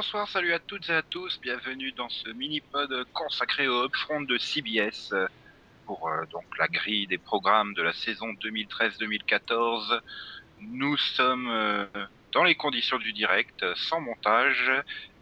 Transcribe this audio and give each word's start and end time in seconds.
bonsoir, 0.00 0.26
salut 0.28 0.54
à 0.54 0.58
toutes 0.58 0.88
et 0.88 0.94
à 0.94 1.02
tous, 1.02 1.38
bienvenue 1.42 1.92
dans 1.92 2.08
ce 2.08 2.30
mini-pod 2.30 3.04
consacré 3.12 3.68
au 3.68 3.84
upfront 3.84 4.22
de 4.22 4.38
CBS 4.38 5.12
pour 5.84 6.08
euh, 6.08 6.24
donc 6.32 6.44
la 6.58 6.68
grille 6.68 7.06
des 7.06 7.18
programmes 7.18 7.74
de 7.74 7.82
la 7.82 7.92
saison 7.92 8.28
2013-2014. 8.42 10.00
Nous 10.62 10.96
sommes 10.96 11.50
euh, 11.50 11.84
dans 12.32 12.44
les 12.44 12.54
conditions 12.54 12.96
du 12.96 13.12
direct, 13.12 13.62
sans 13.76 14.00
montage, 14.00 14.72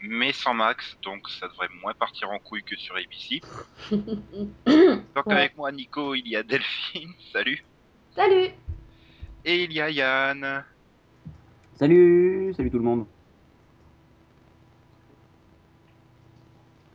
mais 0.00 0.32
sans 0.32 0.54
Max, 0.54 0.96
donc 1.02 1.28
ça 1.28 1.48
devrait 1.48 1.70
moins 1.82 1.94
partir 1.94 2.30
en 2.30 2.38
couille 2.38 2.62
que 2.62 2.76
sur 2.76 2.94
ABC. 2.94 3.40
donc 3.90 5.26
Ouais. 5.26 5.34
avec 5.34 5.56
moi 5.56 5.72
Nico, 5.72 6.14
il 6.14 6.28
y 6.28 6.36
a 6.36 6.44
Delphine, 6.44 7.14
salut, 7.32 7.64
Salut 8.14 8.50
et 9.44 9.64
il 9.64 9.72
y 9.72 9.80
a 9.80 9.90
Yann. 9.90 10.64
Salut, 11.74 12.54
salut 12.56 12.70
tout 12.70 12.78
le 12.78 12.84
monde. 12.84 13.06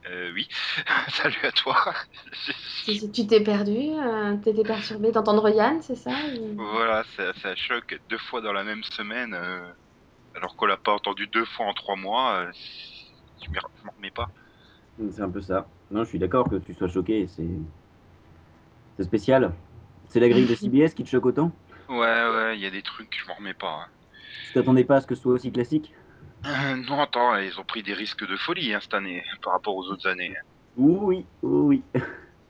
Euh, 0.09 0.31
oui, 0.33 0.47
salut 1.09 1.39
à 1.43 1.51
toi. 1.51 1.75
Tu 3.13 3.27
t'es 3.27 3.41
perdu, 3.43 3.71
euh, 3.93 4.37
t'étais 4.37 4.63
perturbé 4.65 5.11
d'entendre 5.11 5.49
Yann, 5.49 5.81
c'est 5.81 5.95
ça 5.95 6.25
ou- 6.27 6.57
Voilà, 6.57 7.03
ça, 7.15 7.33
ça 7.33 7.55
choque 7.55 7.95
deux 8.09 8.17
fois 8.17 8.41
dans 8.41 8.53
la 8.53 8.63
même 8.63 8.83
semaine, 8.83 9.33
euh, 9.33 9.71
alors 10.35 10.55
qu'on 10.57 10.67
l'a 10.67 10.77
pas 10.77 10.93
entendu 10.93 11.27
deux 11.27 11.45
fois 11.45 11.67
en 11.67 11.73
trois 11.73 11.95
mois. 11.97 12.41
euh, 12.47 12.51
je 13.41 13.49
m'en 13.85 13.91
remets 13.97 14.11
pas. 14.11 14.29
C'est 15.11 15.21
un 15.21 15.29
peu 15.29 15.39
ça. 15.41 15.69
Non, 15.91 16.03
je 16.03 16.09
suis 16.09 16.17
d'accord 16.19 16.49
que 16.49 16.55
tu 16.55 16.73
sois 16.73 16.87
choqué, 16.87 17.27
c'est 17.27 17.47
c'est 18.97 19.03
spécial. 19.03 19.53
C'est 20.09 20.19
la 20.19 20.29
grille 20.29 20.47
de 20.47 20.55
CBS 20.55 20.93
qui 20.95 21.03
te 21.03 21.09
choque 21.09 21.25
autant? 21.27 21.51
Ouais, 21.87 21.95
ouais, 21.97 22.57
il 22.57 22.61
y 22.61 22.65
a 22.65 22.69
des 22.71 22.81
trucs, 22.83 23.15
je 23.17 23.25
m'en 23.29 23.35
remets 23.35 23.53
pas. 23.53 23.83
hein. 23.83 23.87
Tu 24.41 24.51
t'attendais 24.53 24.85
pas 24.85 24.97
à 24.97 25.01
ce 25.01 25.07
que 25.07 25.15
ce 25.15 25.21
soit 25.23 25.33
aussi 25.33 25.51
classique? 25.51 25.93
Euh, 26.45 26.75
non, 26.87 27.01
attends, 27.01 27.35
ils 27.37 27.57
ont 27.59 27.63
pris 27.63 27.83
des 27.83 27.93
risques 27.93 28.27
de 28.27 28.35
folie 28.35 28.73
hein, 28.73 28.79
cette 28.81 28.93
année 28.93 29.23
par 29.41 29.53
rapport 29.53 29.75
aux 29.75 29.85
autres 29.87 30.07
années. 30.07 30.33
Oui, 30.77 31.25
oui. 31.41 31.81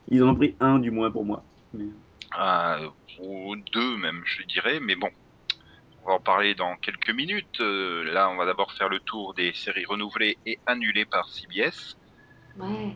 Ils 0.08 0.22
en 0.22 0.30
ont 0.30 0.34
pris 0.34 0.56
un 0.60 0.78
du 0.78 0.90
moins 0.90 1.10
pour 1.10 1.24
moi. 1.24 1.44
Mais- 1.72 1.84
Ah, 2.32 2.78
ou 3.20 3.54
deux 3.72 3.96
même, 3.98 4.22
je 4.24 4.42
dirais, 4.44 4.80
mais 4.80 4.96
bon. 4.96 5.10
On 6.02 6.08
va 6.08 6.14
en 6.14 6.20
parler 6.20 6.54
dans 6.54 6.76
quelques 6.76 7.10
minutes. 7.10 7.60
Euh, 7.60 8.04
là, 8.12 8.28
on 8.28 8.36
va 8.36 8.44
d'abord 8.44 8.72
faire 8.72 8.88
le 8.88 8.98
tour 9.00 9.32
des 9.34 9.52
séries 9.54 9.84
renouvelées 9.86 10.36
et 10.44 10.58
annulées 10.66 11.04
par 11.06 11.28
CBS. 11.28 11.96
Ouais. 12.58 12.94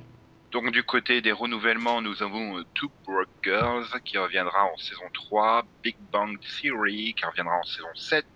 Donc 0.51 0.71
du 0.73 0.83
côté 0.83 1.21
des 1.21 1.33
renouvellements, 1.33 2.01
nous 2.03 2.23
avons 2.23 2.59
euh, 2.59 2.65
Two 2.75 2.91
Broke 3.07 3.29
Girls 3.43 3.87
qui 4.05 4.19
reviendra 4.19 4.65
en 4.65 4.77
saison 4.79 5.05
3, 5.13 5.65
Big 5.83 5.97
Bang 6.13 6.39
Theory 6.41 7.15
qui 7.15 7.25
reviendra 7.25 7.55
en 7.59 7.63
saison 7.63 7.89
7, 7.95 8.27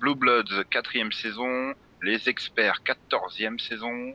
Blue 0.00 0.14
Bloods 0.14 0.64
quatrième 0.70 1.12
saison, 1.12 1.74
Les 2.00 2.26
Experts 2.30 2.82
quatorzième 2.84 3.58
saison, 3.58 4.14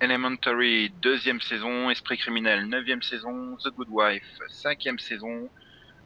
Elementary 0.00 0.90
deuxième 0.90 1.40
saison, 1.40 1.90
Esprit 1.90 2.18
criminel 2.18 2.68
neuvième 2.68 3.02
saison, 3.02 3.56
The 3.64 3.70
Good 3.70 3.88
Wife 3.90 4.38
cinquième 4.48 5.00
saison, 5.00 5.50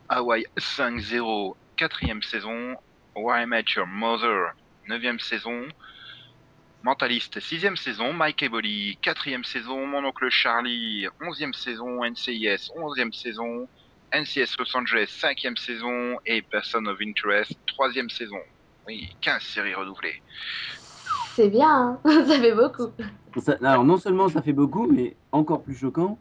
Hawaii 0.09 0.47
5-0 0.59 1.53
quatrième 1.77 2.23
saison, 2.23 2.75
Why 3.15 3.43
I 3.43 3.47
Met 3.47 3.65
Your 3.77 3.87
Mother 3.87 4.53
neuvième 4.89 5.21
saison, 5.21 5.69
Mentaliste, 6.83 7.39
sixième 7.41 7.77
saison, 7.77 8.15
Mike 8.15 8.43
Eboli, 8.43 8.99
quatrième 9.03 9.45
saison, 9.45 9.87
Mon 9.87 10.07
oncle 10.07 10.31
Charlie, 10.31 11.07
onzième 11.21 11.53
saison, 11.53 12.03
NCIS, 12.03 12.71
onzième 12.77 13.13
saison, 13.13 13.69
NCS 14.15 14.57
Los 14.59 14.75
Angeles, 14.75 15.09
cinquième 15.21 15.59
saison, 15.59 16.17
et 16.25 16.41
Person 16.41 16.87
of 16.87 16.99
Interest, 17.03 17.53
troisième 17.67 18.09
saison. 18.09 18.41
Oui, 18.87 19.09
15 19.21 19.43
séries 19.43 19.75
renouvelées. 19.75 20.15
C'est 21.35 21.49
bien, 21.49 21.69
hein 21.71 22.01
ça 22.27 22.41
fait 22.41 22.55
beaucoup. 22.55 22.93
Ça- 23.41 23.57
alors 23.63 23.85
non 23.85 23.97
seulement 23.97 24.29
ça 24.29 24.43
fait 24.43 24.53
beaucoup, 24.53 24.87
mais 24.87 25.17
encore 25.31 25.63
plus 25.63 25.75
choquant, 25.75 26.19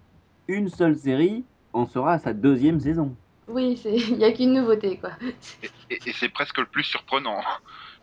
une 0.48 0.70
seule 0.70 0.96
série 0.98 1.44
en 1.74 1.86
sera 1.86 2.14
à 2.14 2.20
sa 2.20 2.34
deuxième 2.34 2.80
saison. 2.80 3.16
Oui, 3.48 3.78
c'est- 3.82 3.96
il 3.96 4.18
n'y 4.18 4.24
a 4.24 4.32
qu'une 4.32 4.54
nouveauté, 4.54 4.98
quoi. 4.98 5.12
Et, 5.90 6.00
et 6.06 6.14
c'est 6.14 6.30
presque 6.30 6.58
le 6.60 6.66
plus 6.66 6.84
surprenant. 6.84 7.40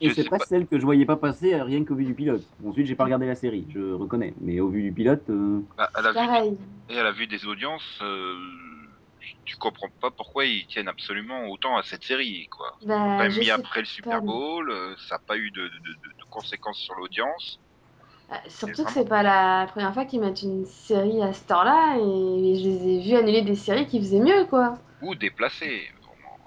Et 0.00 0.08
Je 0.10 0.14
c'est 0.14 0.24
sais 0.24 0.28
pas 0.28 0.38
pas. 0.38 0.44
celle 0.44 0.66
que 0.66 0.78
je 0.78 0.84
voyais 0.84 1.06
pas 1.06 1.16
passer 1.16 1.54
euh, 1.54 1.64
rien 1.64 1.84
qu'au 1.84 1.94
vu 1.94 2.04
du 2.04 2.14
pilote. 2.14 2.44
Ensuite, 2.64 2.86
j'ai 2.86 2.94
pas 2.94 3.04
regardé 3.04 3.26
la 3.26 3.34
série, 3.34 3.66
je 3.70 3.92
reconnais. 3.92 4.34
Mais 4.40 4.60
au 4.60 4.68
vu 4.68 4.82
du 4.82 4.92
pilote, 4.92 5.28
euh, 5.30 5.60
À, 5.78 5.84
à 5.94 6.02
la 6.02 6.10
vue, 6.10 6.14
Pareil. 6.14 6.56
et 6.90 6.98
à 6.98 7.02
la 7.02 7.12
vue 7.12 7.26
des 7.26 7.46
audiences, 7.46 7.98
euh, 8.02 8.34
tu 9.44 9.56
comprends 9.56 9.88
pas 10.00 10.10
pourquoi 10.10 10.44
ils 10.44 10.66
tiennent 10.66 10.88
absolument 10.88 11.46
autant 11.46 11.76
à 11.76 11.82
cette 11.82 12.04
série. 12.04 12.48
Quoi. 12.48 12.76
Bah, 12.82 13.28
mis 13.28 13.50
après 13.50 13.80
le 13.80 13.86
Super 13.86 14.20
mais- 14.20 14.26
Bowl, 14.26 14.70
euh, 14.70 14.94
ça 15.08 15.16
n'a 15.16 15.18
pas 15.26 15.36
eu 15.36 15.50
de, 15.50 15.62
de- 15.62 15.68
de- 15.68 16.18
de 16.18 16.24
conséquences 16.30 16.78
sur 16.78 16.94
l'audience. 16.94 17.58
Euh, 18.30 18.34
Surtout 18.48 18.74
vraiment- 18.74 18.86
que 18.88 18.92
c'est 18.92 19.08
pas 19.08 19.22
la 19.22 19.66
première 19.70 19.94
fois 19.94 20.04
qu'ils 20.04 20.20
mettent 20.20 20.42
une 20.42 20.66
série 20.66 21.22
à 21.22 21.32
ce 21.32 21.44
temps-là 21.46 21.96
et 21.96 22.58
je 22.58 22.68
les 22.68 22.88
ai 22.88 23.00
vus 23.02 23.16
annuler 23.16 23.42
des 23.42 23.54
séries 23.54 23.86
qui 23.86 23.98
faisaient 24.00 24.20
mieux, 24.20 24.44
quoi. 24.46 24.78
Ou 25.02 25.14
déplacées. 25.14 25.90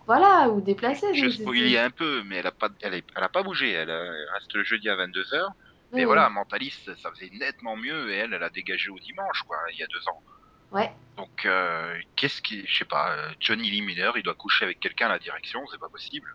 Voilà, 0.06 0.50
ou 0.50 0.62
déplacer. 0.62 1.14
Je 1.14 1.30
spoilie 1.30 1.78
un 1.78 1.90
peu, 1.90 2.24
mais 2.26 2.38
elle 2.38 2.48
a 2.48 2.52
pas, 2.52 2.70
elle, 2.82 2.96
est- 2.96 3.06
elle 3.16 3.24
a 3.24 3.30
pas 3.30 3.44
bougé. 3.44 3.72
Elle, 3.72 3.90
euh, 3.90 4.12
elle 4.14 4.34
reste 4.36 4.54
le 4.54 4.64
jeudi 4.64 4.90
à 4.90 4.96
22h. 4.96 5.50
Mais 5.94 6.06
voilà, 6.06 6.30
Mentaliste, 6.30 6.96
ça 7.02 7.10
faisait 7.12 7.30
nettement 7.34 7.76
mieux 7.76 8.12
et 8.12 8.18
elle, 8.18 8.34
elle 8.34 8.44
a 8.44 8.50
dégagé 8.50 8.90
au 8.90 9.00
dimanche, 9.00 9.42
quoi, 9.48 9.58
il 9.74 9.80
y 9.80 9.84
a 9.84 9.88
deux 9.88 10.08
ans. 10.10 10.22
Ouais. 10.72 10.92
Donc, 11.18 11.46
euh, 11.46 11.98
qu'est-ce 12.16 12.42
qui, 12.42 12.66
je 12.68 12.78
sais 12.80 12.86
pas, 12.86 13.16
euh, 13.16 13.34
Johnny 13.40 13.70
Lee 13.70 13.82
Miller, 13.82 14.18
il 14.18 14.24
doit 14.24 14.36
coucher 14.36 14.66
avec 14.66 14.80
quelqu'un 14.80 15.08
à 15.08 15.10
la 15.10 15.20
direction, 15.20 15.66
c'est 15.68 15.80
pas 15.80 15.90
possible. 15.90 16.30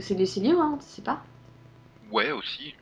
C'est 0.00 0.14
Lucy 0.14 0.40
Liu, 0.40 0.58
hein, 0.58 0.78
tu 0.80 0.86
sais 0.86 1.02
pas? 1.02 1.22
Ouais, 2.10 2.30
aussi. 2.32 2.74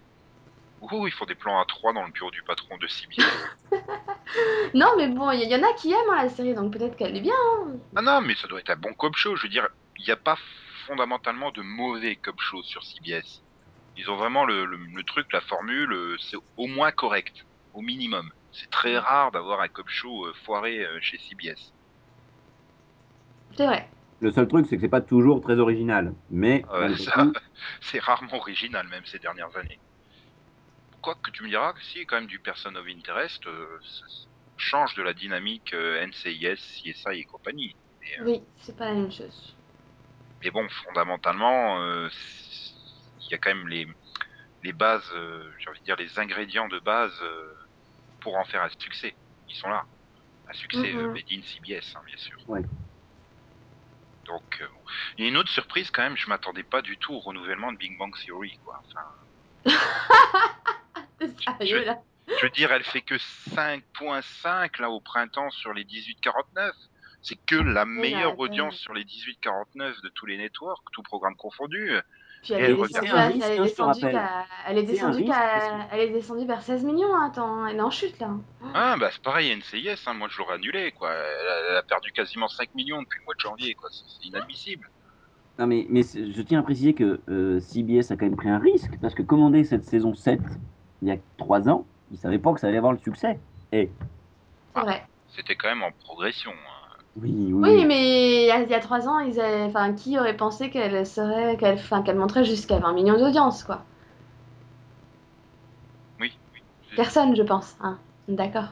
Ouh, 0.81 1.07
ils 1.07 1.13
font 1.13 1.25
des 1.27 1.35
plans 1.35 1.61
à 1.61 1.65
trois 1.67 1.93
dans 1.93 2.05
le 2.05 2.13
bureau 2.13 2.31
du 2.31 2.43
patron 2.43 2.77
de 2.79 2.87
CBS. 2.87 3.25
Non, 4.75 4.89
mais 4.97 5.09
bon, 5.09 5.31
il 5.31 5.41
y, 5.43 5.47
y 5.47 5.55
en 5.55 5.63
a 5.63 5.73
qui 5.75 5.93
aiment 5.93 6.11
hein, 6.11 6.23
la 6.25 6.29
série, 6.29 6.55
donc 6.55 6.73
peut-être 6.73 6.97
qu'elle 6.97 7.17
est 7.17 7.21
bien. 7.21 7.35
hein. 7.35 7.77
ah 7.97 8.03
non, 8.03 8.21
mais 8.21 8.35
ça 8.35 8.49
doit 8.49 8.61
être 8.61 8.71
un 8.71 8.77
bon 8.77 8.93
cop 8.95 9.15
show. 9.17 9.37
Je 9.37 9.43
veux 9.45 9.49
dire, 9.49 9.69
il 9.99 10.05
n'y 10.05 10.11
a 10.11 10.17
pas 10.17 10.39
fondamentalement 10.87 11.51
de 11.53 11.63
mauvais 11.63 12.17
cop 12.17 12.41
show 12.41 12.63
sur 12.63 12.83
CBS. 12.83 13.43
Ils 13.97 14.11
ont 14.11 14.17
vraiment 14.17 14.45
le, 14.45 14.65
le- 14.65 14.77
le 14.77 15.05
truc, 15.05 15.27
la 15.33 15.41
formule, 15.41 15.93
euh, 15.93 16.17
c'est 16.19 16.37
au 16.57 16.67
moins 16.67 16.91
correct, 16.93 17.47
au 17.73 17.81
minimum. 17.83 18.31
C'est 18.55 18.71
très 18.71 18.97
rare 18.99 19.33
d'avoir 19.33 19.61
un 19.61 19.69
cop 19.69 19.87
show 19.89 20.27
euh, 20.27 20.33
foiré 20.45 20.83
euh, 20.83 20.99
chez 21.03 21.19
CBS. 21.19 21.75
C'est 23.57 23.67
vrai. 23.67 23.89
le 24.21 24.33
seul 24.33 24.49
truc, 24.49 24.67
c'est 24.69 24.77
que 24.77 24.83
c'est 24.83 24.89
pas 24.89 25.01
toujours 25.01 25.41
très 25.41 25.59
original. 25.59 26.15
Mais 26.31 26.65
ça, 26.97 27.13
tout, 27.13 27.33
c'est 27.83 27.99
rarement 28.01 28.37
original 28.39 28.89
même 28.89 29.05
ces 29.07 29.19
dernières 29.19 29.57
années. 29.57 29.81
Quoi 31.03 31.15
que 31.23 31.31
tu 31.31 31.45
me 31.45 31.49
diras 31.49 31.73
que 31.73 31.83
si 31.85 32.05
quand 32.07 32.17
même 32.17 32.27
du 32.27 32.41
Person 32.41 32.75
of 32.75 32.87
Interest 32.89 33.47
euh, 33.47 33.79
ça- 33.83 34.29
change 34.57 34.95
de 34.95 35.03
la 35.03 35.15
dynamique 35.15 35.73
euh, 35.75 36.01
NCIS, 36.07 36.57
CSI 36.59 37.21
et 37.21 37.25
compagnie. 37.25 37.77
Mais, 38.01 38.21
euh, 38.21 38.25
Oui, 38.25 38.43
c'est 38.63 38.77
pas 38.77 38.87
la 38.87 38.95
même 38.95 39.13
chose. 39.13 39.55
mais 40.43 40.51
bon, 40.51 40.67
fondamentalement, 40.69 41.81
euh, 41.83 42.09
c'est- 42.11 42.75
il 43.31 43.33
y 43.33 43.35
a 43.35 43.39
quand 43.39 43.55
même 43.55 43.69
les, 43.69 43.87
les 44.63 44.73
bases, 44.73 45.09
euh, 45.15 45.51
j'ai 45.61 45.71
envie 45.71 45.81
de 45.81 45.85
dire 45.85 45.97
les 45.97 46.19
ingrédients 46.19 46.69
de 46.69 46.81
base 46.81 47.15
euh, 47.23 47.55
pour 48.25 48.37
en 48.37 48.45
faire 48.45 48.63
un 48.63 48.71
succès. 48.71 49.15
Ils 49.49 49.55
sont 49.55 49.69
là. 49.69 49.85
Un 50.49 50.55
succès 50.55 50.93
made 50.93 51.23
in 51.31 51.43
CBS, 51.43 51.95
hein, 51.95 52.01
bien 52.07 52.17
sûr. 52.17 52.39
Ouais. 52.49 52.63
Donc, 54.25 54.59
euh, 54.61 54.67
bon. 54.67 54.81
il 55.19 55.25
y 55.25 55.27
a 55.27 55.31
une 55.31 55.37
autre 55.37 55.51
surprise 55.51 55.91
quand 55.91 56.03
même, 56.03 56.17
je 56.17 56.27
m'attendais 56.29 56.63
pas 56.63 56.81
du 56.81 56.97
tout 56.97 57.13
au 57.13 57.19
renouvellement 57.19 57.71
de 57.71 57.77
Big 57.77 57.97
Bang 57.99 58.15
Theory. 58.25 58.59
Quoi. 58.65 58.83
Enfin, 58.87 59.77
sérieux, 61.59 61.85
là 61.85 61.99
Je 62.29 62.43
veux 62.43 62.51
dire, 62.51 62.73
elle 62.73 62.85
fait 62.85 63.03
que 63.03 63.17
5.5 63.17 64.81
là 64.81 64.89
au 64.89 65.01
printemps 65.01 65.51
sur 65.51 65.75
les 65.75 65.85
18-49. 65.85 66.73
C'est 67.21 67.37
que 67.47 67.57
la 67.57 67.85
meilleure 67.85 68.29
arrête, 68.29 68.41
audience 68.41 68.75
ouais. 68.75 68.81
sur 68.81 68.95
les 68.95 69.05
18-49 69.05 70.03
de 70.03 70.09
tous 70.09 70.27
les 70.27 70.39
networks, 70.39 70.85
tout 70.93 71.03
programme 71.03 71.37
confondu. 71.37 71.95
Puis 72.45 72.53
elle 72.53 72.63
elle 72.65 72.71
est 72.73 72.77
descendue, 72.77 73.11
à- 73.11 73.27
elle 73.27 73.41
est 73.41 73.59
hein, 73.59 73.63
descendue 73.65 74.01
qu'à- 74.01 74.47
elle 74.67 74.79
est 74.79 74.83
descendue 74.83 75.17
risque, 75.17 75.29
qu'à- 75.29 75.49
parce 75.59 75.89
elle 75.93 76.01
est 76.01 76.11
descendue 76.11 76.47
vers 76.47 76.63
16 76.63 76.85
millions, 76.85 77.15
hein, 77.15 77.29
attends, 77.31 77.67
elle 77.67 77.77
est 77.77 77.81
en 77.81 77.91
chute 77.91 78.19
là. 78.21 78.31
Ah 78.75 78.97
bah 79.01 79.09
c'est 79.11 79.23
pareil 79.23 79.51
NCIS, 79.51 79.99
hein, 80.07 80.13
moi 80.15 80.29
je 80.31 80.39
l'aurais 80.39 80.55
annulé 80.57 80.93
quoi. 80.93 81.11
Elle 81.11 81.49
a, 81.49 81.71
elle 81.71 81.77
a 81.79 81.83
perdu 81.83 82.13
quasiment 82.13 82.49
5 82.49 82.75
millions 82.75 83.01
depuis 83.01 83.19
le 83.21 83.25
mois 83.25 83.35
de 83.35 83.41
janvier 83.41 83.75
quoi, 83.75 83.89
c'est 83.91 84.27
inadmissible. 84.29 84.91
Non, 85.59 85.67
mais, 85.67 85.87
mais 85.89 86.03
je 86.03 86.43
tiens 86.43 86.61
à 86.61 86.63
préciser 86.63 86.95
que 86.95 87.21
euh, 87.29 87.61
CBS 87.61 88.11
a 88.11 88.17
quand 88.17 88.27
même 88.27 88.37
pris 88.37 88.49
un 88.51 88.59
risque, 88.59 88.91
parce 89.01 89.15
que 89.15 89.23
commander 89.23 89.65
cette 89.65 89.85
saison 89.85 90.15
7 90.15 90.41
il 91.01 91.09
y 91.09 91.13
a 91.13 91.17
3 91.39 91.69
ans, 91.69 91.87
ils 92.11 92.19
savaient 92.19 92.39
pas 92.39 92.53
que 92.53 92.61
ça 92.61 92.67
allait 92.67 92.77
avoir 92.79 92.93
le 92.93 92.99
succès. 92.99 93.39
Et 93.73 93.89
C'est 94.75 94.81
vrai. 94.83 95.07
C'était 95.29 95.55
quand 95.55 95.69
même 95.69 95.83
en 95.83 95.93
progression. 95.93 96.51
hein. 96.51 96.74
Oui, 97.17 97.53
oui, 97.53 97.63
Oui, 97.63 97.85
mais 97.87 98.43
il 98.45 98.47
y 98.47 98.51
a, 98.51 98.61
il 98.63 98.71
y 98.71 98.75
a 98.75 98.81
trois 98.81 99.09
ans, 99.09 99.19
ils 99.21 99.41
avaient... 99.41 99.63
enfin, 99.65 99.93
qui 99.95 100.19
aurait 100.19 100.37
pensé 100.37 100.71
qu'elle 100.71 101.07
serait, 101.07 101.57
qu'elle, 101.57 101.75
enfin, 101.79 102.03
qu'elle 102.03 102.17
monterait 102.17 102.45
jusqu'à 102.45 102.79
20 102.79 102.93
millions 102.93 103.19
d'audience, 103.19 103.65
quoi? 103.65 103.83
Oui, 106.21 106.33
oui. 106.55 106.61
Personne, 106.97 107.37
je 107.37 107.43
pense. 107.43 107.77
Hein. 107.81 107.99
D'accord. 108.29 108.69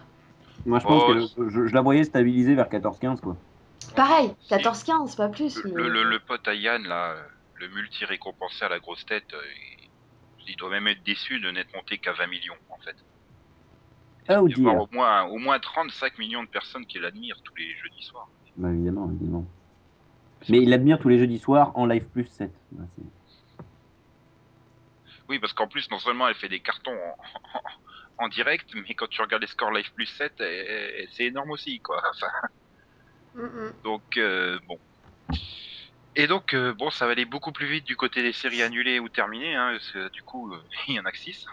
Moi, 0.64 0.78
je 0.78 0.86
pense 0.86 1.02
Oh, 1.02 1.14
que 1.36 1.50
je, 1.50 1.66
je 1.68 1.74
la 1.74 1.82
voyais 1.82 2.04
stabiliser 2.04 2.54
vers 2.54 2.68
14-15, 2.68 3.20
quoi. 3.20 3.36
Pareil, 3.96 4.34
Si. 4.40 4.48
14-15, 4.48 5.16
pas 5.16 5.28
plus. 5.28 5.64
Le, 5.64 5.88
mais- 5.88 5.88
le, 5.88 6.02
le 6.04 6.20
pote 6.20 6.46
à 6.48 6.54
Yann, 6.54 6.82
là, 6.86 7.16
le 7.54 7.68
multi-récompensé 7.68 8.64
à 8.64 8.68
la 8.68 8.78
grosse 8.80 9.04
tête, 9.06 9.32
euh, 9.34 9.42
il, 9.78 9.90
il 10.48 10.56
doit 10.56 10.70
même 10.70 10.88
être 10.88 11.02
déçu 11.02 11.40
de 11.40 11.50
n'être 11.50 11.74
monté 11.74 11.98
qu'à 11.98 12.12
20 12.12 12.26
millions, 12.26 12.56
en 12.68 12.78
fait. 12.84 12.96
Ah, 14.28 14.40
Il 14.46 14.52
y 14.52 14.54
dire. 14.54 14.80
au 14.80 14.88
moins, 14.92 15.24
au 15.24 15.38
moins 15.38 15.58
35 15.58 16.18
millions 16.18 16.42
de 16.42 16.48
personnes 16.48 16.86
qui 16.86 16.98
l'admirent 16.98 17.40
tous 17.42 17.54
les 17.56 17.74
jeudis 17.76 18.02
soirs. 18.02 18.28
Bah, 18.56 18.70
évidemment, 18.70 19.10
évidemment. 19.10 19.44
Mais 20.48 20.58
il 20.62 20.70
l'admire 20.70 20.98
tous 20.98 21.08
les 21.08 21.18
jeudis 21.18 21.38
soirs 21.38 21.72
en 21.76 21.86
live 21.86 22.04
plus 22.04 22.26
7. 22.26 22.50
Bah, 22.72 22.84
Oui, 25.28 25.38
parce 25.38 25.52
qu'en 25.52 25.68
plus, 25.68 25.90
non 25.90 25.98
seulement 25.98 26.28
elle 26.28 26.34
fait 26.34 26.48
des 26.48 26.60
cartons 26.60 26.96
en, 28.18 28.24
en 28.24 28.28
direct, 28.28 28.68
mais 28.74 28.94
quand 28.94 29.08
tu 29.08 29.20
regardes 29.22 29.42
les 29.42 29.48
scores 29.48 29.72
Live 29.72 29.92
plus 29.94 30.06
7, 30.06 30.32
eh, 30.40 30.44
eh, 31.02 31.08
c'est 31.12 31.24
énorme 31.24 31.50
aussi, 31.50 31.80
quoi. 31.80 32.00
Enfin, 32.14 32.28
Mm, 33.34 33.70
donc, 33.82 34.02
euh, 34.18 34.58
bon. 34.68 34.78
Et 36.16 36.26
donc, 36.26 36.52
euh, 36.52 36.74
bon, 36.74 36.90
ça 36.90 37.06
va 37.06 37.12
aller 37.12 37.24
beaucoup 37.24 37.50
plus 37.50 37.66
vite 37.66 37.86
du 37.86 37.96
côté 37.96 38.22
des 38.22 38.34
séries 38.34 38.60
annulées 38.62 38.98
ou 38.98 39.08
terminées, 39.08 39.54
hein, 39.56 39.70
parce 39.72 39.90
que 39.90 40.10
du 40.10 40.22
coup, 40.22 40.52
euh, 40.52 40.58
il 40.88 40.96
y 40.96 41.00
en 41.00 41.04
a 41.06 41.12
que 41.12 41.16
6. 41.18 41.46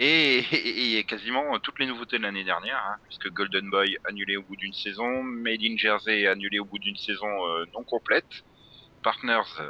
Et, 0.00 0.38
et, 0.52 0.98
et 0.98 1.04
quasiment 1.04 1.58
toutes 1.60 1.78
les 1.78 1.86
nouveautés 1.86 2.18
de 2.18 2.22
l'année 2.22 2.44
dernière, 2.44 2.82
hein, 2.88 2.96
puisque 3.04 3.30
Golden 3.30 3.70
Boy 3.70 3.96
annulé 4.04 4.36
au 4.36 4.42
bout 4.42 4.56
d'une 4.56 4.72
saison, 4.72 5.22
Made 5.22 5.62
in 5.62 5.76
Jersey 5.76 6.26
annulé 6.26 6.58
au 6.58 6.64
bout 6.64 6.78
d'une 6.78 6.96
saison 6.96 7.28
euh, 7.46 7.64
non 7.74 7.84
complète, 7.84 8.44
Partners, 9.02 9.42
euh, 9.60 9.68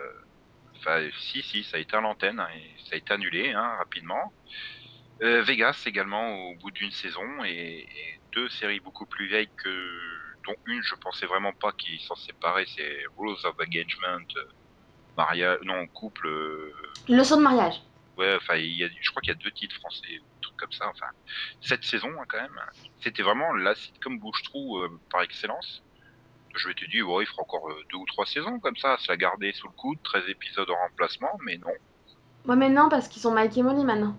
enfin 0.77 1.07
si 1.21 1.43
si, 1.43 1.65
ça 1.65 1.77
a 1.77 1.81
été 1.81 1.97
à 1.97 2.01
l'antenne 2.01 2.41
hein, 2.41 2.49
ça 2.85 2.95
a 2.95 2.97
été 2.97 3.13
annulé 3.13 3.51
hein, 3.53 3.77
rapidement. 3.79 4.33
Euh, 5.23 5.43
Vegas 5.43 5.83
également 5.87 6.35
au 6.49 6.57
bout 6.57 6.71
d'une 6.71 6.91
saison 6.91 7.45
et, 7.45 7.87
et 7.89 8.21
deux 8.33 8.49
séries 8.49 8.81
beaucoup 8.81 9.07
plus 9.07 9.29
vieilles 9.29 9.51
que 9.63 9.69
dont 10.47 10.57
une 10.67 10.83
je 10.83 10.95
pensais 10.97 11.27
vraiment 11.27 11.53
pas 11.53 11.73
qu'ils 11.73 12.01
s'en 12.01 12.17
séparaient, 12.17 12.67
c'est 12.75 13.05
Rules 13.17 13.37
of 13.45 13.55
Engagement, 13.61 14.25
euh, 14.37 14.45
Maria, 15.17 15.59
non 15.63 15.87
couple. 15.89 16.29
Leçon 17.09 17.37
de 17.37 17.43
mariage. 17.43 17.81
Ouais, 18.17 18.35
enfin, 18.37 18.57
il 18.57 18.77
y 18.77 18.85
a, 18.85 18.89
je 18.89 19.11
crois 19.11 19.23
qu'il 19.23 19.33
y 19.33 19.37
a 19.37 19.39
deux 19.43 19.51
titres 19.53 19.75
français, 19.77 20.07
un 20.15 20.39
truc 20.41 20.57
comme 20.57 20.73
ça. 20.73 20.89
Enfin, 20.89 21.07
cette 21.61 21.85
saison 21.85 22.09
hein, 22.21 22.25
quand 22.29 22.41
même, 22.41 22.61
c'était 22.99 23.23
vraiment 23.23 23.53
la 23.55 23.75
sitcom 23.75 24.19
bouche-trou 24.19 24.79
euh, 24.79 25.01
par 25.11 25.23
excellence. 25.23 25.83
Je 26.55 26.69
m'étais 26.69 26.87
dit, 26.87 27.03
ouais, 27.03 27.25
il 27.25 27.27
fera 27.27 27.43
encore 27.43 27.69
euh, 27.71 27.83
deux 27.93 27.99
ou 27.99 28.07
trois 28.07 28.27
saisons 28.27 28.61
comme 28.61 28.77
ça, 28.77 28.97
se 28.99 29.11
la 29.11 29.17
garder 29.17 29.53
sous 29.53 29.67
le 29.67 29.73
coude, 29.77 29.99
13 30.05 30.29
épisodes 30.29 30.71
en 30.71 30.77
remplacement, 30.77 31.33
mais 31.45 31.59
non. 31.59 31.73
Ouais, 32.45 32.57
mais 32.57 32.69
non, 32.69 32.89
parce 32.89 33.09
qu'ils 33.09 33.23
sont 33.23 33.33
Mike 33.33 33.57
et 33.57 33.63
Molly 33.63 33.85
maintenant. 33.85 34.17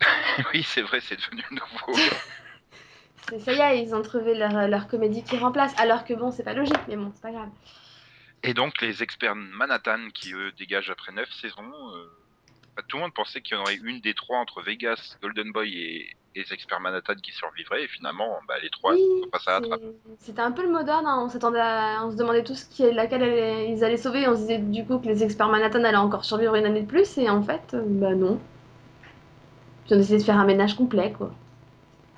oui, 0.52 0.62
c'est 0.64 0.82
vrai, 0.82 1.00
c'est 1.00 1.16
devenu 1.16 1.42
nouveau. 1.52 1.98
C'est- 3.28 3.40
Ça 3.40 3.52
y 3.52 3.60
est, 3.60 3.82
ils 3.82 3.94
ont 3.94 4.02
trouvé 4.02 4.34
leur, 4.34 4.68
leur 4.68 4.86
comédie 4.88 5.22
qui 5.24 5.36
remplace. 5.36 5.74
Alors 5.78 6.04
que 6.04 6.14
bon, 6.14 6.30
c'est 6.30 6.44
pas 6.44 6.52
logique, 6.54 6.78
mais 6.88 6.96
bon, 6.96 7.10
c'est 7.14 7.22
pas 7.22 7.32
grave. 7.32 7.48
Et 8.42 8.54
donc, 8.54 8.80
les 8.80 9.02
experts 9.02 9.34
Manhattan 9.34 10.08
qui, 10.14 10.32
eux, 10.32 10.52
dégagent 10.52 10.90
après 10.90 11.12
neuf 11.12 11.28
saisons. 11.40 11.72
euh, 11.94 12.25
tout 12.82 12.96
le 12.96 13.02
monde 13.02 13.14
pensait 13.14 13.40
qu'il 13.42 13.56
y 13.56 13.60
en 13.60 13.62
aurait 13.62 13.76
une 13.76 14.00
des 14.00 14.14
trois 14.14 14.38
entre 14.38 14.62
Vegas, 14.62 15.16
Golden 15.22 15.52
Boy 15.52 15.72
et, 15.74 16.06
et 16.34 16.40
les 16.40 16.52
experts 16.52 16.80
Manhattan 16.80 17.14
qui 17.22 17.32
survivraient, 17.32 17.84
et 17.84 17.88
finalement, 17.88 18.38
bah, 18.48 18.54
les 18.62 18.70
trois 18.70 18.92
Oui, 18.92 19.00
sont 19.22 19.28
passés 19.30 19.50
à 19.50 19.54
la 19.54 19.60
trappe. 19.60 19.80
c'est- 19.80 20.26
c'était 20.26 20.40
un 20.42 20.52
peu 20.52 20.62
le 20.62 20.70
mot 20.72 20.82
d'ordre. 20.82 21.08
hein. 21.08 21.22
On 21.24 21.28
s'attendait, 21.28 21.60
à- 21.60 22.02
on 22.04 22.10
se 22.10 22.16
demandait 22.16 22.44
tous 22.44 22.64
qui, 22.64 22.90
laquelle 22.92 23.22
allait- 23.22 23.70
ils 23.72 23.82
allaient 23.84 23.96
sauver. 23.96 24.22
Et 24.22 24.28
on 24.28 24.34
se 24.34 24.40
disait 24.42 24.58
du 24.58 24.84
coup 24.84 24.98
que 24.98 25.06
les 25.06 25.22
experts 25.24 25.48
Manhattan 25.48 25.84
allaient 25.84 25.96
encore 25.96 26.24
survivre 26.24 26.54
une 26.54 26.66
année 26.66 26.82
de 26.82 26.86
plus. 26.86 27.16
Et 27.18 27.30
en 27.30 27.42
fait, 27.42 27.74
euh, 27.74 27.82
bah 27.86 28.14
non. 28.14 28.38
Puis 29.86 29.94
on 29.94 29.98
essayait 29.98 30.18
de 30.18 30.24
faire 30.24 30.38
un 30.38 30.44
ménage 30.44 30.74
complet, 30.76 31.12
quoi. 31.16 31.30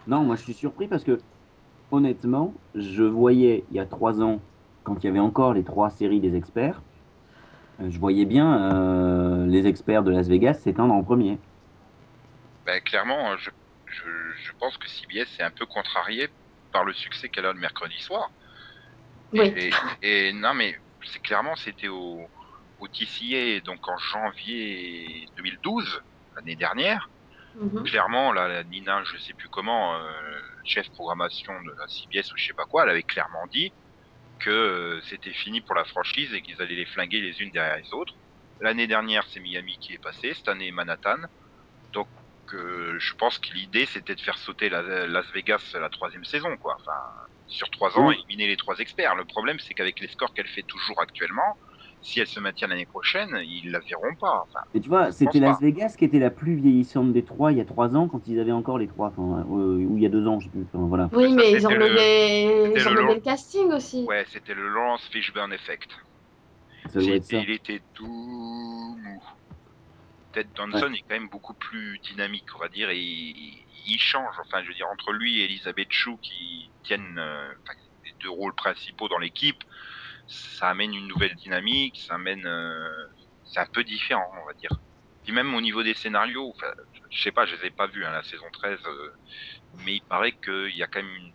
Non, 0.06 0.24
moi 0.24 0.36
je 0.36 0.42
suis 0.42 0.54
surpris 0.54 0.88
parce 0.88 1.04
que, 1.04 1.18
honnêtement, 1.90 2.54
je 2.74 3.04
voyais 3.04 3.64
il 3.70 3.76
y 3.76 3.80
a 3.80 3.86
3 3.86 4.22
ans, 4.22 4.40
quand 4.84 4.96
il 5.02 5.06
y 5.06 5.10
avait 5.10 5.18
encore 5.18 5.54
les 5.54 5.64
trois 5.64 5.90
séries 5.90 6.20
des 6.20 6.34
experts, 6.36 6.82
je 7.80 7.98
voyais 7.98 8.24
bien 8.24 8.72
euh, 8.74 9.46
les 9.46 9.66
experts 9.66 10.02
de 10.02 10.10
Las 10.10 10.28
Vegas 10.28 10.54
s'éteindre 10.54 10.94
en 10.94 11.02
premier. 11.02 11.38
Ben, 12.66 12.80
clairement, 12.80 13.36
je, 13.36 13.50
je, 13.86 14.10
je 14.44 14.52
pense 14.58 14.76
que 14.76 14.88
CBS 14.88 15.26
est 15.38 15.42
un 15.42 15.50
peu 15.50 15.66
contrarié 15.66 16.28
par 16.72 16.84
le 16.84 16.92
succès 16.92 17.28
qu'elle 17.28 17.46
a 17.46 17.52
le 17.52 17.58
mercredi 17.58 18.00
soir. 18.00 18.30
Oui. 19.32 19.52
Et, 19.56 19.70
et 20.28 20.32
non, 20.32 20.54
mais 20.54 20.78
c'est 21.04 21.20
clairement, 21.22 21.56
c'était 21.56 21.88
au, 21.88 22.20
au 22.80 22.88
TCA, 22.88 23.60
donc 23.64 23.86
en 23.88 23.96
janvier 23.98 25.28
2012, 25.36 26.02
l'année 26.36 26.56
dernière. 26.56 27.08
Mhm. 27.60 27.84
Clairement, 27.84 28.32
là, 28.32 28.48
la 28.48 28.64
Nina, 28.64 29.02
je 29.04 29.16
sais 29.18 29.32
plus 29.34 29.48
comment, 29.48 29.94
euh, 29.94 29.98
chef 30.64 30.88
programmation 30.90 31.52
de 31.62 31.70
la 31.78 31.88
CBS 31.88 32.32
ou 32.32 32.36
je 32.36 32.46
sais 32.46 32.52
pas 32.52 32.66
quoi, 32.66 32.84
elle 32.84 32.90
avait 32.90 33.02
clairement 33.02 33.46
dit 33.50 33.72
que 34.38 34.50
euh, 34.50 35.00
c'était 35.02 35.32
fini 35.32 35.60
pour 35.62 35.74
la 35.74 35.84
franchise 35.84 36.32
et 36.34 36.42
qu'ils 36.42 36.60
allaient 36.62 36.74
les 36.76 36.86
flinguer 36.86 37.20
les 37.20 37.40
unes 37.40 37.50
derrière 37.52 37.76
les 37.76 37.92
autres. 37.92 38.14
L'année 38.60 38.86
dernière, 38.86 39.26
c'est 39.28 39.40
Miami 39.40 39.78
qui 39.78 39.94
est 39.94 39.98
passé, 40.02 40.34
cette 40.34 40.48
année 40.48 40.70
Manhattan. 40.72 41.18
Donc, 41.92 42.08
euh, 42.52 42.98
je 42.98 43.14
pense 43.18 43.38
que 43.38 43.52
l'idée 43.54 43.86
c'était 43.86 44.14
de 44.14 44.20
faire 44.20 44.38
sauter 44.38 44.68
la- 44.70 45.06
Las 45.06 45.26
Vegas 45.32 45.70
la 45.74 45.88
troisième 45.90 46.24
saison, 46.24 46.56
quoi. 46.58 46.76
Enfin, 46.80 46.98
sur 47.46 47.70
trois 47.70 47.98
ans, 47.98 48.10
éliminer 48.10 48.46
les 48.48 48.56
trois 48.56 48.78
experts. 48.78 49.14
Le 49.16 49.24
problème, 49.24 49.58
c'est 49.60 49.74
qu'avec 49.74 50.00
les 50.00 50.08
scores 50.08 50.32
qu'elle 50.34 50.48
fait 50.48 50.64
toujours 50.64 51.00
actuellement, 51.00 51.58
si 52.00 52.20
elle 52.20 52.26
se 52.26 52.40
maintient 52.40 52.68
l'année 52.68 52.86
prochaine, 52.86 53.30
ils 53.44 53.70
la 53.70 53.80
verront 53.80 54.14
pas. 54.20 54.42
Enfin, 54.44 54.60
Et 54.74 54.80
tu 54.80 54.88
vois, 54.88 55.12
c'était 55.12 55.40
Las 55.40 55.58
pas. 55.60 55.66
Vegas 55.66 55.94
qui 55.98 56.04
était 56.04 56.18
la 56.18 56.30
plus 56.30 56.54
vieillissante 56.54 57.12
des 57.12 57.24
trois 57.24 57.52
il 57.52 57.58
y 57.58 57.60
a 57.60 57.64
3 57.64 57.96
ans, 57.96 58.08
quand 58.08 58.26
ils 58.26 58.38
avaient 58.40 58.52
encore 58.52 58.78
les 58.78 58.86
trois, 58.88 59.08
enfin, 59.08 59.40
euh, 59.50 59.84
ou 59.84 59.96
il 59.96 60.02
y 60.02 60.06
a 60.06 60.08
2 60.08 60.26
ans, 60.26 60.38
je 60.40 60.46
sais 60.46 60.50
plus. 60.50 60.64
Enfin, 60.72 60.86
voilà. 60.86 61.08
Oui, 61.12 61.32
mais 61.32 61.52
ils 61.52 61.66
ont 61.66 61.70
le- 61.70 63.16
ils 63.16 63.22
casting 63.22 63.72
aussi. 63.72 64.04
ouais, 64.04 64.24
c'était 64.30 64.54
le 64.54 64.68
Lawrence 64.68 65.02
Fishburne 65.10 65.52
effect. 65.52 65.88
Ça 66.92 67.00
doit 67.00 67.14
être 67.16 67.24
ça. 67.24 67.38
Il 67.38 67.50
était 67.50 67.80
tout 67.94 68.06
mou. 68.06 69.22
Ted 70.32 70.48
Danson 70.56 70.92
est 70.92 71.02
quand 71.08 71.14
même 71.14 71.28
beaucoup 71.30 71.54
plus 71.54 71.98
dynamique, 72.00 72.44
on 72.54 72.58
va 72.58 72.68
dire, 72.68 72.90
et 72.90 72.98
il, 72.98 73.64
il 73.86 73.98
change. 73.98 74.34
Enfin, 74.40 74.62
je 74.62 74.68
veux 74.68 74.74
dire, 74.74 74.86
entre 74.92 75.12
lui 75.12 75.40
et 75.40 75.44
Elisabeth 75.44 75.88
Chou 75.90 76.18
qui 76.18 76.70
tiennent 76.82 77.18
euh, 77.18 77.48
les 78.04 78.12
deux 78.22 78.30
rôles 78.30 78.54
principaux 78.54 79.08
dans 79.08 79.18
l'équipe, 79.18 79.62
ça 80.28 80.70
amène 80.70 80.94
une 80.94 81.08
nouvelle 81.08 81.36
dynamique, 81.36 81.98
ça 81.98 82.16
amène. 82.16 82.46
euh, 82.46 82.90
c'est 83.44 83.60
un 83.60 83.66
peu 83.72 83.84
différent, 83.84 84.30
on 84.42 84.46
va 84.46 84.54
dire. 84.54 84.70
Puis 85.24 85.32
même 85.32 85.54
au 85.54 85.62
niveau 85.62 85.84
des 85.84 85.94
scénarios, 85.94 86.50
enfin, 86.56 86.72
je 87.10 87.22
sais 87.22 87.32
pas, 87.32 87.46
je 87.46 87.56
les 87.56 87.66
ai 87.68 87.72
pas 87.72 87.88
vus, 87.88 88.04
hein, 88.06 88.12
la 88.12 88.24
saison 88.24 88.46
13, 88.52 88.80
euh, 88.86 89.10
mais 89.74 89.96
il 89.96 90.02
paraît 90.02 90.32
qu'il 90.44 90.76
y 90.76 90.84
a 90.84 90.88
quand 90.88 91.02
même 91.02 91.14
une- 91.16 91.34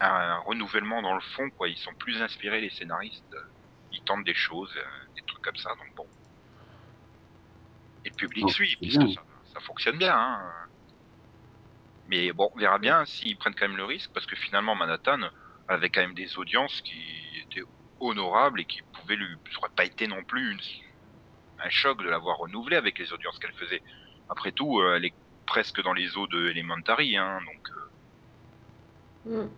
un, 0.00 0.08
un 0.08 0.38
renouvellement 0.40 1.02
dans 1.02 1.14
le 1.14 1.20
fond, 1.22 1.50
quoi. 1.52 1.68
Ils 1.68 1.78
sont 1.78 1.94
plus 1.96 2.22
inspirés, 2.22 2.62
les 2.62 2.70
scénaristes. 2.70 3.34
Ils 3.92 4.02
tentent 4.04 4.24
des 4.26 4.34
choses, 4.34 4.72
euh, 4.76 4.82
des 5.16 5.22
trucs 5.26 5.42
comme 5.42 5.56
ça, 5.56 5.70
donc 5.70 5.94
bon. 5.96 6.08
Et 8.04 8.10
le 8.10 8.14
public 8.16 8.48
Oh, 8.48 8.50
suit, 8.50 8.76
puisque 8.80 9.08
ça, 9.08 9.22
ça 9.44 9.60
fonctionne 9.60 9.98
bien. 9.98 10.16
Hein. 10.16 10.52
Mais 12.06 12.32
bon, 12.32 12.50
on 12.54 12.58
verra 12.58 12.78
bien 12.78 13.04
s'ils 13.06 13.36
prennent 13.38 13.54
quand 13.54 13.68
même 13.68 13.76
le 13.76 13.84
risque, 13.84 14.10
parce 14.12 14.26
que 14.26 14.36
finalement, 14.36 14.74
Manhattan 14.74 15.20
avait 15.68 15.90
quand 15.90 16.00
même 16.02 16.14
des 16.14 16.38
audiences 16.38 16.80
qui 16.82 17.40
étaient 17.42 17.62
honorables 18.00 18.60
et 18.60 18.64
qui 18.64 18.80
pouvaient 18.92 19.16
lui. 19.16 19.26
Ça 19.52 19.58
aurait 19.58 19.70
pas 19.76 19.84
été 19.84 20.06
non 20.06 20.22
plus 20.24 20.52
une- 20.52 20.60
un 21.64 21.70
choc 21.70 22.02
de 22.02 22.08
l'avoir 22.08 22.38
renouvelée 22.38 22.76
avec 22.76 22.98
les 22.98 23.12
audiences 23.12 23.38
qu'elle 23.38 23.52
faisait. 23.54 23.82
Après 24.28 24.52
tout, 24.52 24.80
euh, 24.80 24.96
elle 24.96 25.04
est 25.06 25.14
presque 25.46 25.82
dans 25.82 25.92
les 25.92 26.16
eaux 26.16 26.26
de 26.26 26.48
Elementary, 26.50 27.16
hein, 27.16 27.40
donc. 27.44 27.70
euh, 27.70 29.44
Mm. 29.44 29.48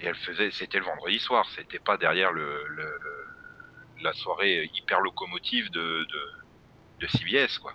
et 0.00 0.06
elle 0.06 0.14
faisait, 0.16 0.50
c'était 0.50 0.78
le 0.78 0.84
vendredi 0.84 1.18
soir, 1.20 1.48
c'était 1.54 1.78
pas 1.80 1.96
derrière 1.96 2.32
le, 2.32 2.66
le- 2.68 2.98
le- 3.02 3.24
la 4.02 4.12
soirée 4.12 4.70
hyper 4.74 5.00
locomotive 5.00 5.70
de, 5.70 6.04
de, 6.04 6.32
de 7.00 7.06
CBS, 7.08 7.58
quoi. 7.58 7.74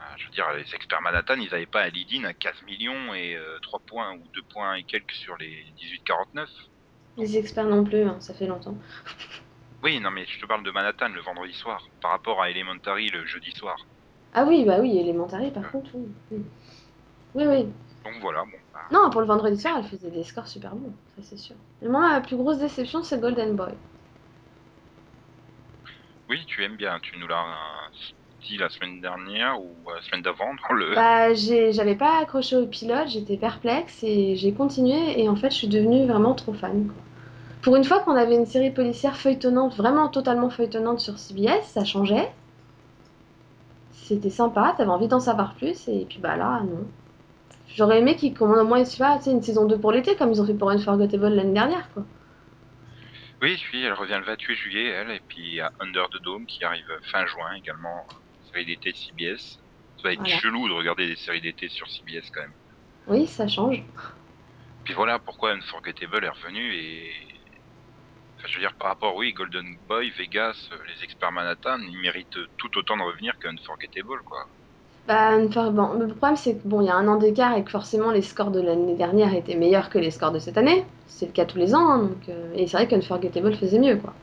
Ah, 0.00 0.14
Je 0.18 0.24
veux 0.26 0.32
dire, 0.32 0.50
les 0.52 0.74
experts 0.74 1.00
Manhattan, 1.02 1.38
ils 1.40 1.54
avaient 1.54 1.66
pas 1.66 1.82
un 1.84 1.88
lead-in 1.88 2.24
à 2.24 2.34
15 2.34 2.60
millions 2.62 3.14
et 3.14 3.36
euh, 3.36 3.58
3 3.62 3.80
points 3.86 4.12
ou 4.14 4.28
2 4.34 4.42
points 4.52 4.74
et 4.74 4.84
quelques 4.84 5.12
sur 5.12 5.36
les 5.38 5.64
18-49. 5.76 6.50
Les 7.16 7.36
experts 7.36 7.66
non 7.66 7.84
plus, 7.84 8.02
hein, 8.02 8.16
ça 8.20 8.34
fait 8.34 8.46
longtemps. 8.46 8.76
Oui, 9.84 9.98
non, 9.98 10.12
mais 10.12 10.24
je 10.26 10.38
te 10.40 10.46
parle 10.46 10.62
de 10.62 10.70
Manhattan 10.70 11.08
le 11.08 11.20
vendredi 11.22 11.52
soir, 11.54 11.84
par 12.00 12.12
rapport 12.12 12.40
à 12.40 12.48
Elementary 12.48 13.08
le 13.08 13.26
jeudi 13.26 13.50
soir. 13.50 13.74
Ah 14.32 14.44
oui, 14.44 14.64
bah 14.64 14.76
oui, 14.78 14.96
Elementary 14.96 15.50
par 15.50 15.72
contre, 15.72 15.90
oui. 15.94 16.06
Oui, 16.30 16.42
oui. 17.34 17.44
oui. 17.48 17.66
Donc 18.04 18.20
voilà, 18.20 18.44
bon. 18.44 18.58
bah, 18.72 18.80
Non, 18.92 19.10
pour 19.10 19.20
le 19.22 19.26
vendredi 19.26 19.60
soir, 19.60 19.74
elle 19.78 19.84
faisait 19.84 20.12
des 20.12 20.22
scores 20.22 20.46
super 20.46 20.76
bons, 20.76 20.92
ça 21.16 21.22
c'est 21.22 21.36
sûr. 21.36 21.56
Mais 21.80 21.88
moi, 21.88 22.00
ma 22.08 22.20
plus 22.20 22.36
grosse 22.36 22.58
déception, 22.58 23.02
c'est 23.02 23.20
Golden 23.20 23.56
Boy. 23.56 23.72
Oui, 26.28 26.44
tu 26.46 26.62
aimes 26.62 26.76
bien. 26.76 26.98
Tu 27.00 27.18
nous 27.18 27.26
l'as 27.26 27.44
la 28.58 28.68
semaine 28.68 29.00
dernière 29.00 29.60
ou 29.60 29.74
la 29.94 30.02
semaine 30.02 30.22
d'avant 30.22 30.52
le. 30.74 30.94
Bah, 30.94 31.34
j'avais 31.34 31.94
pas 31.94 32.18
accroché 32.20 32.56
au 32.56 32.66
pilote, 32.66 33.08
j'étais 33.08 33.36
perplexe 33.36 34.02
et 34.02 34.36
j'ai 34.36 34.52
continué 34.52 35.20
et 35.20 35.28
en 35.28 35.36
fait 35.36 35.50
je 35.50 35.56
suis 35.56 35.68
devenue 35.68 36.06
vraiment 36.06 36.34
trop 36.34 36.52
fan. 36.52 36.86
quoi. 36.86 36.96
Pour 37.62 37.76
une 37.76 37.84
fois 37.84 38.00
qu'on 38.00 38.16
avait 38.16 38.34
une 38.34 38.46
série 38.46 38.70
policière 38.70 39.16
feuilletonnante, 39.16 39.76
vraiment 39.76 40.08
totalement 40.08 40.50
feuilletonnante 40.50 41.00
sur 41.00 41.18
CBS, 41.18 41.62
ça 41.64 41.84
changeait. 41.84 42.30
C'était 43.92 44.30
sympa, 44.30 44.74
t'avais 44.76 44.90
envie 44.90 45.08
d'en 45.08 45.20
savoir 45.20 45.54
plus 45.54 45.88
et 45.88 46.04
puis 46.08 46.18
bah 46.18 46.36
là, 46.36 46.60
non. 46.60 46.86
J'aurais 47.68 48.00
aimé 48.00 48.16
qu'ils 48.16 48.34
commandent 48.34 48.58
au 48.58 48.66
moins 48.66 48.84
tu 48.84 48.90
sais, 48.90 49.30
une 49.30 49.42
saison 49.42 49.64
2 49.66 49.78
pour 49.78 49.92
l'été 49.92 50.16
comme 50.16 50.30
ils 50.30 50.42
ont 50.42 50.46
fait 50.46 50.54
pour 50.54 50.70
Unforgettable 50.70 51.28
l'année 51.28 51.54
dernière 51.54 51.88
quoi. 51.94 52.02
Oui, 53.40 53.60
oui, 53.72 53.82
elle 53.82 53.92
revient 53.94 54.18
le 54.20 54.24
28 54.24 54.54
juillet, 54.54 54.86
elle, 54.86 55.10
et 55.10 55.20
puis 55.26 55.40
il 55.40 55.54
y 55.54 55.60
a 55.60 55.72
Under 55.80 56.08
the 56.10 56.22
Dome 56.22 56.46
qui 56.46 56.62
arrive 56.64 56.86
fin 57.10 57.26
juin 57.26 57.52
également, 57.56 58.06
série 58.52 58.66
d'été 58.66 58.92
de 58.92 58.96
CBS. 58.96 59.58
Ça 59.96 60.08
va 60.08 60.12
être 60.12 60.20
Voilà. 60.20 60.36
chelou 60.38 60.68
de 60.68 60.74
regarder 60.74 61.06
des 61.06 61.16
séries 61.16 61.40
d'été 61.40 61.68
sur 61.68 61.88
CBS 61.88 62.30
quand 62.32 62.42
même. 62.42 62.52
Oui, 63.06 63.26
ça 63.26 63.48
change. 63.48 63.82
Puis 64.84 64.94
voilà 64.94 65.18
pourquoi 65.18 65.52
Unforgettable 65.52 66.24
est 66.24 66.28
revenu 66.28 66.74
et. 66.74 67.12
Enfin, 68.38 68.48
je 68.48 68.54
veux 68.54 68.60
dire, 68.60 68.74
par 68.74 68.88
rapport, 68.88 69.14
oui, 69.14 69.32
Golden 69.32 69.76
Boy, 69.88 70.10
Vegas, 70.18 70.68
les 70.88 71.04
experts 71.04 71.30
Manhattan, 71.30 71.78
ils 71.80 71.98
méritent 72.00 72.38
tout 72.56 72.76
autant 72.76 72.96
de 72.96 73.02
revenir 73.02 73.38
qu'Unforgettable, 73.38 74.22
quoi. 74.24 74.48
Bah, 75.06 75.36
bon, 75.70 75.94
le 75.94 76.08
problème 76.08 76.36
c'est 76.36 76.54
que 76.54 76.66
bon, 76.66 76.80
il 76.80 76.86
y 76.86 76.90
a 76.90 76.94
un 76.94 77.08
an 77.08 77.16
d'écart 77.16 77.56
et 77.56 77.64
que 77.64 77.70
forcément 77.70 78.12
les 78.12 78.22
scores 78.22 78.52
de 78.52 78.60
l'année 78.60 78.94
dernière 78.96 79.34
étaient 79.34 79.56
meilleurs 79.56 79.90
que 79.90 79.98
les 79.98 80.10
scores 80.12 80.30
de 80.32 80.38
cette 80.38 80.58
année. 80.58 80.84
C'est 81.08 81.26
le 81.26 81.32
cas 81.32 81.44
tous 81.44 81.58
les 81.58 81.74
ans, 81.74 81.88
hein, 81.90 81.98
donc 82.04 82.28
euh, 82.28 82.52
et 82.54 82.66
c'est 82.66 82.76
vrai 82.76 82.86
qu'Unforgettable 82.88 83.54
faisait 83.56 83.80
mieux 83.80 83.96
quoi. 83.96 84.14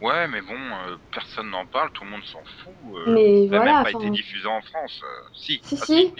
Ouais, 0.00 0.28
mais 0.28 0.42
bon, 0.42 0.54
euh, 0.58 0.96
personne 1.10 1.48
n'en 1.50 1.64
parle, 1.66 1.90
tout 1.92 2.04
le 2.04 2.10
monde 2.10 2.24
s'en 2.24 2.42
fout. 2.44 2.74
euh, 2.96 3.04
Mais 3.14 3.46
ça 3.48 3.52
n'a 3.52 3.56
voilà, 3.58 3.74
même 3.74 3.82
pas 3.84 3.88
enfin- 3.96 3.98
été 4.00 4.10
diffusé 4.10 4.46
en 4.46 4.60
France. 4.60 5.00
euh, 5.02 5.28
si. 5.32 5.60
Si 5.64 5.78
ah, 5.80 5.84
si, 5.86 6.14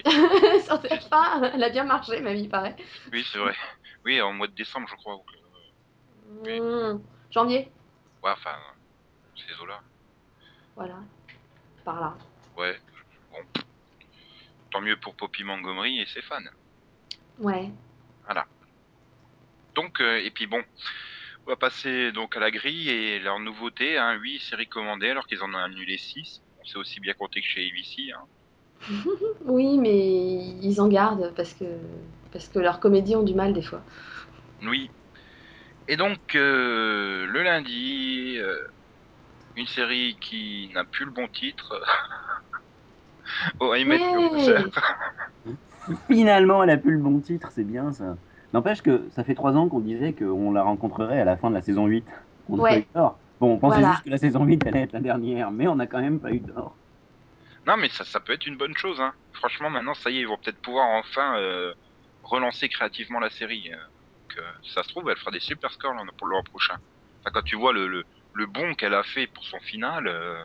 sur 0.64 0.76
TF1, 0.82 1.50
elle 1.54 1.62
a 1.62 1.68
bien 1.70 1.84
marché, 1.84 2.20
ma 2.22 2.32
vie 2.32 2.48
paraît. 2.48 2.74
Oui, 3.12 3.26
c'est 3.30 3.38
vrai. 3.38 3.54
Oui, 4.04 4.20
en 4.22 4.32
mois 4.32 4.46
de 4.46 4.54
décembre, 4.54 4.86
je 4.90 4.94
crois. 4.96 5.18
Oui. 6.44 6.60
Mmh, 6.60 7.00
janvier, 7.30 7.70
Ouais, 8.22 8.30
enfin, 8.30 8.56
ces 9.36 9.60
eaux-là. 9.62 9.80
voilà, 10.74 10.96
par 11.84 12.00
là. 12.00 12.14
Ouais, 12.56 12.80
bon. 13.30 13.38
Tant 14.70 14.80
mieux 14.80 14.96
pour 14.96 15.14
Poppy 15.14 15.44
Montgomery 15.44 16.00
et 16.00 16.06
ses 16.06 16.22
fans. 16.22 16.38
Ouais. 17.38 17.70
Donc, 19.74 20.00
euh, 20.00 20.18
et 20.24 20.30
puis 20.30 20.46
bon, 20.46 20.62
on 21.46 21.50
va 21.50 21.56
passer 21.56 22.10
donc 22.10 22.36
à 22.36 22.40
la 22.40 22.50
grille 22.50 22.90
et 22.90 23.20
leur 23.20 23.38
nouveauté, 23.38 23.98
hein, 23.98 24.14
8 24.14 24.40
séries 24.40 24.66
commandées 24.66 25.10
alors 25.10 25.26
qu'ils 25.26 25.42
en 25.42 25.54
ont 25.54 25.58
annulé 25.58 25.96
6. 25.96 26.42
On 26.60 26.64
s'est 26.64 26.78
aussi 26.78 26.98
bien 26.98 27.14
compté 27.14 27.40
que 27.40 27.46
chez 27.46 27.68
ABC. 27.68 28.12
Hein. 28.12 28.24
Oui, 29.44 29.78
mais 29.78 30.36
ils 30.60 30.80
en 30.80 30.88
gardent 30.88 31.32
parce 31.36 31.54
que 31.54 31.64
parce 32.32 32.48
que 32.48 32.58
leurs 32.58 32.80
comédies 32.80 33.14
ont 33.16 33.22
du 33.22 33.34
mal 33.34 33.52
des 33.52 33.62
fois. 33.62 33.80
Oui. 34.62 34.90
Et 35.88 35.96
donc, 35.96 36.34
euh, 36.34 37.26
le 37.26 37.42
lundi, 37.42 38.36
euh, 38.38 38.56
une 39.56 39.68
série 39.68 40.16
qui 40.20 40.70
n'a 40.74 40.84
plus 40.84 41.04
le 41.04 41.12
bon 41.12 41.28
titre. 41.28 41.80
oh, 43.60 43.72
I 43.74 43.84
Met. 43.84 44.00
Finalement, 46.08 46.64
elle 46.64 46.70
a 46.70 46.76
plus 46.76 46.92
le 46.92 46.98
bon 46.98 47.20
titre, 47.20 47.50
c'est 47.52 47.64
bien 47.64 47.92
ça. 47.92 48.16
N'empêche 48.56 48.80
que 48.80 49.02
ça 49.10 49.22
fait 49.22 49.34
trois 49.34 49.52
ans 49.54 49.68
qu'on 49.68 49.80
disait 49.80 50.14
qu'on 50.14 50.50
la 50.50 50.62
rencontrerait 50.62 51.20
à 51.20 51.26
la 51.26 51.36
fin 51.36 51.50
de 51.50 51.54
la 51.56 51.60
saison 51.60 51.84
8. 51.88 52.06
On 52.48 52.56
n'a 52.56 52.62
Ouais. 52.62 52.70
pas 52.70 52.78
eu 52.78 52.84
tort. 52.86 53.18
Bon, 53.38 53.52
on 53.52 53.58
pensait 53.58 53.80
Voilà. 53.80 53.92
juste 53.92 54.04
que 54.04 54.08
la 54.08 54.16
saison 54.16 54.44
8 54.46 54.66
allait 54.66 54.80
être 54.80 54.92
la 54.94 55.00
dernière, 55.00 55.50
mais 55.50 55.68
on 55.68 55.74
n'a 55.74 55.86
quand 55.86 56.00
même 56.00 56.18
pas 56.18 56.30
eu 56.32 56.40
tort. 56.40 56.74
Non, 57.66 57.76
mais 57.76 57.90
ça, 57.90 58.02
ça 58.06 58.18
peut 58.18 58.32
être 58.32 58.46
une 58.46 58.56
bonne 58.56 58.74
chose. 58.74 58.98
Hein. 58.98 59.12
Franchement, 59.34 59.68
maintenant, 59.68 59.92
ça 59.92 60.08
y 60.08 60.16
est, 60.16 60.20
ils 60.22 60.26
vont 60.26 60.38
peut-être 60.42 60.58
pouvoir 60.62 60.88
enfin 60.88 61.36
euh, 61.36 61.74
relancer 62.22 62.70
créativement 62.70 63.20
la 63.20 63.28
série. 63.28 63.70
euh. 63.70 63.76
Donc, 63.76 64.38
euh, 64.38 64.50
ça 64.72 64.82
se 64.82 64.88
trouve, 64.88 65.10
elle 65.10 65.18
fera 65.18 65.32
des 65.32 65.40
super 65.40 65.70
scores 65.70 65.92
l'an- 65.92 66.06
pour 66.16 66.26
l'an 66.26 66.42
prochain. 66.44 66.76
Enfin, 67.20 67.32
quand 67.34 67.44
tu 67.44 67.56
vois 67.56 67.74
le, 67.74 67.86
le, 67.88 68.04
le 68.32 68.46
bond 68.46 68.72
qu'elle 68.72 68.94
a 68.94 69.02
fait 69.02 69.26
pour 69.26 69.44
son 69.44 69.60
final, 69.60 70.06
euh, 70.08 70.42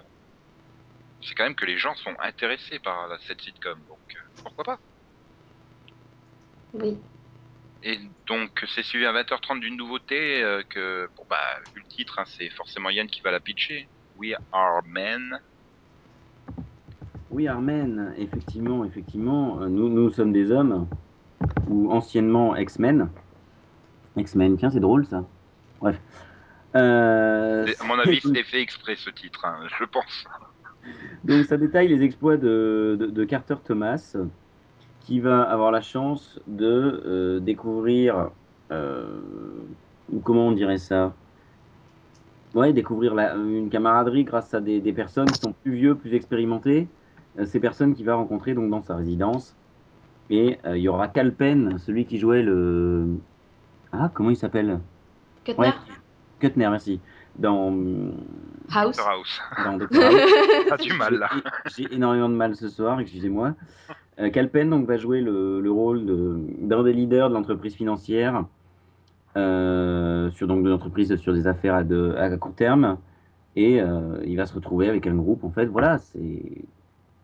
c'est 1.21 1.33
quand 1.35 1.45
même 1.45 1.55
que 1.55 1.65
les 1.65 1.77
gens 1.77 1.95
sont 1.95 2.13
intéressés 2.19 2.79
par 2.79 3.07
cette 3.25 3.39
sitcom. 3.39 3.79
Donc, 3.87 3.99
euh, 4.17 4.19
pourquoi 4.43 4.65
pas? 4.65 4.79
Oui. 6.73 6.97
Et 7.83 7.97
donc, 8.27 8.51
c'est 8.67 8.83
suivi 8.83 9.05
à 9.05 9.11
20h30 9.11 9.59
d'une 9.59 9.75
nouveauté 9.77 10.43
euh, 10.43 10.61
que, 10.69 11.09
bon, 11.17 11.23
bah, 11.29 11.37
vu 11.73 11.81
le 11.81 11.87
titre, 11.87 12.19
hein, 12.19 12.25
c'est 12.27 12.49
forcément 12.51 12.89
Yann 12.89 13.07
qui 13.07 13.21
va 13.21 13.31
la 13.31 13.39
pitcher. 13.39 13.89
We 14.15 14.35
Are 14.51 14.81
Men. 14.85 15.39
Oui, 17.31 17.47
Armen, 17.47 18.13
effectivement, 18.17 18.83
effectivement, 18.83 19.61
euh, 19.61 19.69
nous, 19.69 19.89
nous 19.89 20.11
sommes 20.11 20.33
des 20.33 20.51
hommes, 20.51 20.85
ou 21.69 21.91
anciennement 21.91 22.55
X-Men. 22.55 23.09
X-Men, 24.17 24.57
tiens, 24.57 24.69
c'est 24.69 24.79
drôle 24.81 25.05
ça. 25.05 25.25
Bref. 25.79 25.99
Euh, 26.75 27.65
À 27.79 27.83
mon 27.85 27.97
avis, 27.99 28.19
c'était 28.21 28.43
fait 28.43 28.61
exprès 28.61 28.95
ce 28.95 29.09
titre, 29.09 29.45
hein, 29.45 29.65
je 29.79 29.85
pense. 29.85 30.25
Donc 31.23 31.45
ça 31.45 31.57
détaille 31.57 31.87
les 31.87 32.03
exploits 32.03 32.37
de, 32.37 32.97
de- 32.99 33.07
de 33.07 33.23
Carter 33.25 33.55
Thomas, 33.63 34.15
qui 35.11 35.19
va 35.19 35.43
avoir 35.43 35.71
la 35.71 35.81
chance 35.81 36.39
de 36.47 36.65
euh, 37.05 37.39
découvrir, 37.41 38.31
euh, 38.71 39.67
ou 40.07 40.21
comment 40.21 40.47
on 40.47 40.51
dirait 40.53 40.77
ça? 40.77 41.17
Ouais, 42.53 42.73
découvrir 42.73 43.15
la- 43.15 43.35
une 43.35 43.69
camaraderie 43.69 44.25
grâce 44.25 44.53
à 44.53 44.59
des, 44.59 44.81
des 44.81 44.91
personnes 44.93 45.31
qui 45.31 45.39
sont 45.39 45.53
plus 45.53 45.73
vieux, 45.75 45.97
plus 45.97 46.13
expérimentées. 46.13 46.93
Euh, 47.37 47.45
ces 47.45 47.59
personnes 47.61 47.93
qu'il 47.95 48.05
va 48.05 48.15
rencontrer 48.15 48.53
donc 48.53 48.69
dans 48.69 48.81
sa 48.81 48.95
résidence. 48.97 49.57
Et 50.29 50.59
euh, 50.65 50.77
il 50.77 50.83
y 50.83 50.89
aura 50.89 51.09
Calpen, 51.09 51.77
celui 51.79 52.05
qui 52.07 52.19
jouait 52.19 52.43
le... 52.43 53.21
Ah, 53.91 54.11
comment 54.15 54.31
il 54.31 54.37
s'appelle? 54.37 54.81
Kuttner 55.43 55.57
Ouais, 55.57 55.81
Kuttner, 56.39 56.69
merci. 56.69 57.01
Dans, 57.37 57.71
House. 58.73 58.97
Dans 59.63 59.77
Dr. 59.77 59.87
House. 60.01 60.31
T'as 60.69 60.77
du 60.77 60.93
mal 60.93 61.15
là. 61.15 61.29
J'ai 61.75 61.93
énormément 61.93 62.29
de 62.29 62.35
mal 62.35 62.55
ce 62.55 62.69
soir, 62.69 62.99
excusez-moi. 62.99 63.53
Euh, 64.19 64.29
Calpen 64.29 64.69
donc, 64.69 64.85
va 64.87 64.97
jouer 64.97 65.21
le, 65.21 65.61
le 65.61 65.71
rôle 65.71 66.05
de- 66.05 66.39
d'un 66.59 66.83
des 66.83 66.93
leaders 66.93 67.29
de 67.29 67.33
l'entreprise 67.33 67.75
financière, 67.75 68.43
euh, 69.37 70.29
sur 70.31 70.47
donc, 70.47 70.63
de 70.63 70.69
l'entreprise 70.69 71.15
sur 71.17 71.33
des 71.33 71.47
affaires 71.47 71.75
à, 71.75 71.83
de- 71.83 72.13
à 72.17 72.35
court 72.37 72.53
terme. 72.53 72.97
Et 73.55 73.81
euh, 73.81 74.21
il 74.25 74.37
va 74.37 74.45
se 74.45 74.53
retrouver 74.53 74.87
avec 74.89 75.07
un 75.07 75.15
groupe. 75.15 75.43
En 75.43 75.51
fait, 75.51 75.65
voilà, 75.65 75.97
c'est. 75.97 76.41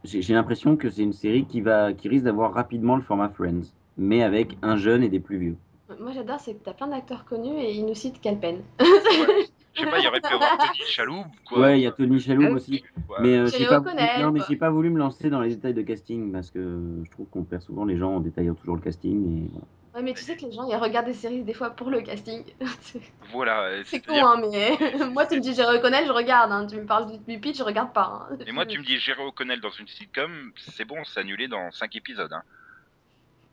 J'ai 0.03 0.33
l'impression 0.33 0.77
que 0.77 0.89
c'est 0.89 1.01
une 1.03 1.13
série 1.13 1.45
qui, 1.45 1.59
va, 1.61 1.91
qui 1.91 2.07
risque 2.07 2.23
d'avoir 2.23 2.53
rapidement 2.53 2.95
le 2.95 3.01
format 3.01 3.29
Friends, 3.29 3.73
mais 3.97 4.23
avec 4.23 4.57
un 4.61 4.77
jeune 4.77 5.03
et 5.03 5.09
des 5.09 5.19
plus 5.19 5.37
vieux. 5.37 5.55
Moi 5.99 6.11
j'adore, 6.13 6.39
c'est 6.39 6.53
que 6.53 6.63
t'as 6.63 6.73
plein 6.73 6.87
d'acteurs 6.87 7.25
connus 7.25 7.57
et 7.59 7.73
ils 7.73 7.85
nous 7.85 7.95
citent 7.95 8.21
Calpen. 8.21 8.57
Ouais. 8.79 8.85
Je 9.77 9.83
sais 9.83 9.89
pas, 9.89 9.99
il 9.99 10.03
y 10.05 10.07
aurait 10.07 10.19
pu 10.21 10.33
avoir 10.33 10.57
Tony 10.57 10.79
Chaloub, 10.87 11.25
quoi. 11.45 11.59
Ouais, 11.59 11.79
il 11.79 11.83
y 11.83 11.87
a 11.87 11.91
Tony 11.91 12.19
Chaloub 12.19 12.55
aussi. 12.55 12.83
Ouais. 13.09 13.17
Mais 13.21 13.37
euh, 13.37 13.47
j'ai 13.47 13.65
pas, 13.67 13.77
O'Connell, 13.79 14.09
voulu- 14.15 14.23
non, 14.23 14.31
mais 14.31 14.39
j'ai 14.49 14.55
pas 14.55 14.69
voulu 14.69 14.89
me 14.89 14.97
lancer 14.99 15.29
dans 15.29 15.41
les 15.41 15.49
détails 15.55 15.73
de 15.75 15.81
casting 15.83 16.31
parce 16.31 16.49
que 16.51 16.59
je 17.05 17.11
trouve 17.11 17.27
qu'on 17.29 17.43
perd 17.43 17.61
souvent 17.61 17.85
les 17.85 17.97
gens 17.97 18.15
en 18.15 18.19
détaillant 18.19 18.55
toujours 18.55 18.75
le 18.75 18.81
casting. 18.81 19.45
Et 19.45 19.49
voilà. 19.51 19.65
Ouais, 19.95 20.03
mais 20.03 20.13
tu 20.13 20.23
sais 20.23 20.35
que 20.37 20.45
les 20.45 20.51
gens 20.51 20.67
ils 20.69 20.75
regardent 20.75 21.07
des 21.07 21.13
séries 21.13 21.41
des 21.43 21.53
fois 21.53 21.71
pour 21.71 21.89
le 21.89 22.01
casting. 22.01 22.43
Voilà. 23.31 23.63
euh, 23.63 23.83
c'est 23.85 23.99
con, 24.05 24.13
hein, 24.15 24.41
mais 24.51 24.77
moi 25.11 25.25
tu 25.25 25.35
me 25.35 25.41
dis 25.41 25.53
j'ai 25.55 25.63
reconnaît, 25.63 26.05
je 26.05 26.11
regarde. 26.11 26.51
Hein. 26.51 26.65
Tu 26.67 26.75
me 26.77 26.85
parles 26.85 27.07
du 27.27 27.39
pitch, 27.39 27.57
je 27.57 27.63
regarde 27.63 27.93
pas. 27.93 28.27
hein. 28.31 28.37
Et 28.45 28.51
moi, 28.51 28.65
tu 28.65 28.79
me 28.79 28.83
dis 28.83 28.97
Jerry 28.99 29.21
O'Connell 29.23 29.59
dans 29.59 29.69
une 29.71 29.87
sitcom, 29.87 30.51
c'est 30.57 30.85
bon, 30.85 31.03
c'est 31.03 31.19
annulé 31.19 31.47
dans 31.47 31.71
5 31.71 31.95
épisodes. 31.95 32.31
Hein. 32.31 32.41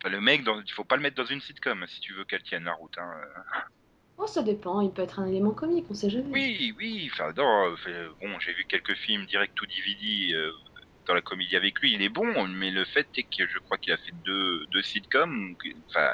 Enfin, 0.02 0.10
le 0.12 0.20
mec, 0.20 0.44
dans... 0.44 0.60
il 0.60 0.70
faut 0.72 0.84
pas 0.84 0.96
le 0.96 1.02
mettre 1.02 1.16
dans 1.16 1.24
une 1.24 1.40
sitcom 1.40 1.84
si 1.88 2.00
tu 2.00 2.12
veux 2.12 2.24
qu'elle 2.24 2.42
tienne 2.42 2.64
la 2.64 2.74
route. 2.74 2.96
Hein. 2.98 3.10
Oh, 4.18 4.26
ça 4.26 4.42
dépend, 4.42 4.80
il 4.80 4.92
peut 4.92 5.02
être 5.02 5.20
un 5.20 5.26
élément 5.26 5.52
comique, 5.54 5.86
on 5.88 5.94
sait 5.94 6.10
jamais. 6.10 6.32
Oui, 6.32 6.72
oui, 6.78 7.08
enfin, 7.12 7.32
non, 7.36 7.76
euh, 7.86 8.08
bon, 8.20 8.38
j'ai 8.40 8.52
vu 8.54 8.64
quelques 8.68 8.94
films 8.96 9.26
direct 9.26 9.54
to 9.56 9.66
DVD 9.66 10.32
euh, 10.34 10.52
dans 11.06 11.14
la 11.14 11.22
comédie 11.22 11.54
avec 11.56 11.78
lui, 11.80 11.92
il 11.94 12.02
est 12.02 12.08
bon, 12.08 12.46
mais 12.48 12.70
le 12.70 12.84
fait 12.84 13.08
est 13.16 13.24
que 13.24 13.46
je 13.46 13.58
crois 13.60 13.78
qu'il 13.78 13.92
a 13.92 13.98
fait 13.98 14.12
deux, 14.12 14.66
deux 14.72 14.82
sitcoms, 14.82 15.52
ou 15.52 15.56
enfin, 15.88 16.12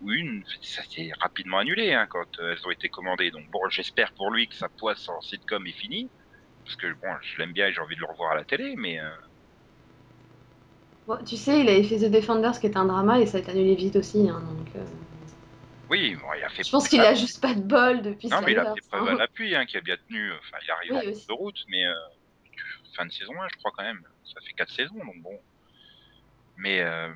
ou 0.00 0.12
une, 0.12 0.44
ça 0.62 0.82
s'est 0.84 1.10
rapidement 1.20 1.58
annulé 1.58 1.92
hein, 1.94 2.06
quand 2.10 2.26
elles 2.40 2.58
ont 2.66 2.70
été 2.70 2.88
commandées. 2.90 3.30
Donc 3.32 3.48
bon, 3.50 3.60
j'espère 3.70 4.12
pour 4.14 4.30
lui 4.32 4.48
que 4.48 4.56
sa 4.56 4.68
poisse 4.70 5.08
en 5.08 5.20
sitcom 5.22 5.66
est 5.66 5.72
finie, 5.72 6.12
parce 6.64 6.76
que 6.76 6.92
bon, 6.94 7.08
je 7.22 7.40
l'aime 7.42 7.52
bien 7.54 7.68
et 7.68 7.72
j'ai 7.72 7.80
envie 7.82 7.96
de 7.96 8.00
le 8.02 8.06
revoir 8.08 8.32
à 8.32 8.36
la 8.36 8.44
télé, 8.46 8.74
mais 8.78 9.00
euh, 9.00 9.10
Bon, 11.06 11.18
tu 11.26 11.36
sais, 11.36 11.60
il 11.60 11.68
avait 11.68 11.82
fait 11.82 11.98
The 11.98 12.10
Defenders 12.10 12.58
qui 12.58 12.66
était 12.66 12.78
un 12.78 12.86
drama 12.86 13.20
et 13.20 13.26
ça 13.26 13.36
a 13.38 13.40
été 13.40 13.50
annulé 13.50 13.74
vite 13.74 13.96
aussi. 13.96 14.28
hein, 14.28 14.40
donc, 14.56 14.68
euh, 14.76 14.84
oui, 15.90 16.14
bon, 16.14 16.26
il 16.38 16.44
a 16.44 16.48
fait. 16.48 16.62
Je 16.64 16.70
pense 16.70 16.88
qu'il 16.88 17.00
a 17.00 17.14
juste 17.14 17.40
pas 17.42 17.52
de 17.54 17.60
bol 17.60 18.00
depuis 18.02 18.28
Non, 18.28 18.40
mais 18.42 18.52
il 18.52 18.58
a 18.58 18.74
fait 18.74 18.80
preuve 18.88 19.08
à 19.08 19.14
l'appui, 19.14 19.54
hein, 19.54 19.66
qui 19.66 19.76
a 19.76 19.80
bien 19.80 19.96
tenu. 20.08 20.32
Enfin, 20.32 20.56
il 20.64 20.70
arrive 20.70 20.92
Oui, 20.92 20.98
en 21.28 21.34
de 21.34 21.38
route, 21.38 21.64
mais 21.68 21.84
euh, 21.86 21.94
fin 22.96 23.04
de 23.06 23.12
saison 23.12 23.32
1, 23.40 23.48
je 23.52 23.56
crois 23.58 23.72
quand 23.76 23.82
même. 23.84 24.00
Ça 24.24 24.40
fait 24.46 24.52
4 24.54 24.70
saisons, 24.72 24.94
donc 25.04 25.20
bon. 25.22 25.38
Mais 26.56 26.80
euh, 26.80 27.08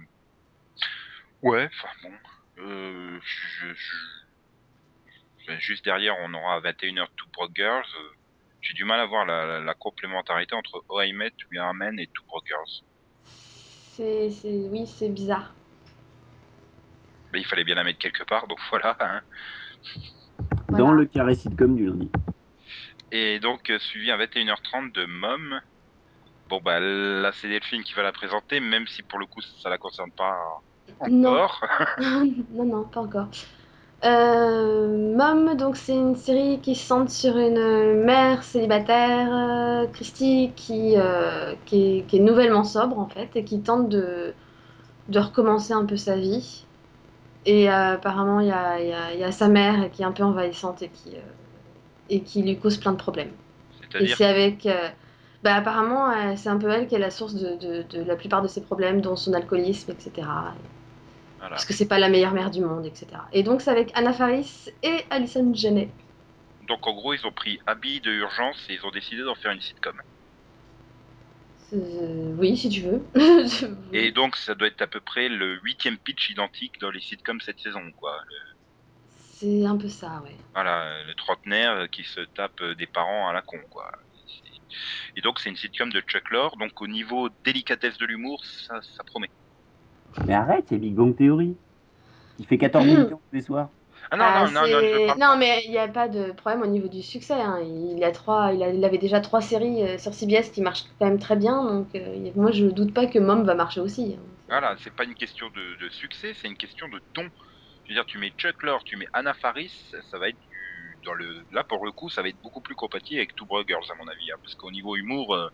ouais, 1.42 1.68
enfin 1.72 1.88
bon. 2.02 2.14
Euh, 2.58 3.18
je, 3.22 3.74
je- 3.74 3.96
enfin, 5.42 5.58
juste 5.58 5.84
derrière, 5.84 6.16
on 6.20 6.32
aura 6.34 6.56
à 6.56 6.60
21h 6.60 7.06
Two 7.16 7.28
Broke 7.32 7.52
Girls. 7.54 7.84
J'ai 8.60 8.72
du 8.74 8.84
mal 8.84 8.98
à 9.00 9.06
voir 9.06 9.26
la, 9.26 9.44
la- 9.44 9.60
la 9.60 9.74
complémentarité 9.74 10.54
entre 10.54 10.82
Oh 10.88 11.00
I 11.02 11.12
Met, 11.12 11.32
We 11.52 11.58
Are 11.60 11.74
Men 11.74 11.98
et 11.98 12.06
Two 12.08 12.24
Brokers. 12.26 12.82
C'est, 13.92 14.30
c'est, 14.30 14.48
oui, 14.70 14.86
c'est 14.86 15.10
bizarre. 15.10 15.54
Mais 17.34 17.40
il 17.40 17.44
fallait 17.46 17.64
bien 17.64 17.74
la 17.74 17.84
mettre 17.84 17.98
quelque 17.98 18.22
part, 18.24 18.46
donc 18.46 18.58
voilà. 18.70 18.96
hein. 19.00 19.20
Dans 20.70 20.78
Voilà. 20.78 20.92
le 20.94 21.04
carré 21.04 21.34
sitcom 21.34 21.74
du 21.76 21.86
lundi. 21.86 22.10
Et 23.12 23.38
donc, 23.40 23.68
euh, 23.70 23.78
suivi 23.78 24.10
à 24.10 24.16
21h30 24.16 24.92
de 24.92 25.04
Mom. 25.04 25.60
Bon, 26.48 26.60
bah 26.64 26.78
là, 26.80 27.30
c'est 27.32 27.48
Delphine 27.48 27.82
qui 27.82 27.94
va 27.94 28.02
la 28.02 28.12
présenter, 28.12 28.60
même 28.60 28.86
si 28.86 29.02
pour 29.02 29.18
le 29.18 29.26
coup, 29.26 29.40
ça 29.62 29.68
la 29.68 29.78
concerne 29.78 30.10
pas 30.12 30.36
encore. 31.00 31.60
non, 32.00 32.64
non, 32.64 32.84
pas 32.84 33.00
encore. 33.00 33.28
Euh, 34.04 35.14
Mom, 35.16 35.56
donc 35.56 35.76
c'est 35.76 35.94
une 35.94 36.14
série 36.16 36.60
qui 36.60 36.74
se 36.74 36.84
centre 36.86 37.10
sur 37.10 37.38
une 37.38 38.02
mère 38.04 38.42
célibataire, 38.42 39.28
euh, 39.32 39.86
Christy, 39.86 40.52
qui, 40.54 40.94
euh, 40.98 41.54
qui, 41.64 41.98
est, 41.98 42.02
qui 42.06 42.18
est 42.18 42.20
nouvellement 42.20 42.64
sobre 42.64 42.98
en 42.98 43.08
fait 43.08 43.30
et 43.34 43.44
qui 43.44 43.62
tente 43.62 43.88
de, 43.88 44.34
de 45.08 45.18
recommencer 45.18 45.72
un 45.72 45.86
peu 45.86 45.96
sa 45.96 46.16
vie. 46.16 46.66
Et 47.46 47.70
euh, 47.70 47.94
apparemment, 47.94 48.40
il 48.40 48.48
y 48.48 48.52
a, 48.52 48.80
il 48.80 48.88
y 48.88 48.92
a- 48.92 49.12
il 49.14 49.20
y 49.20 49.24
a 49.24 49.32
sa 49.32 49.48
mère 49.48 49.90
qui 49.92 50.02
est 50.02 50.04
un 50.04 50.12
peu 50.12 50.22
envahissante 50.24 50.82
et 50.82 50.88
qui, 50.90 51.16
euh, 51.16 51.20
et 52.10 52.22
qui 52.22 52.42
lui 52.42 52.58
cause 52.58 52.78
plein 52.78 52.92
de 52.92 52.96
problèmes. 52.98 53.32
Et 53.98 54.08
c'est 54.08 54.24
avec. 54.26 54.66
euh, 54.66 54.88
bah, 55.42 55.56
apparemment, 55.56 56.36
c'est 56.36 56.48
un 56.50 56.58
peu 56.58 56.70
elle 56.70 56.86
qui 56.88 56.94
est 56.96 56.98
la 57.00 57.10
source 57.10 57.34
de, 57.34 57.56
de- 57.56 57.82
de 57.82 58.02
la 58.04 58.16
plupart 58.16 58.42
de 58.42 58.48
ses 58.48 58.62
problèmes, 58.62 59.00
dont 59.02 59.16
son 59.16 59.34
alcoolisme, 59.34 59.92
etc. 59.92 60.54
voilà. 61.38 61.56
Parce 61.56 61.64
que 61.66 61.74
c'est 61.74 61.88
pas 61.88 61.98
la 62.00 62.08
meilleure 62.10 62.32
mère 62.34 62.50
du 62.50 62.60
monde, 62.62 62.86
etc. 62.86 63.28
Et 63.32 63.42
donc, 63.44 63.60
c'est 63.62 63.70
avec 63.70 63.92
Anna 63.94 64.12
Faris 64.12 64.66
et 64.82 65.00
Alison 65.10 65.52
Janney. 65.54 65.90
Donc, 66.62 66.84
en 66.88 66.94
gros, 66.94 67.14
ils 67.14 67.26
ont 67.28 67.32
pris 67.32 67.60
Abby 67.64 68.00
de 68.00 68.10
urgence 68.10 68.68
et 68.68 68.74
ils 68.74 68.84
ont 68.84 68.90
décidé 68.90 69.22
d'en 69.22 69.36
faire 69.36 69.52
une 69.52 69.60
sitcom. 69.60 70.00
Euh, 71.74 72.34
oui, 72.38 72.56
si 72.56 72.68
tu 72.68 72.80
veux. 72.82 73.02
Et 73.92 74.12
donc, 74.12 74.36
ça 74.36 74.54
doit 74.54 74.68
être 74.68 74.82
à 74.82 74.86
peu 74.86 75.00
près 75.00 75.28
le 75.28 75.58
huitième 75.62 75.98
pitch 75.98 76.30
identique 76.30 76.78
dans 76.80 76.90
les 76.90 77.00
sitcoms 77.00 77.40
cette 77.40 77.58
saison, 77.60 77.82
quoi. 77.96 78.16
Le- 78.28 78.34
C'est 79.32 79.64
un 79.66 79.76
peu 79.76 79.88
ça, 79.88 80.22
ouais. 80.24 80.36
voilà, 80.54 81.02
le 81.04 81.14
trentenaire 81.14 81.88
qui 81.90 82.04
se 82.04 82.20
tape 82.20 82.62
des 82.78 82.86
parents 82.86 83.28
à 83.28 83.32
la 83.32 83.42
con, 83.42 83.58
quoi. 83.70 83.90
Et 85.16 85.20
donc, 85.20 85.38
c'est 85.38 85.50
une 85.50 85.56
sitcom 85.56 85.92
de 85.92 86.00
Chuck 86.00 86.30
Lorre, 86.30 86.56
donc 86.56 86.80
au 86.80 86.86
niveau 86.86 87.28
délicatesse 87.44 87.98
de 87.98 88.06
l'humour, 88.06 88.44
ça, 88.44 88.80
ça 88.82 89.04
promet. 89.04 89.30
Mais 90.26 90.34
arrête, 90.34 90.66
c'est 90.68 90.78
Big 90.78 90.94
Bang 90.94 91.16
Theory. 91.16 91.56
Qui 92.36 92.44
fait 92.44 92.58
14 92.58 92.84
minutes 92.84 93.10
tous 93.10 93.20
les 93.32 93.42
soirs. 93.42 93.70
Ah 94.10 94.16
non, 94.16 94.24
Ah, 94.26 94.32
non, 94.32 94.48
non, 94.50 94.66
non, 94.68 94.82
je 94.90 94.96
c'est- 94.96 95.04
parle 95.04 95.18
non, 95.18 95.36
mais 95.36 95.62
il 95.64 95.70
n'y 95.70 95.78
a 95.78 95.88
pas 95.88 96.08
de 96.08 96.32
problème 96.32 96.62
au 96.62 96.66
niveau 96.66 96.88
du 96.88 97.02
succès. 97.02 97.34
hein. 97.34 97.60
Il, 97.62 98.02
a 98.04 98.12
trois, 98.12 98.52
il, 98.52 98.62
a- 98.62 98.70
il 98.70 98.84
avait 98.84 98.98
déjà 98.98 99.20
trois 99.20 99.40
séries 99.40 99.82
euh, 99.82 99.98
sur 99.98 100.14
CBS 100.14 100.50
qui 100.52 100.62
marchent 100.62 100.84
quand 100.98 101.06
même 101.06 101.18
très 101.18 101.36
bien. 101.36 101.62
Donc, 101.64 101.94
euh, 101.94 102.32
moi, 102.36 102.50
je 102.52 102.66
doute 102.66 102.94
pas 102.94 103.06
que 103.06 103.18
Mom 103.18 103.44
va 103.44 103.54
marcher 103.54 103.80
aussi. 103.80 104.16
hein. 104.18 104.24
Voilà, 104.48 104.76
c'est 104.78 104.94
pas 104.94 105.04
une 105.04 105.14
question 105.14 105.48
de, 105.50 105.76
de 105.76 105.88
succès, 105.90 106.34
c'est 106.34 106.48
une 106.48 106.56
question 106.56 106.88
de 106.88 107.00
ton. 107.14 107.28
Je 107.84 107.92
veux 107.92 107.96
dire, 107.96 108.06
tu 108.06 108.18
mets 108.18 108.30
Chuck 108.30 108.62
Lorre, 108.62 108.84
tu 108.84 108.96
mets 108.96 109.06
Anna 109.12 109.34
Faris, 109.34 109.72
ça 110.10 110.18
va 110.18 110.28
être 110.28 110.38
du, 110.38 110.98
dans 111.04 111.14
le, 111.14 111.44
là 111.50 111.64
pour 111.64 111.84
le 111.84 111.92
coup, 111.92 112.08
ça 112.10 112.22
va 112.22 112.28
être 112.28 112.40
beaucoup 112.40 112.62
plus 112.62 112.74
compatible 112.74 113.18
avec 113.20 113.34
Two 113.34 113.46
Brothers 113.46 113.90
à 113.90 113.94
mon 113.96 114.08
avis, 114.08 114.30
hein, 114.32 114.36
parce 114.42 114.54
qu'au 114.54 114.70
niveau 114.70 114.96
humour, 114.96 115.34
euh, 115.34 115.48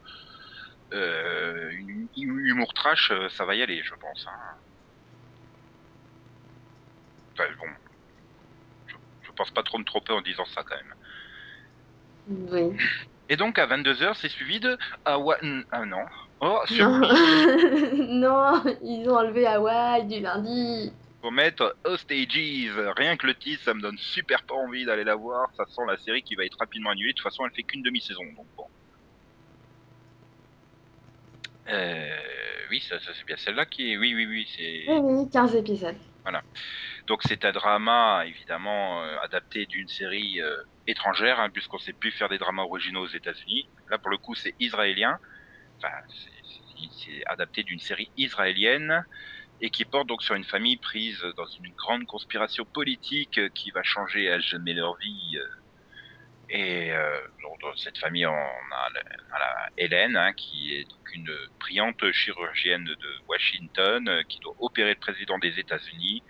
euh, 0.95 1.71
hum- 1.73 2.09
humour 2.47 2.73
trash, 2.75 3.13
ça 3.31 3.45
va 3.45 3.55
y 3.55 3.63
aller, 3.63 3.83
je 3.85 3.95
pense. 3.95 4.27
hein. 4.29 4.33
Enfin, 7.37 7.51
bon, 7.59 7.67
je, 9.31 9.37
pense 9.37 9.51
pas 9.51 9.63
trop 9.63 9.79
me 9.79 9.85
tromper 9.85 10.13
en 10.13 10.21
disant 10.21 10.45
ça 10.47 10.63
quand 10.63 10.77
même. 10.77 10.95
Oui. 12.29 12.77
Et 13.29 13.37
donc 13.37 13.59
à 13.59 13.67
22h, 13.67 14.15
c'est 14.15 14.29
suivi 14.29 14.61
de 14.61 14.77
Hawaii. 15.05 15.65
Ah 15.71 15.85
non. 15.87 16.05
Oh, 16.41 16.47
Non. 16.47 16.67
surprise 16.67 17.93
non, 18.09 18.63
ils 18.83 19.09
ont 19.09 19.17
enlevé 19.17 19.47
Hawaï 19.47 20.07
du 20.07 20.21
lundi. 20.21 20.93
Pour 21.21 21.33
mettre 21.33 21.77
Hostages, 21.85 22.73
rien 22.97 23.17
que 23.17 23.27
le 23.27 23.35
titre, 23.35 23.63
ça 23.63 23.75
me 23.75 23.83
donne 23.83 23.99
super 23.99 24.43
pas 24.45 24.55
envie 24.55 24.87
d'aller 24.87 25.05
la 25.05 25.17
voir. 25.17 25.51
Ça 25.55 25.67
sent 25.67 25.83
la 25.87 25.99
série 25.99 26.23
qui 26.23 26.35
va 26.35 26.45
être 26.47 26.57
rapidement 26.59 26.91
annulée. 26.91 27.13
De 27.13 27.17
toute 27.17 27.25
façon, 27.25 27.45
elle 27.45 27.53
fait 27.53 27.63
qu'une 27.63 27.83
demi-saison, 27.83 28.25
donc 28.37 28.47
bon. 28.57 28.65
Euh, 31.69 32.17
oui, 32.71 32.81
ça, 32.89 32.99
ça, 33.01 33.13
c'est 33.15 33.27
bien 33.27 33.37
celle-là 33.37 33.67
qui 33.67 33.93
est. 33.93 33.99
Oui, 33.99 34.15
oui, 34.15 34.27
oui, 34.27 34.49
c'est. 34.57 34.85
Oui, 34.89 34.99
oui, 35.03 35.31
15 35.31 35.55
épisodes. 35.57 35.97
Donc 37.07 37.23
c'est 37.25 37.45
un 37.45 37.53
drama 37.53 38.25
évidemment 38.27 39.03
euh, 39.03 39.19
adapté 39.23 39.67
d'une 39.67 39.89
série 39.89 40.41
euh, 40.41 40.57
étrangère, 40.87 41.41
hein, 41.41 41.51
puisqu'on 41.51 41.79
sait 41.79 41.93
plus 41.93 42.13
faire 42.13 42.29
des 42.29 42.39
dramas 42.39 42.63
originaux 42.63 43.03
aux 43.03 43.09
États-Unis. 43.09 43.69
Là 43.89 43.99
pour 43.99 44.11
le 44.11 44.19
coup 44.19 44.35
c'est 44.35 44.55
israélien, 44.61 45.19
enfin 45.79 45.93
c'est 46.93 47.25
adapté 47.27 47.63
d'une 47.63 47.79
série 47.79 48.11
israélienne 48.17 49.05
et 49.61 49.71
qui 49.71 49.85
porte 49.85 50.09
donc 50.09 50.23
sur 50.23 50.35
une 50.35 50.45
famille 50.45 50.79
prise 50.79 51.21
dans 51.37 51.47
une 51.47 51.73
grande 51.75 52.07
conspiration 52.07 52.65
politique 52.65 53.39
euh, 53.39 53.49
qui 53.55 53.71
va 53.71 53.83
changer 53.83 54.31
à 54.31 54.39
jamais 54.39 54.75
leur 54.75 54.97
vie. 54.97 55.39
Et 56.51 56.93
euh, 56.93 57.21
dans 57.61 57.77
cette 57.77 57.99
famille 57.99 58.27
on 58.27 58.33
a, 58.33 58.89
on 59.31 59.35
a 59.37 59.69
Hélène 59.77 60.17
hein, 60.17 60.33
qui 60.33 60.75
est 60.75 60.85
donc 60.85 61.15
une 61.15 61.31
brillante 61.61 62.11
chirurgienne 62.13 62.85
de 62.85 63.09
Washington 63.29 64.09
euh, 64.09 64.23
qui 64.29 64.41
doit 64.41 64.55
opérer 64.59 64.95
le 64.95 64.99
président 65.01 65.39
des 65.39 65.59
États-Unis. 65.59 66.23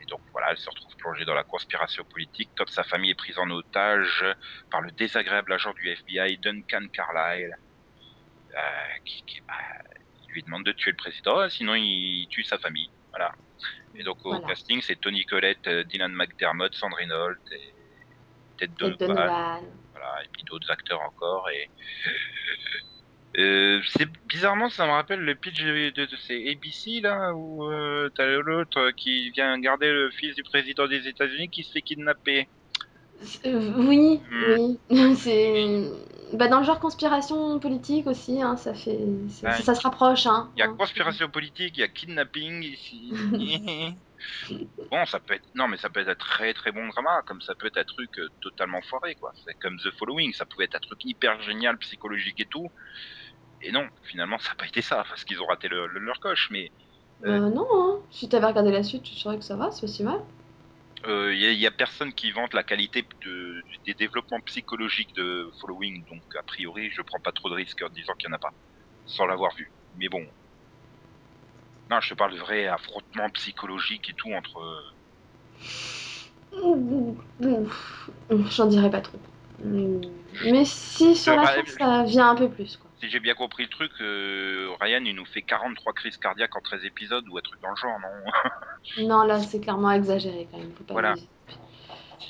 Et 0.00 0.06
donc 0.06 0.20
voilà, 0.32 0.50
elle 0.52 0.56
se 0.56 0.70
retrouve 0.70 0.96
plongée 0.96 1.24
dans 1.26 1.34
la 1.34 1.44
conspiration 1.44 2.04
politique, 2.04 2.48
comme 2.56 2.68
sa 2.68 2.84
famille 2.84 3.10
est 3.10 3.14
prise 3.14 3.38
en 3.38 3.50
otage 3.50 4.24
par 4.70 4.80
le 4.80 4.90
désagréable 4.92 5.52
agent 5.52 5.74
du 5.74 5.88
FBI 5.88 6.38
Duncan 6.38 6.86
Carlyle, 6.92 7.56
euh, 8.54 8.58
qui, 9.04 9.22
qui, 9.24 9.40
bah, 9.42 9.54
lui 10.30 10.42
demande 10.42 10.64
de 10.64 10.72
tuer 10.72 10.92
le 10.92 10.96
président, 10.96 11.48
sinon 11.50 11.74
il 11.74 12.26
tue 12.30 12.44
sa 12.44 12.56
famille. 12.58 12.88
Voilà. 13.10 13.32
Et 13.94 14.02
donc 14.04 14.24
au 14.24 14.30
Voilà. 14.30 14.46
casting, 14.46 14.80
c'est 14.80 14.98
Tony 15.00 15.26
Collette, 15.26 15.68
Dylan 15.68 16.12
McDermott, 16.12 16.72
Sandrine 16.74 17.12
Holt 17.12 17.40
et 17.52 17.74
Ted 18.60 18.72
Ted 18.78 18.96
Donovan, 18.98 19.16
Donovan. 19.16 19.60
voilà, 19.92 20.22
et 20.24 20.28
puis 20.32 20.44
d'autres 20.44 20.70
acteurs 20.70 21.00
encore. 21.00 21.48
Et 21.50 21.68
euh, 23.38 23.80
c'est 23.96 24.08
bizarrement, 24.26 24.68
ça 24.70 24.86
me 24.86 24.92
rappelle 24.92 25.20
le 25.20 25.34
pitch 25.34 25.62
de, 25.62 25.90
de, 25.90 26.04
de 26.06 26.16
ces 26.16 26.50
ABC 26.50 27.00
là, 27.00 27.32
où 27.34 27.64
euh, 27.70 28.08
t'as 28.14 28.26
l'autre 28.26 28.90
qui 28.92 29.30
vient 29.30 29.58
garder 29.58 29.90
le 29.90 30.10
fils 30.10 30.34
du 30.34 30.42
président 30.42 30.86
des 30.86 31.06
États-Unis 31.08 31.48
qui 31.48 31.62
se 31.62 31.72
fait 31.72 31.82
kidnapper. 31.82 32.48
Euh, 33.46 33.72
oui, 33.76 34.20
Hmm. 34.30 34.76
oui. 34.90 35.14
C'est 35.16 35.90
bah, 36.32 36.48
dans 36.48 36.60
le 36.60 36.64
genre 36.64 36.78
conspiration 36.80 37.58
politique 37.58 38.06
aussi, 38.06 38.40
hein, 38.40 38.56
ça 38.56 38.72
fait 38.72 38.96
Ouais. 39.42 39.52
ça, 39.62 39.74
se 39.74 39.82
rapproche. 39.82 40.26
Hein, 40.26 40.48
Il 40.56 40.60
y 40.60 40.62
a 40.62 40.66
hein. 40.66 40.76
conspiration 40.78 41.28
politique, 41.28 41.76
il 41.76 41.80
y 41.80 41.84
a 41.84 41.88
kidnapping 41.88 42.62
ici. 42.62 43.12
bon, 44.90 45.04
ça 45.06 45.20
peut 45.20 45.34
être 45.34 45.46
non, 45.54 45.68
mais 45.68 45.76
ça 45.78 45.90
peut 45.90 46.00
être 46.00 46.08
un 46.08 46.14
très 46.16 46.54
très 46.54 46.72
bon 46.72 46.86
drama, 46.88 47.22
comme 47.26 47.40
ça 47.40 47.54
peut 47.54 47.66
être 47.68 47.78
un 47.78 47.84
truc 47.84 48.18
euh, 48.18 48.28
totalement 48.40 48.82
foiré 48.82 49.14
quoi. 49.16 49.32
C'est 49.44 49.54
comme 49.60 49.78
The 49.78 49.90
Following, 49.98 50.32
ça 50.32 50.46
pouvait 50.46 50.64
être 50.66 50.76
un 50.76 50.80
truc 50.80 51.04
hyper 51.04 51.40
génial, 51.42 51.78
psychologique 51.78 52.40
et 52.40 52.46
tout. 52.46 52.68
Et 53.62 53.72
non, 53.72 53.88
finalement, 54.02 54.38
ça 54.38 54.50
n'a 54.50 54.54
pas 54.56 54.66
été 54.66 54.82
ça 54.82 55.04
parce 55.08 55.24
qu'ils 55.24 55.40
ont 55.42 55.46
raté 55.46 55.68
le- 55.68 55.86
le- 55.86 56.00
leur 56.00 56.20
coche. 56.20 56.48
Mais 56.50 56.72
Euh, 57.24 57.50
non, 57.50 57.66
hein. 57.72 58.00
si 58.10 58.28
t'avais 58.28 58.46
regardé 58.46 58.70
la 58.70 58.82
suite, 58.82 59.02
tu 59.02 59.14
saurais 59.14 59.38
que 59.38 59.44
ça 59.44 59.56
va, 59.56 59.70
c'est 59.70 59.82
pas 59.82 59.86
si 59.86 60.02
mal. 60.02 60.20
il 61.04 61.10
euh, 61.10 61.34
y, 61.34 61.66
a- 61.66 61.70
personne 61.70 62.12
qui 62.12 62.30
vante 62.30 62.54
la 62.54 62.62
qualité 62.62 63.06
de, 63.24 63.62
des 63.86 63.94
développements 63.94 64.40
psychologiques 64.42 65.14
de 65.16 65.50
Following, 65.60 66.04
donc 66.06 66.22
a 66.38 66.42
priori, 66.42 66.90
je 66.90 67.02
prends 67.02 67.20
pas 67.20 67.32
trop 67.32 67.48
de 67.50 67.54
risques 67.54 67.82
en 67.82 67.88
disant 67.90 68.12
qu'il 68.18 68.28
y 68.28 68.32
en 68.32 68.36
a 68.36 68.38
pas, 68.38 68.52
sans 69.04 69.26
l'avoir 69.26 69.54
vu. 69.56 69.72
Mais 69.94 70.08
bon, 70.08 70.26
non, 71.90 72.00
je 72.00 72.10
te 72.10 72.14
parle 72.14 72.32
de 72.34 72.38
vrai 72.38 72.66
affrontement 72.66 73.28
psychologique 73.30 74.08
et 74.08 74.14
tout 74.14 74.32
entre. 74.32 74.60
J'en 78.50 78.66
dirais 78.66 78.90
pas 78.90 79.00
trop. 79.00 79.18
Mais 80.44 80.64
si 80.64 81.14
sur 81.16 81.36
la 81.36 81.42
Ouais, 81.42 81.62
fin, 81.62 81.64
ça 81.66 82.02
vient 82.04 82.30
un 82.30 82.34
peu 82.34 82.48
plus. 82.48 82.76
Quoi. 82.76 82.90
Si 83.00 83.08
j'ai 83.10 83.18
bien 83.18 83.34
compris 83.34 83.64
le 83.64 83.68
truc, 83.68 83.90
euh, 84.00 84.72
Ryan, 84.80 85.02
il 85.04 85.14
nous 85.16 85.24
fait 85.24 85.42
43 85.42 85.92
crises 85.94 86.18
cardiaques 86.18 86.54
en 86.54 86.60
13 86.60 86.84
épisodes 86.84 87.24
ou 87.28 87.36
un 87.38 87.40
truc 87.40 87.60
dans 87.60 87.70
le 87.70 87.76
genre, 87.76 87.98
non? 87.98 88.08
Non, 88.98 89.24
là, 89.24 89.40
c'est 89.40 89.60
clairement 89.60 89.90
exagéré 89.90 90.46
quand 90.50 90.58
même. 90.58 90.72
Faut 90.74 90.84
pas 90.84 90.94
Voilà. 90.94 91.14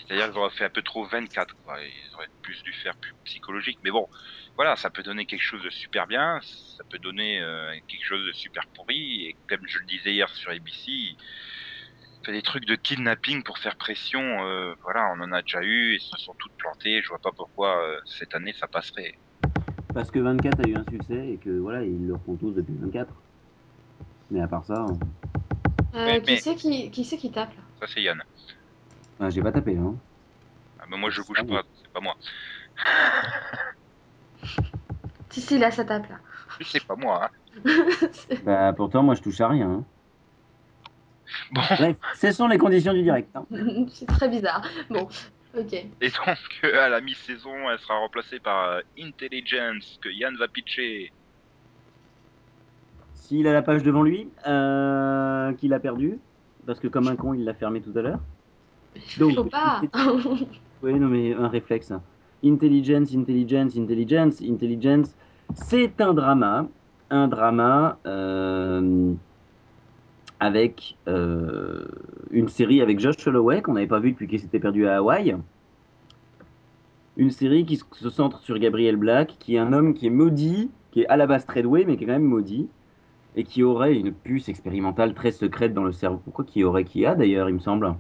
C'est-à-dire 0.07 0.29
qu'ils 0.31 0.39
auraient 0.39 0.51
fait 0.51 0.65
un 0.65 0.71
peu 0.71 0.83
trop 0.83 1.05
24, 1.07 1.55
quoi. 1.65 1.81
Ils 1.83 2.15
auraient 2.15 2.29
plus 2.43 2.63
dû 2.63 2.73
faire 2.73 2.95
plus 3.01 3.13
psychologique. 3.25 3.79
Mais 3.83 3.91
bon, 3.91 4.09
voilà, 4.61 4.77
ça 4.77 4.91
peut 4.91 5.03
donner 5.03 5.25
quelque 5.25 5.41
chose 5.43 5.63
de 5.63 5.71
super 5.71 6.07
bien, 6.07 6.39
ça 6.43 6.85
peut 6.91 6.99
donner 6.99 7.41
euh, 7.41 7.73
quelque 7.89 8.05
chose 8.05 8.27
de 8.27 8.33
super 8.33 8.63
pourri. 8.75 9.25
Et 9.25 9.37
comme 9.49 9.67
je 9.67 9.79
le 9.79 9.87
disais 9.87 10.13
hier 10.13 10.29
sur 10.29 10.51
ABC, 10.51 11.17
fait 12.27 12.33
des 12.33 12.43
trucs 12.43 12.67
de 12.67 12.75
kidnapping 12.77 13.43
pour 13.43 13.57
faire 13.57 13.77
pression. 13.77 14.21
euh, 14.45 14.75
voilà, 14.83 15.11
on 15.17 15.21
en 15.23 15.33
a 15.33 15.41
déjà 15.41 15.63
eu 15.63 15.95
et 15.95 15.99
se 15.99 16.15
sont 16.19 16.35
toutes 16.39 16.53
plantées. 16.59 17.01
Je 17.03 17.09
vois 17.09 17.21
pas 17.21 17.31
pourquoi 17.35 17.83
euh, 17.83 17.99
cette 18.05 18.35
année 18.35 18.53
ça 18.53 18.67
passerait. 18.69 19.15
Parce 19.95 20.11
que 20.11 20.19
24 20.19 20.61
a 20.67 20.69
eu 20.69 20.77
un 20.77 20.85
succès 20.91 21.29
et 21.31 21.39
que 21.39 21.49
voilà, 21.59 21.83
ils 21.83 22.07
le 22.07 22.13
refont 22.13 22.37
tous 22.37 22.53
depuis 22.53 22.75
24. 22.79 23.15
Mais 24.31 24.43
à 24.43 24.47
part 24.47 24.67
ça, 24.67 24.85
Mais- 25.95 26.21
qui 26.21 26.33
mais- 26.33 26.37
c'est 26.37 26.55
qui, 26.57 26.91
qui, 26.91 27.03
qui 27.17 27.33
tape 27.33 27.57
là? 27.57 27.63
Ça, 27.81 27.87
c'est 27.87 28.03
Yann. 28.03 28.23
ah, 29.21 29.31
j'ai 29.31 29.41
pas 29.41 29.53
tapé. 29.53 29.75
Hein. 29.79 29.95
Ah, 30.79 30.85
ben 30.91 30.99
moi, 30.99 31.09
je 31.09 31.23
bouge 31.23 31.43
pas, 31.49 31.63
c'est 31.83 31.93
pas 31.95 32.01
moi. 32.01 32.15
Si, 35.31 35.41
si, 35.41 35.59
là, 35.59 35.71
ça 35.71 35.85
tape, 35.85 36.09
là. 36.09 36.17
C'est 36.63 36.85
pas 36.85 36.97
moi. 36.97 37.27
Hein. 37.27 37.31
Bah, 38.45 38.73
pourtant, 38.73 39.03
moi, 39.03 39.15
je 39.15 39.23
touche 39.23 39.41
à 39.41 39.49
rien. 39.49 39.69
hein. 39.71 39.85
Bon, 41.53 41.61
Bref, 41.63 41.97
ce 42.17 42.33
sont 42.33 42.49
les 42.49 42.59
conditions 42.59 42.93
du 42.93 43.03
direct. 43.03 43.35
hein. 43.37 43.45
C'est 43.89 44.07
très 44.07 44.29
bizarre. 44.29 44.63
Bon, 44.89 45.09
ok. 45.57 45.73
et 45.73 45.87
donc 46.09 46.39
euh, 46.65 46.85
à 46.85 46.89
la 46.89 47.01
mi-saison, 47.01 47.53
elle 47.71 47.79
sera 47.79 47.99
remplacée 47.99 48.41
par 48.41 48.69
euh, 48.71 48.81
Intelligence 49.01 49.99
que 50.03 50.09
Yann 50.09 50.37
va 50.37 50.49
pitcher. 50.49 51.13
S'il 53.15 53.47
a 53.47 53.53
la 53.53 53.63
page 53.63 53.85
devant 53.85 54.03
lui, 54.03 54.29
euh, 54.49 55.53
qu'il 55.55 55.73
a 55.73 55.79
perdu, 55.79 56.19
parce 56.67 56.81
que 56.81 56.89
comme 56.89 57.07
un 57.07 57.15
con, 57.17 57.33
il 57.35 57.45
l'a 57.45 57.55
fermé 57.55 57.81
tout 57.81 57.97
à 57.97 58.03
l'heure. 58.03 58.21
Donc, 59.19 59.35
Faut 59.37 59.45
pas. 59.45 59.81
Oui, 60.83 60.95
non, 60.95 61.07
mais 61.09 61.33
un 61.35 61.47
réflexe. 61.49 61.93
Intelligence, 62.45 63.15
intelligence, 63.15 63.77
intelligence, 63.77 64.41
intelligence. 64.43 65.15
C'est 65.55 66.01
un 66.01 66.15
drama. 66.15 66.69
Un 67.11 67.29
drama 67.29 67.99
euh, 68.07 69.13
avec 70.39 70.97
euh, 71.09 71.85
une 72.31 72.49
série 72.49 72.81
avec 72.81 72.99
Josh 73.01 73.27
Holloway 73.27 73.63
qu'on 73.63 73.75
n'avait 73.75 73.87
pas 73.87 74.01
vu 74.01 74.13
depuis 74.13 74.27
qu'il 74.27 74.41
s'était 74.41 74.61
perdu 74.61 74.87
à 74.87 74.97
Hawaï. 74.99 75.37
Une 77.17 77.31
série 77.31 77.67
qui 77.67 77.77
se- 77.77 78.11
centre 78.11 78.41
sur 78.41 78.59
Gabriel 78.59 78.97
Black, 78.97 79.37
qui 79.39 79.57
est 79.57 79.59
un 79.59 79.73
homme 79.73 79.95
qui 79.95 80.07
est 80.07 80.11
maudit, 80.11 80.71
qui 80.93 81.03
est 81.03 81.07
à 81.09 81.17
la 81.17 81.27
base 81.27 81.45
tradeway, 81.47 81.85
mais 81.85 81.97
qui 81.97 82.05
est 82.05 82.07
quand 82.07 82.13
même 82.15 82.23
maudit, 82.23 82.69
et 83.37 83.45
qui 83.45 83.63
aurait 83.63 83.95
une 83.97 84.13
puce 84.13 84.49
expérimentale 84.49 85.15
très 85.15 85.33
secrète 85.33 85.75
dans 85.75 85.85
le 85.85 85.93
cerveau. 85.93 86.19
Pourquoi 86.25 86.45
qui 86.45 86.65
aurait 86.65 86.85
qui 86.85 87.05
a 87.07 87.15
d'ailleurs, 87.15 87.49
il 87.49 87.55
me 87.57 87.61
semble 87.61 87.95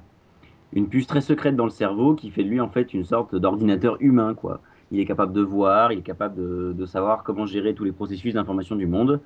une 0.72 0.88
puce 0.88 1.06
très 1.06 1.20
secrète 1.20 1.56
dans 1.56 1.64
le 1.64 1.70
cerveau 1.70 2.14
qui 2.14 2.30
fait 2.30 2.44
de 2.44 2.48
lui 2.48 2.60
en 2.60 2.68
fait 2.68 2.94
une 2.94 3.04
sorte 3.04 3.34
d'ordinateur 3.34 3.96
humain 4.00 4.34
quoi. 4.34 4.60
Il 4.92 4.98
est 5.00 5.06
capable 5.06 5.32
de 5.32 5.40
voir, 5.40 5.92
il 5.92 6.00
est 6.00 6.02
capable 6.02 6.36
de, 6.36 6.72
de 6.72 6.86
savoir 6.86 7.22
comment 7.22 7.46
gérer 7.46 7.74
tous 7.74 7.84
les 7.84 7.92
processus 7.92 8.34
d'information 8.34 8.76
du 8.76 8.86
monde. 8.86 9.20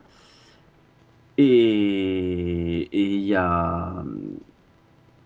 Et 1.37 2.89
il 2.93 3.21
y 3.21 3.35
a 3.35 4.05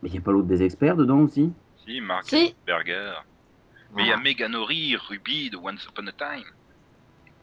mais 0.02 0.08
il 0.08 0.14
y 0.14 0.18
a 0.18 0.20
pas 0.20 0.32
l'autre 0.32 0.46
des 0.46 0.62
experts 0.62 0.96
dedans 0.96 1.20
aussi? 1.20 1.52
Si, 1.84 2.00
Mark 2.00 2.24
Si. 2.24 2.54
Berger. 2.66 3.12
Mais 3.94 4.02
il 4.02 4.08
y 4.08 4.12
a 4.12 4.16
Voilà. 4.16 4.22
Megan 4.22 4.54
O'Reilly, 4.54 4.96
Ruby 4.96 5.50
de 5.50 5.56
Once 5.56 5.84
Upon 5.86 6.06
a 6.06 6.12
Time. 6.12 6.44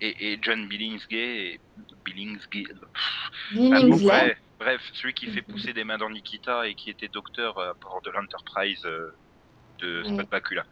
Et, 0.02 0.34
et 0.34 0.40
John 0.42 0.68
Billingsgate. 0.68 1.60
Billingsgate. 2.06 2.76
Billingsley. 3.52 4.38
Bref, 4.60 4.82
celui 4.94 5.14
qui 5.14 5.28
fait 5.28 5.42
pousser 5.42 5.74
des 5.74 5.84
mains 5.84 5.98
dans 5.98 6.10
Nikita 6.10 6.68
et 6.68 6.76
qui 6.76 6.90
était 6.90 7.10
docteur 7.10 7.60
à 7.60 7.74
bord 7.74 8.02
de 8.04 8.12
l'Enterprise 8.12 8.86
euh, 8.86 9.14
de. 9.80 10.04
Scott 10.04 10.30
Bakula. 10.30 10.64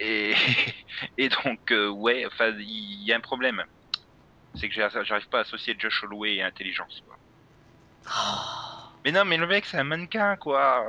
Et, 0.00 0.34
et 1.18 1.28
donc, 1.28 1.70
euh, 1.70 1.88
ouais, 1.88 2.26
enfin, 2.26 2.52
il 2.58 3.04
y 3.04 3.12
a 3.12 3.16
un 3.16 3.20
problème. 3.20 3.62
C'est 4.54 4.68
que 4.68 4.74
j'arrive 4.74 5.28
pas 5.28 5.38
à 5.38 5.40
associer 5.40 5.74
Josh 5.78 6.04
Holloway 6.04 6.36
et 6.36 6.42
intelligence. 6.42 7.02
Quoi. 7.06 7.16
Oh. 8.06 8.90
Mais 9.04 9.10
non, 9.10 9.24
mais 9.24 9.36
le 9.36 9.46
mec, 9.46 9.64
c'est 9.66 9.78
un 9.78 9.84
mannequin, 9.84 10.36
quoi. 10.36 10.86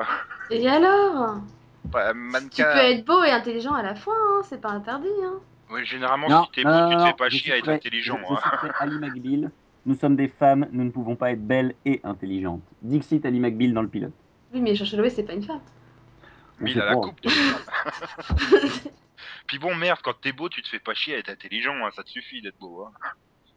Et 0.52 0.68
alors? 0.70 1.42
Tu 2.52 2.64
peux 2.64 2.78
être 2.78 3.06
beau 3.06 3.24
et 3.24 3.32
intelligent 3.32 3.74
à 3.74 3.84
la 3.84 3.96
fois, 3.96 4.16
hein, 4.16 4.42
c'est 4.48 4.62
pas 4.62 4.70
interdit. 4.70 5.08
Hein. 5.24 5.40
Ouais, 5.70 5.86
généralement, 5.86 6.30
Non, 6.30 6.46
si 6.46 6.52
t'es 6.52 6.64
beau, 6.64 6.70
non, 6.70 6.90
tu 6.90 6.98
te 6.98 7.04
fais 7.04 7.14
pas 7.14 7.30
chier 7.30 7.54
à 7.54 7.58
être 7.58 7.70
intelligent. 7.70 8.20
Je, 8.22 8.36
je 8.36 8.68
hein. 8.68 8.74
Ali 8.80 9.00
McBeal. 9.00 9.52
Nous 9.86 9.96
sommes 9.96 10.16
des 10.16 10.28
femmes, 10.28 10.68
nous 10.72 10.84
ne 10.84 10.90
pouvons 10.90 11.16
pas 11.16 11.32
être 11.32 11.46
belles 11.46 11.76
et 11.86 12.02
intelligentes. 12.04 12.64
Dixit 12.82 13.24
Ali 13.26 13.40
McBeal 13.40 13.74
dans 13.74 13.84
le 13.84 13.88
pilote. 13.88 14.14
Oui, 14.54 14.62
mais 14.62 14.76
Josh 14.76 14.94
Holloway, 14.94 15.10
c'est 15.12 15.24
pas 15.24 15.34
une 15.34 15.44
femme. 15.44 15.62
Mais 16.60 16.72
il 16.72 16.82
a 16.82 16.86
la 16.86 16.96
coupe. 16.96 17.20
Puis 19.48 19.60
bon, 19.60 19.76
merde, 19.76 20.00
quand 20.04 20.20
t'es 20.20 20.32
beau, 20.32 20.50
tu 20.50 20.62
te 20.62 20.68
fais 20.68 20.80
pas 20.80 20.94
chier 20.94 21.16
à 21.16 21.20
être 21.20 21.30
intelligent, 21.30 21.76
hein, 21.86 21.92
ça 21.96 22.04
te 22.04 22.10
suffit 22.10 22.42
d'être 22.42 22.58
beau. 22.58 22.86
Hein. 22.86 22.92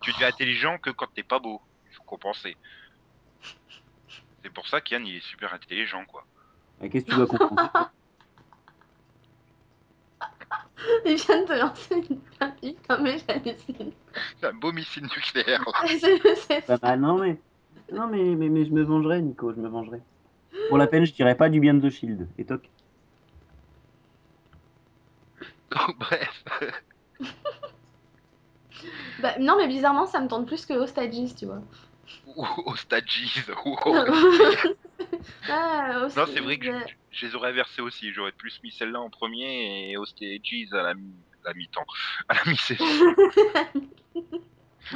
Tu 0.02 0.12
deviens 0.12 0.28
intelligent 0.28 0.78
que 0.78 0.90
quand 0.90 1.06
t'es 1.14 1.22
pas 1.22 1.38
beau. 1.38 1.62
Il 1.90 1.94
faut 1.94 2.02
compenser. 2.02 2.56
C'est 4.42 4.52
pour 4.52 4.68
ça 4.68 4.80
qu'Yann, 4.80 5.06
il 5.06 5.16
est 5.16 5.24
super 5.24 5.54
intelligent, 5.54 6.04
quoi. 6.04 6.24
Et 6.82 6.90
Qu'est-ce 6.90 7.06
que 7.06 7.10
tu 7.10 7.16
dois 7.16 7.26
comprendre? 7.26 7.90
Il 11.06 11.16
vient 11.16 11.42
de 11.42 11.46
te 11.46 11.52
lancer 11.52 11.94
une 12.08 12.20
papille 12.38 12.76
comme 12.88 13.06
j'hallucine. 13.06 13.92
C'est 14.40 14.46
un 14.46 14.54
beau 14.54 14.72
missile 14.72 15.04
nucléaire. 15.04 15.64
C'est- 15.86 16.82
mal. 16.82 17.00
Non 17.00 17.18
mais, 17.18 17.40
non 17.92 18.06
mais, 18.08 18.22
mais, 18.36 18.48
mais 18.48 18.64
je 18.64 18.70
me 18.70 18.82
vengerai, 18.82 19.20
Nico, 19.22 19.52
je 19.52 19.60
me 19.60 19.68
vengerai. 19.68 20.00
Pour 20.68 20.78
la 20.78 20.86
peine, 20.86 21.04
je 21.04 21.12
dirais 21.12 21.34
pas 21.36 21.48
du 21.48 21.60
bien 21.60 21.74
de 21.74 21.88
The 21.88 21.92
Shield. 21.92 22.28
Et 22.38 22.44
toc. 22.44 22.68
Donc, 25.70 25.98
bref. 25.98 26.44
Bah, 29.20 29.34
non, 29.40 29.56
mais 29.56 29.66
bizarrement, 29.66 30.06
ça 30.06 30.20
me 30.20 30.28
tente 30.28 30.46
plus 30.46 30.64
que 30.64 30.72
Hostages, 30.74 31.34
tu 31.36 31.46
vois. 31.46 31.60
Ou 32.36 32.44
au 32.66 32.76
Stages. 32.76 33.44
ou 33.64 33.70
au- 33.84 33.94
Ah, 35.50 36.06
Non, 36.16 36.24
c'est 36.26 36.40
vrai 36.40 36.56
que 36.58 36.66
je, 36.66 36.70
Hostages. 36.70 36.96
Je 37.18 37.26
les 37.26 37.34
aurais 37.34 37.52
versés 37.52 37.82
aussi. 37.82 38.12
J'aurais 38.12 38.32
plus 38.32 38.58
mis 38.62 38.70
celle-là 38.72 39.00
en 39.00 39.10
premier 39.10 39.90
et 39.90 39.96
au 39.96 40.04
Stages 40.06 40.72
à 40.72 40.82
la 40.82 40.94
mi- 40.94 41.24
à 41.44 41.48
la 41.48 41.54
mi-temps. 41.54 41.86
À 42.28 42.34
la 42.34 42.44
mi-saison. 42.50 42.84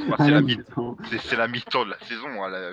Enfin, 0.09 0.25
c'est 0.25 0.31
la 0.31 0.41
mi- 0.41 0.57
mi-temps. 0.57 0.97
c'est- 1.11 1.19
c'est 1.19 1.37
la 1.37 1.49
mi-temps 1.49 1.85
de 1.85 1.91
la 1.91 1.99
saison. 2.01 2.43
hein, 2.43 2.49
la- 2.49 2.71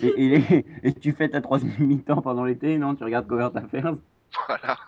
Et, 0.00 0.34
et, 0.34 0.64
et 0.88 0.94
tu 0.94 1.12
fais 1.12 1.28
ta 1.28 1.40
troisième 1.42 1.76
mi-temps 1.78 2.22
pendant 2.22 2.44
l'été, 2.44 2.78
non? 2.78 2.94
Tu 2.94 3.04
regardes 3.04 3.26
Covert 3.26 3.54
Affairs? 3.56 3.94
Voilà. 4.46 4.78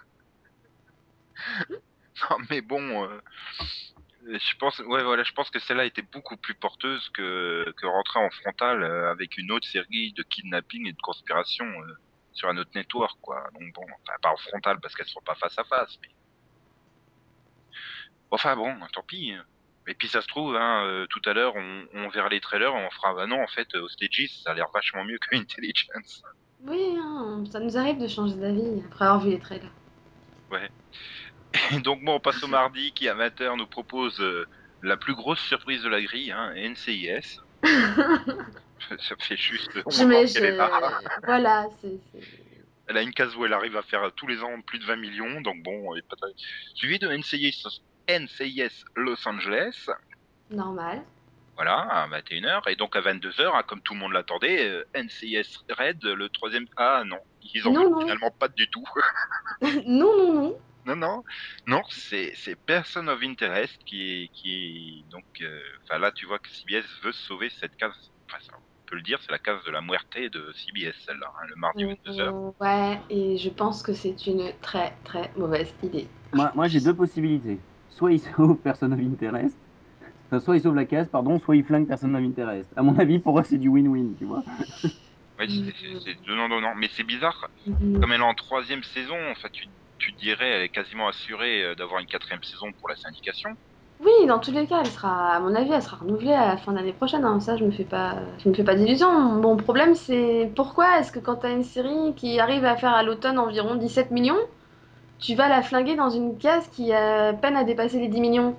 Non, 2.31 2.37
mais 2.51 2.61
bon, 2.63 3.05
euh, 3.05 3.21
je 4.27 4.57
pense, 4.59 4.79
ouais, 4.79 5.03
voilà, 5.03 5.25
je 5.25 5.33
pense 5.33 5.51
que 5.51 5.59
celle-là 5.59 5.85
était 5.85 6.05
beaucoup 6.13 6.37
plus 6.37 6.55
porteuse 6.55 7.07
que, 7.11 7.65
que 7.77 7.87
rentrer 7.87 8.21
en 8.21 8.31
frontal 8.31 8.83
euh, 8.83 9.11
avec 9.11 9.37
une 9.37 9.51
autre 9.51 9.67
série 9.69 10.13
de 10.13 10.23
kidnapping 10.23 10.87
et 10.89 10.93
de 10.93 11.01
conspiration 11.03 11.67
euh, 11.67 11.95
sur 12.33 12.49
un 12.49 12.57
autre 12.57 12.71
network, 12.75 13.19
quoi. 13.21 13.45
Donc 13.55 13.73
bon, 13.75 13.83
enfin, 13.83 14.17
pas 14.21 14.31
en 14.31 14.37
frontal 14.37 14.81
parce 14.81 14.95
qu'elles 14.95 15.09
sont 15.09 15.21
pas 15.23 15.35
face 15.35 15.59
à 15.59 15.65
face, 15.65 15.99
mais. 16.03 16.09
Enfin 18.31 18.57
bon, 18.57 18.75
tant 18.93 19.03
pis. 19.03 19.35
Et 19.89 19.95
puis 19.95 20.09
ça 20.09 20.23
se 20.23 20.29
trouve, 20.29 20.55
hein, 20.55 20.85
euh, 20.85 21.07
tout 21.07 21.21
à 21.27 21.33
l'heure, 21.33 21.55
on, 21.57 21.85
on 21.95 22.09
verra 22.09 22.29
les 22.29 22.41
trailers, 22.41 22.73
on 22.73 22.89
fera, 22.91 23.15
bah 23.15 23.27
non, 23.27 23.43
en 23.43 23.49
fait, 23.49 23.75
au 23.75 23.89
Stages, 23.89 24.31
ça 24.45 24.53
a 24.53 24.55
l'air 24.55 24.69
vachement 24.73 25.05
mieux 25.05 25.19
que 25.19 25.37
Intelligence. 25.37 26.23
Oui, 26.65 26.97
hein, 26.97 27.45
ça 27.51 27.59
nous 27.59 27.77
arrive 27.77 27.99
de 27.99 28.07
changer 28.07 28.37
d'avis 28.37 28.83
après 28.87 29.05
avoir 29.05 29.21
vu 29.21 29.31
les 29.31 29.41
trailers. 29.41 29.73
Et 31.73 31.81
donc 31.81 32.03
bon, 32.03 32.15
on 32.15 32.21
passe 32.21 32.43
au 32.43 32.47
mardi 32.47 32.93
qui 32.93 33.07
20h 33.07 33.57
nous 33.57 33.67
propose 33.67 34.21
euh, 34.21 34.47
la 34.83 34.97
plus 34.97 35.15
grosse 35.15 35.41
surprise 35.41 35.83
de 35.83 35.89
la 35.89 36.01
grille, 36.01 36.31
hein, 36.31 36.53
NCIS. 36.55 37.41
Ça 38.99 39.17
fait 39.19 39.37
juste 39.37 39.71
Je 39.91 40.39
est 40.45 40.51
là. 40.57 41.01
Voilà, 41.25 41.67
c'est. 41.81 41.99
Elle 42.89 42.97
a 42.97 43.03
une 43.03 43.13
case 43.15 43.35
où 43.37 43.45
elle 43.45 43.53
arrive 43.53 43.77
à 43.77 43.83
faire 43.83 44.11
tous 44.17 44.27
les 44.27 44.43
ans 44.43 44.61
plus 44.63 44.79
de 44.79 44.85
20 44.85 44.97
millions, 44.97 45.41
donc 45.41 45.63
bon, 45.63 45.95
pas 46.09 46.17
très- 46.17 46.33
suivi 46.75 46.99
de 46.99 47.09
NCIS, 47.09 47.63
NCIS 48.09 48.85
Los 48.97 49.27
Angeles. 49.27 49.87
Normal. 50.51 51.03
Voilà, 51.55 51.79
à 51.79 52.09
21h. 52.09 52.69
Et 52.69 52.77
donc 52.77 52.97
à 52.97 53.01
22h, 53.01 53.55
hein, 53.55 53.63
comme 53.67 53.81
tout 53.83 53.95
le 53.95 54.01
monde 54.01 54.13
l'attendait, 54.13 54.69
euh, 54.69 54.85
NCIS 54.95 55.59
Red, 55.71 56.03
le 56.05 56.29
troisième... 56.29 56.67
Ah 56.77 57.05
non, 57.07 57.21
ils 57.55 57.67
en 57.67 57.73
Non, 57.73 58.01
finalement 58.01 58.31
pas 58.31 58.49
du 58.49 58.69
tout. 58.69 58.85
non, 59.63 60.17
non, 60.17 60.33
non. 60.35 60.59
Non, 60.85 60.97
non, 60.97 61.25
non, 61.69 61.83
c'est 61.91 62.35
Person 62.67 63.07
of 63.07 63.23
Interest 63.23 63.79
qui 63.87 64.25
est, 64.25 64.29
qui 64.33 65.05
est 65.05 65.11
donc, 65.13 65.25
euh, 65.41 65.63
enfin 65.85 66.01
là 66.01 66.11
tu 66.11 66.27
vois 66.27 66.41
que 66.41 66.49
CBS 66.51 66.85
veut 67.05 67.13
sauver 67.13 67.51
cette 67.51 67.77
case, 67.77 68.11
enfin 68.29 68.43
ça, 68.43 68.55
peut 68.93 68.97
le 68.97 69.03
dire, 69.03 69.19
c'est 69.25 69.33
la 69.33 69.39
case 69.39 69.65
de 69.65 69.71
la 69.71 69.81
muerte 69.81 70.19
de 70.19 70.53
CBS 70.53 70.95
celle-là, 71.07 71.27
hein, 71.27 71.47
le 71.49 71.57
mardi 71.57 71.85
22h. 71.85 72.21
Euh, 72.21 72.51
ouais, 72.61 72.99
et 73.09 73.39
je 73.39 73.49
pense 73.49 73.83
que 73.83 73.95
c'est 73.95 74.27
une 74.27 74.53
très 74.61 74.93
très 75.03 75.33
mauvaise 75.35 75.73
idée. 75.83 76.09
Moi, 76.35 76.53
moi 76.55 76.69
j'ai 76.69 76.81
deux 76.81 76.95
possibilités. 76.95 77.59
Soit 77.89 78.13
il 78.13 78.21
sauve 78.37 78.61
Person 78.61 78.93
of 78.93 79.01
Interest, 79.01 79.57
enfin, 80.27 80.41
soit 80.41 80.57
il 80.57 80.63
sauve 80.63 80.75
la 80.75 80.85
case, 80.85 81.09
pardon, 81.09 81.39
soit 81.41 81.57
il 81.57 81.65
flingue 81.65 81.89
Person 81.89 82.15
of 82.15 82.23
Interest. 82.23 82.71
À 82.77 82.83
mon 82.83 82.99
avis, 82.99 83.19
pour 83.19 83.39
eux, 83.41 83.45
c'est 83.45 83.59
du 83.59 83.71
win-win, 83.71 84.15
tu 84.19 84.27
vois. 84.27 84.45
Ouais, 85.39 85.49
c'est- 85.49 86.17
non, 86.29 86.75
mais 86.77 86.89
c'est 86.95 87.05
bizarre, 87.05 87.49
Mhm. 87.65 87.99
comme 88.01 88.13
elle 88.13 88.21
est 88.21 88.25
en 88.25 88.35
troisième 88.35 88.83
saison, 88.83 89.17
enfin 89.31 89.49
tu, 89.51 89.67
tu 89.99 90.13
dirais 90.13 90.47
elle 90.51 90.63
est 90.63 90.69
quasiment 90.69 91.09
assurée 91.09 91.65
euh, 91.65 91.75
d'avoir 91.75 92.01
une 92.01 92.07
quatrième 92.07 92.43
saison 92.43 92.67
pour 92.79 92.91
la 92.91 92.97
syndication. 92.97 93.49
Oui, 94.05 94.11
dans 94.27 94.39
tous 94.41 94.51
les 94.51 94.67
cas, 94.67 94.81
elle 94.81 94.91
sera, 94.91 95.35
à 95.35 95.41
mon 95.41 95.55
avis, 95.55 95.71
elle 95.73 95.83
sera 95.83 95.97
renouvelée 95.99 96.33
à 96.33 96.47
la 96.49 96.57
fin 96.57 96.73
d'année 96.73 96.93
prochaine. 96.93 97.25
hein. 97.25 97.39
Ça, 97.41 97.57
je 97.57 97.65
me 97.65 97.71
fais 97.71 97.85
pas, 97.85 98.17
je 98.39 98.49
me 98.49 98.55
fais 98.55 98.65
pas 98.65 98.75
d'illusions. 98.75 99.11
Mon 99.13 99.57
problème, 99.57 99.95
c'est 99.95 100.53
pourquoi 100.57 100.99
est-ce 100.99 101.13
que 101.13 101.21
quand 101.21 101.37
t'as 101.37 101.53
une 101.53 101.63
série 101.63 102.15
qui 102.17 102.41
arrive 102.41 102.65
à 102.65 102.77
faire 102.77 102.93
à 102.95 103.03
l'automne 103.05 103.39
environ 103.39 103.77
17 103.77 104.11
millions, 104.11 104.39
tu 105.19 105.35
vas 105.37 105.49
la 105.49 105.63
flinguer 105.63 105.97
dans 105.97 106.11
une 106.11 106.39
case 106.39 106.69
qui 106.71 106.93
a 106.93 107.35
peine 107.35 107.57
à 107.57 107.65
dépasser 107.65 108.01
les 108.01 108.09
10 108.09 108.21
millions? 108.21 108.59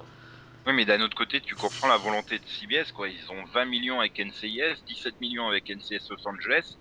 Oui, 0.66 0.74
mais 0.74 0.86
d'un 0.86 1.02
autre 1.02 1.16
côté, 1.16 1.42
tu 1.42 1.56
comprends 1.56 1.88
la 1.88 1.98
volonté 1.98 2.38
de 2.40 2.46
CBS, 2.46 2.92
quoi. 2.92 3.10
Ils 3.10 3.32
ont 3.32 3.44
20 3.46 3.66
millions 3.66 4.00
avec 4.00 4.20
NCIS, 4.20 4.84
17 4.86 5.20
millions 5.22 5.48
avec 5.48 5.70
NCS 5.70 6.10
Los 6.10 6.28
Angeles. 6.28 6.78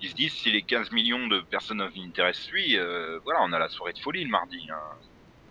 Ils 0.00 0.10
se 0.10 0.14
disent, 0.14 0.34
si 0.34 0.50
les 0.50 0.62
15 0.62 0.90
millions 0.92 1.26
de 1.28 1.40
personnes 1.42 1.82
interest 1.96 2.40
suivent, 2.42 2.80
euh, 2.80 3.20
voilà, 3.24 3.40
on 3.44 3.52
a 3.52 3.58
la 3.58 3.68
soirée 3.70 3.92
de 3.94 3.98
folie 4.00 4.24
le 4.24 4.30
mardi. 4.30 4.66
hein. 4.70 4.78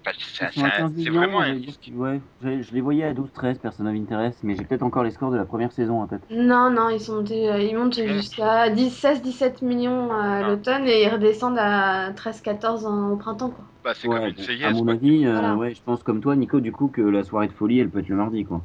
Enfin, 0.07 0.17
c'est 0.19 0.45
Ils 0.45 0.59
sont 0.59 0.65
à 0.65 0.69
c'est 0.71 0.75
un- 0.77 0.77
15 0.77 0.91
c'est 0.91 0.97
millions, 0.99 1.13
vraiment 1.13 1.39
un 1.41 1.45
j'allais 1.47 1.59
dire 1.59 1.73
que- 1.79 1.91
ouais, 1.91 2.21
j'allais- 2.41 2.63
je 2.63 2.73
les 2.73 2.81
voyais 2.81 3.03
à 3.03 3.13
12-13, 3.13 3.59
Person 3.59 3.85
of 3.85 3.95
Interest, 3.95 4.39
mais 4.43 4.55
j'ai 4.55 4.63
peut-être 4.63 4.83
encore 4.83 5.03
les 5.03 5.11
scores 5.11 5.31
de 5.31 5.37
la 5.37 5.45
première 5.45 5.71
saison 5.71 6.01
en 6.01 6.07
tête. 6.07 6.21
Non, 6.29 6.69
non, 6.69 6.89
ils 6.89 6.99
sont 7.01 7.15
montés, 7.17 7.49
euh, 7.51 7.59
ils 7.59 7.75
montent 7.77 8.01
jusqu'à 8.01 8.69
10, 8.69 8.89
16, 8.91 9.21
17 9.21 9.61
millions 9.61 10.11
euh, 10.11 10.15
à 10.21 10.37
Ah. 10.45 10.47
l'automne 10.47 10.87
et 10.87 11.03
ils 11.03 11.09
redescendent 11.09 11.57
à 11.59 12.11
13, 12.15 12.41
14 12.41 12.85
en- 12.85 13.11
au 13.11 13.17
printemps, 13.17 13.49
quoi. 13.51 13.65
Bah, 13.83 13.93
c'est 13.93 14.07
Ouais, 14.07 14.17
comme 14.19 14.27
une 14.27 14.33
bon, 14.35 14.43
CIS. 14.43 14.63
à 14.63 14.71
mon 14.71 14.83
quoi. 14.85 14.93
avis, 14.93 15.25
euh, 15.25 15.31
Voilà. 15.33 15.55
ouais, 15.55 15.73
je 15.73 15.81
pense 15.83 16.03
comme 16.03 16.21
toi, 16.21 16.35
Nico, 16.35 16.59
du 16.61 16.71
coup, 16.71 16.87
que 16.87 17.01
la 17.01 17.23
soirée 17.23 17.47
de 17.47 17.53
folie, 17.53 17.79
elle 17.79 17.89
peut 17.89 17.99
être 17.99 18.09
le 18.09 18.15
mardi, 18.15 18.43
quoi. 18.45 18.61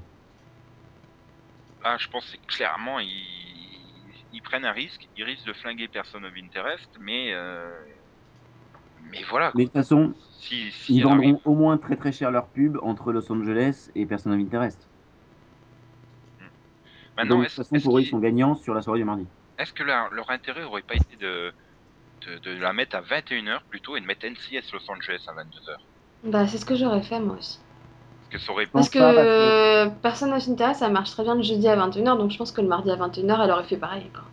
Là, 1.85 1.96
je 1.98 2.07
pense 2.09 2.24
que 2.24 2.31
c'est 2.33 2.46
clairement, 2.46 3.00
ils... 3.00 3.09
ils 4.33 4.40
prennent 4.42 4.64
un 4.64 4.72
risque. 4.72 5.09
Ils 5.16 5.24
risquent 5.24 5.46
de 5.46 5.52
flinguer 5.52 5.88
Person 5.88 6.22
of 6.24 6.33
Interest, 6.40 6.88
mais. 7.00 7.33
euh, 7.33 7.68
Mais 9.10 9.22
voilà. 9.28 9.52
Mais 9.54 9.64
de 9.64 9.68
toute 9.68 9.74
façon, 9.74 10.12
Si, 10.38 10.70
si 10.72 10.96
ils 10.96 11.06
arrive- 11.06 11.32
vendront 11.32 11.40
au 11.44 11.54
moins 11.54 11.76
très 11.78 11.96
très 11.96 12.12
cher 12.12 12.30
leur 12.30 12.46
pub 12.48 12.78
entre 12.82 13.12
Los 13.12 13.30
Angeles 13.30 13.90
et 13.94 14.06
Person 14.06 14.32
of 14.32 14.38
Interest. 14.40 14.88
Maintenant, 17.16 17.36
Donc, 17.36 17.44
de 17.44 17.48
toute 17.48 17.56
façon, 17.56 17.80
pour 17.80 17.98
eux, 17.98 18.02
ils 18.02 18.08
sont 18.08 18.18
gagnants 18.18 18.54
sur 18.56 18.74
la 18.74 18.80
soirée 18.82 18.98
du 19.00 19.04
mardi. 19.04 19.26
est-ce 19.58 19.72
que 19.72 19.82
leur, 19.82 20.12
leur 20.14 20.30
intérêt 20.30 20.64
aurait 20.64 20.82
pas 20.82 20.94
été 20.94 21.16
de, 21.16 21.52
de, 22.26 22.38
de 22.38 22.58
la 22.58 22.72
mettre 22.72 22.96
à 22.96 23.02
21h 23.02 23.60
plutôt 23.68 23.96
et 23.96 24.00
de 24.00 24.06
mettre 24.06 24.24
NCS 24.26 24.72
Los 24.72 24.90
Angeles 24.90 25.22
à 25.28 25.32
22h 25.34 25.76
Bah, 26.24 26.46
c'est 26.48 26.56
ce 26.58 26.64
que 26.64 26.74
j'aurais 26.74 27.02
fait, 27.02 27.20
moi 27.20 27.36
aussi. 27.36 27.58
Parce 28.30 28.42
que 28.42 28.46
ça 28.46 28.52
aurait 28.52 28.66
Parce 28.66 28.88
que, 28.88 28.98
pas, 28.98 29.12
parce 29.14 29.26
que- 29.26 29.30
euh, 29.30 29.86
personne 30.02 30.32
ne 30.32 30.38
s'intéresse, 30.38 30.78
ça 30.78 30.88
marche 30.88 31.10
très 31.10 31.22
bien 31.22 31.34
le 31.34 31.42
jeudi 31.42 31.68
à 31.68 31.76
21h, 31.76 32.16
donc 32.16 32.30
je 32.30 32.38
pense 32.38 32.50
que 32.50 32.62
le 32.62 32.68
mardi 32.68 32.90
à 32.90 32.96
21h, 32.96 33.42
elle 33.42 33.50
aurait 33.50 33.64
fait 33.64 33.76
pareil, 33.76 34.10
quoi. 34.14 34.24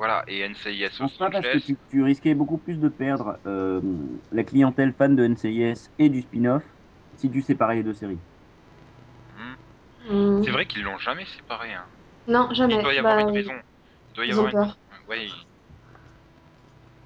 Voilà, 0.00 0.24
et 0.28 0.48
NCIS 0.48 0.96
pense 0.96 1.18
pas 1.18 1.28
parce 1.28 1.46
que 1.46 1.58
tu, 1.58 1.76
tu 1.90 2.02
risquais 2.02 2.34
beaucoup 2.34 2.56
plus 2.56 2.80
de 2.80 2.88
perdre 2.88 3.36
euh, 3.44 3.82
la 4.32 4.44
clientèle 4.44 4.94
fan 4.94 5.14
de 5.14 5.28
NCIS 5.28 5.90
et 5.98 6.08
du 6.08 6.22
spin-off 6.22 6.62
si 7.18 7.28
tu 7.28 7.42
séparais 7.42 7.74
les 7.76 7.82
deux 7.82 7.92
séries. 7.92 8.16
Hmm. 10.08 10.42
C'est 10.42 10.52
vrai 10.52 10.64
qu'ils 10.64 10.84
l'ont 10.84 10.96
jamais 10.96 11.26
séparé. 11.26 11.74
Hein. 11.74 11.84
Non, 12.26 12.48
jamais. 12.52 12.76
Il 12.76 12.82
doit 12.82 12.94
y 12.94 12.98
avoir 12.98 13.16
Bah, 13.16 13.22
une 13.24 13.30
raison. 13.30 13.52
Il 14.12 14.16
doit 14.16 14.24
y 14.24 14.32
avoir 14.32 14.46
une... 14.46 14.52
peur. 14.52 14.78
Ouais, 15.06 15.28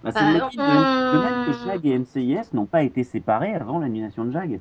Bah, 0.04 0.10
c'est 0.12 0.20
Euh, 0.20 0.32
le 0.32 1.18
de 1.18 1.24
même 1.24 1.46
que 1.46 1.66
Jag 1.66 1.86
et 1.86 1.98
NCIS 1.98 2.54
n'ont 2.54 2.66
pas 2.66 2.84
été 2.84 3.02
séparés 3.02 3.56
avant 3.56 3.80
l'annulation 3.80 4.24
de 4.24 4.30
Jag. 4.30 4.60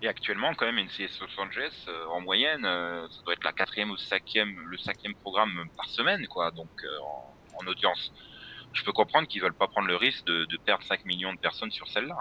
Et 0.00 0.06
actuellement, 0.08 0.52
quand 0.56 0.66
même, 0.66 0.78
NCS 0.78 1.20
Los 1.20 1.42
Angeles, 1.42 1.72
euh, 1.88 2.06
en 2.14 2.20
moyenne, 2.20 2.64
euh, 2.64 3.02
ça 3.10 3.20
doit 3.24 3.34
être 3.34 3.42
la 3.44 3.52
quatrième 3.52 3.90
ou 3.90 3.96
cinquième, 3.96 4.54
le 4.66 4.76
cinquième 4.78 5.14
programme 5.22 5.64
par 5.76 5.86
semaine, 5.88 6.24
quoi. 6.28 6.50
Donc, 6.52 6.68
euh, 6.84 6.88
en, 7.58 7.64
en 7.64 7.70
audience. 7.70 8.12
Je 8.72 8.84
peux 8.84 8.92
comprendre 8.92 9.26
qu'ils 9.26 9.42
veulent 9.42 9.54
pas 9.54 9.66
prendre 9.66 9.88
le 9.88 9.96
risque 9.96 10.24
de, 10.26 10.44
de 10.44 10.56
perdre 10.64 10.84
5 10.84 11.04
millions 11.04 11.32
de 11.32 11.38
personnes 11.38 11.70
sur 11.72 11.88
celle-là. 11.88 12.16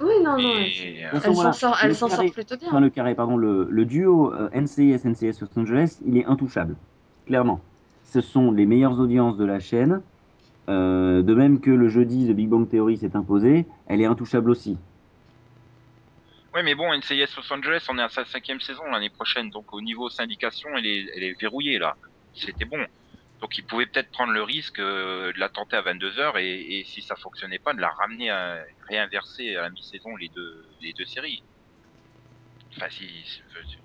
Oui, 0.00 0.12
non, 0.22 0.36
non. 0.38 0.58
Et, 0.58 0.98
Elle, 1.00 1.32
voilà, 1.32 1.52
s'en 1.52 1.72
sort, 1.72 1.78
le 1.82 1.88
elle 1.88 1.94
s'en 1.96 2.08
carré- 2.08 2.26
sort 2.26 2.32
plutôt 2.34 2.56
bien. 2.56 2.68
Enfin, 2.68 2.80
le 2.80 2.90
carré, 2.90 3.14
pardon, 3.14 3.36
le, 3.36 3.66
le 3.70 3.84
duo 3.84 4.32
euh, 4.34 4.48
NCIS 4.54 5.00
NCS 5.06 5.40
Los 5.40 5.58
Angeles, 5.58 5.98
il 6.06 6.16
est 6.18 6.26
intouchable, 6.26 6.76
clairement. 7.26 7.60
Ce 8.04 8.20
sont 8.20 8.52
les 8.52 8.66
meilleures 8.66 9.00
audiences 9.00 9.36
de 9.36 9.44
la 9.44 9.58
chaîne. 9.58 10.02
Euh, 10.68 11.22
de 11.22 11.34
même 11.34 11.60
que 11.60 11.70
le 11.70 11.88
jeudi, 11.88 12.28
The 12.28 12.32
Big 12.32 12.48
Bang 12.48 12.68
Theory 12.68 12.98
s'est 12.98 13.16
imposé, 13.16 13.66
elle 13.86 14.00
est 14.00 14.06
intouchable 14.06 14.50
aussi. 14.50 14.76
Ouais, 16.56 16.62
mais 16.62 16.74
bon, 16.74 16.90
NCIS 16.90 17.36
Los 17.36 17.52
Angeles, 17.52 17.84
on 17.90 17.98
est 17.98 18.02
à 18.02 18.08
sa 18.08 18.24
cinquième 18.24 18.60
saison 18.62 18.82
l'année 18.84 19.10
prochaine, 19.10 19.50
donc 19.50 19.74
au 19.74 19.82
niveau 19.82 20.08
syndication, 20.08 20.70
elle 20.74 20.86
est, 20.86 21.06
elle 21.14 21.22
est 21.22 21.38
verrouillée 21.38 21.78
là. 21.78 21.96
C'était 22.32 22.64
bon. 22.64 22.82
Donc 23.42 23.58
ils 23.58 23.62
pouvaient 23.62 23.84
peut-être 23.84 24.10
prendre 24.10 24.32
le 24.32 24.42
risque 24.42 24.78
euh, 24.78 25.34
de 25.34 25.38
la 25.38 25.50
tenter 25.50 25.76
à 25.76 25.82
22h 25.82 26.40
et, 26.40 26.78
et 26.78 26.84
si 26.84 27.02
ça 27.02 27.14
fonctionnait 27.14 27.58
pas, 27.58 27.74
de 27.74 27.82
la 27.82 27.90
ramener 27.90 28.30
à 28.30 28.64
réinverser 28.88 29.54
à 29.54 29.62
la 29.64 29.68
mi-saison 29.68 30.16
les 30.16 30.28
deux, 30.28 30.64
les 30.80 30.94
deux 30.94 31.04
séries. 31.04 31.42
Enfin, 32.74 32.86
si, 32.88 33.06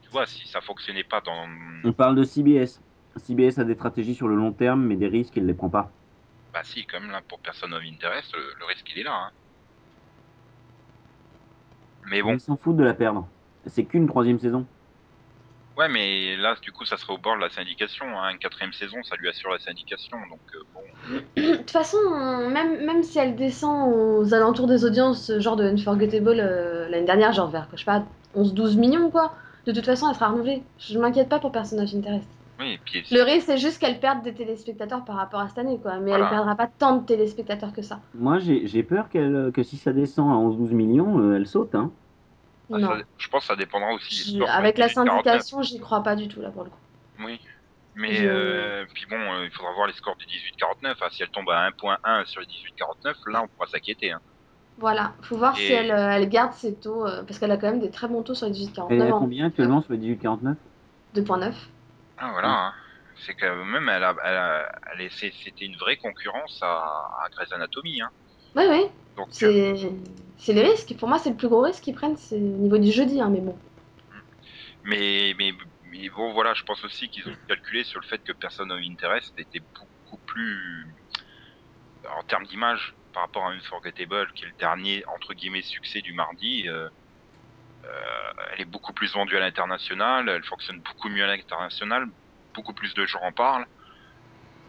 tu 0.01 0.09
vois, 0.09 0.25
si 0.25 0.47
ça 0.47 0.61
fonctionnait 0.61 1.03
pas 1.03 1.19
dans. 1.19 1.49
On 1.83 1.91
parle 1.91 2.15
de 2.15 2.23
CBS. 2.23 2.79
CBS 3.17 3.59
a 3.59 3.65
des 3.65 3.75
stratégies 3.75 4.15
sur 4.15 4.29
le 4.29 4.35
long 4.35 4.53
terme, 4.53 4.85
mais 4.85 4.95
des 4.95 5.09
risques, 5.09 5.35
il 5.35 5.43
ne 5.43 5.47
les 5.47 5.53
prend 5.53 5.69
pas. 5.69 5.91
Bah 6.53 6.61
si, 6.63 6.85
quand 6.85 7.01
même 7.01 7.11
là, 7.11 7.19
pour 7.27 7.41
Person 7.41 7.73
of 7.73 7.83
Interest, 7.83 8.33
le, 8.33 8.53
le 8.57 8.63
risque 8.63 8.89
il 8.95 8.99
est 8.99 9.03
là. 9.03 9.25
Hein. 9.25 9.31
Mais 12.09 12.21
bon, 12.21 12.33
Ils 12.33 12.39
s'en 12.39 12.57
foutent 12.57 12.77
de 12.77 12.83
la 12.83 12.93
perdre. 12.93 13.27
C'est 13.67 13.83
qu'une 13.85 14.07
troisième 14.07 14.39
saison. 14.39 14.65
ouais, 15.77 15.87
mais 15.87 16.35
là, 16.37 16.55
du 16.61 16.71
coup, 16.71 16.83
ça 16.85 16.97
serait 16.97 17.13
au 17.13 17.17
bord 17.17 17.35
de 17.35 17.41
la 17.41 17.49
syndication. 17.49 18.05
Hein. 18.17 18.31
Une 18.31 18.39
quatrième 18.39 18.73
saison, 18.73 18.97
ça 19.03 19.15
lui 19.15 19.29
assure 19.29 19.51
la 19.51 19.59
syndication, 19.59 20.17
donc 20.29 20.39
euh, 20.55 20.63
bon. 20.73 20.81
De 21.41 21.55
toute 21.57 21.71
façon, 21.71 21.97
même, 22.49 22.85
même 22.85 23.03
si 23.03 23.19
elle 23.19 23.35
descend 23.35 23.93
aux 23.93 24.33
alentours 24.33 24.67
des 24.67 24.83
audiences, 24.85 25.31
genre 25.39 25.55
de 25.55 25.63
Unforgettable 25.65 26.39
euh, 26.39 26.89
l'année 26.89 27.05
dernière, 27.05 27.33
genre 27.33 27.49
vers, 27.49 27.67
je 27.73 27.79
sais 27.79 27.85
pas, 27.85 28.03
11-12 28.35 28.77
millions, 28.77 29.11
quoi, 29.11 29.33
de 29.65 29.71
toute 29.71 29.85
façon, 29.85 30.07
elle 30.09 30.15
sera 30.15 30.29
renouvelée. 30.29 30.63
Je 30.79 30.97
m'inquiète 30.97 31.29
pas 31.29 31.39
pour 31.39 31.51
Person 31.51 31.77
of 31.79 31.93
Interest. 31.93 32.27
Oui, 32.61 32.73
et 32.73 32.77
puis 32.83 33.03
Le 33.11 33.23
risque, 33.23 33.47
c'est 33.47 33.57
juste 33.57 33.79
qu'elle 33.79 33.99
perde 33.99 34.21
des 34.23 34.33
téléspectateurs 34.33 35.03
par 35.03 35.15
rapport 35.17 35.39
à 35.41 35.49
cette 35.49 35.57
année, 35.57 35.79
quoi. 35.81 35.97
Mais 35.97 36.11
Voilà. 36.11 36.25
elle 36.25 36.29
perdra 36.29 36.55
pas 36.55 36.67
tant 36.67 36.97
de 36.97 37.05
téléspectateurs 37.05 37.73
que 37.73 37.81
ça. 37.81 37.99
Moi, 38.13 38.39
j'ai 38.39 38.67
j'ai 38.67 38.83
peur 38.83 39.09
qu'elle, 39.09 39.51
que 39.53 39.63
si 39.63 39.77
ça 39.77 39.91
descend 39.91 40.29
à 40.31 40.35
11-12 40.35 40.71
millions, 40.71 41.19
euh, 41.19 41.35
elle 41.35 41.47
saute. 41.47 41.73
Hein. 41.75 41.91
Ah, 42.73 42.77
non. 42.77 42.87
ça- 42.87 42.97
je 43.17 43.27
pense 43.29 43.41
que 43.41 43.47
ça 43.47 43.55
dépendra 43.57 43.91
aussi 43.93 44.09
des 44.25 44.31
Je- 44.31 44.37
scores. 44.37 44.49
avec 44.55 44.77
la 44.77 44.87
18-49. 44.87 45.23
syndication, 45.23 45.61
j'y 45.61 45.79
crois 45.79 46.03
pas 46.03 46.15
du 46.15 46.27
tout, 46.29 46.39
là, 46.41 46.51
pour 46.51 46.63
le 46.63 46.69
coup. 46.69 46.77
Oui. 47.25 47.39
Mais 47.95 48.13
Je- 48.13 48.25
euh, 48.25 48.85
puis 48.93 49.05
bon, 49.09 49.17
euh, 49.17 49.43
il 49.45 49.51
faudra 49.51 49.73
voir 49.73 49.87
les 49.87 49.93
scores 49.93 50.15
du 50.15 50.25
18-49. 50.25 50.97
hein. 51.01 51.07
Si 51.11 51.21
elle 51.23 51.29
tombe 51.29 51.49
à 51.49 51.65
1.1 51.67 52.23
sur 52.25 52.39
le 52.39 52.45
18-49, 52.45 53.17
là 53.27 53.41
on 53.43 53.47
pourra 53.47 53.67
s'inquiéter. 53.67 54.11
Hein. 54.13 54.21
Voilà, 54.77 55.11
faut 55.21 55.35
voir 55.35 55.53
Et- 55.59 55.61
si 55.67 55.73
elle, 55.73 55.91
euh, 55.91 56.11
elle 56.13 56.29
garde 56.29 56.53
ses 56.53 56.73
taux, 56.73 57.05
euh, 57.05 57.23
parce 57.23 57.37
qu'elle 57.39 57.51
a 57.51 57.57
quand 57.57 57.67
même 57.69 57.81
des 57.81 57.89
très 57.91 58.07
bons 58.07 58.21
taux 58.23 58.33
sur 58.33 58.45
les 58.47 58.51
Elle 58.53 58.57
est 58.57 58.59
18-49 58.67 59.11
à 59.11 59.15
ans. 59.15 59.19
combien 59.19 59.47
actuellement 59.47 59.81
sur 59.81 59.91
le 59.91 59.97
18-49 59.97 60.55
2.9. 61.13 61.53
Ah 62.21 62.31
voilà. 62.31 62.49
hein. 62.67 62.73
C'est 63.25 63.33
que 63.35 63.63
même 63.63 63.89
elle 63.89 64.03
a, 64.03 64.15
elle 64.23 64.37
a- 64.37 64.71
elle 64.93 65.01
est- 65.01 65.09
c'est- 65.17 65.33
c'était 65.43 65.65
une 65.65 65.75
vraie 65.77 65.97
concurrence 65.97 66.57
à, 66.61 66.67
à 66.67 67.29
Grey's 67.35 67.51
Anatomy. 67.51 68.01
Hein. 68.01 68.09
Oui, 68.55 68.63
oui, 68.69 68.85
Donc 69.15 69.27
euh, 69.43 69.75
c'est 69.75 69.91
c'est 70.37 70.53
les 70.53 70.63
risques. 70.63 70.95
Pour 70.97 71.07
moi, 71.09 71.19
c'est 71.19 71.29
le 71.29 71.35
plus 71.35 71.49
gros 71.49 71.61
risque 71.61 71.83
qu'ils 71.83 71.95
prennent, 71.95 72.17
c'est 72.17 72.35
au 72.37 72.39
niveau 72.39 72.77
du 72.77 72.91
jeudi, 72.91 73.21
hein, 73.21 73.29
mais 73.29 73.41
bon. 73.41 73.57
Mais, 74.83 75.33
mais, 75.37 75.51
mais 75.83 76.09
bon, 76.09 76.33
voilà, 76.33 76.53
je 76.53 76.63
pense 76.63 76.83
aussi 76.83 77.09
qu'ils 77.09 77.27
ont 77.27 77.35
calculé 77.47 77.83
sur 77.83 77.99
le 77.99 78.05
fait 78.07 78.21
que 78.23 78.31
Person 78.33 78.69
of 78.71 78.79
Interest 78.83 79.31
était 79.37 79.61
beaucoup 79.79 80.17
plus, 80.25 80.95
en 82.17 82.23
termes 82.23 82.45
d'image, 82.45 82.95
par 83.13 83.23
rapport 83.23 83.45
à 83.45 83.51
Unforgettable, 83.51 84.31
qui 84.35 84.45
est 84.45 84.47
le 84.47 84.53
dernier, 84.59 85.03
entre 85.15 85.33
guillemets, 85.33 85.61
succès 85.61 86.01
du 86.01 86.13
mardi. 86.13 86.67
euh, 86.67 86.89
elle 88.53 88.61
est 88.61 88.65
beaucoup 88.65 88.93
plus 88.93 89.13
vendue 89.13 89.37
à 89.37 89.39
l'international, 89.39 90.29
elle 90.29 90.43
fonctionne 90.43 90.79
beaucoup 90.81 91.09
mieux 91.09 91.23
à 91.23 91.27
l'international, 91.27 92.05
beaucoup 92.53 92.73
plus 92.73 92.93
de 92.93 93.05
gens 93.05 93.21
en 93.23 93.31
parlent. 93.31 93.65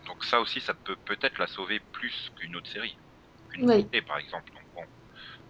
Donc 0.06 0.24
ça 0.24 0.40
aussi, 0.40 0.60
ça 0.60 0.74
peut 0.74 0.96
peut-être 1.04 1.38
la 1.38 1.46
sauver 1.46 1.80
plus 1.92 2.30
qu'une 2.36 2.56
autre 2.56 2.70
série, 2.70 2.96
qu'une 3.50 3.68
Oui. 3.68 3.86
série, 3.92 4.04
par 4.04 4.18
exemple. 4.18 4.52
Donc 4.52 4.64
bon, 4.74 4.82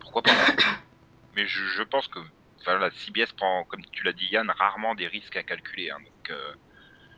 pourquoi 0.01 0.23
pas. 0.23 0.31
Mais 1.37 1.47
je, 1.47 1.65
je 1.65 1.83
pense 1.83 2.09
que 2.09 2.19
enfin, 2.61 2.79
la 2.79 2.91
CBS 2.91 3.33
prend, 3.37 3.65
comme 3.65 3.81
tu 3.93 4.05
l'as 4.05 4.13
dit 4.13 4.27
Yann, 4.31 4.51
rarement 4.59 4.95
des 4.95 5.07
risques 5.07 5.37
à 5.37 5.43
calculer. 5.43 5.91
hein. 5.91 5.97
donc, 5.99 6.31
euh, 6.31 6.53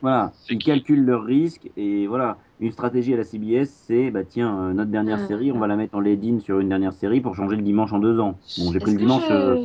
Voilà, 0.01 0.31
ils 0.49 0.57
qui 0.57 0.65
calculent 0.65 1.03
leurs 1.05 1.23
risques 1.23 1.69
et 1.75 2.07
voilà, 2.07 2.37
une 2.59 2.71
stratégie 2.71 3.13
à 3.13 3.17
la 3.17 3.23
CBS, 3.23 3.65
c'est 3.85 4.11
bah 4.11 4.23
tiens, 4.23 4.57
euh, 4.69 4.73
notre 4.73 4.91
dernière 4.91 5.19
Euh. 5.19 5.27
série, 5.27 5.51
on 5.51 5.59
va 5.59 5.67
la 5.67 5.75
mettre 5.75 5.95
en 5.95 5.99
lead-in 5.99 6.39
sur 6.39 6.59
une 6.59 6.69
dernière 6.69 6.93
série 6.93 7.21
pour 7.21 7.35
changer 7.35 7.57
le 7.57 7.63
dimanche 7.63 7.91
en 7.91 7.99
deux 7.99 8.19
ans. 8.19 8.39
Bon, 8.57 8.71
j'ai 8.71 8.79
pris 8.79 8.91
le 8.91 8.97
dimanche. 8.97 9.29
euh, 9.31 9.57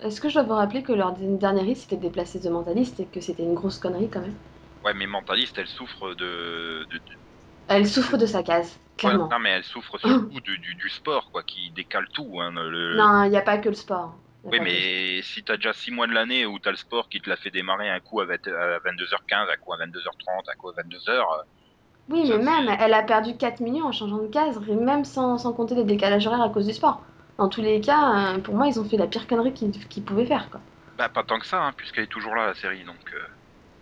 Est-ce 0.00 0.22
que 0.22 0.28
je 0.30 0.34
dois 0.34 0.42
vous 0.44 0.54
rappeler 0.54 0.82
que 0.82 0.92
leur 0.92 1.12
dernière 1.12 1.64
risque 1.64 1.82
c'était 1.82 1.96
de 1.96 2.00
déplacer 2.02 2.40
The 2.40 2.46
Mentalist 2.46 2.98
et 2.98 3.06
que 3.06 3.20
c'était 3.20 3.42
une 3.42 3.54
grosse 3.54 3.78
connerie 3.78 4.08
quand 4.08 4.20
même? 4.22 4.38
Ouais, 4.84 4.94
mais 4.94 5.06
mentaliste, 5.06 5.58
elle 5.58 5.66
souffre 5.66 6.14
de, 6.14 6.86
de, 6.90 6.96
de- 6.98 7.16
Elle 7.68 7.86
souffre 7.88 8.16
de 8.16 8.26
sa 8.26 8.42
case, 8.42 8.76
clairement. 8.96 9.28
Ouais, 9.30 9.36
non, 9.36 9.38
mais 9.38 9.50
elle 9.50 9.64
souffre 9.64 9.96
surtout 9.98 10.40
du, 10.42 10.58
du, 10.58 10.74
du 10.74 10.88
sport, 10.90 11.30
quoi, 11.30 11.42
qui 11.42 11.70
décale 11.70 12.06
tout. 12.12 12.40
Hein, 12.40 12.50
le... 12.52 13.08
Non, 13.10 13.22
il 13.24 13.30
n'y 13.30 13.36
a 13.36 13.42
pas 13.42 13.58
que 13.58 13.68
le 13.68 13.76
sport. 13.76 14.14
Oui, 14.48 14.60
mais 14.60 15.22
si 15.22 15.44
t'as 15.44 15.56
déjà 15.56 15.72
6 15.72 15.90
mois 15.90 16.06
de 16.06 16.12
l'année 16.12 16.46
où 16.46 16.58
t'as 16.58 16.70
le 16.70 16.76
sport 16.76 17.08
qui 17.08 17.20
te 17.20 17.28
l'a 17.28 17.36
fait 17.36 17.50
démarrer 17.50 17.88
un 17.90 18.00
coup 18.00 18.20
à, 18.20 18.24
20 18.26 18.46
à 18.48 18.78
22h15, 18.80 19.48
un 19.50 19.56
coup 19.56 19.72
à 19.72 19.76
22h30, 19.78 20.44
un 20.48 20.54
coup 20.56 20.68
à 20.70 20.72
22h, 20.74 21.26
Oui, 22.08 22.24
Ça, 22.24 22.38
mais 22.38 22.38
même, 22.38 22.68
elle 22.80 22.94
a 22.94 23.02
perdu 23.04 23.36
4 23.36 23.60
millions 23.60 23.86
en 23.86 23.92
changeant 23.92 24.18
de 24.18 24.26
case, 24.26 24.60
et 24.68 24.74
même 24.74 25.04
sans, 25.04 25.38
sans 25.38 25.52
compter 25.52 25.76
les 25.76 25.84
décalages 25.84 26.26
horaires 26.26 26.42
à 26.42 26.50
cause 26.50 26.66
du 26.66 26.72
sport. 26.72 27.04
Dans 27.38 27.48
tous 27.48 27.60
les 27.60 27.80
cas, 27.80 28.34
euh, 28.34 28.38
pour 28.38 28.54
moi, 28.54 28.66
ils 28.66 28.80
ont 28.80 28.84
fait 28.84 28.96
la 28.96 29.06
pire 29.06 29.26
connerie 29.26 29.52
qu'ils 29.52 30.02
pouvaient 30.04 30.24
faire. 30.26 30.48
Quoi. 30.50 30.60
bah 30.96 31.08
pas 31.10 31.22
tant 31.22 31.38
que 31.38 31.46
ça, 31.46 31.62
hein, 31.62 31.72
puisqu'elle 31.76 32.04
est 32.04 32.08
toujours 32.08 32.34
là 32.34 32.46
la 32.46 32.54
série. 32.54 32.82
Donc, 32.84 32.96
euh, 33.14 33.18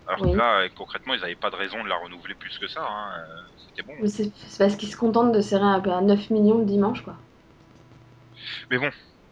alors 0.09 0.23
Oui. 0.23 0.33
que 0.33 0.37
là, 0.37 0.61
euh, 0.63 0.69
concrètement, 0.77 1.15
ils 1.15 1.21
n'avaient 1.21 1.37
pas 1.37 1.51
de 1.51 1.57
raison 1.57 1.83
de 1.85 1.89
la 1.89 1.97
renouveler 1.97 2.35
plus 2.35 2.59
que 2.59 2.67
ça. 2.67 2.83
Hein, 2.83 3.23
C'était 3.69 3.83
bon. 3.87 3.95
Mais 4.01 4.09
c'est 4.09 4.33
parce 4.59 4.75
qu'ils 4.77 4.91
se 4.91 4.97
contentent 4.97 5.33
de 5.33 5.41
serrer 5.41 5.63
un 5.65 5.81
peu 5.81 5.91
à 5.93 6.01
9 6.01 6.31
millions 6.31 6.59
le 6.59 6.65
dimanche. 6.65 7.03
Quoi. 7.03 7.15
Mais 8.71 8.79
bon, 8.79 8.91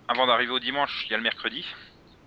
avant 0.09 0.27
d'arriver 0.29 0.53
au 0.53 0.61
dimanche, 0.61 1.05
il 1.09 1.11
y 1.11 1.15
a 1.15 1.17
le 1.17 1.23
mercredi. 1.25 1.65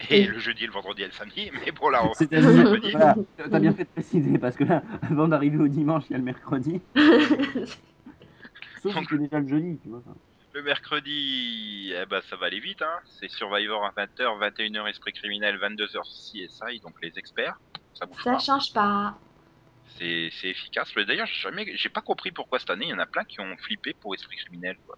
Et 0.10 0.24
Oui. 0.24 0.28
le 0.28 0.40
jeudi, 0.40 0.66
le 0.66 0.74
vendredi 0.74 1.04
et 1.04 1.06
le 1.06 1.14
samedi. 1.14 1.50
Mais 1.66 1.72
bon, 1.72 1.88
là, 1.88 2.06
on... 2.06 2.14
C'est-à-dire, 2.14 2.50
mercredi. 2.52 2.92
voilà, 2.92 3.16
t'as 3.38 3.60
bien 3.60 3.72
fait 3.74 3.86
de 3.86 3.90
préciser 3.90 4.38
parce 4.38 4.58
que 4.58 4.66
là, 4.66 4.84
avant 5.10 5.30
d'arriver 5.30 5.58
au 5.58 5.70
dimanche, 5.70 6.04
il 6.10 6.12
y 6.12 6.16
a 6.16 6.18
le 6.18 6.26
mercredi. 6.26 6.82
Sauf 8.84 8.94
que 8.94 9.16
Donc- 9.16 9.22
déjà 9.22 9.40
le 9.40 9.48
jeudi, 9.48 9.80
tu 9.82 9.88
vois. 9.90 10.02
Le 10.56 10.62
mercredi, 10.62 11.92
eh 11.94 12.06
ben, 12.06 12.22
ça 12.30 12.38
va 12.38 12.46
aller 12.46 12.62
vite. 12.62 12.82
Hein. 12.82 13.00
C'est 13.20 13.30
Survivor 13.30 13.84
à 13.84 13.92
20h, 13.92 14.40
21h 14.40 14.90
Esprit 14.90 15.12
criminel, 15.12 15.58
22h 15.58 16.00
CSI, 16.02 16.80
donc 16.80 16.94
les 17.04 17.12
experts. 17.18 17.60
Ça 17.94 18.06
bouge 18.06 18.24
Ça 18.24 18.32
pas. 18.32 18.40
change 18.40 18.72
pas. 18.72 19.16
C'est 19.98 20.30
c'est 20.40 20.48
efficace. 20.48 20.94
Mais 20.96 21.04
D'ailleurs, 21.04 21.28
j'ai 21.28 21.90
pas 21.90 22.00
compris 22.00 22.32
pourquoi 22.32 22.60
cette 22.60 22.70
année 22.70 22.86
il 22.86 22.92
y 22.92 22.94
en 22.94 23.00
a 23.00 23.06
plein 23.06 23.26
qui 23.26 23.42
ont 23.42 23.58
flippé 23.58 23.94
pour 24.00 24.16
Esprit 24.16 24.38
criminel. 24.38 24.78
Quoi. 24.88 24.98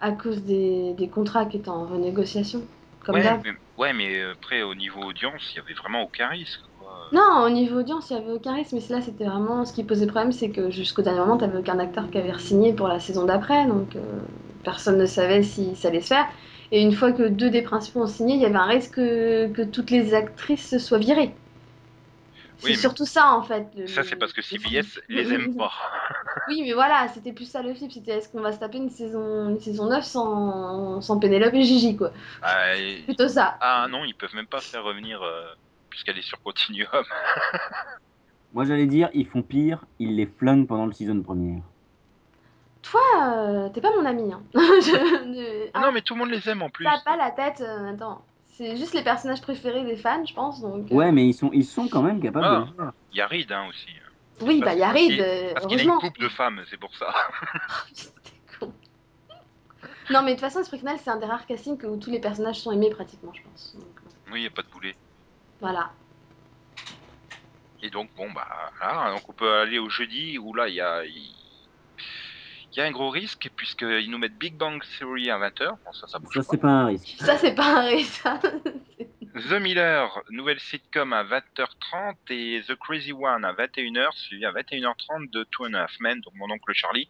À 0.00 0.12
cause 0.12 0.42
des, 0.44 0.94
des 0.94 1.08
contrats 1.10 1.44
qui 1.44 1.58
étaient 1.58 1.68
en 1.68 1.84
renégociation. 1.84 2.62
Comme 3.04 3.16
ouais, 3.16 3.38
mais, 3.44 3.52
ouais, 3.76 3.92
mais 3.92 4.22
après 4.22 4.62
au 4.62 4.74
niveau 4.74 5.02
audience, 5.02 5.52
il 5.52 5.56
y 5.56 5.60
avait 5.60 5.74
vraiment 5.74 6.04
aucun 6.04 6.28
risque. 6.28 6.62
Quoi. 6.78 7.08
Non, 7.12 7.44
au 7.44 7.50
niveau 7.50 7.80
audience, 7.80 8.08
il 8.08 8.16
n'y 8.16 8.22
avait 8.22 8.32
aucun 8.32 8.54
risque, 8.54 8.72
mais 8.72 8.80
là, 8.88 9.02
c'était 9.02 9.24
vraiment. 9.24 9.66
Ce 9.66 9.74
qui 9.74 9.84
posait 9.84 10.06
problème, 10.06 10.32
c'est 10.32 10.50
que 10.50 10.70
jusqu'au 10.70 11.02
dernier 11.02 11.20
moment, 11.20 11.36
tu 11.36 11.44
n'avais 11.44 11.58
aucun 11.58 11.78
acteur 11.78 12.10
qui 12.10 12.16
avait 12.16 12.38
signé 12.38 12.72
pour 12.72 12.88
la 12.88 12.98
saison 12.98 13.26
d'après, 13.26 13.66
donc 13.66 13.94
euh, 13.94 14.20
personne 14.64 14.98
ne 14.98 15.06
savait 15.06 15.42
si 15.42 15.74
ça 15.76 15.88
allait 15.88 16.00
se 16.00 16.08
faire. 16.08 16.26
Et 16.72 16.80
une 16.82 16.92
fois 16.92 17.12
que 17.12 17.24
deux 17.28 17.50
des 17.50 17.62
principaux 17.62 18.00
ont 18.02 18.06
signé, 18.06 18.34
il 18.36 18.40
y 18.40 18.46
avait 18.46 18.54
un 18.56 18.66
risque 18.66 18.94
que, 18.94 19.48
que 19.48 19.62
toutes 19.62 19.90
les 19.90 20.14
actrices 20.14 20.78
soient 20.78 20.98
virées. 20.98 21.34
C'est 22.58 22.66
Oui, 22.66 22.70
mais- 22.72 22.76
surtout 22.76 23.06
ça, 23.06 23.32
en 23.32 23.42
fait. 23.42 23.66
le- 23.76 23.86
Ça, 23.86 24.02
c'est 24.04 24.16
parce 24.16 24.32
que 24.32 24.42
CBS 24.42 25.00
les 25.08 25.32
aime 25.32 25.56
pas. 25.56 25.72
Oui, 26.46 26.62
mais 26.62 26.72
voilà, 26.74 27.08
c'était 27.08 27.32
plus 27.32 27.46
ça 27.50 27.62
le 27.62 27.74
flip. 27.74 27.90
C'était 27.90 28.12
est-ce 28.18 28.28
qu'on 28.28 28.40
va 28.42 28.52
se 28.52 28.58
taper 28.58 28.76
une 28.78 28.90
saison, 28.90 29.48
une 29.48 29.58
saison 29.58 29.86
9 29.88 30.04
sans, 30.04 31.00
sans 31.00 31.18
Pénélope 31.18 31.54
et 31.54 31.62
Gigi, 31.62 31.96
quoi? 31.96 32.12
Ah, 32.42 32.76
et- 32.76 33.02
Plutôt 33.04 33.28
ça. 33.28 33.56
ah 33.60 33.86
non, 33.90 34.04
ils 34.04 34.14
peuvent 34.14 34.34
même 34.34 34.46
pas 34.46 34.60
faire 34.60 34.84
revenir 34.84 35.22
euh, 35.22 35.42
puisqu'elle 35.88 36.18
est 36.18 36.22
sur 36.22 36.40
Continuum. 36.42 36.86
Moi, 38.52 38.64
j'allais 38.64 38.86
dire, 38.86 39.08
ils 39.14 39.26
font 39.26 39.42
pire, 39.42 39.84
ils 39.98 40.16
les 40.16 40.26
flinguent 40.26 40.66
pendant 40.66 40.86
le 40.86 40.92
season 40.92 41.20
première. 41.22 41.62
Toi, 42.82 43.00
euh, 43.22 43.68
t'es 43.68 43.80
pas 43.80 43.94
mon 43.96 44.04
ami, 44.06 44.32
hein. 44.32 44.42
Je- 44.54 45.70
Ah 45.74 45.80
non, 45.82 45.92
mais 45.92 46.02
tout 46.02 46.14
le 46.14 46.20
monde 46.20 46.30
les 46.30 46.48
aime 46.48 46.62
en 46.62 46.70
plus. 46.70 46.84
T'as 46.84 47.00
pas 47.02 47.16
la 47.16 47.30
tête. 47.30 47.60
euh, 47.60 47.92
attends. 47.92 48.24
C'est 48.46 48.76
juste 48.76 48.94
les 48.94 49.02
personnages 49.04 49.40
préférés 49.40 49.84
des 49.84 49.96
fans, 49.96 50.24
je 50.24 50.34
pense. 50.34 50.60
Donc, 50.60 50.90
euh, 50.90 50.94
Ouais, 50.94 51.12
mais 51.12 51.26
ils 51.26 51.34
sont, 51.34 51.50
ils 51.52 51.64
sont 51.64 51.88
quand 51.88 52.02
même 52.02 52.20
capables 52.20 52.46
Ah. 52.48 52.60
de 52.66 52.70
le 52.70 52.76
faire. 52.76 52.92
Il 53.12 53.18
y 53.18 53.20
a 53.20 53.26
Reed 53.26 53.52
hein, 53.52 53.66
aussi. 53.68 53.88
Oui, 54.40 54.60
parce- 54.60 54.70
bah, 54.70 54.74
il 54.74 54.80
y 54.80 54.82
a 54.82 54.86
parce 54.86 54.98
Reed, 54.98 55.10
qu'il- 55.10 55.20
euh, 55.20 55.54
a 55.54 55.82
une 55.82 55.98
coupe 56.00 56.18
de 56.18 56.28
femmes, 56.28 56.62
c'est 56.68 56.78
pour 56.78 56.94
ça. 56.96 57.14
Con. 58.58 58.72
Non, 60.10 60.22
mais 60.22 60.30
de 60.32 60.36
toute 60.36 60.40
façon, 60.40 60.60
Esprit 60.60 60.80
c'est 60.98 61.10
un 61.10 61.16
des 61.18 61.26
rares 61.26 61.46
castings 61.46 61.82
où 61.84 61.96
tous 61.98 62.10
les 62.10 62.20
personnages 62.20 62.60
sont 62.60 62.72
aimés 62.72 62.90
pratiquement, 62.90 63.32
je 63.32 63.42
pense. 63.42 63.76
Donc, 63.76 63.86
Oui, 64.32 64.40
il 64.40 64.42
n'y 64.42 64.46
a 64.46 64.50
pas 64.50 64.62
de 64.62 64.68
boulet. 64.68 64.96
voilà. 65.60 65.92
Et 67.82 67.88
donc, 67.90 68.10
bon, 68.16 68.30
bah, 68.32 68.46
là, 68.80 69.12
donc 69.12 69.26
on 69.28 69.32
peut 69.32 69.50
aller 69.54 69.78
au 69.78 69.88
jeudi 69.88 70.36
où 70.38 70.52
là, 70.52 70.68
il 70.68 70.74
y 70.74 70.80
a, 70.80 71.04
il 72.72 72.78
y 72.78 72.80
a 72.80 72.84
un 72.84 72.90
gros 72.90 73.10
risque 73.10 73.50
puisqu'ils 73.56 74.10
nous 74.10 74.18
mettent 74.18 74.38
Big 74.38 74.56
Bang 74.56 74.82
Theory 74.98 75.30
à 75.30 75.38
20h. 75.38 75.70
Bon, 75.84 75.92
ça, 75.92 76.06
ça 76.06 76.18
bouge 76.18 76.34
Ça, 76.34 76.40
pas. 76.40 76.46
c'est 76.50 76.58
pas 76.58 76.68
un 76.68 76.86
risque. 76.86 77.14
Ça, 77.18 77.38
c'est 77.38 77.54
pas 77.54 77.80
un 77.80 77.86
risque. 77.88 78.24
The 79.34 79.60
Miller, 79.60 80.22
nouvelle 80.30 80.58
sitcom 80.58 81.12
à 81.12 81.22
20h30 81.24 82.14
et 82.30 82.62
The 82.66 82.74
Crazy 82.76 83.12
One 83.12 83.44
à 83.44 83.52
21h, 83.52 84.12
suivi 84.12 84.44
à 84.44 84.52
21h30 84.52 85.30
de 85.30 85.44
Two 85.44 85.66
and 85.66 85.74
a 85.74 85.82
Half 85.82 86.00
Men, 86.00 86.20
donc 86.20 86.34
mon 86.34 86.50
oncle 86.50 86.72
Charlie. 86.72 87.08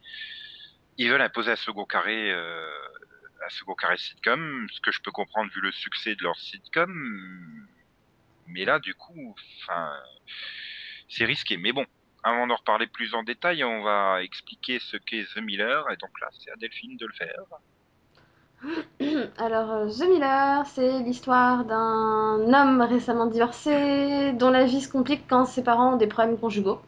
Ils 0.98 1.08
veulent 1.10 1.22
imposer 1.22 1.52
un 1.52 1.56
second 1.56 1.86
carré, 1.86 2.30
euh, 2.30 2.66
second 3.48 3.74
carré 3.74 3.96
sitcom, 3.96 4.66
ce 4.70 4.80
que 4.80 4.92
je 4.92 5.00
peux 5.00 5.10
comprendre 5.10 5.50
vu 5.54 5.60
le 5.62 5.72
succès 5.72 6.14
de 6.14 6.22
leur 6.22 6.36
sitcom. 6.38 6.92
Mais 8.48 8.64
là, 8.66 8.78
du 8.80 8.94
coup, 8.94 9.34
enfin, 9.62 9.90
c'est 11.08 11.24
risqué. 11.24 11.56
Mais 11.56 11.72
bon, 11.72 11.86
avant 12.22 12.46
d'en 12.46 12.56
reparler 12.56 12.86
plus 12.86 13.14
en 13.14 13.22
détail, 13.22 13.64
on 13.64 13.82
va 13.82 14.22
expliquer 14.22 14.78
ce 14.78 14.96
qu'est 14.96 15.24
The 15.34 15.38
Miller, 15.38 15.84
et 15.90 15.96
donc 15.96 16.10
là, 16.20 16.28
c'est 16.32 16.50
à 16.50 16.56
Delphine 16.56 16.96
de 16.96 17.06
le 17.06 17.12
faire. 17.12 17.44
Alors, 19.38 19.70
euh, 19.72 19.88
The 19.88 20.08
Miller, 20.08 20.66
c'est 20.66 21.00
l'histoire 21.00 21.64
d'un 21.64 22.52
homme 22.52 22.82
récemment 22.82 23.26
divorcé 23.26 24.32
dont 24.32 24.50
la 24.50 24.64
vie 24.64 24.80
se 24.80 24.90
complique 24.90 25.26
quand 25.28 25.46
ses 25.46 25.62
parents 25.62 25.94
ont 25.94 25.96
des 25.96 26.06
problèmes 26.06 26.38
conjugaux. 26.38 26.80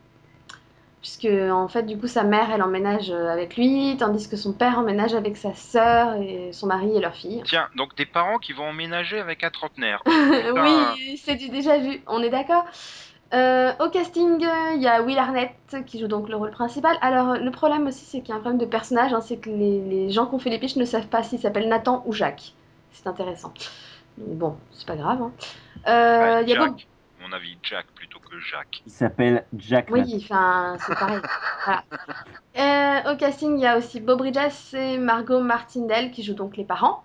Puisque, 1.00 1.24
en 1.24 1.66
fait, 1.66 1.82
du 1.82 1.98
coup, 1.98 2.06
sa 2.06 2.22
mère, 2.22 2.50
elle 2.52 2.62
emménage 2.62 3.10
euh, 3.10 3.28
avec 3.28 3.56
lui, 3.56 3.96
tandis 3.98 4.28
que 4.28 4.36
son 4.36 4.52
père 4.52 4.78
emménage 4.78 5.14
avec 5.14 5.36
sa 5.36 5.52
sœur 5.52 6.14
et 6.14 6.52
son 6.52 6.68
mari 6.68 6.96
et 6.96 7.00
leur 7.00 7.16
fille. 7.16 7.42
Tiens, 7.44 7.68
donc 7.74 7.96
des 7.96 8.06
parents 8.06 8.38
qui 8.38 8.52
vont 8.52 8.68
emménager 8.68 9.18
avec 9.18 9.42
un 9.42 9.50
trentenaire. 9.50 10.00
oui, 10.06 11.20
c'est 11.24 11.34
du 11.34 11.48
déjà 11.48 11.78
vu, 11.78 12.02
on 12.06 12.22
est 12.22 12.30
d'accord? 12.30 12.66
Euh, 13.34 13.72
au 13.80 13.88
casting, 13.88 14.44
euh, 14.44 14.74
il 14.74 14.82
y 14.82 14.86
a 14.88 15.00
Will 15.02 15.18
Arnett 15.18 15.54
qui 15.86 15.98
joue 15.98 16.06
donc 16.06 16.28
le 16.28 16.36
rôle 16.36 16.50
principal. 16.50 16.96
Alors, 17.00 17.34
le 17.36 17.50
problème 17.50 17.86
aussi, 17.86 18.04
c'est 18.04 18.20
qu'il 18.20 18.28
y 18.28 18.32
a 18.32 18.36
un 18.36 18.40
problème 18.40 18.60
de 18.60 18.66
personnage, 18.66 19.12
hein, 19.14 19.20
c'est 19.22 19.38
que 19.38 19.48
les, 19.48 19.80
les 19.80 20.10
gens 20.10 20.26
qui 20.26 20.34
ont 20.34 20.38
fait 20.38 20.50
les 20.50 20.58
pitchs 20.58 20.76
ne 20.76 20.84
savent 20.84 21.06
pas 21.08 21.22
s'il 21.22 21.38
s'appelle 21.38 21.68
Nathan 21.68 22.02
ou 22.06 22.12
Jacques. 22.12 22.52
C'est 22.92 23.06
intéressant. 23.06 23.54
Donc, 24.18 24.36
bon, 24.36 24.56
c'est 24.72 24.86
pas 24.86 24.96
grave. 24.96 25.22
hein. 25.22 25.32
Euh, 25.88 26.40
il 26.42 26.48
y 26.50 26.52
a 26.52 26.56
Jack. 26.56 26.68
beaucoup- 26.68 26.82
À 27.24 27.26
mon 27.28 27.32
avis, 27.32 27.56
Jack 27.62 27.86
plutôt 27.94 28.18
que 28.18 28.38
Jacques. 28.38 28.82
Il 28.84 28.92
s'appelle 28.92 29.44
Jack. 29.56 29.86
Oui, 29.90 30.20
enfin, 30.22 30.76
c'est 30.86 30.94
pareil. 30.98 31.20
Voilà. 31.64 31.82
Euh, 32.58 33.12
au 33.12 33.16
casting, 33.16 33.56
il 33.56 33.62
y 33.62 33.66
a 33.66 33.78
aussi 33.78 34.00
Bob 34.00 34.18
Bridges 34.18 34.74
et 34.74 34.98
Margot 34.98 35.40
Martindale 35.40 36.10
qui 36.10 36.22
jouent 36.22 36.34
donc 36.34 36.56
les 36.58 36.64
parents. 36.64 37.04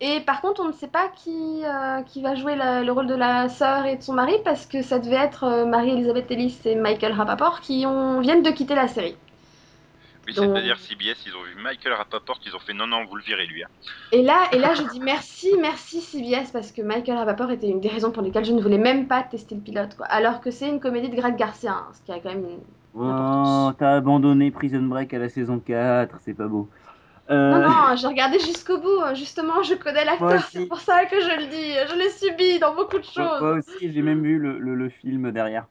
Et 0.00 0.20
par 0.20 0.40
contre, 0.40 0.60
on 0.62 0.68
ne 0.68 0.72
sait 0.72 0.86
pas 0.88 1.08
qui, 1.08 1.62
euh, 1.64 2.02
qui 2.02 2.22
va 2.22 2.36
jouer 2.36 2.54
la- 2.54 2.82
le 2.84 2.92
rôle 2.92 3.08
de 3.08 3.14
la 3.16 3.48
sœur 3.48 3.84
et 3.86 3.96
de 3.96 4.02
son 4.02 4.12
mari 4.12 4.34
parce 4.44 4.64
que 4.66 4.80
ça 4.82 4.98
devait 5.00 5.16
être 5.16 5.42
euh, 5.44 5.66
Marie-Elisabeth 5.66 6.30
Ellis 6.30 6.56
et 6.66 6.76
Michael 6.76 7.12
Rapaport 7.12 7.60
qui 7.60 7.84
ont, 7.84 8.20
viennent 8.20 8.42
de 8.44 8.50
quitter 8.50 8.76
la 8.76 8.86
série. 8.86 9.16
Oui, 10.26 10.34
Donc- 10.34 10.54
c'est-à-dire 10.54 10.76
CBS, 10.78 11.16
ils 11.26 11.34
ont 11.34 11.42
vu 11.42 11.60
Michael 11.60 11.94
Rapaport, 11.94 12.38
ils 12.46 12.54
ont 12.54 12.58
fait 12.60 12.74
non, 12.74 12.86
non, 12.86 13.04
vous 13.06 13.16
le 13.16 13.22
virez 13.22 13.46
lui. 13.46 13.64
hein. 13.64 13.68
Et 14.12 14.22
là, 14.22 14.42
et 14.52 14.58
là, 14.58 14.74
je 14.74 14.82
dis 14.82 15.00
merci, 15.00 15.48
merci 15.60 16.00
CBS 16.00 16.52
parce 16.52 16.70
que 16.70 16.82
Michael 16.82 17.16
Rapaport 17.16 17.50
était 17.50 17.68
une 17.68 17.80
des 17.80 17.88
raisons 17.88 18.12
pour 18.12 18.22
lesquelles 18.22 18.44
je 18.44 18.52
ne 18.52 18.60
voulais 18.60 18.78
même 18.78 19.08
pas 19.08 19.22
tester 19.22 19.54
le 19.56 19.62
pilote. 19.62 19.96
Quoi. 19.96 20.06
Alors 20.06 20.40
que 20.40 20.50
c'est 20.52 20.68
une 20.68 20.78
comédie 20.80 21.08
de 21.08 21.16
Greg 21.16 21.34
Garcia, 21.34 21.72
hein, 21.72 21.86
ce 21.94 22.02
qui 22.04 22.12
a 22.12 22.20
quand 22.20 22.28
même 22.28 22.44
une 22.44 22.58
Oh, 23.00 23.70
t'as 23.78 23.96
abandonné 23.96 24.50
Prison 24.50 24.82
Break 24.82 25.12
à 25.14 25.18
la 25.18 25.28
saison 25.28 25.58
4, 25.60 26.16
c'est 26.24 26.34
pas 26.34 26.46
beau. 26.46 26.68
Euh, 27.30 27.50
Non, 27.58 27.68
non, 27.68 27.96
j'ai 27.96 28.06
regardé 28.06 28.38
jusqu'au 28.38 28.78
bout. 28.78 29.14
Justement, 29.14 29.62
je 29.62 29.74
connais 29.74 30.04
l'acteur, 30.04 30.42
c'est 30.44 30.66
pour 30.66 30.80
ça 30.80 31.04
que 31.06 31.20
je 31.20 31.40
le 31.40 31.46
dis. 31.46 31.72
Je 31.90 31.94
l'ai 31.98 32.10
subi 32.10 32.58
dans 32.58 32.74
beaucoup 32.74 32.98
de 32.98 33.04
choses. 33.04 33.40
moi 33.40 33.58
aussi, 33.58 33.92
j'ai 33.92 34.02
même 34.02 34.22
vu 34.22 34.38
le, 34.38 34.58
le- 34.58 34.74
le 34.74 34.88
film 34.88 35.30
derrière. 35.32 35.66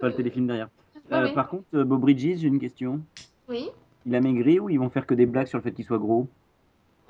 Pas 0.00 0.08
le 0.08 0.14
téléfilm 0.14 0.46
derrière. 0.46 0.68
Oui, 0.94 1.00
Euh, 1.12 1.26
oui. 1.26 1.34
Par 1.34 1.48
contre, 1.48 1.64
euh, 1.74 1.84
Bob 1.84 2.00
Bridges, 2.00 2.38
j'ai 2.40 2.48
une 2.48 2.58
question. 2.58 3.00
Oui. 3.48 3.70
Il 4.06 4.14
a 4.14 4.20
maigri 4.20 4.58
ou 4.58 4.68
ils 4.68 4.78
vont 4.78 4.90
faire 4.90 5.06
que 5.06 5.14
des 5.14 5.26
blagues 5.26 5.46
sur 5.46 5.58
le 5.58 5.62
fait 5.62 5.72
qu'il 5.72 5.84
soit 5.84 5.98
gros? 5.98 6.28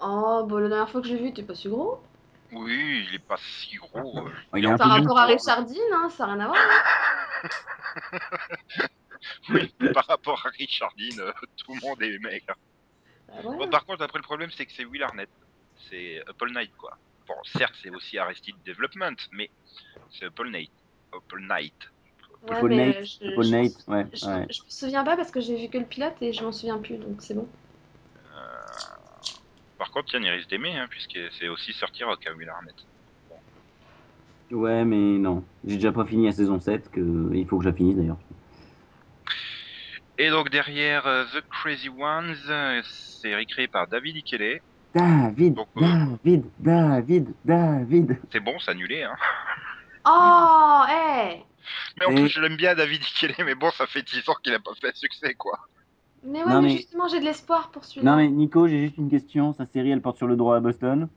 Oh, 0.00 0.44
bon, 0.46 0.58
la 0.58 0.68
dernière 0.68 0.90
fois 0.90 1.00
que 1.00 1.08
j'ai 1.08 1.16
vu, 1.16 1.32
t'es 1.32 1.42
pas 1.42 1.54
si 1.54 1.68
gros. 1.68 2.00
Oui, 2.52 3.06
il 3.08 3.14
est 3.14 3.26
pas 3.26 3.36
si 3.38 3.76
gros. 3.76 4.18
euh. 4.18 4.30
Oh, 4.52 4.56
Il 4.56 4.64
est 4.64 4.68
un 4.68 4.76
Par 4.76 4.90
rapport 4.90 5.18
à. 5.18 5.24
Richardine, 5.26 5.78
hein, 5.92 6.08
ça 6.10 6.26
n'a 6.26 6.34
rien 6.34 6.44
à 6.44 6.48
voir. 6.48 6.58
Oui, 9.48 9.72
par 9.94 10.06
rapport 10.06 10.42
à 10.46 10.50
Richardine, 10.58 11.22
tout 11.56 11.72
le 11.74 11.80
monde 11.88 12.02
est 12.02 12.18
maigre. 12.18 12.54
Bah, 13.34 13.40
voilà. 13.42 13.58
Bon, 13.58 13.70
par 13.70 13.84
contre, 13.84 14.02
après, 14.02 14.18
le 14.18 14.24
problème, 14.24 14.50
c'est 14.50 14.66
que 14.66 14.72
c'est 14.72 14.84
Will 14.84 15.02
Arnett. 15.02 15.30
C'est 15.90 16.22
Apple 16.26 16.52
Knight, 16.52 16.70
quoi. 16.76 16.96
Bon, 17.26 17.34
certes, 17.44 17.74
c'est 17.82 17.90
aussi 17.90 18.18
Arrested 18.18 18.54
Development, 18.64 19.16
mais 19.32 19.50
c'est 20.10 20.26
Apple 20.26 20.50
Knight. 20.50 20.72
Apple 21.12 21.40
Knight. 21.40 21.74
Ouais, 22.42 22.60
Paul 22.60 22.74
Nate, 22.74 22.96
euh, 22.96 23.04
je, 23.04 23.34
Paul 23.34 23.44
je- 23.44 23.50
je- 23.50 24.26
ouais. 24.26 24.46
je 24.50 24.62
me 24.62 24.68
souviens 24.68 25.04
pas 25.04 25.16
parce 25.16 25.30
que 25.30 25.40
j'ai 25.40 25.56
vu 25.56 25.68
que 25.68 25.78
le 25.78 25.86
pilote 25.86 26.14
et 26.20 26.32
je 26.32 26.42
m'en 26.44 26.52
souviens 26.52 26.78
plus, 26.78 26.98
donc 26.98 27.22
c'est 27.22 27.34
bon. 27.34 27.48
Par 29.78 29.90
contre, 29.90 30.12
Yann, 30.14 30.24
il 30.24 30.30
risque 30.30 30.50
d'aimer, 30.50 30.76
hein, 30.76 30.86
puisque 30.90 31.18
c'est 31.38 31.48
aussi 31.48 31.72
sortir 31.72 32.08
Rock 32.08 32.26
à 32.26 32.32
Will 32.34 32.48
Arnett. 32.48 32.74
Ouais, 34.50 34.84
mais 34.84 35.18
non. 35.18 35.44
J'ai 35.66 35.76
déjà 35.76 35.92
pas 35.92 36.04
fini 36.04 36.26
la 36.26 36.32
saison 36.32 36.60
7, 36.60 36.90
que... 36.90 37.30
il 37.34 37.46
faut 37.48 37.58
que 37.58 37.64
je 37.64 37.70
la 37.70 37.74
finisse 37.74 37.96
d'ailleurs. 37.96 38.18
Et 40.18 40.30
donc, 40.30 40.50
derrière 40.50 41.06
euh, 41.06 41.24
The 41.24 41.42
Crazy 41.50 41.88
Ones, 41.88 42.36
euh, 42.48 42.80
c'est 42.84 43.34
récréé 43.34 43.66
par 43.68 43.88
David 43.88 44.16
Ikele. 44.16 44.60
David, 44.94 45.54
Donc, 45.54 45.68
euh, 45.76 45.80
David, 46.24 46.44
David, 46.60 47.34
David. 47.44 48.18
C'est 48.30 48.38
bon, 48.40 48.56
c'est 48.60 48.70
annulé, 48.70 49.02
hein. 49.02 49.16
Oh, 50.06 50.82
hé 50.88 51.42
Mais 51.98 52.06
en 52.06 52.12
Et- 52.12 52.14
plus, 52.14 52.28
je 52.28 52.40
l'aime 52.40 52.56
bien, 52.56 52.74
David 52.76 53.02
Ikele, 53.02 53.34
mais 53.44 53.54
bon, 53.56 53.70
ça 53.72 53.86
fait 53.86 54.02
10 54.02 54.28
ans 54.28 54.34
qu'il 54.42 54.54
a 54.54 54.60
pas 54.60 54.70
fait 54.80 54.88
un 54.88 54.94
succès, 54.94 55.34
quoi. 55.34 55.58
Mais 56.22 56.42
ouais, 56.44 56.48
Non, 56.52 56.62
mais, 56.62 56.68
mais- 56.68 56.76
justement, 56.76 57.08
j'ai 57.08 57.18
de 57.20 57.24
l'espoir 57.24 57.70
pour 57.70 57.84
celui-là. 57.84 58.10
Non 58.10 58.16
mais 58.16 58.28
Nico, 58.28 58.66
j'ai 58.68 58.80
juste 58.86 58.96
une 58.96 59.10
question. 59.10 59.52
Sa 59.52 59.66
série, 59.66 59.90
elle 59.90 60.00
porte 60.00 60.16
sur 60.16 60.26
le 60.26 60.36
droit 60.36 60.56
à 60.56 60.60
Boston? 60.60 61.08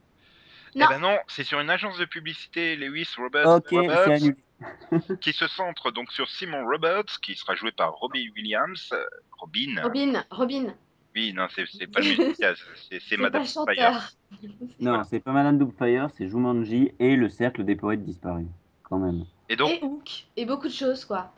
Non. 0.76 0.86
Eh 0.86 0.93
ben 0.93 1.00
non, 1.00 1.18
c'est 1.28 1.43
sur 1.43 1.60
une 1.62 1.70
agence 1.70 1.98
de 1.98 2.04
publicité, 2.06 2.76
Lewis 2.76 3.08
Roberts, 3.18 3.48
Ok, 3.48 3.68
Roberts, 3.72 4.02
c'est 4.06 4.14
annulé. 4.14 4.36
qui 5.22 5.34
se 5.34 5.47
centre 5.47 5.91
donc 5.91 6.12
sur 6.12 6.28
Simon 6.30 6.66
Roberts, 6.66 7.20
qui 7.22 7.36
sera 7.36 7.55
joué 7.55 7.72
par 7.72 7.93
Robbie 7.93 8.30
Williams. 8.36 8.89
euh, 8.93 9.03
Robin. 9.39 9.82
Robin, 9.84 10.24
Robin, 10.32 10.74
Oui, 11.16 11.32
non, 11.34 11.47
c'est 11.53 11.88
pas 11.88 11.99
le 11.99 12.10
musicien, 12.18 12.53
c'est- 12.99 13.18
Madame 13.18 13.45
Fire. 13.45 14.12
Non, 14.80 15.03
c'est 15.03 15.20
pas 15.20 15.32
Madame 15.32 15.58
Doubtfire, 15.58 16.10
c'est 16.18 16.28
Jumanji 16.28 16.91
et 16.99 17.16
le 17.16 17.30
cercle 17.30 17.64
des 17.64 17.76
poètes 17.76 18.03
disparus. 18.03 18.47
Quand 18.84 18.97
même. 18.99 19.26
Et 19.49 19.55
donc, 19.55 19.72
Et 19.72 19.80
Hook, 19.84 20.10
et 20.36 20.45
beaucoup 20.45 20.68
de 20.68 20.74
choses, 20.74 21.05
quoi. 21.05 21.34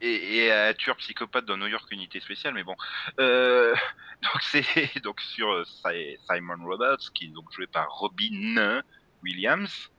et, 0.00 0.36
et 0.46 0.52
un 0.52 0.72
tueur 0.74 0.96
psychopathe 0.96 1.44
dans 1.44 1.56
New 1.56 1.66
York 1.66 1.86
Unité 1.92 2.18
Spéciale, 2.20 2.54
mais 2.54 2.64
bon. 2.64 2.74
Euh, 3.20 3.74
donc 4.22 4.42
c'est 4.42 4.64
donc 5.02 5.20
sur 5.20 5.48
euh, 5.50 5.64
Si- 5.64 6.16
Simon 6.28 6.64
Roberts, 6.64 7.12
qui 7.14 7.26
est 7.26 7.28
donc 7.28 7.52
joué 7.52 7.66
par 7.66 7.88
Robin 7.90 8.80
Williams. 9.22 9.90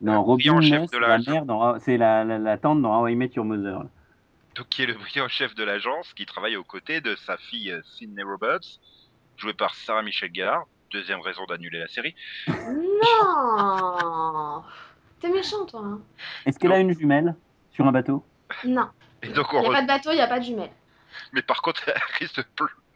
Non, 0.00 0.22
brillant 0.22 0.54
Robin, 0.54 0.66
chef 0.68 0.82
de 0.82 0.86
c'est 0.90 1.00
la- 1.00 1.08
la 1.08 1.18
mère 1.32 1.44
dans- 1.44 1.78
c'est 1.80 1.96
la, 1.96 2.24
la, 2.24 2.38
la 2.38 2.58
tante 2.58 2.82
dans 2.82 3.00
How 3.02 3.08
I 3.08 3.16
Met 3.16 3.30
Your 3.34 3.44
Mother. 3.44 3.80
là. 3.84 3.90
donc 4.56 4.68
qui 4.68 4.82
est 4.82 4.86
le 4.86 4.94
brillant 4.94 5.28
chef 5.28 5.54
de 5.54 5.64
l'agence, 5.64 6.12
qui 6.14 6.26
travaille 6.26 6.56
aux 6.56 6.64
côtés 6.64 7.00
de 7.00 7.14
sa 7.16 7.36
fille 7.36 7.70
euh, 7.70 7.80
Sydney 7.96 8.22
Roberts, 8.22 8.78
jouée 9.36 9.54
par 9.54 9.74
Sarah 9.74 10.02
Michelle 10.02 10.30
Gellar. 10.34 10.64
Deuxième 10.90 11.20
raison 11.20 11.44
d'annuler 11.46 11.80
la 11.80 11.88
série. 11.88 12.14
Non 12.48 14.62
T'es 15.20 15.28
méchant, 15.30 15.66
toi. 15.66 15.80
hein. 15.84 16.00
Est-ce 16.46 16.58
qu'elle 16.58 16.72
a 16.72 16.78
une 16.78 16.96
jumelle 16.96 17.34
sur 17.72 17.86
un 17.86 17.92
bateau? 17.92 18.24
Non. 18.64 18.88
Et 19.22 19.28
donc 19.28 19.46
Il 19.52 19.58
n'y 19.60 19.66
a 19.66 19.68
re- 19.68 19.72
pas 19.72 19.82
de 19.82 19.86
bateau, 19.86 20.10
il 20.12 20.14
n'y 20.14 20.20
a 20.20 20.26
pas 20.28 20.38
de 20.38 20.44
jumelles. 20.44 20.70
Mais 21.32 21.42
par 21.42 21.60
contre, 21.60 21.82
elle 21.88 22.00
risque 22.20 22.36
de, 22.38 22.44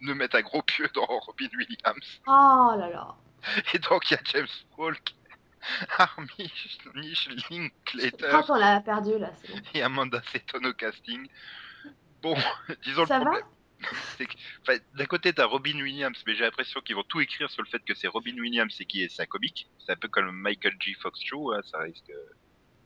de 0.06 0.14
mettre 0.14 0.36
un 0.36 0.42
gros 0.42 0.62
pieu 0.62 0.88
dans 0.94 1.04
Robin 1.04 1.48
Williams. 1.56 2.20
Oh 2.26 2.72
là 2.78 2.88
là. 2.90 3.14
Et 3.74 3.78
donc 3.80 4.08
il 4.10 4.14
y 4.14 4.16
a 4.16 4.20
James 4.32 4.46
Falk, 4.76 5.14
Armish 5.98 6.78
Nish 6.94 7.28
Linklater 7.50 8.28
Quand 8.30 8.50
on 8.50 8.54
l'a 8.58 8.80
perdu, 8.80 9.18
là, 9.18 9.30
bon. 9.48 9.58
et 9.74 9.82
Amanda 9.82 10.20
Seton 10.32 10.64
au 10.64 10.72
casting. 10.72 11.26
Bon, 12.22 12.34
disons 12.84 13.06
Ça 13.06 13.18
le 13.18 13.24
problème. 13.24 13.44
D'un 14.94 15.06
côté, 15.06 15.32
t'as 15.32 15.46
Robin 15.46 15.74
Williams, 15.80 16.16
mais 16.26 16.34
j'ai 16.34 16.44
l'impression 16.44 16.80
qu'ils 16.80 16.94
vont 16.96 17.02
tout 17.02 17.20
écrire 17.20 17.50
sur 17.50 17.62
le 17.62 17.68
fait 17.68 17.80
que 17.84 17.94
c'est 17.94 18.06
Robin 18.08 18.34
Williams 18.38 18.74
et 18.80 18.84
qui 18.84 19.02
est 19.02 19.08
c'est 19.08 19.22
un 19.22 19.26
comique. 19.26 19.68
C'est 19.84 19.92
un 19.92 19.96
peu 19.96 20.08
comme 20.08 20.26
le 20.26 20.32
Michael 20.32 20.74
G. 20.80 20.94
Fox 21.00 21.20
Show, 21.24 21.52
hein, 21.52 21.60
ça 21.64 21.78
risque. 21.78 22.10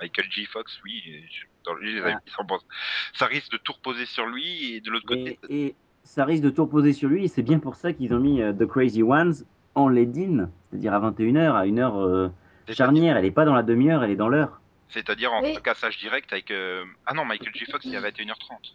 Michael 0.00 0.30
G. 0.30 0.44
Fox, 0.46 0.78
oui, 0.84 1.02
je- 1.30 1.46
dans 1.64 1.74
les 1.74 1.92
ils 1.92 2.32
s'en 2.32 2.44
pensent. 2.44 2.66
Ça 3.14 3.26
risque 3.26 3.50
de 3.52 3.56
tout 3.58 3.72
reposer 3.72 4.04
sur 4.06 4.26
lui 4.26 4.74
et 4.74 4.80
de 4.80 4.90
l'autre 4.90 5.06
côté, 5.06 5.38
et, 5.48 5.66
et 5.66 5.74
ça 6.04 6.24
risque 6.26 6.42
de 6.42 6.50
tout 6.50 6.64
reposer 6.64 6.92
sur 6.92 7.08
lui, 7.08 7.24
et 7.24 7.28
c'est 7.28 7.42
bien 7.42 7.58
pour 7.58 7.74
ça 7.76 7.92
qu'ils 7.94 8.12
ont 8.14 8.20
mis 8.20 8.40
euh, 8.42 8.52
The 8.52 8.66
Crazy 8.66 9.02
Ones 9.02 9.34
en 9.74 9.88
lead-in, 9.88 10.50
c'est-à-dire 10.70 10.92
à 10.94 11.00
21h, 11.10 11.54
à 11.56 11.66
une 11.66 11.78
heure 11.78 11.96
euh, 11.98 12.28
c'est-à-dire- 12.66 12.76
charnière. 12.76 13.16
Elle 13.16 13.24
n'est 13.24 13.30
pas 13.30 13.44
dans 13.44 13.54
la 13.54 13.62
demi-heure, 13.62 14.02
elle 14.04 14.10
est 14.10 14.16
dans 14.16 14.28
l'heure. 14.28 14.60
c'est-à-dire 14.88 15.32
en 15.32 15.42
Oui. 15.42 15.56
cassage 15.64 15.98
direct 15.98 16.32
avec. 16.32 16.50
euh, 16.50 16.84
Ah 17.06 17.14
non, 17.14 17.24
Michael 17.24 17.52
G. 17.54 17.64
Fox, 17.70 17.84
il 17.84 17.92
y 17.92 17.96
a 17.96 18.00
21h30. 18.00 18.74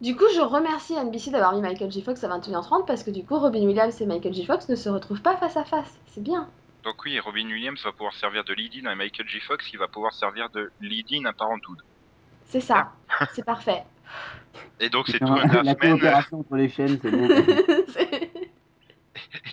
Du 0.00 0.16
coup, 0.16 0.24
je 0.34 0.40
remercie 0.40 0.94
NBC 0.94 1.30
d'avoir 1.30 1.54
mis 1.54 1.60
Michael 1.60 1.90
J. 1.90 2.02
Fox 2.02 2.22
à 2.24 2.28
21h30 2.28 2.86
parce 2.86 3.04
que 3.04 3.10
du 3.10 3.24
coup, 3.24 3.38
Robin 3.38 3.60
Williams 3.64 4.00
et 4.00 4.06
Michael 4.06 4.34
J. 4.34 4.44
Fox 4.44 4.68
ne 4.68 4.74
se 4.74 4.88
retrouvent 4.88 5.22
pas 5.22 5.36
face 5.36 5.56
à 5.56 5.64
face. 5.64 5.96
C'est 6.08 6.22
bien. 6.22 6.48
Donc 6.82 6.96
oui, 7.04 7.18
Robin 7.20 7.46
Williams 7.46 7.80
va 7.84 7.92
pouvoir 7.92 8.12
servir 8.14 8.42
de 8.42 8.52
lead-in 8.52 8.86
à 8.90 8.96
Michael 8.96 9.28
J. 9.28 9.38
Fox, 9.40 9.64
qui 9.66 9.76
va 9.76 9.86
pouvoir 9.86 10.12
servir 10.12 10.50
de 10.50 10.72
lead-in 10.80 11.24
à 11.26 11.32
Parenthood. 11.32 11.78
C'est 12.46 12.60
ça. 12.60 12.90
C'est 13.32 13.44
parfait. 13.44 13.84
Et 14.80 14.90
donc 14.90 15.06
c'est 15.08 15.20
tout 15.20 15.32
la 15.62 15.74
coopération 15.76 16.40
entre 16.40 16.56
les 16.56 16.68
chaînes, 16.68 16.98
c'est 17.00 17.10
bon. 17.10 17.28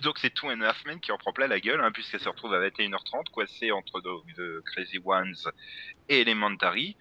Donc 0.02 0.18
c'est 0.18 0.30
tout 0.30 0.48
un 0.48 0.60
half 0.62 0.84
men 0.86 1.00
qui 1.00 1.12
en 1.12 1.18
prend 1.18 1.32
plein 1.32 1.46
la 1.46 1.60
gueule, 1.60 1.80
hein, 1.80 1.90
puisqu'elle 1.92 2.20
se 2.20 2.28
retrouve 2.28 2.54
à 2.54 2.60
21h30, 2.60 3.30
coincée 3.32 3.70
entre 3.72 4.00
donc, 4.00 4.24
The 4.36 4.62
Crazy 4.64 4.98
Ones 5.04 5.34
et 6.08 6.20
Elementary. 6.22 6.96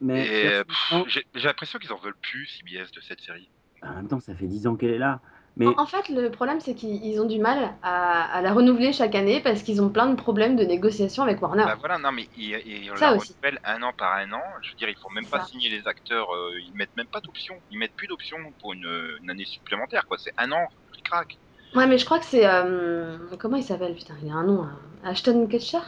Mais 0.00 0.26
Et 0.26 0.46
euh, 0.46 0.64
personnellement, 0.64 1.04
pff, 1.04 1.14
j'ai 1.14 1.26
j'ai 1.34 1.46
l'impression 1.46 1.78
qu'ils 1.78 1.92
en 1.92 1.98
veulent 1.98 2.18
plus, 2.20 2.46
CBS, 2.46 2.90
de 2.92 3.00
cette 3.00 3.20
série. 3.20 3.50
en 3.82 3.94
même 3.94 4.08
temps, 4.08 4.20
ça 4.20 4.34
fait 4.34 4.46
10 4.46 4.66
ans 4.66 4.76
qu'elle 4.76 4.90
est 4.92 4.98
là. 4.98 5.20
Mais 5.56 5.66
En 5.66 5.82
en 5.82 5.86
fait, 5.86 6.08
le 6.08 6.30
problème, 6.30 6.60
c'est 6.60 6.74
qu'ils 6.74 7.04
ils 7.04 7.20
ont 7.20 7.26
du 7.26 7.38
mal 7.38 7.74
à, 7.82 8.22
à 8.22 8.40
la 8.40 8.52
renouveler 8.52 8.92
chaque 8.92 9.14
année 9.14 9.40
parce 9.40 9.62
qu'ils 9.62 9.82
ont 9.82 9.90
plein 9.90 10.06
de 10.06 10.14
problèmes 10.14 10.56
de 10.56 10.64
négociation 10.64 11.22
avec 11.24 11.42
Warner. 11.42 11.64
Bah 11.64 11.74
voilà, 11.78 11.98
non 11.98 12.12
mais 12.12 12.28
ils, 12.36 12.56
ils 12.64 12.96
Ça 12.96 13.10
la 13.10 13.16
aussi. 13.16 13.32
renouvellent 13.32 13.60
un 13.64 13.82
an 13.82 13.92
par 13.92 14.14
un 14.14 14.32
an. 14.32 14.42
Je 14.62 14.70
veux 14.70 14.76
dire, 14.76 14.88
il 14.88 14.96
faut 14.96 15.10
même 15.10 15.24
C'est 15.24 15.30
pas 15.30 15.40
ça. 15.40 15.46
signer 15.46 15.68
les 15.68 15.86
acteurs, 15.88 16.32
euh, 16.34 16.58
ils 16.60 16.72
mettent 16.74 16.96
même 16.96 17.08
pas 17.08 17.20
d'options. 17.20 17.60
Ils 17.70 17.78
mettent 17.78 17.96
plus 17.96 18.06
d'options 18.06 18.38
pour 18.60 18.72
une, 18.74 19.18
une 19.22 19.28
année 19.30 19.44
supplémentaire, 19.44 20.06
quoi. 20.06 20.18
C'est 20.18 20.32
un 20.38 20.52
an, 20.52 20.66
crac. 21.04 21.38
Ouais, 21.74 21.86
mais 21.86 21.98
je 21.98 22.04
crois 22.04 22.18
que 22.18 22.24
c'est. 22.24 22.46
euh, 22.46 23.16
Comment 23.38 23.56
il 23.56 23.62
s'appelle 23.64 23.94
Putain, 23.94 24.14
il 24.22 24.30
a 24.30 24.34
un 24.34 24.44
nom. 24.44 24.62
hein. 24.64 24.78
Ashton 25.04 25.46
Kutcher? 25.46 25.78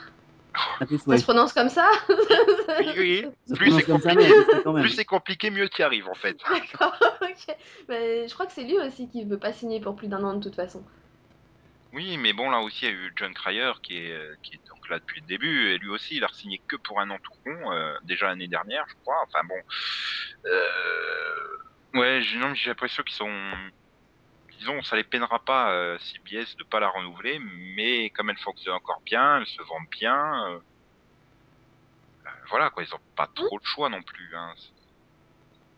Ça 0.78 0.86
fait 0.86 0.98
Ça 0.98 1.16
se 1.18 1.22
prononce 1.24 1.52
comme 1.52 1.68
ça? 1.70 1.88
Oui, 2.78 2.86
oui. 2.96 3.26
Ça 3.46 3.54
se 3.54 3.58
Plus 3.58 3.66
prononce 3.70 3.80
c'est 3.80 3.86
comme 3.86 4.00
ça, 4.00 4.14
mais 4.14 4.24
elle 4.24 4.32
existe 4.32 4.62
quand 4.62 4.72
même. 4.74 4.82
Plus 4.84 4.90
c'est 4.92 5.04
compliqué, 5.04 5.50
mieux 5.50 5.68
tu 5.68 5.80
y 5.80 5.84
arrives 5.84 6.08
en 6.08 6.14
fait. 6.14 6.36
D'accord, 6.48 6.94
ok. 7.22 7.56
Mais 7.88 8.28
je 8.28 8.34
crois 8.34 8.46
que 8.46 8.52
c'est 8.52 8.64
lui 8.64 8.78
aussi 8.78 9.08
qui 9.08 9.24
veut 9.24 9.38
pas 9.38 9.52
signer 9.52 9.80
pour 9.80 9.96
plus 9.96 10.08
d'un 10.08 10.22
an 10.24 10.34
de 10.34 10.42
toute 10.42 10.54
façon. 10.54 10.84
Oui, 11.94 12.16
mais 12.16 12.32
bon, 12.32 12.48
là 12.50 12.60
aussi, 12.60 12.86
il 12.86 12.88
y 12.88 12.90
a 12.90 12.94
eu 12.94 13.12
John 13.16 13.34
Cryer 13.34 13.72
qui 13.82 13.98
est, 13.98 14.12
euh, 14.12 14.34
qui 14.42 14.54
est 14.54 14.60
donc 14.68 14.88
là 14.88 14.98
depuis 14.98 15.20
le 15.20 15.26
début, 15.26 15.68
et 15.70 15.78
lui 15.78 15.90
aussi, 15.90 16.16
il 16.16 16.24
a 16.24 16.28
signé 16.32 16.62
que 16.68 16.76
pour 16.76 17.00
un 17.00 17.10
an 17.10 17.18
tout 17.22 17.32
rond, 17.44 17.72
euh, 17.72 17.92
déjà 18.04 18.28
l'année 18.28 18.48
dernière, 18.48 18.84
je 18.88 18.94
crois. 19.02 19.16
Enfin 19.24 19.44
bon. 19.46 19.54
Euh... 20.46 21.98
Ouais, 22.00 22.22
j'ai 22.22 22.38
non, 22.38 22.54
j'ai 22.54 22.70
l'impression 22.70 23.02
qu'ils 23.02 23.16
sont. 23.16 23.30
Disons, 24.62 24.80
ça 24.82 24.94
les 24.94 25.02
peinera 25.02 25.40
pas, 25.44 25.72
euh, 25.72 25.98
CBS, 25.98 26.54
de 26.56 26.62
pas 26.70 26.78
la 26.78 26.88
renouveler, 26.88 27.40
mais 27.40 28.10
comme 28.10 28.30
elle 28.30 28.38
fonctionne 28.38 28.74
encore 28.74 29.02
bien, 29.04 29.38
elle 29.38 29.46
se 29.46 29.60
vend 29.62 29.80
bien. 29.98 30.50
euh, 30.50 30.60
euh, 32.26 32.30
voilà, 32.50 32.70
quoi, 32.70 32.84
ils 32.84 32.94
ont 32.94 33.00
pas 33.16 33.26
trop 33.34 33.56
le 33.58 33.64
choix 33.64 33.88
non 33.88 34.02
plus. 34.04 34.36
Hein. 34.36 34.52
C'est 34.56 34.72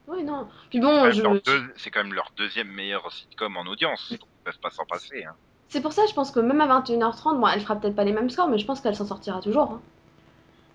Oui, 0.07 0.22
non. 0.22 0.51
Puis 0.68 0.80
quand 0.80 0.87
bon, 0.87 1.03
même 1.05 1.12
je... 1.12 1.22
leur 1.22 1.41
deux- 1.47 1.72
c'est 1.76 1.91
quand 1.91 2.05
même 2.05 2.12
leur 2.12 2.30
deuxième 2.37 2.68
meilleur 2.68 3.11
sitcom 3.11 3.57
en 3.57 3.62
audience, 3.66 4.18
donc 4.20 4.28
ils 4.28 4.43
peuvent 4.45 4.61
pas 4.61 4.70
s'en 4.70 4.85
passer. 4.85 5.24
Hein. 5.24 5.35
c'est 5.68 5.80
pour 5.80 5.93
ça, 5.95 6.03
je 6.07 6.14
pense 6.14 6.30
que 6.30 6.41
même 6.41 6.61
à 6.61 6.66
21h30, 6.66 7.41
bon, 7.41 7.49
elle 7.49 7.61
fera 7.62 7.76
peut-être 7.80 7.97
pas 7.97 8.05
les 8.05 8.12
mêmes 8.12 8.28
scores, 8.30 8.49
mais 8.49 8.59
je 8.59 8.66
pense 8.66 8.82
qu'elle 8.82 8.97
s'en 8.97 9.07
sortira 9.07 9.41
toujours. 9.41 9.72
hein. 9.72 9.82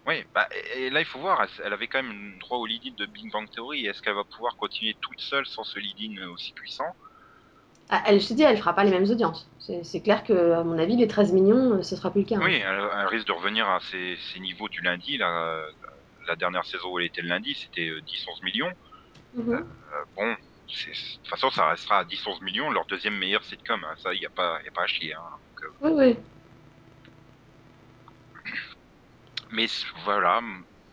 Oui, 0.07 0.23
bah, 0.33 0.47
et, 0.75 0.89
là 0.89 1.01
il 1.01 1.05
faut 1.05 1.19
voir, 1.19 1.47
elle, 1.63 1.73
avait 1.73 1.87
quand 1.87 2.01
même 2.01 2.39
droit 2.39 2.57
au 2.57 2.65
lead-in 2.65 2.93
de 2.97 3.05
Big 3.05 3.31
Bang 3.31 3.47
Theory, 3.51 3.85
est-ce 3.85 4.01
qu'elle 4.01 4.15
va 4.15 4.23
pouvoir 4.23 4.55
continuer 4.57 4.95
toute 5.01 5.19
seule 5.19 5.45
sans 5.45 5.63
ce 5.63 5.79
lead-in 5.79 6.27
aussi 6.29 6.53
puissant? 6.53 6.95
Elle, 8.05 8.19
je 8.21 8.27
te 8.27 8.33
dis, 8.33 8.43
elle 8.43 8.57
fera 8.57 8.73
pas 8.73 8.83
les 8.83 8.91
mêmes 8.91 9.09
audiences. 9.09 9.49
C'est 9.59 10.01
clair 10.01 10.23
que, 10.23 10.51
à 10.53 10.63
mon 10.63 10.77
avis, 10.77 10.95
les 10.95 11.07
13 11.07 11.31
millions, 11.31 11.75
euh, 11.77 11.81
ce 11.83 11.95
sera 11.95 12.11
plus 12.11 12.21
le 12.21 12.27
cas. 12.27 12.35
hein. 12.35 12.41
Oui, 12.43 12.55
elle, 12.55 12.79
elle 12.99 13.07
risque 13.07 13.27
de 13.27 13.31
revenir 13.33 13.67
à 13.69 13.79
ses, 13.79 14.17
ses 14.31 14.39
niveaux 14.39 14.69
du 14.69 14.81
lundi, 14.81 15.17
là, 15.17 15.63
la 16.27 16.35
dernière 16.35 16.65
saison 16.65 16.89
où 16.91 16.99
elle 16.99 17.05
était 17.05 17.21
le 17.21 17.29
lundi, 17.29 17.55
c'était 17.55 17.89
euh, 17.89 18.01
10-11 18.01 18.41
millions. 18.43 18.71
Mhm. 19.33 19.53
Euh, 19.53 20.05
bon, 20.15 20.31
de 20.33 20.37
toute 21.17 21.27
façon 21.27 21.49
ça 21.49 21.69
restera 21.69 21.99
à 21.99 22.03
10-11 22.05 22.41
millions, 22.41 22.69
leur 22.69 22.85
deuxième 22.87 23.17
meilleur 23.17 23.43
sitcom, 23.43 23.83
hein, 23.83 23.95
ça 23.97 24.13
il 24.13 24.19
n'y 24.19 24.25
a, 24.25 24.29
pas- 24.29 24.59
y 24.63 24.67
a 24.67 24.71
pas 24.71 24.83
à 24.83 24.87
chier. 24.87 25.13
Hein. 25.13 25.21
Donc, 25.47 25.63
euh, 25.63 25.89
Oui, 25.89 25.91
oui. 26.15 26.17
mais 29.51 29.65
voilà, 30.03 30.41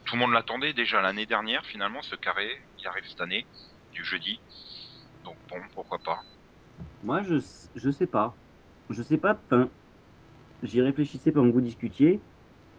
tout 0.05 0.15
le 0.17 0.21
monde 0.21 0.33
l'attendait 0.33 0.73
déjà 0.73 1.01
l'année 1.03 1.27
dernière 1.27 1.65
finalement, 1.67 2.01
ce 2.03 2.17
carré 2.17 2.51
qui 2.79 2.87
arrive 2.87 3.05
cette 3.07 3.21
année, 3.21 3.47
du 3.93 4.05
jeudi. 4.05 4.41
Donc 5.25 5.39
bon, 5.51 5.61
pourquoi 5.75 5.99
pas. 6.05 6.21
Moi, 7.07 7.23
je, 7.23 7.37
je 7.77 7.91
sais 7.91 8.07
pas. 8.07 8.35
Je 8.91 9.01
sais 9.01 9.17
pas. 9.17 9.39
J'y 10.65 10.83
réfléchissais 10.83 11.31
pendant 11.31 11.49
que 11.49 11.55
vous 11.55 11.61
discutiez. 11.61 12.19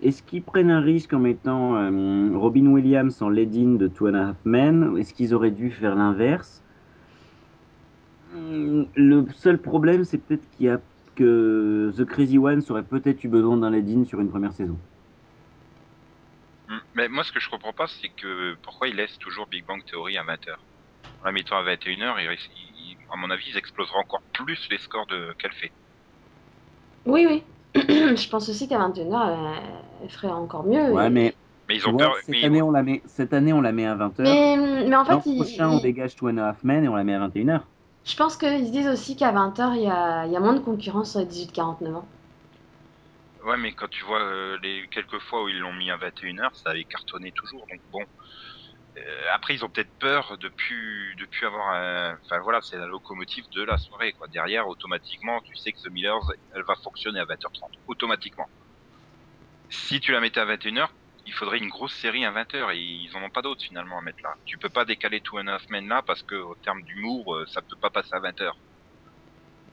Est-ce 0.04 0.22
qu'ils 0.22 0.44
prennent 0.44 0.70
un 0.70 0.82
risque 0.82 1.14
en 1.14 1.20
mettant 1.20 1.78
euh, 1.78 2.38
Robin 2.38 2.68
Williams 2.68 3.22
en 3.22 3.30
lead-in 3.30 3.78
de 3.78 3.88
Two 3.88 4.10
and 4.10 4.16
a 4.16 4.28
Half 4.28 4.36
Men? 4.44 4.98
Est-ce 4.98 5.14
qu'ils 5.14 5.34
auraient 5.34 5.52
dû 5.52 5.72
faire 5.72 5.96
l'inverse? 5.96 6.62
Hum, 8.36 8.88
Le 8.96 9.26
seul 9.34 9.60
problème, 9.60 10.04
c'est 10.04 10.18
peut-être 10.18 10.48
qu'il 10.52 10.66
y 10.66 10.70
a 10.70 10.82
que 11.16 11.94
The 11.98 12.04
Crazy 12.04 12.38
Ones 12.38 12.62
aurait 12.70 12.84
peut-être 12.84 13.24
eu 13.24 13.30
besoin 13.30 13.56
d'un 13.56 13.72
lead-in 13.72 14.04
sur 14.04 14.20
une 14.20 14.30
première 14.30 14.52
saison. 14.52 14.78
Hmm. 16.68 16.80
Mais 16.96 17.08
moi, 17.08 17.24
ce 17.24 17.32
que 17.32 17.40
je 17.40 17.50
comprends 17.50 17.72
pas, 17.72 17.88
c'est 17.88 18.10
que 18.10 18.56
pourquoi 18.62 18.90
ils 18.90 18.96
laissent 18.98 19.18
toujours 19.20 19.48
Big 19.48 19.66
Bang 19.66 19.84
Theory 19.86 20.18
à 20.18 20.24
20h 20.24 20.52
En 21.22 21.26
la 21.26 21.32
mettant 21.32 21.56
à 21.56 21.64
21h, 21.64 22.16
ils, 22.20 22.67
ils- 22.92 22.98
à 23.12 23.18
mon 23.18 23.30
avis, 23.30 23.46
ils 23.50 23.58
exploseront 23.58 24.00
encore 24.00 24.22
plus 24.34 24.68
les 24.70 24.78
scores 24.78 25.06
de 25.08 25.34
qu'elle 25.40 25.52
fait. 25.54 25.72
Oui, 27.06 27.26
oui. 27.30 27.44
je 27.76 28.30
pense 28.30 28.50
aussi 28.50 28.68
qu'à 28.68 28.78
21h, 28.80 29.30
elle, 29.30 29.64
elle 30.04 30.10
ferait 30.10 30.28
encore 30.30 30.64
mieux. 30.66 30.92
Ouais, 30.92 31.08
et- 31.08 31.10
mais 31.10 31.36
Mais 31.70 31.76
ils 31.76 31.88
ont 31.88 31.96
peur. 31.96 32.16
cette, 32.18 32.30
mais- 32.30 32.44
année, 32.46 32.62
on 32.62 32.72
la 32.72 32.84
met, 32.84 33.02
cette 33.06 33.34
année, 33.34 33.54
on 33.54 33.62
la 33.62 33.72
met 33.72 33.86
à 33.86 33.96
20h. 33.96 34.24
Mais, 34.24 34.58
mais 34.88 34.96
en 34.96 35.06
fait, 35.06 35.20
il- 35.26 35.36
prochain, 35.36 35.70
il- 35.70 35.76
on 35.76 35.80
dégage 35.80 36.16
Two 36.16 36.30
and 36.30 36.38
a 36.38 36.48
Half 36.50 36.64
Men 36.64 36.84
et 36.84 36.88
on 36.88 36.96
la 36.96 37.04
met 37.04 37.14
à 37.14 37.20
21h. 37.20 37.62
je 38.06 38.16
pense 38.16 38.38
qu'ils 38.38 38.66
se 38.68 38.72
disent 38.72 38.88
aussi 38.88 39.16
qu'à 39.18 39.32
20h, 39.34 39.76
il 39.76 39.84
y 39.84 39.88
a, 39.90 40.26
il 40.26 40.32
y 40.32 40.38
a 40.38 40.40
moins 40.40 40.54
de 40.54 40.60
concurrence 40.60 41.12
sur 41.12 41.20
les 41.20 41.26
18-49 41.26 41.94
ans. 41.96 42.08
Ouais, 43.46 43.58
mais 43.58 43.72
quand 43.74 43.90
tu 43.90 44.04
vois 44.06 44.22
euh, 44.22 44.58
les 44.64 44.88
quelques 44.92 45.20
fois 45.20 45.44
où 45.44 45.50
ils 45.50 45.60
l'ont 45.60 45.74
mis 45.74 45.90
à 45.92 45.98
21h, 45.98 46.50
ça 46.56 46.72
avait 46.72 46.84
cartonné 46.86 47.32
toujours. 47.34 47.66
Donc 47.70 47.80
bon. 47.92 48.02
Euh, 48.98 49.02
après, 49.34 49.54
ils 49.54 49.64
ont 49.64 49.70
peut-être 49.70 49.92
peur 50.00 50.38
de 50.40 50.50
plus, 50.50 51.16
de 51.20 51.26
plus 51.26 51.46
avoir 51.46 51.70
un. 51.70 52.18
Enfin 52.26 52.40
voilà, 52.40 52.62
c'est 52.62 52.78
la 52.78 52.88
locomotive 52.88 53.46
de 53.52 53.64
la 53.64 53.78
soirée. 53.78 54.14
Quoi. 54.14 54.28
Derrière, 54.28 54.68
automatiquement, 54.68 55.42
tu 55.42 55.56
sais 55.56 55.72
que 55.72 55.80
The 55.80 55.92
Millers, 55.92 56.34
elle 56.56 56.64
va 56.64 56.76
fonctionner 56.76 57.20
à 57.20 57.26
20h30. 57.26 57.70
Automatiquement. 57.88 58.48
Si 59.70 60.00
tu 60.00 60.12
la 60.14 60.20
mettais 60.20 60.40
à 60.40 60.46
21h, 60.46 60.88
il 61.28 61.34
faudrait 61.34 61.58
une 61.58 61.70
grosse 61.70 61.94
série 61.94 62.26
à 62.26 62.32
20h 62.32 62.74
et 62.74 62.80
ils 62.80 63.16
en 63.16 63.24
ont 63.24 63.30
pas 63.30 63.42
d'autres 63.42 63.62
finalement 63.62 64.00
à 64.00 64.02
mettre 64.02 64.24
là. 64.24 64.36
Tu 64.46 64.58
peux 64.58 64.70
pas 64.70 64.86
décaler 64.86 65.22
a 65.22 65.54
Half 65.54 65.70
Men 65.70 65.88
là 65.88 66.02
parce 66.06 66.24
que 66.24 66.36
au 66.36 66.56
terme 66.56 66.82
d'humour, 66.84 67.36
euh, 67.36 67.46
ça 67.48 67.62
peut 67.62 67.76
pas 67.80 67.90
passer 67.90 68.14
à 68.14 68.20
20h. 68.20 68.52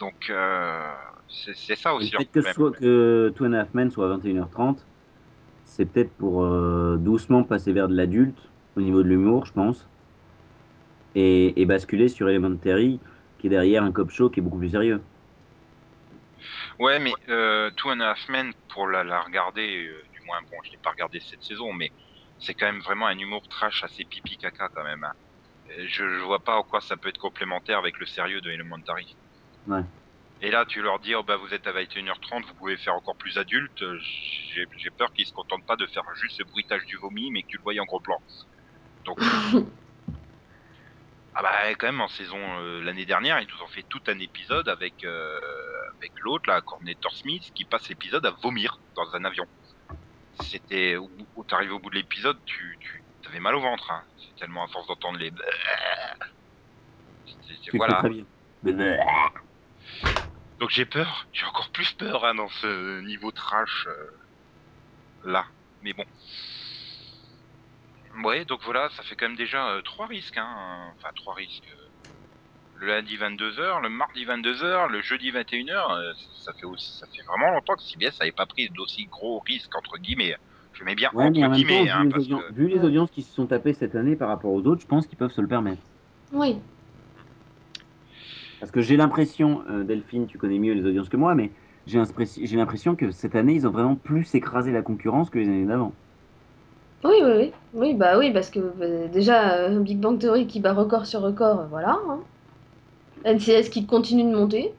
Donc 0.01 0.29
euh, 0.29 0.93
c'est 1.29 1.77
ça 1.77 1.95
aussi. 1.95 2.11
leur 2.11 2.23
que, 2.31 2.53
soit, 2.53 2.73
que 2.73 3.33
Two 3.37 3.47
and 3.47 3.53
a 3.53 3.61
Half 3.61 3.75
Men 3.75 3.91
soit 3.91 4.13
à 4.13 4.17
21h30, 4.17 4.79
c'est 5.65 5.87
peut-être 5.87 6.13
pour 6.15 6.45
euh, 6.45 6.97
doucement 6.99 7.45
passer 7.45 7.73
vers 7.73 7.89
de 7.89 7.95
l'adulte 7.95 8.51
au 8.77 8.81
niveau 8.81 9.03
de 9.03 9.09
l'humour, 9.09 9.47
je 9.47 9.53
pense, 9.53 9.89
et, 11.15 11.61
et 11.61 11.67
basculer 11.67 12.09
sur 12.09 12.29
Elementary, 12.29 13.01
qui 13.39 13.47
est 13.49 13.51
derrière 13.51 13.83
un 13.85 13.93
cop 13.93 14.11
show 14.11 14.31
qui 14.31 14.41
est 14.41 14.43
beaucoup 14.43 14.59
plus 14.59 14.71
sérieux. 14.71 15.03
Ouais, 16.79 16.99
mais 16.99 17.13
euh, 17.29 17.71
Two 17.77 17.91
and 17.91 18.01
a 18.01 18.11
Half 18.11 18.29
Men, 18.29 18.53
pour 18.69 18.89
la, 18.89 19.05
la 19.05 19.23
regarder, 19.23 19.87
euh, 19.87 20.03
du 20.13 20.21
moins, 20.27 20.41
bon, 20.51 20.57
je 20.65 20.71
l'ai 20.73 20.79
pas 20.79 20.91
regardé 20.91 21.21
cette 21.21 21.43
saison, 21.43 21.73
mais 21.73 21.93
c'est 22.39 22.55
quand 22.55 22.67
même 22.67 22.81
vraiment 22.83 23.07
un 23.07 23.19
humour 23.19 23.49
trash 23.49 23.85
assez 23.85 24.05
pipi 24.05 24.37
caca 24.37 24.69
quand 24.69 24.85
même. 24.85 25.05
hein. 25.05 25.15
Je, 25.79 25.87
je 26.19 26.25
vois 26.25 26.41
pas 26.45 26.57
en 26.57 26.65
quoi 26.65 26.81
ça 26.81 26.97
peut 26.97 27.09
être 27.09 27.19
complémentaire 27.19 27.79
avec 27.79 27.99
le 27.99 28.07
sérieux 28.07 28.41
de 28.41 28.51
Elementary. 28.51 29.17
Ouais. 29.67 29.85
Et 30.41 30.51
là, 30.51 30.67
tu 30.67 30.83
leur 30.83 30.99
dis, 31.01 31.15
oh, 31.15 31.23
bah, 31.23 31.37
vous 31.37 31.55
êtes 31.55 31.67
à 31.67 31.73
21h30, 31.73 32.47
vous 32.47 32.55
pouvez 32.55 32.77
faire 32.77 32.95
encore 32.95 33.17
plus 33.17 33.39
adulte. 33.39 33.83
J'ai 34.01 34.67
j'ai 34.77 34.91
peur 34.91 35.13
qu'ils 35.13 35.27
se 35.27 35.33
contentent 35.33 35.65
pas 35.67 35.77
de 35.77 35.87
faire 35.87 36.05
juste 36.15 36.37
ce 36.39 36.43
bruitage 36.45 36.85
du 36.87 36.97
vomi, 36.97 37.31
mais 37.31 37.43
que 37.43 37.49
tu 37.49 37.57
le 37.57 37.63
voyes 37.63 37.81
en 37.81 37.87
gros 37.87 38.01
plan. 38.01 38.23
Donc, 39.05 39.19
ah 41.35 41.43
bah, 41.43 41.75
quand 41.75 41.87
même, 41.87 42.01
en 42.01 42.09
saison 42.09 42.39
euh, 42.61 42.83
l'année 42.83 43.07
dernière, 43.07 43.41
ils 43.41 43.49
nous 43.49 43.63
ont 43.63 43.69
fait 43.69 43.85
tout 43.89 44.03
un 44.07 44.19
épisode 44.19 44.69
avec, 44.69 45.05
euh, 45.05 45.39
avec 45.99 46.13
l'autre, 46.21 46.49
là, 46.49 46.61
Cornetor 46.61 47.13
Smith, 47.13 47.51
qui 47.55 47.65
passe 47.65 47.89
l'épisode 47.89 48.25
à 48.27 48.31
vomir 48.31 48.79
dans 48.97 49.15
un 49.15 49.25
avion. 49.25 49.45
C'était 50.37 50.97
où, 50.97 51.11
où 51.37 51.45
t'arrives 51.45 51.73
au 51.73 51.79
bout 51.79 51.91
de 51.91 51.97
l'épisode, 51.97 52.39
tu, 52.45 52.79
tu 52.81 53.03
avais 53.29 53.41
mal 53.41 53.55
au 53.55 53.61
ventre. 53.61 53.91
Hein. 53.91 54.03
C'est 54.19 54.41
tellement 54.41 54.65
à 54.65 54.69
force 54.69 54.87
d'entendre 54.87 55.19
les. 55.19 55.31
C'était- 57.27 57.61
Tu 57.63 57.71
le 57.73 57.79
Voilà. 57.79 57.95
fais 58.03 58.09
très 58.09 58.11
bien. 58.11 58.25
Donc 60.61 60.71
j'ai 60.71 60.87
peur, 60.87 61.27
j'ai 61.33 61.45
encore 61.47 61.71
plus 61.71 61.93
peur 61.93 62.25
hein, 62.25 62.35
dans 62.35 62.49
ce 62.49 63.01
niveau 63.01 63.31
trash 63.33 63.87
euh, 63.87 64.11
là. 65.25 65.47
Mais 65.83 65.93
bon. 65.93 66.05
Ouais, 68.23 68.45
donc 68.45 68.61
voilà, 68.65 68.89
ça 68.91 69.03
fait 69.03 69.17
quand 69.17 69.27
même 69.27 69.37
déjà 69.37 69.69
euh, 69.71 69.83
trois 69.83 70.07
risques. 70.07 70.37
Hein. 70.37 70.93
Enfin, 70.97 71.09
trois 71.17 71.35
risques. 71.35 71.65
euh. 71.69 71.89
Le 72.77 72.89
lundi 72.89 73.17
22h, 73.17 73.83
le 73.83 73.89
mardi 73.89 74.25
22h, 74.25 74.89
le 74.91 75.01
jeudi 75.01 75.31
21h, 75.31 75.71
euh, 75.71 76.13
ça 76.45 76.53
fait 76.55 76.67
aussi, 76.67 76.99
ça 76.99 77.07
fait 77.07 77.23
vraiment 77.23 77.53
longtemps 77.55 77.75
que 77.77 77.83
CBS 77.83 78.19
n'avait 78.21 78.33
pas 78.33 78.47
pris 78.47 78.69
d'aussi 78.71 79.07
gros 79.07 79.39
risques 79.47 79.75
entre 79.77 79.97
guillemets. 79.99 80.35
Je 80.73 80.83
mets 80.85 80.97
bien 80.97 81.09
Ouais, 81.15 81.31
mais 81.31 81.45
en 81.45 81.47
entre 81.47 81.51
temps, 81.53 81.57
guillemets, 81.57 81.85
vu, 81.85 81.91
hein, 81.91 82.05
les 82.05 82.11
parce 82.11 82.25
audien- 82.25 82.41
que 82.49 82.53
vu 82.53 82.67
les 82.69 82.81
audiences 82.81 83.11
qui 83.13 83.23
se 83.23 83.33
sont 83.33 83.47
tapées 83.47 83.75
cette 83.75 83.95
année 83.95 84.17
par 84.17 84.29
rapport 84.29 84.53
aux 84.53 84.61
autres, 84.63 84.83
je 84.83 84.87
pense 84.87 85.07
qu'ils 85.07 85.17
peuvent 85.17 85.33
se 85.33 85.41
le 85.41 85.47
permettre. 85.47 85.83
Oui. 86.33 86.57
Parce 88.59 88.73
que 88.73 88.81
j'ai 88.81 88.97
l'impression, 88.97 89.63
euh, 89.71 89.85
Delphine, 89.85 90.27
tu 90.27 90.37
connais 90.39 90.59
mieux 90.59 90.73
les 90.75 90.85
audiences 90.85 91.09
que 91.09 91.17
moi, 91.17 91.35
mais 91.37 91.53
j'ai 91.87 91.99
l'impression 92.57 92.97
que 92.97 93.13
cette 93.13 93.37
année, 93.37 93.55
ils 93.55 93.67
ont 93.69 93.71
vraiment 93.71 93.95
plus 93.95 94.35
écrasé 94.35 94.73
la 94.73 94.83
concurrence 94.83 95.31
que 95.31 95.39
les 95.39 95.47
années 95.47 95.67
d'avant. 95.67 95.95
Oui, 97.05 97.17
oui, 97.23 97.33
oui. 97.37 97.53
Oui, 97.75 97.95
bah 97.95 98.19
oui, 98.19 98.33
parce 98.33 98.51
que 98.51 98.59
euh, 98.61 99.09
déjà, 99.09 99.55
euh, 99.57 99.81
Big 99.81 99.99
Bang 99.99 100.19
Theory 100.19 100.47
qui 100.47 100.61
bat 100.61 100.73
record 100.73 101.07
sur 101.07 101.21
record, 101.21 101.61
euh, 101.61 101.67
voilà. 101.67 101.99
hein. 102.09 102.21
NCS 103.25 103.69
qui 103.71 103.87
continue 103.87 104.25
de 104.25 104.37
monter. 104.37 104.73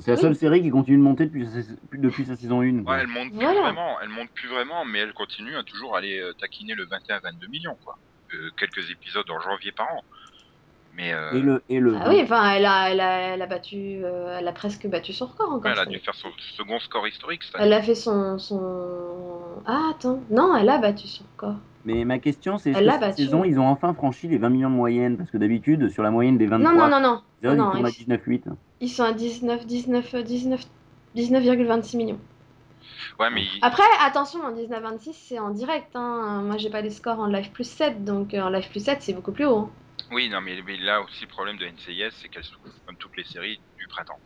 C'est 0.00 0.10
la 0.10 0.14
Oui. 0.16 0.20
seule 0.22 0.36
série 0.36 0.62
qui 0.62 0.70
continue 0.70 0.96
de 0.96 1.02
monter 1.02 1.26
depuis, 1.26 1.46
sa- 1.46 1.74
depuis 1.92 2.24
sa 2.24 2.36
saison 2.36 2.62
1. 2.62 2.84
ouais, 2.84 2.98
elle 3.00 3.06
monte 3.06 3.30
plus 3.30 3.38
Voilà. 3.40 3.60
vraiment, 3.62 4.00
elle 4.00 4.08
monte 4.08 4.28
plus 4.34 4.48
vraiment, 4.48 4.84
mais 4.84 4.98
elle 5.00 5.12
continue 5.12 5.56
à 5.56 5.62
toujours 5.62 5.96
aller 5.96 6.18
euh, 6.20 6.32
taquiner 6.40 6.74
le 6.74 6.86
21-22 6.86 7.48
millions 7.48 7.76
quoi. 7.84 7.94
Euh, 8.34 8.50
quelques 8.56 8.90
épisodes 8.90 9.28
en 9.30 9.38
janvier 9.40 9.70
par 9.72 9.86
an. 9.92 10.02
Mais 10.96 11.12
euh, 11.12 11.32
Et 11.32 11.40
le, 11.40 11.62
et 11.68 11.80
le 11.80 11.96
Ah 12.00 12.08
oui, 12.08 12.20
enfin, 12.22 12.52
elle 12.52 12.64
a, 12.66 12.90
elle 12.90 13.00
a, 13.00 13.18
elle 13.34 13.42
a 13.42 13.46
battu, 13.46 14.00
euh, 14.04 14.36
elle 14.38 14.46
a 14.46 14.52
presque 14.52 14.86
battu 14.86 15.12
son 15.12 15.26
record 15.26 15.48
encore. 15.52 15.64
Ouais, 15.64 15.72
elle 15.72 15.78
a 15.78 15.86
dû 15.86 15.98
faire 15.98 16.14
son 16.14 16.28
second 16.56 16.78
score 16.78 17.06
historique. 17.08 17.42
Elle 17.58 17.72
a 17.72 17.82
fait 17.82 17.96
son, 17.96 18.38
son... 18.38 18.60
Ah, 19.66 19.90
attends. 19.94 20.20
Non, 20.30 20.56
elle 20.56 20.68
a 20.68 20.78
battu 20.78 21.08
son 21.08 21.24
record. 21.32 21.56
Mais 21.84 22.04
ma 22.04 22.18
question, 22.18 22.58
c'est 22.58 22.70
est-ce 22.70 22.78
que 22.78 22.90
cette 22.92 23.00
battu. 23.00 23.24
saison, 23.24 23.44
ils 23.44 23.58
ont 23.58 23.66
enfin 23.66 23.92
franchi 23.92 24.28
les 24.28 24.38
20 24.38 24.50
millions 24.50 24.70
de 24.70 24.74
moyenne 24.76 25.16
Parce 25.16 25.30
que 25.30 25.36
d'habitude, 25.36 25.90
sur 25.90 26.02
la 26.02 26.10
moyenne 26.10 26.38
des 26.38 26.46
23, 26.46 26.72
Non, 26.72 26.88
non, 26.88 26.88
non, 26.88 27.00
non. 27.00 27.22
ils 27.42 27.56
non, 27.56 27.70
tournent 27.72 27.86
à 27.86 27.88
ils- 27.90 27.92
19,8. 27.92 28.44
Ils 28.80 28.88
sont 28.88 29.02
à 29.04 29.12
19, 29.12 29.66
19, 29.66 30.14
19, 30.24 30.64
19,26 31.16 31.96
millions. 31.96 32.18
Ouais, 33.18 33.30
mais 33.30 33.42
Après, 33.62 33.82
attention, 34.00 34.40
en 34.44 34.52
19,26, 34.52 35.12
c'est 35.12 35.38
en 35.38 35.50
direct. 35.50 35.88
Hein. 35.94 36.42
Moi, 36.44 36.56
j'ai 36.56 36.70
pas 36.70 36.80
les 36.80 36.90
scores 36.90 37.18
en 37.20 37.26
live 37.26 37.50
plus 37.50 37.68
7, 37.68 38.04
donc 38.04 38.32
euh, 38.34 38.40
en 38.42 38.48
live 38.48 38.68
plus 38.70 38.84
7, 38.84 39.02
c'est 39.02 39.12
beaucoup 39.12 39.32
plus 39.32 39.44
haut. 39.46 39.56
hein. 39.58 39.70
Oui, 40.10 40.28
non, 40.28 40.40
mais, 40.40 40.60
mais 40.62 40.76
là 40.76 41.00
aussi 41.00 41.22
le 41.24 41.28
problème 41.28 41.56
de 41.58 41.66
NCIS, 41.66 42.10
c'est 42.20 42.28
qu'elle 42.28 42.44
souffre 42.44 42.74
comme 42.86 42.96
toutes 42.98 43.16
les 43.16 43.24
séries 43.24 43.60
du 43.78 43.86
printemps. 43.88 44.18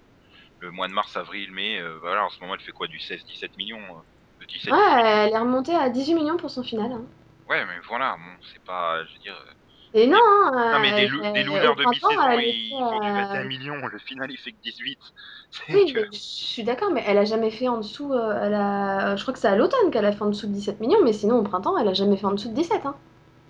Le 0.60 0.70
mois 0.72 0.88
de 0.88 0.92
mars, 0.92 1.16
avril, 1.16 1.52
mai, 1.52 1.78
euh, 1.78 1.98
voilà, 2.00 2.24
en 2.24 2.30
ce 2.30 2.36
moment, 2.40 2.54
elle 2.54 2.60
fait 2.60 2.72
quoi 2.72 2.88
du 2.88 2.98
16-17 2.98 3.56
millions 3.56 3.78
euh, 3.80 4.00
de 4.40 4.46
17 4.46 4.72
Ouais, 4.72 4.78
elle 5.02 5.32
est 5.32 5.38
remontée 5.38 5.74
à 5.74 5.88
18 5.88 6.14
millions 6.14 6.36
pour 6.36 6.50
son 6.50 6.62
final. 6.62 6.90
hein. 6.92 7.04
Ouais, 7.48 7.64
mais 7.64 7.78
voilà, 7.86 8.16
bon, 8.16 8.36
c'est 8.52 8.62
pas, 8.64 9.04
je 9.04 9.12
veux 9.12 9.18
dire. 9.20 9.36
euh, 9.36 9.98
Et 10.00 10.06
non, 10.06 10.18
hein, 10.18 10.72
Non, 10.72 10.80
mais 10.80 10.90
des, 10.90 11.02
elle- 11.02 11.08
lou- 11.10 11.20
des 11.20 11.28
elle- 11.36 11.46
looters 11.46 11.72
au 11.72 11.74
de 11.76 11.82
printemps, 11.82 12.08
mi-saison, 12.10 12.28
elle 12.30 12.44
ils 12.44 12.66
était, 12.66 12.78
font 12.84 13.00
du 13.00 13.12
21 13.12 13.44
millions, 13.44 13.86
le 13.86 13.98
final 14.00 14.30
il 14.30 14.36
fait 14.36 14.52
que 14.52 14.58
18. 14.62 14.98
C'est 15.50 15.72
Oui, 15.74 15.92
que- 15.92 16.00
mais 16.00 16.06
je 16.12 16.18
suis 16.18 16.64
d'accord, 16.64 16.90
mais 16.92 17.02
elle 17.06 17.18
a 17.18 17.24
jamais 17.24 17.50
fait 17.50 17.68
en 17.68 17.78
dessous. 17.78 18.12
euh, 18.12 18.38
elle 18.42 18.54
a... 18.54 19.16
Je 19.16 19.22
crois 19.22 19.32
que 19.32 19.40
c'est 19.40 19.48
à 19.48 19.56
l'automne 19.56 19.90
qu'elle 19.90 20.04
a 20.04 20.12
fait 20.12 20.22
en 20.22 20.30
dessous 20.30 20.46
de 20.46 20.52
17 20.52 20.80
millions, 20.80 21.02
mais 21.04 21.12
sinon 21.12 21.38
au 21.38 21.42
printemps, 21.42 21.78
elle 21.78 21.88
a 21.88 21.94
jamais 21.94 22.16
fait 22.16 22.26
en 22.26 22.32
dessous 22.32 22.48
de 22.50 22.54
17. 22.54 22.84
Hein. 22.84 22.96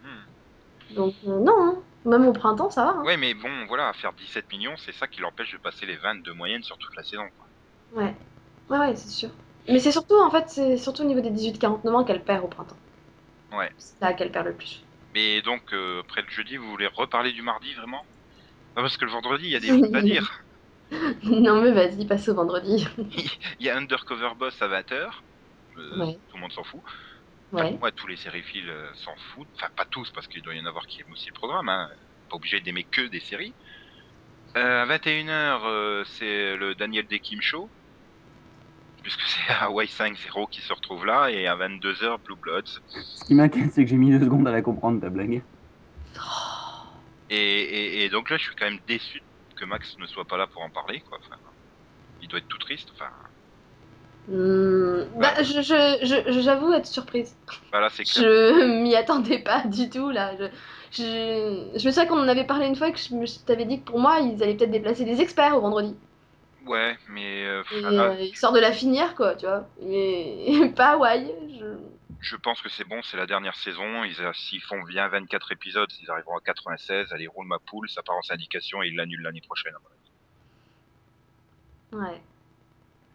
Hmm. 0.02 0.94
Donc 0.94 1.14
euh, 1.26 1.40
non, 1.40 1.54
hein. 1.58 1.74
Même 2.04 2.26
au 2.26 2.32
printemps, 2.32 2.70
ça 2.70 2.84
va. 2.84 2.90
hein. 2.98 3.02
Ouais, 3.04 3.16
mais 3.16 3.34
bon, 3.34 3.66
voilà, 3.66 3.92
faire 3.92 4.12
17 4.12 4.50
millions, 4.52 4.76
c'est 4.76 4.92
ça 4.92 5.06
qui 5.08 5.20
l'empêche 5.20 5.52
de 5.52 5.58
passer 5.58 5.86
les 5.86 5.96
20 5.96 6.22
de 6.22 6.32
moyenne 6.32 6.62
sur 6.62 6.78
toute 6.78 6.94
la 6.96 7.02
saison. 7.02 7.28
quoi. 7.36 7.46
Ouais, 7.92 8.14
ouais, 8.70 8.78
ouais, 8.78 8.96
c'est 8.96 9.08
sûr. 9.08 9.30
Mais 9.68 9.78
c'est 9.80 9.92
surtout, 9.92 10.14
en 10.20 10.30
fait, 10.30 10.48
c'est 10.48 10.76
surtout 10.78 11.02
au 11.02 11.06
niveau 11.06 11.20
des 11.20 11.30
18-49 11.30 11.94
ans 11.94 12.04
qu'elle 12.04 12.24
perd 12.24 12.44
au 12.44 12.48
printemps. 12.48 12.76
Ouais. 13.52 13.70
C'est 13.78 14.00
là 14.00 14.12
qu'elle 14.14 14.30
perd 14.32 14.46
le 14.46 14.54
plus. 14.56 14.82
Mais 15.14 15.42
donc, 15.42 15.72
euh, 15.72 16.00
après 16.00 16.22
le 16.22 16.28
jeudi, 16.28 16.56
vous 16.56 16.68
voulez 16.70 16.86
reparler 16.86 17.32
du 17.32 17.42
mardi 17.42 17.74
vraiment? 17.74 18.04
Non, 18.76 18.82
parce 18.82 18.96
que 18.96 19.04
le 19.04 19.10
vendredi, 19.10 19.46
il 19.46 19.50
y 19.50 19.56
a 19.56 19.60
des 19.60 19.68
choses 19.78 19.94
à 19.94 20.02
dire. 20.02 20.44
non, 21.24 21.60
mais 21.62 21.72
vas-y, 21.72 22.06
passe 22.06 22.28
au 22.28 22.34
vendredi. 22.34 22.86
Il 23.60 23.66
y 23.66 23.70
a 23.70 23.76
Undercover 23.76 24.30
Boss 24.36 24.60
à 24.62 24.68
20h. 24.68 25.10
Ouais. 25.76 26.18
Tout 26.28 26.36
le 26.36 26.40
monde 26.40 26.52
s'en 26.52 26.64
fout. 26.64 26.80
Enfin, 27.52 27.64
Ouais. 27.64 27.78
moi, 27.80 27.90
tous 27.92 28.06
les 28.06 28.16
sériphiles 28.16 28.68
euh, 28.68 28.88
s'en 28.94 29.14
foutent. 29.16 29.48
Enfin, 29.56 29.68
pas 29.76 29.84
tous, 29.86 30.10
parce 30.10 30.26
qu'il 30.26 30.42
doit 30.42 30.54
y 30.54 30.60
en 30.60 30.66
avoir 30.66 30.86
qui 30.86 31.00
aiment 31.00 31.12
aussi 31.12 31.28
le 31.28 31.34
programme. 31.34 31.68
Hein. 31.68 31.88
Pas 32.28 32.36
obligé 32.36 32.60
d'aimer 32.60 32.84
que 32.84 33.02
des 33.06 33.20
séries. 33.20 33.54
Euh, 34.56 34.82
à 34.82 34.86
21h, 34.86 35.60
euh, 35.64 36.04
c'est 36.04 36.56
le 36.56 36.74
Daniel 36.74 37.06
Day 37.06 37.18
Kim 37.20 37.40
Show. 37.40 37.68
Puisque 39.02 39.22
c'est 39.22 39.52
Hawaii 39.60 39.88
5-0 39.88 40.50
qui 40.50 40.60
se 40.60 40.72
retrouve 40.72 41.06
là. 41.06 41.30
Et 41.30 41.46
à 41.46 41.56
22h, 41.56 42.18
Blue 42.24 42.36
Bloods. 42.36 42.80
Ce 42.88 43.24
qui 43.24 43.34
m'inquiète, 43.34 43.72
c'est 43.72 43.84
que 43.84 43.90
j'ai 43.90 43.96
mis 43.96 44.10
deux 44.10 44.24
secondes 44.24 44.46
à 44.46 44.52
la 44.52 44.60
comprendre, 44.62 45.00
ta 45.00 45.08
blague. 45.08 45.42
Et, 47.30 47.36
et, 47.36 48.04
et 48.04 48.08
donc 48.10 48.30
là, 48.30 48.36
je 48.38 48.44
suis 48.44 48.54
quand 48.54 48.64
même 48.64 48.80
déçu 48.86 49.22
que 49.56 49.64
Max 49.64 49.96
ne 49.98 50.06
soit 50.06 50.24
pas 50.24 50.36
là 50.36 50.46
pour 50.46 50.62
en 50.62 50.70
parler. 50.70 51.00
Quoi. 51.00 51.18
Enfin, 51.26 51.36
il 52.22 52.28
doit 52.28 52.38
être 52.38 52.48
tout 52.48 52.58
triste. 52.58 52.90
Enfin, 52.94 53.10
Hmm, 54.28 55.04
bah, 55.20 55.34
je, 55.42 55.62
je, 55.62 56.06
je- 56.32 56.40
j'avoue 56.42 56.72
être 56.74 56.86
surprise. 56.86 57.34
voilà, 57.72 57.88
c'est 57.88 58.04
clair. 58.04 58.22
Je 58.22 58.82
m'y 58.82 58.94
attendais 58.94 59.38
pas 59.38 59.64
du 59.66 59.88
tout 59.88 60.10
là. 60.10 60.36
Je, 60.38 60.44
je, 60.92 61.78
je 61.78 61.86
me 61.86 61.90
souviens 61.92 62.06
qu'on 62.06 62.18
en 62.20 62.28
avait 62.28 62.44
parlé 62.44 62.66
une 62.66 62.76
fois 62.76 62.90
que 62.90 62.98
je, 62.98 63.04
je 63.08 63.44
t'avais 63.46 63.64
dit 63.64 63.80
que 63.80 63.84
pour 63.84 63.98
moi 63.98 64.20
ils 64.20 64.42
allaient 64.42 64.54
peut-être 64.54 64.70
déplacer 64.70 65.04
des 65.04 65.20
experts 65.20 65.56
au 65.56 65.60
vendredi. 65.60 65.96
Ouais, 66.66 66.96
mais 67.08 67.46
euh, 67.46 67.62
Et, 67.70 67.82
ah, 67.84 68.04
euh, 68.04 68.20
histoire 68.20 68.52
de 68.52 68.60
la 68.60 68.72
finir 68.72 69.14
quoi, 69.14 69.34
tu 69.34 69.46
vois. 69.46 69.66
Mais 69.82 70.70
pas 70.76 70.92
Hawaï. 70.92 71.32
Je... 71.58 71.64
je 72.20 72.36
pense 72.36 72.60
que 72.60 72.68
c'est 72.68 72.84
bon, 72.84 73.00
c'est 73.02 73.16
la 73.16 73.26
dernière 73.26 73.56
saison. 73.56 74.04
Ils, 74.04 74.20
euh, 74.20 74.32
s'ils 74.34 74.62
font 74.62 74.82
bien 74.82 75.08
24 75.08 75.52
épisodes, 75.52 75.90
s'ils 75.90 76.10
arriveront 76.10 76.36
à 76.36 76.40
96, 76.40 77.06
allez, 77.12 77.26
roule 77.28 77.46
ma 77.46 77.58
poule, 77.58 77.88
ça 77.88 78.02
part 78.02 78.16
en 78.16 78.22
syndication 78.22 78.82
et 78.82 78.88
ils 78.88 78.96
l'annulent 78.96 79.22
l'année 79.22 79.40
prochaine. 79.40 79.72
Ouais. 81.92 82.22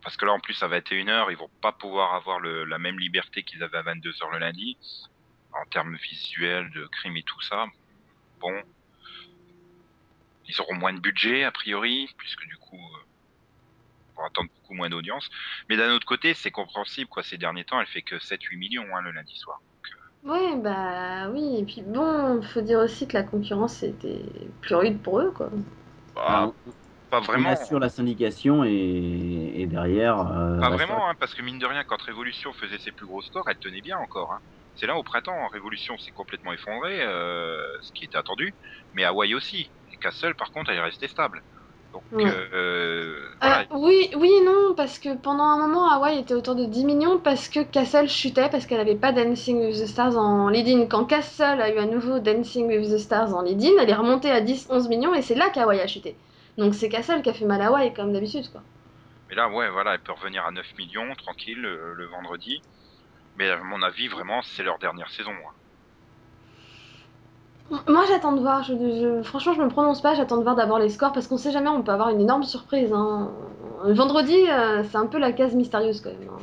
Parce 0.04 0.18
que 0.18 0.26
là, 0.26 0.34
en 0.34 0.40
plus, 0.40 0.62
à 0.64 0.68
21h, 0.68 1.28
ils 1.32 1.38
vont 1.38 1.50
pas 1.62 1.72
pouvoir 1.72 2.14
avoir 2.14 2.40
le, 2.40 2.66
la 2.66 2.78
même 2.78 3.00
liberté 3.00 3.44
qu'ils 3.44 3.64
avaient 3.64 3.78
à 3.78 3.84
22h 3.84 4.32
le 4.34 4.40
lundi, 4.40 4.78
en 5.54 5.66
termes 5.66 5.96
visuels, 5.96 6.70
de 6.72 6.86
crime 6.88 7.18
et 7.18 7.24
tout 7.24 7.42
ça. 7.42 7.66
Bon. 8.40 8.62
Ils 10.48 10.62
auront 10.62 10.76
moins 10.76 10.94
de 10.94 11.00
budget, 11.00 11.46
a 11.46 11.52
priori, 11.52 12.10
puisque 12.18 12.46
du 12.48 12.58
coup, 12.58 12.76
euh, 12.76 13.04
ils 14.12 14.16
vont 14.18 14.26
attendre 14.26 14.50
beaucoup 14.60 14.74
moins 14.74 14.90
d'audience. 14.90 15.30
Mais 15.70 15.78
d'un 15.78 15.92
autre 15.94 16.06
côté, 16.06 16.34
c'est 16.34 16.52
compréhensible, 16.52 17.10
quoi. 17.10 17.24
Ces 17.24 17.38
derniers 17.38 17.64
temps, 17.64 17.80
elle 17.80 17.88
fait 17.88 18.02
que 18.02 18.16
7-8 18.16 18.58
millions, 18.58 18.86
hein, 18.94 19.02
le 19.02 19.12
lundi 19.12 19.38
soir. 19.38 19.62
Ouais, 20.24 20.56
bah 20.56 21.30
oui. 21.30 21.58
Et 21.60 21.64
puis 21.66 21.82
bon, 21.82 22.42
faut 22.42 22.62
dire 22.62 22.80
aussi 22.80 23.08
que 23.08 23.14
la 23.14 23.24
concurrence 23.24 23.84
était 23.84 24.24
plus 24.62 24.76
rude 24.76 25.02
pour 25.02 25.20
eux 25.20 25.32
quoi. 25.32 25.50
Bah, 26.16 26.54
pas 27.22 27.22
on 27.22 27.24
vraiment. 27.26 27.50
assure 27.50 27.80
la 27.80 27.90
syndication 27.90 28.64
et, 28.64 29.54
et 29.56 29.68
derrière. 29.68 30.20
euh, 30.20 30.60
Pas 30.60 30.70
vraiment, 30.70 31.08
hein, 31.10 31.16
parce 31.20 31.34
que 31.34 31.42
mine 31.42 31.60
de 31.60 31.66
rien, 31.66 31.84
quand 31.84 32.02
Révolution 32.02 32.54
faisait 32.54 32.78
ses 32.80 32.92
plus 32.92 33.06
gros 33.06 33.22
scores, 33.22 33.48
elle 33.50 33.58
tenait 33.58 33.82
bien 33.82 33.98
encore. 33.98 34.32
Hein. 34.34 34.40
C'est 34.76 34.88
là 34.88 34.96
au 34.98 35.04
printemps, 35.04 35.48
Révolution 35.50 35.98
s'est 35.98 36.12
complètement 36.12 36.54
effondrée, 36.54 37.02
euh, 37.02 37.58
ce 37.82 37.92
qui 37.94 38.06
était 38.06 38.18
attendu, 38.18 38.56
mais 38.94 39.04
Hawaii 39.04 39.36
aussi. 39.36 39.72
Et 39.92 39.98
Castle, 39.98 40.36
par 40.36 40.52
contre, 40.52 40.72
elle 40.72 40.78
est 40.78 40.82
restée 40.82 41.08
stable. 41.08 41.42
Donc, 41.92 42.06
Ouais. 42.12 42.26
euh, 42.26 42.50
Euh, 42.54 43.36
voilà. 43.42 43.68
oui, 43.72 44.10
oui 44.16 44.32
et 44.32 44.46
non, 44.46 44.74
parce 44.76 44.98
que 45.00 45.16
pendant 45.16 45.44
un 45.44 45.58
moment, 45.68 45.90
Hawaii 45.92 46.20
était 46.20 46.34
autour 46.34 46.56
de 46.56 46.66
10 46.66 46.86
millions 46.86 47.20
parce 47.20 47.50
que 47.50 47.62
Castle 47.64 48.08
chutait 48.10 48.50
parce 48.50 48.66
qu'elle 48.66 48.80
avait 48.80 48.96
pas 48.96 49.12
Dancing 49.12 49.58
with 49.60 49.76
the 49.82 49.86
Stars 49.88 50.18
en 50.18 50.50
lead-in. 50.50 50.88
Quand 50.88 51.06
Castle 51.06 51.62
a 51.62 51.70
eu 51.74 51.78
à 51.78 51.86
nouveau 51.86 52.20
Dancing 52.20 52.68
with 52.68 52.90
the 52.92 52.98
Stars 52.98 53.34
en 53.36 53.42
lead-in, 53.44 53.72
elle 53.82 53.90
est 53.90 53.94
remontée 53.94 54.32
à 54.32 54.42
10-11 54.42 54.88
millions 54.90 55.14
et 55.14 55.22
c'est 55.22 55.36
là 55.36 55.50
qu'Hawaii 55.50 55.82
a 55.82 55.88
chuté. 55.88 56.20
Donc 56.58 56.74
c'est 56.76 56.90
Castle 56.90 57.22
qui 57.22 57.30
a 57.30 57.34
fait 57.34 57.46
mal 57.46 57.62
à 57.62 57.68
Hawaii, 57.68 57.94
comme 57.94 58.14
d'habitude, 58.14 58.50
quoi. 58.52 58.62
Mais 59.30 59.36
là, 59.36 59.50
ouais, 59.50 59.70
voilà, 59.70 59.96
elle 59.96 60.00
peut 60.02 60.14
revenir 60.14 60.46
à 60.46 60.52
9 60.52 60.74
millions, 60.78 61.14
tranquille, 61.16 61.60
le, 61.60 61.94
le 61.94 62.06
vendredi. 62.08 62.62
Mais 63.36 63.50
à 63.50 63.58
mon 63.64 63.82
avis, 63.84 64.08
vraiment, 64.10 64.42
c'est 64.44 64.64
leur 64.64 64.80
dernière 64.80 65.10
saison. 65.12 65.32
hein. 65.34 65.54
Moi 67.88 68.06
j'attends 68.08 68.34
de 68.34 68.40
voir, 68.42 68.64
je, 68.64 68.74
je- 68.74 69.24
franchement 69.24 69.54
je 69.54 69.62
me 69.62 69.70
prononce 69.70 70.02
pas, 70.02 70.16
j'attends 70.16 70.38
de 70.38 70.44
voir 70.44 70.56
d'abord 70.56 70.80
les 70.80 70.90
scores 70.90 71.12
parce 71.14 71.28
qu'on 71.28 71.38
sait 71.38 71.52
jamais, 71.52 71.70
on 71.70 71.82
peut 71.82 71.92
avoir 71.92 72.10
une 72.10 72.22
énorme 72.22 72.44
surprise. 72.44 72.92
Hein. 72.94 73.30
Le 73.86 73.94
Vendredi, 73.94 74.36
euh, 74.50 74.84
c'est 74.84 74.98
un 74.98 75.08
peu 75.08 75.18
la 75.18 75.32
case 75.32 75.56
mystérieuse 75.56 76.02
quand 76.02 76.12
même. 76.12 76.30
hein. 76.30 76.40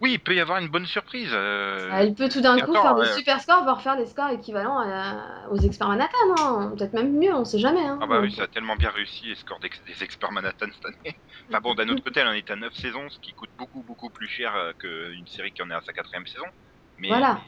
Oui, 0.00 0.12
il 0.14 0.18
peut 0.20 0.34
y 0.34 0.40
avoir 0.40 0.58
une 0.58 0.68
bonne 0.68 0.86
surprise. 0.86 1.30
euh, 1.32 1.90
Elle 1.98 2.14
peut 2.14 2.28
tout 2.28 2.40
d'un 2.40 2.58
coup 2.60 2.72
attends, 2.72 2.82
faire 2.82 2.94
des 2.94 3.04
ouais. 3.04 3.16
super 3.16 3.40
scores, 3.40 3.62
voire 3.64 3.82
faire 3.82 3.96
des 3.96 4.06
scores 4.06 4.30
équivalents 4.30 4.78
à- 4.78 5.48
aux 5.50 5.56
experts 5.56 5.88
Manhattan, 5.88 6.16
hein. 6.38 6.72
peut-être 6.76 6.94
même 6.94 7.16
mieux, 7.18 7.34
on 7.34 7.44
sait 7.44 7.58
jamais. 7.58 7.84
Hein. 7.84 7.98
Ah 8.02 8.06
bah 8.06 8.20
oui, 8.20 8.30
ça 8.32 8.44
a 8.44 8.48
tellement 8.48 8.76
bien 8.76 8.90
réussi 8.90 9.26
les 9.26 9.34
scores 9.34 9.60
des 9.60 9.70
experts 10.02 10.32
Manhattan 10.32 10.68
cette 10.72 10.84
année. 10.86 11.20
Enfin 11.52 11.60
bon, 11.60 11.74
d'un 11.74 11.88
autre 11.90 12.02
côté, 12.02 12.20
elle 12.20 12.28
en 12.28 12.32
est 12.32 12.50
à 12.50 12.56
9 12.56 12.72
saisons, 12.74 13.08
ce 13.10 13.18
qui 13.20 13.34
coûte 13.34 13.50
beaucoup 13.54 13.82
beaucoup 13.84 14.10
plus 14.10 14.26
cher 14.28 14.54
euh, 14.56 14.72
qu'une 14.78 15.26
série 15.26 15.52
qui 15.52 15.62
en 15.62 15.70
est 15.70 15.74
à 15.74 15.80
sa 15.82 15.92
quatrième 15.92 16.26
saison. 16.26 16.46
Mais 16.96 17.20
Voilà. 17.20 17.42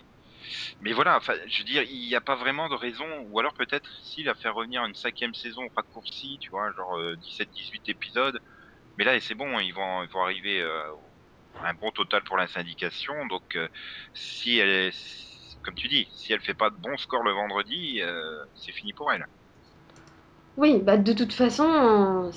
mais 0.81 0.93
voilà, 0.93 1.17
enfin, 1.17 1.35
je 1.47 1.59
veux 1.59 1.65
dire, 1.65 1.83
il 1.85 2.09
n'y 2.09 2.15
a 2.15 2.21
pas 2.21 2.37
vraiment 2.37 2.69
de 2.69 2.75
raison, 2.75 3.07
ou 3.29 3.39
alors 3.39 3.55
peut-être 3.55 3.91
s'il 4.03 4.29
a 4.29 4.35
fait 4.35 4.49
revenir 4.49 4.85
une 4.85 4.95
cinquième 4.95 5.35
saison 5.35 5.63
raccourcie, 5.77 6.39
tu 6.41 6.51
vois, 6.51 6.73
genre 6.73 6.99
17-18 7.19 7.89
épisodes. 7.89 8.39
Mais 8.99 9.05
là, 9.05 9.21
c'est 9.21 9.35
bon, 9.37 9.61
ils 9.61 9.73
vont, 9.73 10.03
ils 10.05 10.11
vont 10.11 10.23
arriver 10.25 10.61
euh, 10.63 10.85
un 11.61 11.75
bon 11.75 11.91
total 11.93 12.23
pour 12.25 12.37
la 12.37 12.47
syndication. 12.47 13.15
Donc, 13.27 13.45
euh, 13.57 13.69
si 14.15 14.59
elle 14.59 14.69
est, 14.71 14.93
comme 15.63 15.75
tu 15.75 15.89
dis, 15.89 16.09
si 16.13 16.33
elle 16.33 16.41
fait 16.41 16.55
pas 16.55 16.71
de 16.71 16.77
bons 16.77 16.97
scores 16.97 17.23
le 17.25 17.33
vendredi, 17.33 18.01
euh, 18.03 18.45
c'est 18.55 18.73
fini 18.73 18.93
pour 18.95 19.13
elle. 19.13 19.27
Oui, 20.57 20.79
bah 20.83 20.97
de 20.99 21.13
toute 21.15 21.33
façon, 21.33 21.65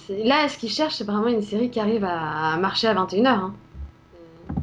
là 0.09 0.47
ce 0.49 0.57
qu'ils 0.57 0.69
cherchent, 0.71 0.95
c'est 0.95 1.03
vraiment 1.03 1.27
une 1.27 1.41
série 1.41 1.69
qui 1.69 1.79
arrive 1.79 2.05
à 2.05 2.57
marcher 2.57 2.87
à 2.87 2.93
21h. 2.93 3.39
Hein. 3.43 3.53
Euh, 4.15 4.61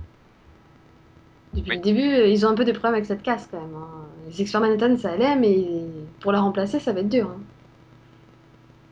Depuis 1.54 1.70
Oui. 1.70 1.76
le 1.76 1.82
début, 1.82 2.30
ils 2.30 2.46
ont 2.46 2.50
un 2.50 2.54
peu 2.54 2.64
des 2.64 2.72
problèmes 2.72 2.94
avec 2.94 3.06
cette 3.06 3.22
casse 3.22 3.46
quand 3.50 3.60
même. 3.60 3.74
hein. 3.74 3.88
Les 4.28 4.40
experts 4.40 4.60
Manhattan, 4.60 4.96
ça 4.96 5.12
allait, 5.12 5.36
mais 5.36 5.66
pour 6.20 6.32
la 6.32 6.40
remplacer, 6.40 6.80
ça 6.80 6.92
va 6.92 7.00
être 7.00 7.08
dur. 7.08 7.28
hein. 7.28 7.40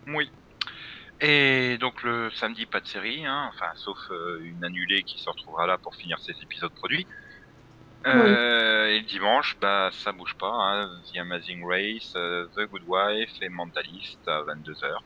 Oui. 0.06 0.30
Et 1.22 1.76
donc 1.78 2.02
le 2.02 2.30
samedi, 2.30 2.64
pas 2.66 2.80
de 2.80 2.86
série, 2.86 3.26
hein, 3.26 3.50
enfin 3.52 3.70
sauf 3.76 3.98
euh, 4.10 4.40
une 4.42 4.64
annulée 4.64 5.02
qui 5.02 5.18
se 5.18 5.28
retrouvera 5.28 5.66
là 5.66 5.76
pour 5.76 5.94
finir 5.94 6.18
ses 6.18 6.32
épisodes 6.42 6.72
produits. 6.72 7.06
Euh, 8.06 8.86
Et 8.88 9.00
le 9.00 9.04
dimanche, 9.06 9.58
bah 9.60 9.90
ça 9.92 10.12
bouge 10.12 10.34
pas. 10.38 10.50
Hein, 10.50 10.88
The 11.12 11.18
Amazing 11.18 11.62
Race, 11.66 12.14
euh, 12.16 12.46
The 12.56 12.66
Good 12.70 12.82
Wife 12.86 13.32
et 13.42 13.50
Mentalist 13.50 14.26
à 14.26 14.42
22h. 14.42 14.98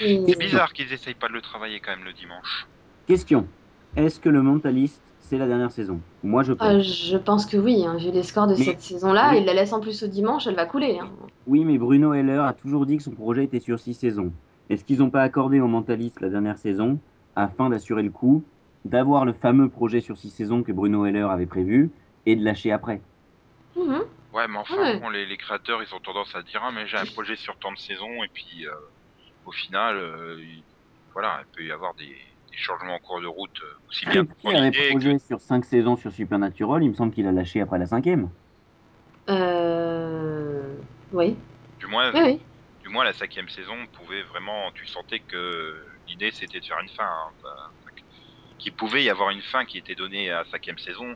Et- 0.00 0.22
C'est 0.26 0.38
bizarre 0.38 0.72
qu'ils 0.72 0.92
essayent 0.92 1.14
pas 1.14 1.28
de 1.28 1.34
le 1.34 1.42
travailler 1.42 1.78
quand 1.78 1.92
même 1.94 2.04
le 2.04 2.12
dimanche. 2.12 2.66
Question. 3.06 3.46
Est-ce 3.94 4.18
que 4.18 4.28
le 4.30 4.42
mentaliste, 4.42 5.01
c'est 5.22 5.38
la 5.38 5.46
dernière 5.46 5.72
saison 5.72 6.00
Moi, 6.22 6.42
je 6.42 6.52
pense. 6.52 6.68
Euh, 6.68 6.80
je 6.82 7.16
pense 7.16 7.46
que 7.46 7.56
oui, 7.56 7.84
hein, 7.86 7.96
vu 7.96 8.10
les 8.10 8.22
scores 8.22 8.46
de 8.46 8.54
Mais- 8.54 8.64
cette 8.64 8.82
saison-là, 8.82 9.32
mais- 9.32 9.40
il 9.40 9.46
la 9.46 9.54
laisse 9.54 9.72
en 9.72 9.80
plus 9.80 10.02
au 10.02 10.06
dimanche, 10.08 10.46
elle 10.46 10.54
va 10.56 10.66
couler. 10.66 10.98
hein. 11.00 11.08
Oui, 11.46 11.64
mais 11.64 11.78
Bruno 11.78 12.12
Heller 12.12 12.40
a 12.44 12.52
toujours 12.52 12.86
dit 12.86 12.96
que 12.98 13.02
son 13.02 13.12
projet 13.12 13.44
était 13.44 13.60
sur 13.60 13.80
six 13.80 13.94
saisons. 13.94 14.32
Est-ce 14.68 14.84
qu'ils 14.84 14.98
n'ont 14.98 15.10
pas 15.10 15.22
accordé 15.22 15.60
au 15.60 15.66
mentaliste 15.68 16.20
la 16.20 16.28
dernière 16.28 16.58
saison 16.58 16.98
afin 17.34 17.70
d'assurer 17.70 18.02
le 18.02 18.10
coup, 18.10 18.44
d'avoir 18.84 19.24
le 19.24 19.32
fameux 19.32 19.68
projet 19.68 20.00
sur 20.00 20.18
six 20.18 20.30
saisons 20.30 20.62
que 20.62 20.72
Bruno 20.72 21.04
Heller 21.06 21.24
avait 21.30 21.46
prévu 21.46 21.90
et 22.26 22.36
de 22.36 22.44
lâcher 22.44 22.70
après? 22.72 23.00
Mhm. 23.76 24.02
Ouais, 24.34 24.48
mais 24.48 24.58
enfin, 24.58 24.76
Ouais. 24.80 25.00
bon, 25.00 25.08
les, 25.10 25.26
les 25.26 25.36
créateurs, 25.36 25.82
ils 25.82 25.94
ont 25.94 26.00
tendance 26.00 26.34
à 26.34 26.42
dire, 26.42 26.60
ah, 26.64 26.70
mais 26.74 26.86
j'ai 26.86 26.96
un 26.96 27.04
projet 27.04 27.36
sur 27.36 27.56
tant 27.58 27.72
de 27.72 27.78
saisons, 27.78 28.22
et 28.22 28.28
puis, 28.32 28.66
euh, 28.66 28.70
au 29.44 29.52
final, 29.52 29.96
euh, 29.96 30.36
il- 30.40 30.62
voilà, 31.12 31.40
il 31.42 31.56
peut 31.56 31.64
y 31.64 31.72
avoir 31.72 31.94
des, 31.94 32.16
des 32.52 32.58
changements 32.58 32.94
en 32.94 32.98
cours 32.98 33.20
de 33.20 33.26
route, 33.26 33.50
euh, 33.62 33.88
aussi 33.88 34.06
bien 34.06 34.24
pour 34.24 34.52
Il 34.52 34.56
avait 34.56 34.70
que- 34.70 34.90
projet 34.90 35.18
sur 35.18 35.40
cinq 35.40 35.64
saisons 35.64 35.96
sur 35.96 36.12
Supernatural, 36.12 36.82
il 36.82 36.90
me 36.90 36.94
semble 36.94 37.12
qu'il 37.12 37.26
a 37.26 37.32
lâché 37.32 37.60
après 37.60 37.78
la 37.78 37.86
cinquième. 37.86 38.28
Euh... 39.28 40.74
Oui, 41.12 41.36
du 41.78 41.86
moins, 41.86 42.12
oui, 42.12 42.20
oui. 42.24 42.40
du 42.82 42.88
moins, 42.88 43.04
la 43.04 43.12
cinquième 43.12 43.48
saison 43.48 43.74
pouvait 43.92 44.22
vraiment, 44.22 44.70
tu 44.74 44.86
sentais 44.86 45.20
que 45.20 45.82
l'idée, 46.08 46.30
c'était 46.30 46.60
de 46.60 46.64
faire 46.64 46.78
une 46.82 46.88
fin, 46.88 47.04
hein, 47.04 47.32
bah, 47.42 47.70
qu'il 48.58 48.72
pouvait 48.72 49.02
y 49.02 49.10
avoir 49.10 49.30
une 49.30 49.42
fin 49.42 49.64
qui 49.64 49.78
était 49.78 49.94
donnée 49.94 50.30
à 50.30 50.38
la 50.38 50.44
cinquième 50.44 50.78
saison. 50.78 51.06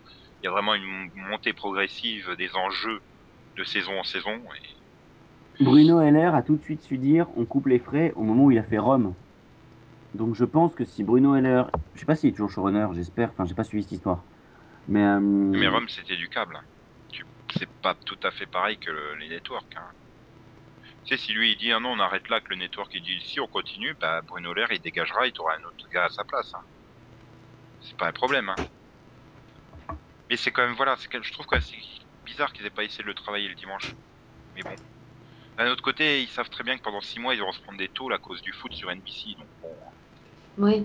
Il 0.42 0.44
y 0.44 0.48
a 0.48 0.50
vraiment 0.50 0.74
une 0.74 1.10
montée 1.30 1.52
progressive 1.52 2.34
des 2.36 2.54
enjeux 2.54 3.00
de 3.56 3.64
saison 3.64 3.98
en 4.00 4.04
saison, 4.04 4.38
et 5.60 5.64
Bruno 5.64 6.00
Heller 6.00 6.34
a 6.34 6.42
tout 6.42 6.56
de 6.56 6.62
suite 6.62 6.82
su 6.82 6.98
dire 6.98 7.26
on 7.36 7.46
coupe 7.46 7.66
les 7.66 7.78
frais 7.78 8.12
au 8.14 8.22
moment 8.22 8.44
où 8.44 8.50
il 8.50 8.58
a 8.58 8.62
fait 8.62 8.78
Rome. 8.78 9.14
Donc 10.16 10.34
je 10.34 10.44
pense 10.44 10.74
que 10.74 10.84
si 10.84 11.04
Bruno 11.04 11.36
Heller, 11.36 11.70
je 11.94 12.00
sais 12.00 12.06
pas 12.06 12.16
s'il 12.16 12.30
est 12.30 12.32
toujours 12.32 12.50
showrunner, 12.50 12.88
j'espère, 12.94 13.30
enfin 13.30 13.44
j'ai 13.44 13.54
pas 13.54 13.64
suivi 13.64 13.82
cette 13.82 13.92
histoire. 13.92 14.22
Mais, 14.88 15.02
euh, 15.02 15.20
Mais 15.20 15.68
Rome, 15.68 15.88
c'était 15.88 16.16
du 16.16 16.28
câble. 16.28 16.58
C'est 17.56 17.68
pas 17.82 17.94
tout 17.94 18.18
à 18.24 18.30
fait 18.32 18.46
pareil 18.46 18.76
que 18.76 18.90
le- 18.90 19.14
les 19.16 19.28
networks. 19.28 19.76
Hein. 19.76 19.92
Tu 21.04 21.16
sais, 21.16 21.22
si 21.22 21.32
lui 21.32 21.52
il 21.52 21.56
dit 21.56 21.70
ah 21.72 21.78
non, 21.78 21.90
on 21.92 22.00
arrête 22.00 22.28
là, 22.28 22.40
que 22.40 22.48
le 22.50 22.56
network 22.56 22.92
il 22.94 23.02
dit 23.02 23.20
si 23.20 23.38
on 23.40 23.46
continue, 23.46 23.94
bah 24.00 24.20
Bruno 24.22 24.52
Lair 24.52 24.66
il 24.72 24.80
dégagera, 24.80 25.26
il 25.26 25.32
t'aura 25.32 25.54
un 25.54 25.64
autre 25.64 25.88
gars 25.92 26.06
à 26.06 26.08
sa 26.08 26.24
place. 26.24 26.52
hein. 26.54 26.62
C'est 27.80 27.96
pas 27.96 28.08
un 28.08 28.12
problème. 28.12 28.48
Hein. 28.48 29.94
Mais 30.28 30.36
c'est 30.36 30.50
quand 30.50 30.66
même, 30.66 30.74
voilà, 30.74 30.96
que 31.08 31.22
je 31.22 31.32
trouve 31.32 31.46
que 31.46 31.60
c'est 31.60 31.76
bizarre 32.24 32.52
qu'ils 32.52 32.66
aient 32.66 32.70
pas 32.70 32.82
essayé 32.84 33.04
de 33.04 33.08
le 33.08 33.14
travailler 33.14 33.48
le 33.48 33.54
dimanche. 33.54 33.94
Mais 34.56 34.62
bon. 34.62 34.74
D'un 35.56 35.70
autre 35.70 35.82
côté, 35.82 36.20
ils 36.22 36.28
savent 36.28 36.50
très 36.50 36.64
bien 36.64 36.76
que 36.76 36.82
pendant 36.82 37.00
6 37.00 37.20
mois, 37.20 37.34
ils 37.34 37.40
vont 37.40 37.52
se 37.52 37.60
prendre 37.60 37.78
des 37.78 37.88
taux 37.88 38.10
à 38.12 38.18
cause 38.18 38.42
du 38.42 38.52
foot 38.52 38.72
sur 38.74 38.90
NBC. 38.90 39.34
Donc 39.38 39.46
bon. 39.62 39.70
Oui. 40.58 40.84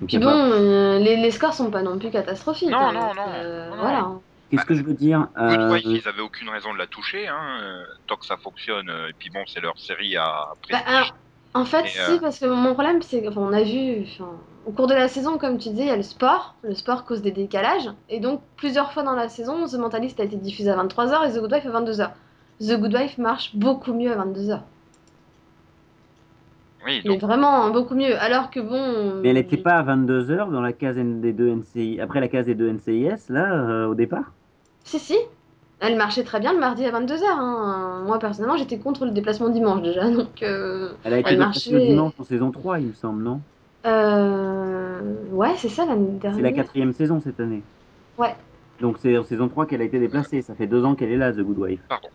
donc, 0.00 0.10
bon, 0.14 0.20
pas- 0.20 0.36
euh, 0.36 0.98
les, 0.98 1.16
les 1.16 1.30
scores 1.30 1.54
sont 1.54 1.70
pas 1.70 1.82
non 1.82 1.98
plus 1.98 2.10
catastrophiques. 2.10 2.70
Non, 2.70 2.78
hein, 2.78 2.92
non, 2.92 3.14
non, 3.14 3.22
euh, 3.28 3.70
non, 3.70 3.76
non. 3.76 3.82
Voilà. 3.82 4.08
Qu'est-ce 4.50 4.64
que 4.64 4.74
je 4.74 4.82
veux 4.82 4.94
dire 4.94 5.28
Good 5.36 5.60
euh, 5.60 5.72
Wife, 5.72 5.84
ils 5.84 6.08
avaient 6.08 6.22
aucune 6.22 6.48
raison 6.48 6.72
de 6.72 6.78
la 6.78 6.86
toucher, 6.86 7.28
hein, 7.28 7.60
euh, 7.62 7.84
tant 8.06 8.16
que 8.16 8.24
ça 8.24 8.36
fonctionne. 8.38 8.88
Et 9.08 9.12
puis 9.18 9.28
bon, 9.30 9.40
c'est 9.46 9.60
leur 9.60 9.78
série 9.78 10.16
à 10.16 10.48
Bah, 10.70 10.78
alors, 10.86 11.14
en 11.54 11.64
fait, 11.64 11.84
Et, 11.84 11.88
si, 11.88 11.98
euh, 12.00 12.18
parce 12.18 12.38
que 12.38 12.46
mon 12.46 12.72
problème, 12.72 13.02
c'est 13.02 13.22
qu'on 13.22 13.52
a 13.52 13.62
vu, 13.62 14.06
au 14.66 14.72
cours 14.72 14.86
de 14.86 14.94
la 14.94 15.08
saison, 15.08 15.38
comme 15.38 15.58
tu 15.58 15.70
disais, 15.70 15.82
il 15.82 15.88
y 15.88 15.90
a 15.90 15.96
le 15.96 16.02
sport. 16.02 16.54
Le 16.62 16.74
sport 16.74 17.04
cause 17.04 17.20
des 17.22 17.30
décalages. 17.30 17.90
Et 18.08 18.20
donc, 18.20 18.40
plusieurs 18.56 18.92
fois 18.92 19.02
dans 19.02 19.14
la 19.14 19.28
saison, 19.28 19.66
The 19.66 19.74
Mentalist 19.74 20.20
a 20.20 20.24
été 20.24 20.36
diffusé 20.36 20.70
à 20.70 20.76
23h 20.76 21.28
et 21.28 21.32
The 21.32 21.40
Good 21.40 21.52
Wife 21.52 21.66
à 21.66 21.80
22h. 21.80 22.10
The 22.60 22.80
Good 22.80 22.94
Wife 22.94 23.18
marche 23.18 23.54
beaucoup 23.54 23.92
mieux 23.92 24.12
à 24.12 24.16
22h. 24.24 24.60
Oui, 26.86 27.02
vraiment 27.18 27.70
beaucoup 27.70 27.94
mieux. 27.94 28.16
Alors 28.20 28.50
que 28.50 28.60
bon. 28.60 29.20
Mais 29.22 29.30
elle 29.30 29.34
n'était 29.36 29.56
pas 29.56 29.72
à 29.74 29.82
22h 29.82 30.50
dans 30.50 30.60
la 30.60 30.72
case 30.72 30.96
des 30.96 31.32
deux 31.32 31.48
NCI, 31.48 32.00
après 32.00 32.20
la 32.20 32.28
case 32.28 32.46
des 32.46 32.54
deux 32.54 32.70
NCIS, 32.72 33.30
là, 33.30 33.52
euh, 33.52 33.86
au 33.88 33.94
départ? 33.94 34.32
Si, 34.84 34.98
si. 34.98 35.16
Elle 35.80 35.96
marchait 35.96 36.24
très 36.24 36.40
bien 36.40 36.52
le 36.52 36.58
mardi 36.58 36.84
à 36.84 36.90
22h. 36.90 37.22
hein. 37.28 38.02
Moi, 38.06 38.18
personnellement, 38.18 38.56
j'étais 38.56 38.78
contre 38.78 39.04
le 39.04 39.10
déplacement 39.12 39.48
dimanche 39.48 39.82
déjà. 39.82 40.08
Donc. 40.10 40.42
euh, 40.42 40.90
Elle 41.04 41.14
a 41.14 41.18
été 41.18 41.30
Elle 41.30 41.36
déplacée 41.38 41.70
marchait- 41.70 41.72
le 41.72 41.80
dimanche 41.92 42.12
en 42.18 42.24
saison 42.24 42.50
3, 42.50 42.80
il 42.80 42.86
me 42.88 42.92
semble, 42.94 43.22
non? 43.22 43.40
Euh, 43.86 45.00
Ouais, 45.32 45.54
c'est 45.56 45.68
ça 45.68 45.84
l'année 45.86 46.08
C'est 46.20 46.26
la 46.28 46.32
dernière. 46.34 46.54
quatrième 46.64 46.92
saison 46.92 47.20
cette 47.20 47.38
année. 47.38 47.62
Ouais. 48.16 48.34
Donc 48.80 48.96
c'est 49.00 49.16
en 49.16 49.22
saison 49.24 49.48
3 49.48 49.66
qu'elle 49.66 49.80
a 49.80 49.84
été 49.84 49.98
déplacée. 50.00 50.42
Ça 50.42 50.54
fait 50.54 50.66
deux 50.66 50.84
ans 50.84 50.94
qu'elle 50.94 51.10
est 51.12 51.16
là, 51.16 51.32
The 51.32 51.38
Good 51.40 51.58
Wife. 51.58 51.80
pardon. 51.88 52.08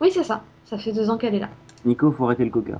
Oui, 0.00 0.10
c'est 0.12 0.22
ça. 0.24 0.42
Ça 0.66 0.76
fait 0.78 0.92
deux 0.92 1.08
ans 1.10 1.16
qu'elle 1.16 1.34
est 1.34 1.40
là. 1.40 1.48
Nico, 1.84 2.10
faut 2.12 2.24
arrêter 2.26 2.44
le 2.44 2.50
coca. 2.50 2.78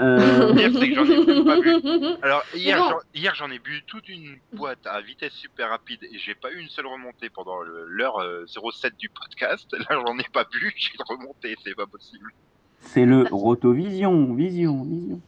Euh, 0.00 0.52
c'est 0.80 0.88
que 0.88 0.94
j'en 0.94 1.04
ai 1.04 1.24
même 1.26 1.44
pas 1.44 1.60
vu. 1.60 1.72
Alors 2.22 2.42
hier, 2.54 2.78
bon. 2.78 2.88
j'en- 2.90 2.98
hier 3.14 3.34
j'en 3.34 3.50
ai 3.50 3.58
bu 3.58 3.82
toute 3.86 4.08
une 4.08 4.36
boîte 4.52 4.86
à 4.86 5.00
vitesse 5.00 5.32
super 5.34 5.68
rapide 5.70 6.00
et 6.04 6.18
j'ai 6.18 6.34
pas 6.34 6.50
eu 6.50 6.58
une 6.60 6.68
seule 6.68 6.86
remontée 6.86 7.28
pendant 7.28 7.60
le- 7.60 7.86
l'heure 7.86 8.18
euh, 8.20 8.44
07 8.46 8.96
du 8.98 9.08
podcast. 9.10 9.66
Là 9.78 10.00
j'en 10.06 10.16
ai 10.18 10.26
pas 10.32 10.44
bu, 10.44 10.72
j'ai 10.76 10.92
remonté, 11.08 11.56
c'est 11.64 11.74
pas 11.76 11.86
possible. 11.86 12.32
c'est 12.80 13.04
le 13.04 13.26
Rotovision, 13.30 14.34
vision, 14.34 14.84
vision. 14.84 15.20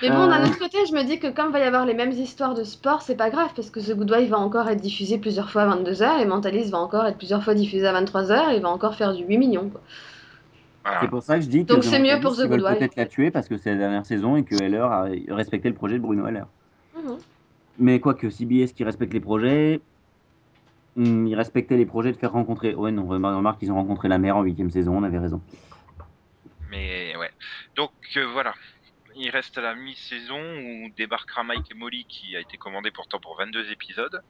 Mais 0.00 0.08
bon, 0.08 0.26
d'un 0.28 0.40
Euh. 0.40 0.46
autre 0.46 0.58
côté, 0.58 0.78
je 0.88 0.94
me 0.94 1.02
dis 1.02 1.18
que 1.18 1.26
comme 1.26 1.52
va 1.52 1.58
y 1.58 1.62
avoir 1.62 1.84
les 1.84 1.92
mêmes 1.92 2.12
histoires 2.12 2.54
de 2.54 2.64
sport, 2.64 3.02
c'est 3.02 3.16
pas 3.16 3.28
grave 3.28 3.50
parce 3.54 3.68
que 3.68 3.80
The 3.80 3.94
Good 3.94 4.10
Wife 4.10 4.30
va 4.30 4.38
encore 4.38 4.66
être 4.70 4.80
diffusé 4.80 5.18
plusieurs 5.18 5.50
fois 5.50 5.64
à 5.64 5.66
22h 5.76 6.20
et 6.22 6.24
Mentalist 6.24 6.70
va 6.70 6.78
encore 6.78 7.04
être 7.04 7.18
plusieurs 7.18 7.44
fois 7.44 7.52
diffusé 7.52 7.86
à 7.86 7.92
23h 8.00 8.54
et 8.54 8.60
va 8.60 8.70
encore 8.70 8.94
faire 8.94 9.12
du 9.12 9.24
8 9.24 9.36
millions. 9.36 9.68
Quoi. 9.68 9.82
Voilà. 10.84 11.00
C'est 11.00 11.08
pour 11.08 11.22
ça 11.22 11.36
que 11.36 11.42
je 11.42 11.48
dis 11.48 11.66
que 11.66 11.72
Donc 11.74 11.84
c'est 11.84 12.00
mieux 12.00 12.20
pour 12.20 12.36
The 12.36 12.46
Good 12.46 12.62
Wife. 12.62 12.78
peut-être 12.78 12.96
la 12.96 13.06
tuer 13.06 13.30
parce 13.30 13.48
que 13.48 13.56
c'est 13.56 13.70
la 13.70 13.76
dernière 13.76 14.06
saison 14.06 14.36
et 14.36 14.44
que 14.44 14.54
Heller 14.62 14.84
a 14.84 15.06
respecté 15.28 15.68
le 15.68 15.74
projet 15.74 15.96
de 15.96 16.02
Bruno 16.02 16.26
Heller. 16.26 16.46
Mhm. 16.96 17.18
Mais 17.78 18.00
quoique 18.00 18.30
CBS 18.30 18.72
qui 18.72 18.84
respecte 18.84 19.12
les 19.12 19.20
projets, 19.20 19.80
hmm, 20.96 21.26
ils 21.26 21.34
respectaient 21.34 21.76
les 21.76 21.86
projets 21.86 22.12
de 22.12 22.16
faire 22.16 22.32
rencontrer. 22.32 22.74
Ouais, 22.74 22.90
non, 22.90 23.06
remarque, 23.06 23.60
qu'ils 23.60 23.70
ont 23.70 23.76
rencontré 23.76 24.08
la 24.08 24.18
mère 24.18 24.36
en 24.36 24.42
huitième 24.42 24.70
saison, 24.70 24.96
on 24.96 25.02
avait 25.02 25.18
raison. 25.18 25.40
Mais 26.70 27.16
ouais. 27.16 27.30
Donc 27.76 27.92
euh, 28.16 28.26
voilà, 28.32 28.54
il 29.16 29.30
reste 29.30 29.56
à 29.58 29.60
la 29.60 29.74
mi-saison 29.74 30.40
où 30.40 30.90
débarquera 30.96 31.44
Mike 31.44 31.70
et 31.70 31.74
Molly 31.74 32.04
qui 32.08 32.36
a 32.36 32.40
été 32.40 32.56
commandé 32.56 32.90
pourtant 32.90 33.18
pour 33.20 33.36
22 33.36 33.70
épisodes. 33.70 34.22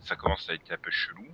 Ça 0.00 0.16
commence 0.16 0.48
à 0.50 0.54
être 0.54 0.70
un 0.72 0.76
peu 0.76 0.90
chelou. 0.90 1.26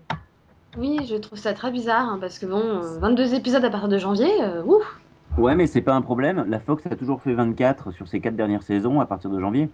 Oui, 0.78 0.98
je 1.08 1.16
trouve 1.16 1.38
ça 1.38 1.54
très 1.54 1.70
bizarre 1.70 2.08
hein, 2.08 2.18
parce 2.20 2.38
que 2.38 2.46
bon, 2.46 2.60
euh, 2.60 2.98
22 3.00 3.34
épisodes 3.34 3.64
à 3.64 3.70
partir 3.70 3.88
de 3.88 3.98
janvier, 3.98 4.30
euh, 4.42 4.62
ouf. 4.64 4.84
Ouais, 5.36 5.54
mais 5.54 5.66
c'est 5.66 5.80
pas 5.82 5.94
un 5.94 6.02
problème. 6.02 6.44
La 6.48 6.58
Fox 6.60 6.84
a 6.86 6.96
toujours 6.96 7.20
fait 7.22 7.34
24 7.34 7.92
sur 7.92 8.08
ses 8.08 8.20
quatre 8.20 8.36
dernières 8.36 8.62
saisons 8.62 9.00
à 9.00 9.06
partir 9.06 9.30
de 9.30 9.40
janvier. 9.40 9.68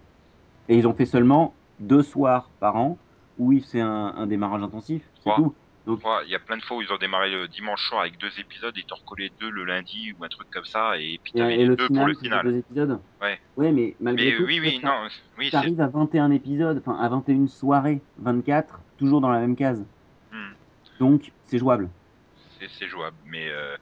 Et 0.68 0.76
ils 0.76 0.86
ont 0.86 0.94
fait 0.94 1.06
seulement 1.06 1.54
deux 1.80 2.02
soirs 2.02 2.48
par 2.60 2.76
an 2.76 2.98
où 3.38 3.52
ils 3.52 3.62
faisaient 3.62 3.80
un, 3.80 4.14
un 4.16 4.26
démarrage 4.26 4.62
intensif. 4.62 5.02
C'est 5.22 5.30
tout. 5.36 5.54
Il 5.86 6.30
y 6.30 6.34
a 6.34 6.38
plein 6.38 6.56
de 6.56 6.62
fois 6.62 6.78
où 6.78 6.82
ils 6.82 6.90
ont 6.90 6.96
démarré 6.98 7.30
le 7.30 7.46
dimanche 7.46 7.86
soir 7.88 8.00
avec 8.00 8.18
deux 8.18 8.30
épisodes 8.40 8.72
et 8.76 8.82
t'en 8.88 8.96
recollé 8.96 9.30
deux 9.38 9.50
le 9.50 9.64
lundi 9.64 10.14
ou 10.18 10.24
un 10.24 10.28
truc 10.28 10.48
comme 10.50 10.64
ça 10.64 10.96
et 10.96 11.20
puis 11.22 11.32
Et, 11.34 11.38
t'avais 11.38 11.54
et 11.54 11.58
les 11.58 11.66
le 11.66 11.76
deux 11.76 11.86
final, 11.86 12.00
pour 12.04 12.08
le 12.08 12.14
final. 12.14 12.46
deux 12.46 12.56
épisodes. 12.56 12.98
Ouais. 13.20 13.38
Ouais, 13.58 13.70
mais 13.72 13.94
malgré 14.00 14.30
Mais 14.30 14.36
tout, 14.38 14.44
oui, 14.44 14.60
oui, 14.60 14.78
ça- 14.80 14.88
non, 14.88 14.94
oui, 15.38 15.50
arrive 15.52 15.80
à 15.82 15.88
21 15.88 16.30
épisodes, 16.30 16.82
enfin 16.84 16.98
à 16.98 17.08
21 17.10 17.46
soirées, 17.48 18.00
24, 18.18 18.80
toujours 18.98 19.20
dans 19.20 19.28
la 19.28 19.40
même 19.40 19.56
case. 19.56 19.84
Donc, 20.98 21.30
c'est 21.46 21.58
jouable. 21.58 21.90
c'est- 22.58 22.88
jouable. 22.88 23.16
Mais 23.24 23.48
euh, 23.50 23.76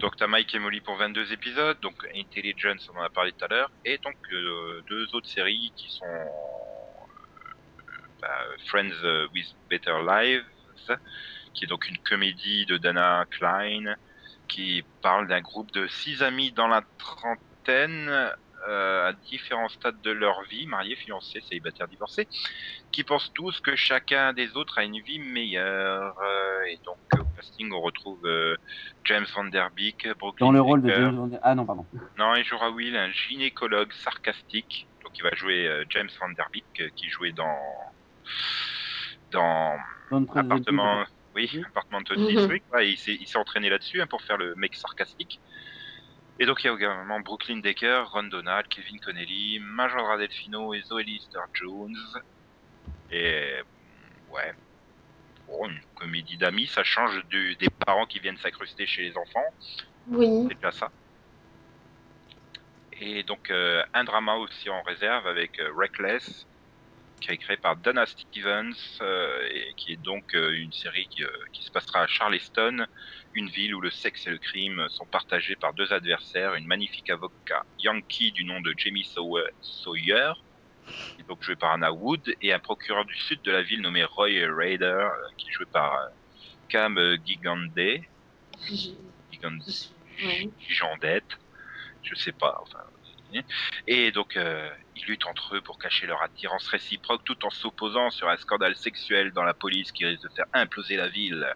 donc 0.00 0.16
t'as 0.16 0.26
Mike 0.26 0.54
et 0.54 0.58
Molly 0.58 0.80
pour 0.80 0.96
22 0.96 1.32
épisodes, 1.32 1.78
donc 1.80 1.94
Intelligence, 2.14 2.88
on 2.92 2.98
en 2.98 3.02
a 3.02 3.10
parlé 3.10 3.32
tout 3.32 3.44
à 3.44 3.48
l'heure, 3.48 3.70
et 3.84 3.98
donc 3.98 4.16
euh, 4.32 4.82
deux 4.88 5.06
autres 5.14 5.28
séries 5.28 5.72
qui 5.76 5.88
sont 5.90 6.04
euh, 6.06 7.04
bah, 8.20 8.44
Friends 8.66 9.28
with 9.34 9.46
Better 9.68 9.98
Lives, 10.06 10.44
qui 11.54 11.64
est 11.64 11.68
donc 11.68 11.88
une 11.88 11.98
comédie 11.98 12.66
de 12.66 12.76
Dana 12.76 13.24
Klein, 13.30 13.94
qui 14.48 14.84
parle 15.02 15.28
d'un 15.28 15.40
groupe 15.40 15.70
de 15.72 15.86
six 15.86 16.22
amis 16.22 16.52
dans 16.52 16.68
la 16.68 16.82
trentaine. 16.98 18.30
Euh, 18.68 19.08
à 19.08 19.12
différents 19.12 19.68
stades 19.68 20.00
de 20.00 20.10
leur 20.10 20.42
vie, 20.44 20.66
mariés, 20.66 20.96
fiancés, 20.96 21.40
célibataires, 21.40 21.88
divorcés, 21.88 22.28
qui 22.92 23.04
pensent 23.04 23.30
tous 23.34 23.60
que 23.60 23.76
chacun 23.76 24.32
des 24.32 24.56
autres 24.56 24.78
a 24.78 24.84
une 24.84 25.00
vie 25.00 25.18
meilleure. 25.18 26.14
euh, 26.22 26.64
et 26.66 26.78
donc 26.84 26.98
euh, 27.16 27.22
au 27.22 27.26
casting, 27.36 27.70
on 27.72 27.80
retrouve 27.80 28.24
euh, 28.26 28.56
James 29.04 29.26
Van 29.34 29.44
Der 29.44 29.70
Beek, 29.74 30.08
Brooklyn 30.18 30.46
Dans 30.46 30.52
le 30.52 30.60
rôle 30.60 30.82
de. 30.82 30.88
James 30.90 31.14
Bond. 31.16 31.38
Ah 31.42 31.54
non, 31.54 31.66
pardon. 31.66 31.86
Non, 32.16 32.34
il 32.36 32.44
jouera 32.44 32.70
Will, 32.70 32.96
un 32.96 33.10
gynécologue 33.10 33.92
sarcastique. 33.92 34.88
Donc 35.04 35.12
il 35.18 35.22
va 35.22 35.34
jouer 35.34 35.66
euh, 35.68 35.84
James 35.90 36.08
Van 36.20 36.30
Der 36.30 36.46
Beek, 36.52 36.64
euh, 36.80 36.88
qui 36.96 37.08
jouait 37.10 37.32
dans 37.32 37.58
dans 39.30 39.76
the 40.10 40.36
appartement, 40.36 41.04
oui, 41.34 41.50
Mhm. 41.52 41.64
appartement 41.68 42.00
de 42.02 42.14
Mhm. 42.16 42.26
district. 42.28 42.66
Ouais, 42.72 42.90
il 42.90 42.96
s'est 42.96 43.16
il 43.20 43.26
s'est 43.26 43.38
entraîné 43.38 43.68
là-dessus 43.68 44.00
hein, 44.00 44.06
pour 44.06 44.22
faire 44.22 44.36
le 44.36 44.54
mec 44.56 44.74
sarcastique. 44.74 45.40
Et 46.40 46.46
donc 46.46 46.64
il 46.64 46.66
y 46.66 46.70
a 46.70 46.74
également 46.74 47.20
Brooklyn 47.20 47.58
Decker, 47.58 48.02
Ron 48.10 48.24
Donald, 48.24 48.66
Kevin 48.68 48.98
Connelly, 49.00 49.60
Major 49.60 50.18
Delfino 50.18 50.74
et 50.74 50.82
Zoe 50.82 50.98
Lister 51.02 51.38
Jones. 51.52 51.96
Et 53.10 53.54
ouais, 54.30 54.52
bon, 55.46 55.68
une 55.68 55.80
comédie 55.94 56.36
d'amis, 56.36 56.66
ça 56.66 56.82
change 56.82 57.24
du- 57.26 57.54
des 57.56 57.68
parents 57.86 58.06
qui 58.06 58.18
viennent 58.18 58.36
s'incruster 58.38 58.86
chez 58.86 59.02
les 59.02 59.16
enfants. 59.16 59.44
Oui. 60.08 60.46
C'est 60.48 60.54
déjà 60.56 60.72
ça. 60.72 60.90
Et 63.00 63.22
donc 63.22 63.50
euh, 63.50 63.82
un 63.92 64.04
drama 64.04 64.34
aussi 64.34 64.68
en 64.70 64.82
réserve 64.82 65.26
avec 65.26 65.58
euh, 65.60 65.70
Reckless, 65.76 66.46
qui 67.24 67.30
est 67.32 67.38
créé 67.38 67.56
par 67.56 67.76
Dana 67.76 68.04
Stevens, 68.06 68.74
euh, 69.00 69.48
et 69.50 69.72
qui 69.76 69.92
est 69.92 69.96
donc 69.96 70.34
euh, 70.34 70.52
une 70.52 70.72
série 70.72 71.06
qui, 71.08 71.22
euh, 71.24 71.30
qui 71.54 71.62
se 71.62 71.70
passera 71.70 72.02
à 72.02 72.06
Charleston, 72.06 72.84
une 73.32 73.48
ville 73.48 73.74
où 73.74 73.80
le 73.80 73.90
sexe 73.90 74.26
et 74.26 74.30
le 74.30 74.38
crime 74.38 74.86
sont 74.90 75.06
partagés 75.06 75.56
par 75.56 75.72
deux 75.74 75.92
adversaires, 75.92 76.54
une 76.54 76.66
magnifique 76.66 77.08
avocat 77.10 77.62
yankee 77.78 78.32
du 78.32 78.44
nom 78.44 78.60
de 78.60 78.74
Jamie 78.76 79.04
Saw- 79.04 79.48
Sawyer, 79.60 80.32
qui 81.14 81.22
est 81.22 81.24
donc 81.28 81.42
joué 81.42 81.56
par 81.56 81.72
Anna 81.72 81.92
Wood, 81.92 82.22
et 82.42 82.52
un 82.52 82.58
procureur 82.60 83.04
du 83.06 83.14
sud 83.16 83.40
de 83.42 83.50
la 83.52 83.62
ville 83.62 83.80
nommé 83.80 84.04
Roy 84.04 84.46
Raider, 84.56 85.08
qui 85.38 85.48
est 85.48 85.52
joué 85.52 85.66
par 85.72 85.98
Cam 86.68 86.98
Gigande. 87.24 87.72
Gigandette, 90.58 91.30
je 92.02 92.14
sais 92.14 92.32
pas, 92.32 92.56
enfin. 92.62 92.84
Et 93.86 94.12
donc, 94.12 94.36
euh, 94.36 94.68
ils 94.96 95.04
luttent 95.06 95.26
entre 95.26 95.56
eux 95.56 95.60
pour 95.60 95.78
cacher 95.78 96.06
leur 96.06 96.22
attirance 96.22 96.66
réciproque 96.68 97.24
tout 97.24 97.44
en 97.44 97.50
s'opposant 97.50 98.10
sur 98.10 98.28
un 98.28 98.36
scandale 98.36 98.76
sexuel 98.76 99.32
dans 99.32 99.44
la 99.44 99.54
police 99.54 99.92
qui 99.92 100.04
risque 100.04 100.22
de 100.22 100.28
faire 100.28 100.46
imploser 100.52 100.96
la 100.96 101.08
ville. 101.08 101.46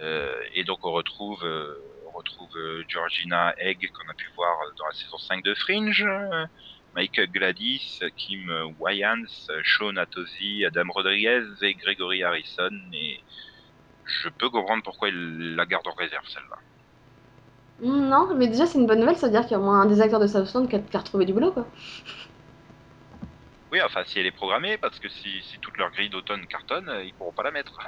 Euh, 0.00 0.34
et 0.54 0.64
donc, 0.64 0.84
on 0.84 0.92
retrouve, 0.92 1.44
euh, 1.44 2.84
Georgina 2.88 3.54
Egg 3.58 3.90
qu'on 3.92 4.08
a 4.10 4.14
pu 4.14 4.28
voir 4.34 4.58
dans 4.76 4.86
la 4.86 4.92
saison 4.92 5.18
5 5.18 5.42
de 5.42 5.54
Fringe, 5.54 6.06
Michael 6.94 7.30
Gladys, 7.30 8.00
Kim 8.16 8.74
Wyans, 8.78 9.48
Sean 9.64 9.96
Atosi, 9.96 10.64
Adam 10.66 10.90
Rodriguez 10.90 11.44
et 11.62 11.74
Gregory 11.74 12.22
Harrison. 12.22 12.70
Et 12.92 13.20
je 14.04 14.28
peux 14.28 14.50
comprendre 14.50 14.82
pourquoi 14.82 15.08
ils 15.08 15.54
la 15.54 15.64
gardent 15.66 15.88
en 15.88 15.94
réserve, 15.94 16.26
celle-là. 16.28 16.58
Non, 17.82 18.34
mais 18.36 18.46
déjà 18.46 18.66
c'est 18.66 18.78
une 18.78 18.86
bonne 18.86 19.00
nouvelle, 19.00 19.16
ça 19.16 19.26
veut 19.26 19.32
dire 19.32 19.42
qu'il 19.42 19.52
y 19.52 19.54
a 19.54 19.58
au 19.58 19.62
moins 19.64 19.80
un 19.80 19.86
des 19.86 20.00
acteurs 20.00 20.20
de 20.20 20.26
Southland 20.26 20.66
qui 20.68 20.76
a, 20.76 20.80
qui 20.80 20.96
a 20.96 21.00
retrouvé 21.00 21.24
du 21.24 21.32
boulot 21.32 21.52
quoi. 21.52 21.66
Oui, 23.72 23.80
enfin, 23.82 24.04
si 24.04 24.18
elle 24.20 24.26
est 24.26 24.32
programmée, 24.32 24.78
parce 24.78 24.98
que 25.00 25.08
si, 25.08 25.42
si 25.42 25.58
toute 25.60 25.76
leur 25.76 25.90
grille 25.90 26.10
d'automne 26.10 26.46
cartonne, 26.46 26.88
euh, 26.88 27.04
ils 27.04 27.14
pourront 27.14 27.32
pas 27.32 27.42
la 27.42 27.50
mettre. 27.52 27.78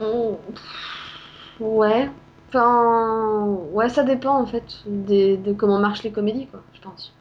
Oh, 0.00 0.40
pff, 0.54 1.60
Ouais. 1.60 2.08
Enfin, 2.48 3.44
ouais, 3.72 3.88
ça 3.90 4.04
dépend 4.04 4.38
en 4.40 4.46
fait 4.46 4.80
des- 4.86 5.36
de 5.36 5.52
comment 5.52 5.78
marchent 5.78 6.02
les 6.02 6.12
comédies 6.12 6.48
quoi, 6.48 6.64
je 6.72 6.80
pense. 6.80 7.12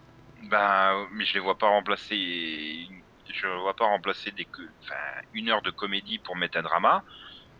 Ben, 0.49 1.07
mais 1.13 1.25
je 1.25 1.33
les 1.33 1.39
vois 1.39 1.57
pas 1.57 1.67
remplacer. 1.69 2.87
Je 3.29 3.47
vois 3.47 3.75
pas 3.75 3.85
remplacer 3.85 4.31
des, 4.31 4.47
enfin, 4.83 4.95
une 5.33 5.49
heure 5.49 5.61
de 5.61 5.71
comédie 5.71 6.19
pour 6.19 6.35
mettre 6.35 6.57
un 6.57 6.61
drama. 6.63 7.03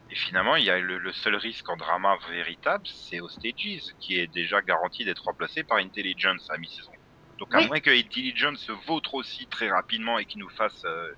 Et 0.09 0.15
finalement, 0.15 0.55
il 0.55 0.63
y 0.65 0.69
a 0.69 0.79
le, 0.79 0.97
le 0.99 1.11
seul 1.13 1.35
risque 1.35 1.67
en 1.69 1.75
drama 1.77 2.17
véritable, 2.29 2.83
c'est 2.87 3.19
aux 3.19 3.29
stages, 3.29 3.81
qui 3.99 4.17
est 4.19 4.27
déjà 4.27 4.61
garanti 4.61 5.03
d'être 5.05 5.23
remplacé 5.25 5.63
par 5.63 5.77
Intelligence 5.79 6.49
à 6.49 6.57
mi-saison. 6.57 6.91
Donc 7.39 7.53
à 7.53 7.59
Oui. 7.59 7.67
moins 7.67 7.79
que 7.81 7.89
Intelligence 7.89 8.59
se 8.61 8.71
vautre 8.71 9.13
aussi 9.15 9.47
très 9.47 9.69
rapidement 9.69 10.17
et 10.19 10.25
qu'il 10.25 10.39
nous 10.39 10.49
fasse 10.49 10.83
euh, 10.85 11.13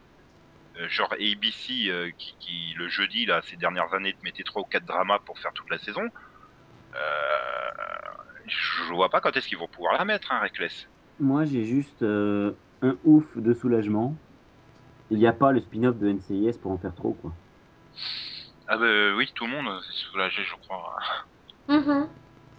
euh, 0.78 0.90
genre 0.90 1.14
ABC 1.14 1.90
euh, 1.90 2.12
qui, 2.18 2.36
qui 2.40 2.74
le 2.78 2.90
jeudi 2.90 3.26
là 3.26 3.42
ces 3.44 3.58
dernières 3.58 3.94
années 3.94 4.14
te 4.14 4.20
mettait 4.24 4.44
trois 4.44 4.62
ou 4.64 4.66
quatre 4.66 4.86
dramas 4.86 5.20
pour 5.26 5.40
faire 5.40 5.54
toute 5.54 5.70
la 5.70 5.80
saison. 5.80 6.04
Euh, 6.96 7.70
je 8.48 8.94
vois 8.94 9.10
pas 9.10 9.22
quand 9.22 9.36
est-ce 9.38 9.48
qu'ils 9.48 9.58
vont 9.58 9.68
pouvoir 9.68 9.94
la 9.98 10.06
mettre, 10.06 10.32
hein, 10.32 10.40
Reckless. 10.40 10.90
Moi, 11.20 11.46
j'ai 11.46 11.66
juste 11.66 12.02
euh, 12.02 12.54
un 12.82 12.98
ouf 13.04 13.38
de 13.38 13.54
soulagement. 13.54 14.26
Il 15.12 15.20
n'y 15.20 15.28
a 15.28 15.34
pas 15.34 15.52
le 15.52 15.62
spin-off 15.62 15.98
de 16.00 16.08
NCIS 16.10 16.58
pour 16.60 16.72
en 16.72 16.80
faire 16.80 16.96
trop, 16.96 17.14
quoi. 17.14 17.34
Ah 18.72 18.78
bah 18.78 19.16
oui, 19.18 19.28
tout 19.34 19.48
le 19.48 19.52
monde 19.52 19.68
euh, 19.68 19.82
s'est 19.82 19.94
soulagé, 20.12 20.44
je 20.44 20.54
crois. 20.62 20.96
Mhm. 21.68 22.08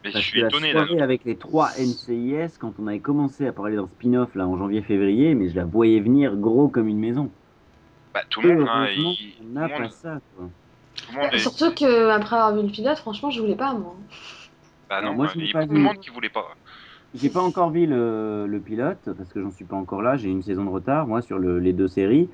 Mais 0.05 0.11
je 0.11 0.19
suis 0.19 0.41
que 0.41 0.47
étonné 0.47 0.73
la 0.73 0.81
là. 0.81 0.87
soirée 0.87 1.03
avec 1.03 1.25
les 1.25 1.37
trois 1.37 1.71
NCIS, 1.79 2.59
quand 2.59 2.73
on 2.79 2.87
avait 2.89 2.99
commencé 3.01 3.47
à 3.47 3.53
parler 3.53 3.77
d'un 3.77 3.87
spin-off 3.87 4.35
là 4.35 4.49
en 4.49 4.57
janvier-février, 4.59 5.35
mais 5.35 5.49
je 5.51 5.57
la 5.57 5.65
voyais 5.65 6.01
venir 6.01 6.37
gros 6.37 6.69
comme 6.69 6.89
une 6.89 6.99
maison. 6.99 7.31
Bah, 8.13 8.23
tout 8.29 8.41
le 8.41 8.55
monde, 8.55 8.69
hein, 8.69 8.89
il- 8.97 9.35
tout 9.37 9.45
n'a 9.45 9.69
pas 9.69 9.89
ça, 9.91 10.19
quoi. 10.35 10.49
tout 10.97 11.13
le 11.13 11.19
monde 11.21 11.31
Bah, 11.31 11.37
est- 11.37 11.39
surtout 11.39 11.73
que 11.75 12.09
après 12.09 12.37
avoir 12.37 12.57
vu 12.57 12.63
le 12.63 12.73
pilote, 12.73 12.99
franchement, 12.99 13.31
je 13.31 13.41
voulais 13.41 13.55
pas 13.55 13.73
moi. 13.75 13.95
Bah 14.89 15.01
non, 15.03 15.15
moi, 15.15 15.27
euh, 15.27 15.31
je 15.35 15.41
il 15.41 15.47
y 15.47 15.51
a 15.51 15.53
pas 15.53 15.61
beaucoup 15.61 15.75
de 15.75 15.81
monde 15.81 16.01
qui 16.01 16.11
voulait 16.11 16.29
pas. 16.29 16.47
J'ai 17.15 17.29
pas 17.31 17.43
encore 17.43 17.71
vu 17.71 17.87
le, 17.87 18.47
le 18.47 18.61
pilote 18.61 19.11
parce 19.17 19.33
que 19.33 19.41
j'en 19.41 19.51
suis 19.51 19.65
pas 19.65 19.77
encore 19.77 20.03
là. 20.03 20.17
J'ai 20.17 20.29
une 20.29 20.43
saison 20.43 20.65
de 20.65 20.71
retard 20.71 21.07
moi 21.07 21.23
sur 21.23 21.39
le- 21.39 21.59
les 21.59 21.73
deux 21.73 21.89
séries, 21.89 22.29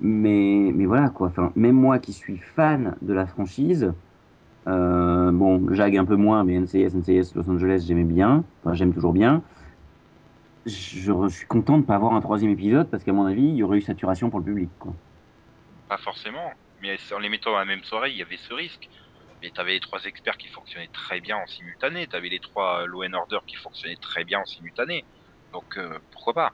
mais 0.00 0.70
mais 0.74 0.86
voilà 0.86 1.10
quoi. 1.10 1.28
Enfin, 1.28 1.52
même 1.56 1.76
moi 1.76 1.98
qui 1.98 2.12
suis 2.12 2.38
fan 2.38 2.96
de 3.02 3.12
la 3.12 3.26
franchise, 3.26 3.92
euh, 4.66 5.30
bon, 5.32 5.72
Jag 5.74 5.96
un 5.96 6.04
peu 6.04 6.16
moins, 6.16 6.44
mais 6.44 6.58
NCIS, 6.58 6.94
NCIS 6.94 7.32
Los 7.34 7.48
Angeles, 7.48 7.84
j'aimais 7.86 8.04
bien. 8.04 8.44
Enfin, 8.62 8.74
j'aime 8.74 8.92
toujours 8.92 9.12
bien. 9.12 9.42
Je, 10.66 11.28
suis 11.28 11.46
content 11.46 11.78
de 11.78 11.84
pas 11.84 11.94
avoir 11.94 12.12
un 12.12 12.20
troisième 12.20 12.52
épisode 12.52 12.90
parce 12.90 13.02
qu'à 13.02 13.12
mon 13.12 13.24
avis, 13.24 13.42
il 13.42 13.54
y 13.54 13.62
aurait 13.62 13.78
eu 13.78 13.82
saturation 13.82 14.28
pour 14.28 14.40
le 14.40 14.44
public. 14.44 14.70
Quoi. 14.78 14.92
Pas 15.88 15.96
forcément. 15.96 16.52
Mais 16.82 16.96
en 17.14 17.18
les 17.18 17.28
mettant 17.28 17.52
dans 17.52 17.58
la 17.58 17.64
même 17.64 17.82
soirée, 17.82 18.10
il 18.10 18.16
y 18.16 18.22
avait 18.22 18.36
ce 18.36 18.52
risque. 18.52 18.88
Mais 19.42 19.50
t'avais 19.50 19.72
les 19.72 19.80
trois 19.80 20.04
experts 20.04 20.36
qui 20.36 20.48
fonctionnaient 20.48 20.90
très 20.92 21.20
bien 21.20 21.38
en 21.38 21.46
simultané. 21.46 22.06
T'avais 22.06 22.28
les 22.28 22.40
trois 22.40 22.86
Law 22.86 23.04
and 23.04 23.14
Order 23.14 23.38
qui 23.46 23.56
fonctionnaient 23.56 23.96
très 23.96 24.24
bien 24.24 24.40
en 24.40 24.44
simultané. 24.44 25.04
Donc 25.52 25.78
euh, 25.78 25.98
pourquoi 26.12 26.34
pas? 26.34 26.52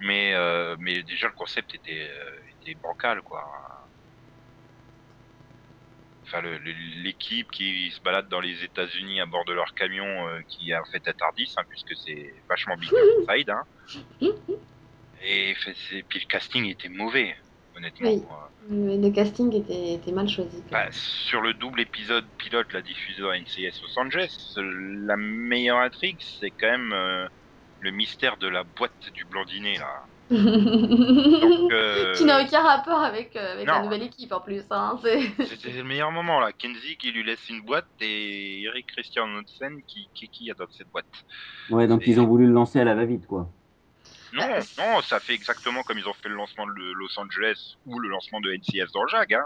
Mais 0.00 0.34
euh, 0.34 0.76
mais 0.78 1.02
déjà 1.02 1.28
le 1.28 1.32
concept 1.32 1.74
était 1.74 2.10
euh, 2.66 2.70
était 2.70 2.80
bancal 2.80 3.22
quoi. 3.22 3.44
Enfin 6.24 6.40
le- 6.40 6.58
le- 6.58 7.02
l'équipe 7.02 7.50
qui 7.50 7.90
se 7.90 8.00
balade 8.02 8.28
dans 8.28 8.40
les 8.40 8.64
États-Unis 8.64 9.20
à 9.20 9.26
bord 9.26 9.44
de 9.44 9.52
leur 9.52 9.74
camion 9.74 10.28
euh, 10.28 10.40
qui 10.48 10.72
a 10.72 10.80
en 10.80 10.84
fait 10.86 11.06
un 11.08 11.12
Tardis 11.12 11.52
hein, 11.56 11.62
puisque 11.68 11.94
c'est 12.04 12.32
vachement 12.48 12.76
big 12.76 12.90
inside 13.28 13.50
hein. 13.50 13.64
Et 15.24 15.54
puis 16.08 16.20
le 16.20 16.26
casting 16.28 16.64
était 16.66 16.88
mauvais. 16.88 17.36
honnêtement. 17.76 18.08
Oui. 18.10 18.22
Euh, 18.70 18.96
Le, 19.00 19.10
casting 19.10 19.52
était, 19.54 19.94
était 19.94 20.12
mal 20.12 20.28
choisi. 20.28 20.62
bah, 20.70 20.88
sur 20.92 21.40
le 21.42 21.54
double 21.54 21.80
épisode 21.80 22.28
pilote, 22.38 22.72
la 22.72 22.82
diffusée 22.82 23.22
à 23.24 23.36
NCS 23.36 23.80
Los 23.82 23.98
Angeles, 24.00 24.52
la 24.56 25.16
meilleure 25.16 25.78
intrigue, 25.78 26.18
c'est 26.40 26.50
quand 26.52 26.70
même 26.70 26.92
euh, 26.92 27.26
le 27.80 27.90
mystère 27.90 28.36
de 28.38 28.48
la 28.48 28.64
boîte 28.64 29.10
du 29.14 29.24
blondinet, 29.26 29.78
là. 29.78 29.92
Donc, 30.30 30.40
euh, 31.72 32.12
Qui 32.14 32.24
n'a 32.24 32.42
aucun 32.42 32.62
rapport 32.62 33.00
avec, 33.00 33.36
euh, 33.36 33.52
avec 33.54 33.66
la 33.66 33.82
nouvelle 33.82 34.02
équipe 34.02 34.32
en 34.32 34.40
plus. 34.40 34.62
Hein, 34.70 34.98
c'est- 35.02 35.20
C'était 35.46 35.72
le 35.72 35.84
meilleur 35.84 36.10
moment, 36.12 36.40
là. 36.40 36.52
Kenzie 36.52 36.96
qui 36.98 37.10
lui 37.12 37.22
laisse 37.24 37.48
une 37.50 37.60
boîte 37.62 37.86
et 38.00 38.62
Eric 38.62 38.86
Christian 38.86 39.24
Hansen 39.28 39.82
qui, 39.86 40.08
qui, 40.14 40.28
qui 40.28 40.50
a 40.50 40.54
dans 40.54 40.66
cette 40.70 40.88
boîte. 40.90 41.06
Ouais, 41.70 41.86
donc 41.86 42.02
Et- 42.06 42.10
ils 42.10 42.20
ont 42.20 42.26
voulu 42.26 42.46
le 42.46 42.52
lancer 42.52 42.80
à 42.80 42.84
la 42.84 42.94
va-vite, 42.94 43.26
quoi. 43.26 43.48
Non, 44.34 44.42
Bah, 44.48 44.58
non, 44.78 45.00
ça 45.02 45.20
fait 45.20 45.34
exactement 45.34 45.82
comme 45.82 45.98
ils 45.98 46.08
ont 46.08 46.14
fait 46.14 46.30
le 46.30 46.34
lancement 46.36 46.64
de 46.66 46.72
Los 46.94 47.18
Angeles 47.20 47.76
ou 47.86 47.98
le 47.98 48.08
lancement 48.08 48.40
de 48.40 48.50
NCS 48.52 48.90
dans 48.94 49.02
le 49.02 49.08
JAG, 49.08 49.34
hein. 49.34 49.44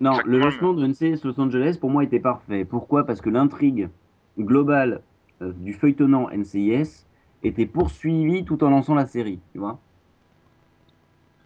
Non, 0.00 0.12
Exactement. 0.12 0.32
le 0.32 0.38
lancement 0.44 0.72
de 0.72 0.86
NCS 0.86 1.24
Los 1.24 1.38
Angeles, 1.38 1.76
pour 1.80 1.90
moi, 1.90 2.02
était 2.04 2.20
parfait. 2.20 2.64
Pourquoi? 2.64 3.04
Parce 3.06 3.20
que 3.20 3.28
l'intrigue 3.30 3.90
globale 4.38 5.02
euh, 5.42 5.52
du 5.52 5.72
feuilletonnant 5.74 6.28
NCIS 6.30 7.04
était 7.42 7.66
poursuivie 7.66 8.44
tout 8.44 8.64
en 8.64 8.70
lançant 8.70 8.94
la 8.94 9.06
série, 9.06 9.40
tu 9.52 9.58
vois 9.58 9.78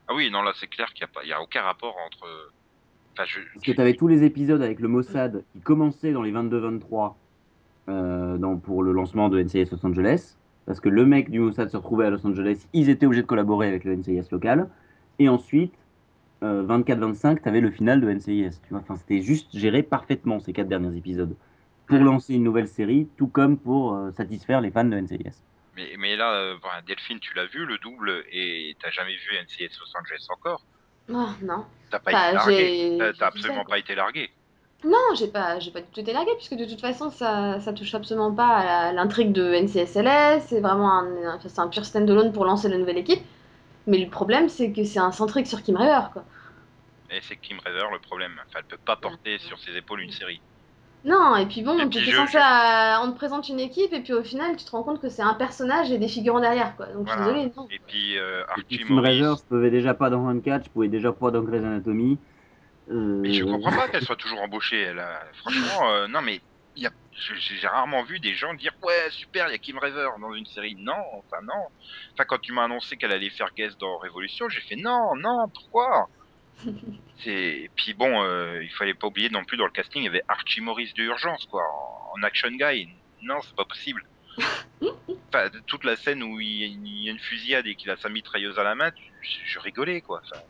Ah 0.09 0.15
oui, 0.15 0.31
non, 0.31 0.43
là, 0.43 0.53
c'est 0.55 0.67
clair 0.69 0.93
qu'il 0.95 1.05
n'y 1.05 1.11
a, 1.11 1.13
pas- 1.13 1.25
il 1.25 1.29
y 1.29 1.33
a 1.33 1.41
aucun 1.43 1.63
rapport 1.63 1.95
entre... 2.07 2.27
Enfin, 3.13 3.25
je... 3.27 3.41
Parce 3.55 3.65
que 3.67 3.73
tu 3.73 3.81
avais 3.81 3.95
tous 3.95 4.09
les 4.09 4.25
épisodes 4.25 4.63
avec 4.63 4.81
le 4.81 4.89
Mossad 4.89 5.45
qui 5.53 5.61
commençaient 5.61 6.13
dans 6.13 6.23
les 6.23 6.33
22-23 6.33 7.15
euh, 7.89 8.57
pour 8.57 8.83
le 8.83 8.93
lancement 8.93 9.29
de 9.29 9.43
NCIS 9.43 9.69
Los 9.73 9.85
Angeles. 9.87 10.37
Parce 10.67 10.81
que 10.81 10.89
le 10.89 11.05
mec 11.07 11.31
du 11.31 11.41
Mossad 11.41 11.69
se 11.71 11.77
retrouvait 11.77 12.07
à 12.07 12.11
Los 12.11 12.27
Angeles, 12.27 12.67
ils 12.73 12.91
étaient 12.91 13.07
obligés 13.07 13.23
de 13.23 13.27
collaborer 13.27 13.69
avec 13.69 13.85
le 13.85 13.97
NCIS 13.97 14.29
local. 14.31 14.69
Et 15.19 15.29
ensuite, 15.29 15.75
euh, 16.43 16.65
24-25, 16.67 17.43
tu 17.43 17.49
avais 17.49 17.61
le 17.61 17.71
final 17.71 18.01
de 18.01 18.09
NCIS. 18.11 18.61
Tu 18.63 18.71
vois 18.71 18.81
enfin, 18.81 18.97
C'était 18.97 19.21
juste 19.23 19.57
géré 19.57 19.83
parfaitement 19.83 20.41
ces 20.41 20.53
quatre 20.53 20.69
derniers 20.69 20.97
épisodes. 20.97 21.37
Pour 21.87 21.99
lancer 21.99 22.35
une 22.35 22.45
nouvelle 22.45 22.69
série, 22.69 23.09
tout 23.17 23.29
comme 23.29 23.59
pour 23.59 23.95
euh, 23.95 24.11
satisfaire 24.13 24.61
les 24.61 24.71
fans 24.71 24.85
de 24.85 24.97
NCIS. 24.97 25.43
Mais, 25.79 25.95
mais 25.97 26.17
là, 26.17 26.33
euh, 26.35 26.59
bah, 26.63 26.83
Delphine, 26.87 27.21
tu 27.21 27.35
l'as 27.35 27.47
vu, 27.47 27.65
le 27.65 27.79
double, 27.79 28.25
et 28.31 28.77
t'as 28.81 28.91
jamais 28.91 29.17
vu 29.17 29.37
NCS 29.37 29.79
Los 29.81 29.97
Angeles 29.99 30.27
encore 30.31 30.67
Ah, 31.09 31.35
non. 31.43 31.65
T'as 31.91 32.01
pas 32.01 32.13
Bah, 32.13 32.27
été 32.27 32.35
largué. 32.35 32.99
T'as- 32.99 33.27
absolument 33.27 33.63
ça, 33.65 33.71
pas 33.71 33.79
été 33.79 33.95
largué. 33.95 34.31
Non, 34.85 35.15
j'ai 35.17 35.29
pas, 35.29 35.59
j'ai 35.59 35.71
pas 35.73 35.81
du 35.81 35.89
tout 35.89 36.01
été 36.01 36.13
larguée, 36.13 36.35
puisque 36.37 36.55
de 36.55 36.65
toute 36.65 36.81
façon, 36.81 37.11
ça, 37.11 37.61
ça 37.61 37.73
touche 37.73 37.95
absolument 37.95 38.33
pas 38.33 38.47
à 38.89 38.93
l'intrigue 38.93 39.33
de 39.33 39.53
NCSLS. 39.55 40.43
C'est 40.49 40.61
vraiment 40.61 40.93
un, 40.93 41.07
un- 41.35 41.41
c'est 41.41 41.59
un 41.61 41.69
pur 41.69 41.85
standalone 41.85 42.33
pour 42.33 42.45
lancer 42.45 42.69
la 42.69 42.79
nouvelle 42.79 42.99
équipe. 42.99 43.23
Mais 43.87 43.99
le 43.99 44.11
problème, 44.11 44.49
c'est 44.49 44.73
que 44.73 44.85
c'est 44.85 45.01
un 45.01 45.13
centrique 45.13 45.47
sur 45.49 45.63
Kim 45.63 45.77
River, 45.77 46.01
quoi. 46.13 46.25
Et 47.11 47.21
c'est 47.23 47.37
Kim 47.37 47.59
River 47.67 47.87
le 47.93 47.99
problème. 48.01 48.41
Enfin, 48.47 48.61
elle 48.61 48.65
peut 48.65 48.79
pas 48.79 48.97
porter 48.97 49.39
sur 49.39 49.59
ses 49.59 49.77
épaules 49.77 50.01
une 50.01 50.11
série. 50.11 50.43
Non, 51.09 51.37
et 51.37 51.47
puis 51.47 51.63
bon, 51.63 51.79
Et 51.79 51.89
tu 51.89 51.99
es 51.99 52.03
je- 52.03 52.17
censé, 52.17 52.33
je- 52.33 52.39
à- 52.41 53.01
on 53.03 53.11
te 53.13 53.17
présente 53.17 53.49
une 53.49 53.61
équipe, 53.61 53.93
et 53.93 54.01
puis 54.03 54.13
au 54.13 54.23
final, 54.23 54.57
tu 54.57 54.65
te 54.65 54.71
rends 54.71 54.83
compte 54.83 55.01
que 55.01 55.09
c'est 55.09 55.23
un 55.23 55.35
personnage 55.35 55.91
et 55.91 55.99
des 55.99 56.09
figurants 56.09 56.41
derrière, 56.41 56.77
quoi. 56.77 56.87
Donc 56.87 57.07
je 57.07 57.13
suis 57.13 57.19
Voilà. 57.19 57.33
désolée, 57.33 57.53
non. 57.57 57.67
Et 57.71 57.79
puis 57.87 58.19
euh, 58.19 58.43
Et 58.43 58.51
Archie 58.51 58.85
Morris. 58.93 59.09
Rivers 59.13 59.37
pouvait 59.49 59.71
déjà 59.71 59.95
pas 59.95 60.11
dans 60.11 60.23
24, 60.25 60.65
je 60.67 60.71
pouvais 60.71 60.89
déjà 60.89 61.13
pas 61.13 61.31
dans 61.31 61.43
Grey's 61.43 61.65
Anatomy. 61.65 62.19
Euh, 62.91 63.21
Mais 63.21 63.33
je 63.33 63.45
comprends 63.45 63.71
pas 63.73 63.89
qu'elle 63.89 64.05
soit 64.05 64.17
toujours 64.17 64.41
embauchée. 64.41 64.81
Elle 64.81 64.99
a... 64.99 65.21
Franchement, 65.35 65.91
euh, 65.91 66.07
non 66.09 66.23
mais 66.23 66.41
il 66.75 66.83
y 66.83 66.87
a... 66.87 66.91
je- 67.13 67.35
j'ai 67.35 67.67
rarement 67.67 68.03
vu 68.03 68.19
des 68.21 68.35
gens 68.35 68.55
dire 68.55 68.73
ouais 68.83 69.11
super, 69.11 69.49
il 69.49 69.53
y 69.53 69.55
a 69.55 69.59
Kim 69.59 69.79
River 69.79 70.09
dans 70.21 70.33
une 70.33 70.47
série. 70.47 70.75
Non, 70.79 70.95
enfin 71.15 71.37
non. 71.43 71.63
Enfin 72.17 72.25
quand 72.27 72.39
tu 72.41 72.53
m'as 72.53 72.65
annoncé 72.65 72.97
qu'elle 72.97 73.13
allait 73.13 73.31
faire 73.31 73.51
guest 73.57 73.79
dans 73.81 73.99
Révolution, 73.99 74.49
j'ai 74.49 74.61
fait 74.61 74.77
non, 74.77 75.15
non, 75.17 75.49
pourquoi? 75.55 76.09
Et 77.27 77.71
puis 77.75 77.95
bon, 77.95 78.23
euh, 78.23 78.63
il 78.63 78.71
fallait 78.71 78.95
pas 78.95 79.09
oublier 79.09 79.31
non 79.31 79.45
plus 79.45 79.57
dans 79.57 79.67
le 79.67 79.73
casting, 79.73 80.03
il 80.03 80.07
y 80.07 80.09
avait 80.09 80.23
Archie 80.29 80.61
Morris 80.61 80.93
de 80.97 81.03
urgence 81.03 81.45
quoi, 81.47 81.63
en, 82.15 82.23
action 82.23 82.51
guy. 82.51 82.89
Non, 83.23 83.41
c'est 83.43 83.57
pas 83.57 83.65
possible. 83.65 84.03
Enfin, 85.31 85.51
toute 85.67 85.85
la 85.85 85.95
scène 85.95 86.23
où 86.23 86.41
il 86.41 87.05
y 87.05 87.09
a 87.09 87.13
une, 87.13 87.19
fusillade 87.19 87.67
et 87.67 87.75
qu'il 87.75 87.91
a 87.91 87.99
sa 87.99 88.09
mitrailleuse 88.09 88.59
à 88.59 88.63
la 88.63 88.75
main, 88.75 88.91
je, 89.21 89.29
je 89.45 89.59
rigolais 89.59 90.01
quoi. 90.01 90.23
Enfin, 90.25 90.41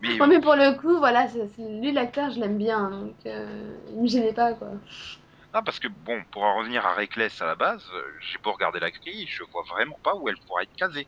mais 0.00 0.20
Ouais, 0.20 0.26
mais 0.26 0.40
pour 0.40 0.56
le 0.56 0.76
coup, 0.80 0.98
voilà, 0.98 1.28
c'est- 1.28 1.48
lui, 1.58 1.92
l'acteur, 1.92 2.30
je 2.30 2.40
l'aime 2.40 2.58
bien, 2.58 2.90
donc 2.90 3.14
euh, 3.26 3.76
il 3.90 4.02
me 4.02 4.08
gênait 4.08 4.32
pas, 4.32 4.52
quoi. 4.54 4.72
Ah, 5.52 5.62
parce 5.62 5.78
que 5.78 5.88
bon, 5.88 6.24
pour 6.32 6.42
en 6.42 6.58
revenir 6.58 6.84
à 6.84 6.94
Reckless 6.94 7.40
à 7.40 7.46
la 7.46 7.54
base, 7.54 7.84
euh, 7.94 8.02
j'ai 8.20 8.38
beau 8.38 8.52
regarder 8.52 8.80
la 8.80 8.90
grille, 8.90 9.26
je 9.28 9.44
vois 9.52 9.62
vraiment 9.70 9.98
pas 10.02 10.16
où 10.16 10.28
elle 10.28 10.38
pourrait 10.46 10.64
être 10.64 10.74
casée. 10.76 11.06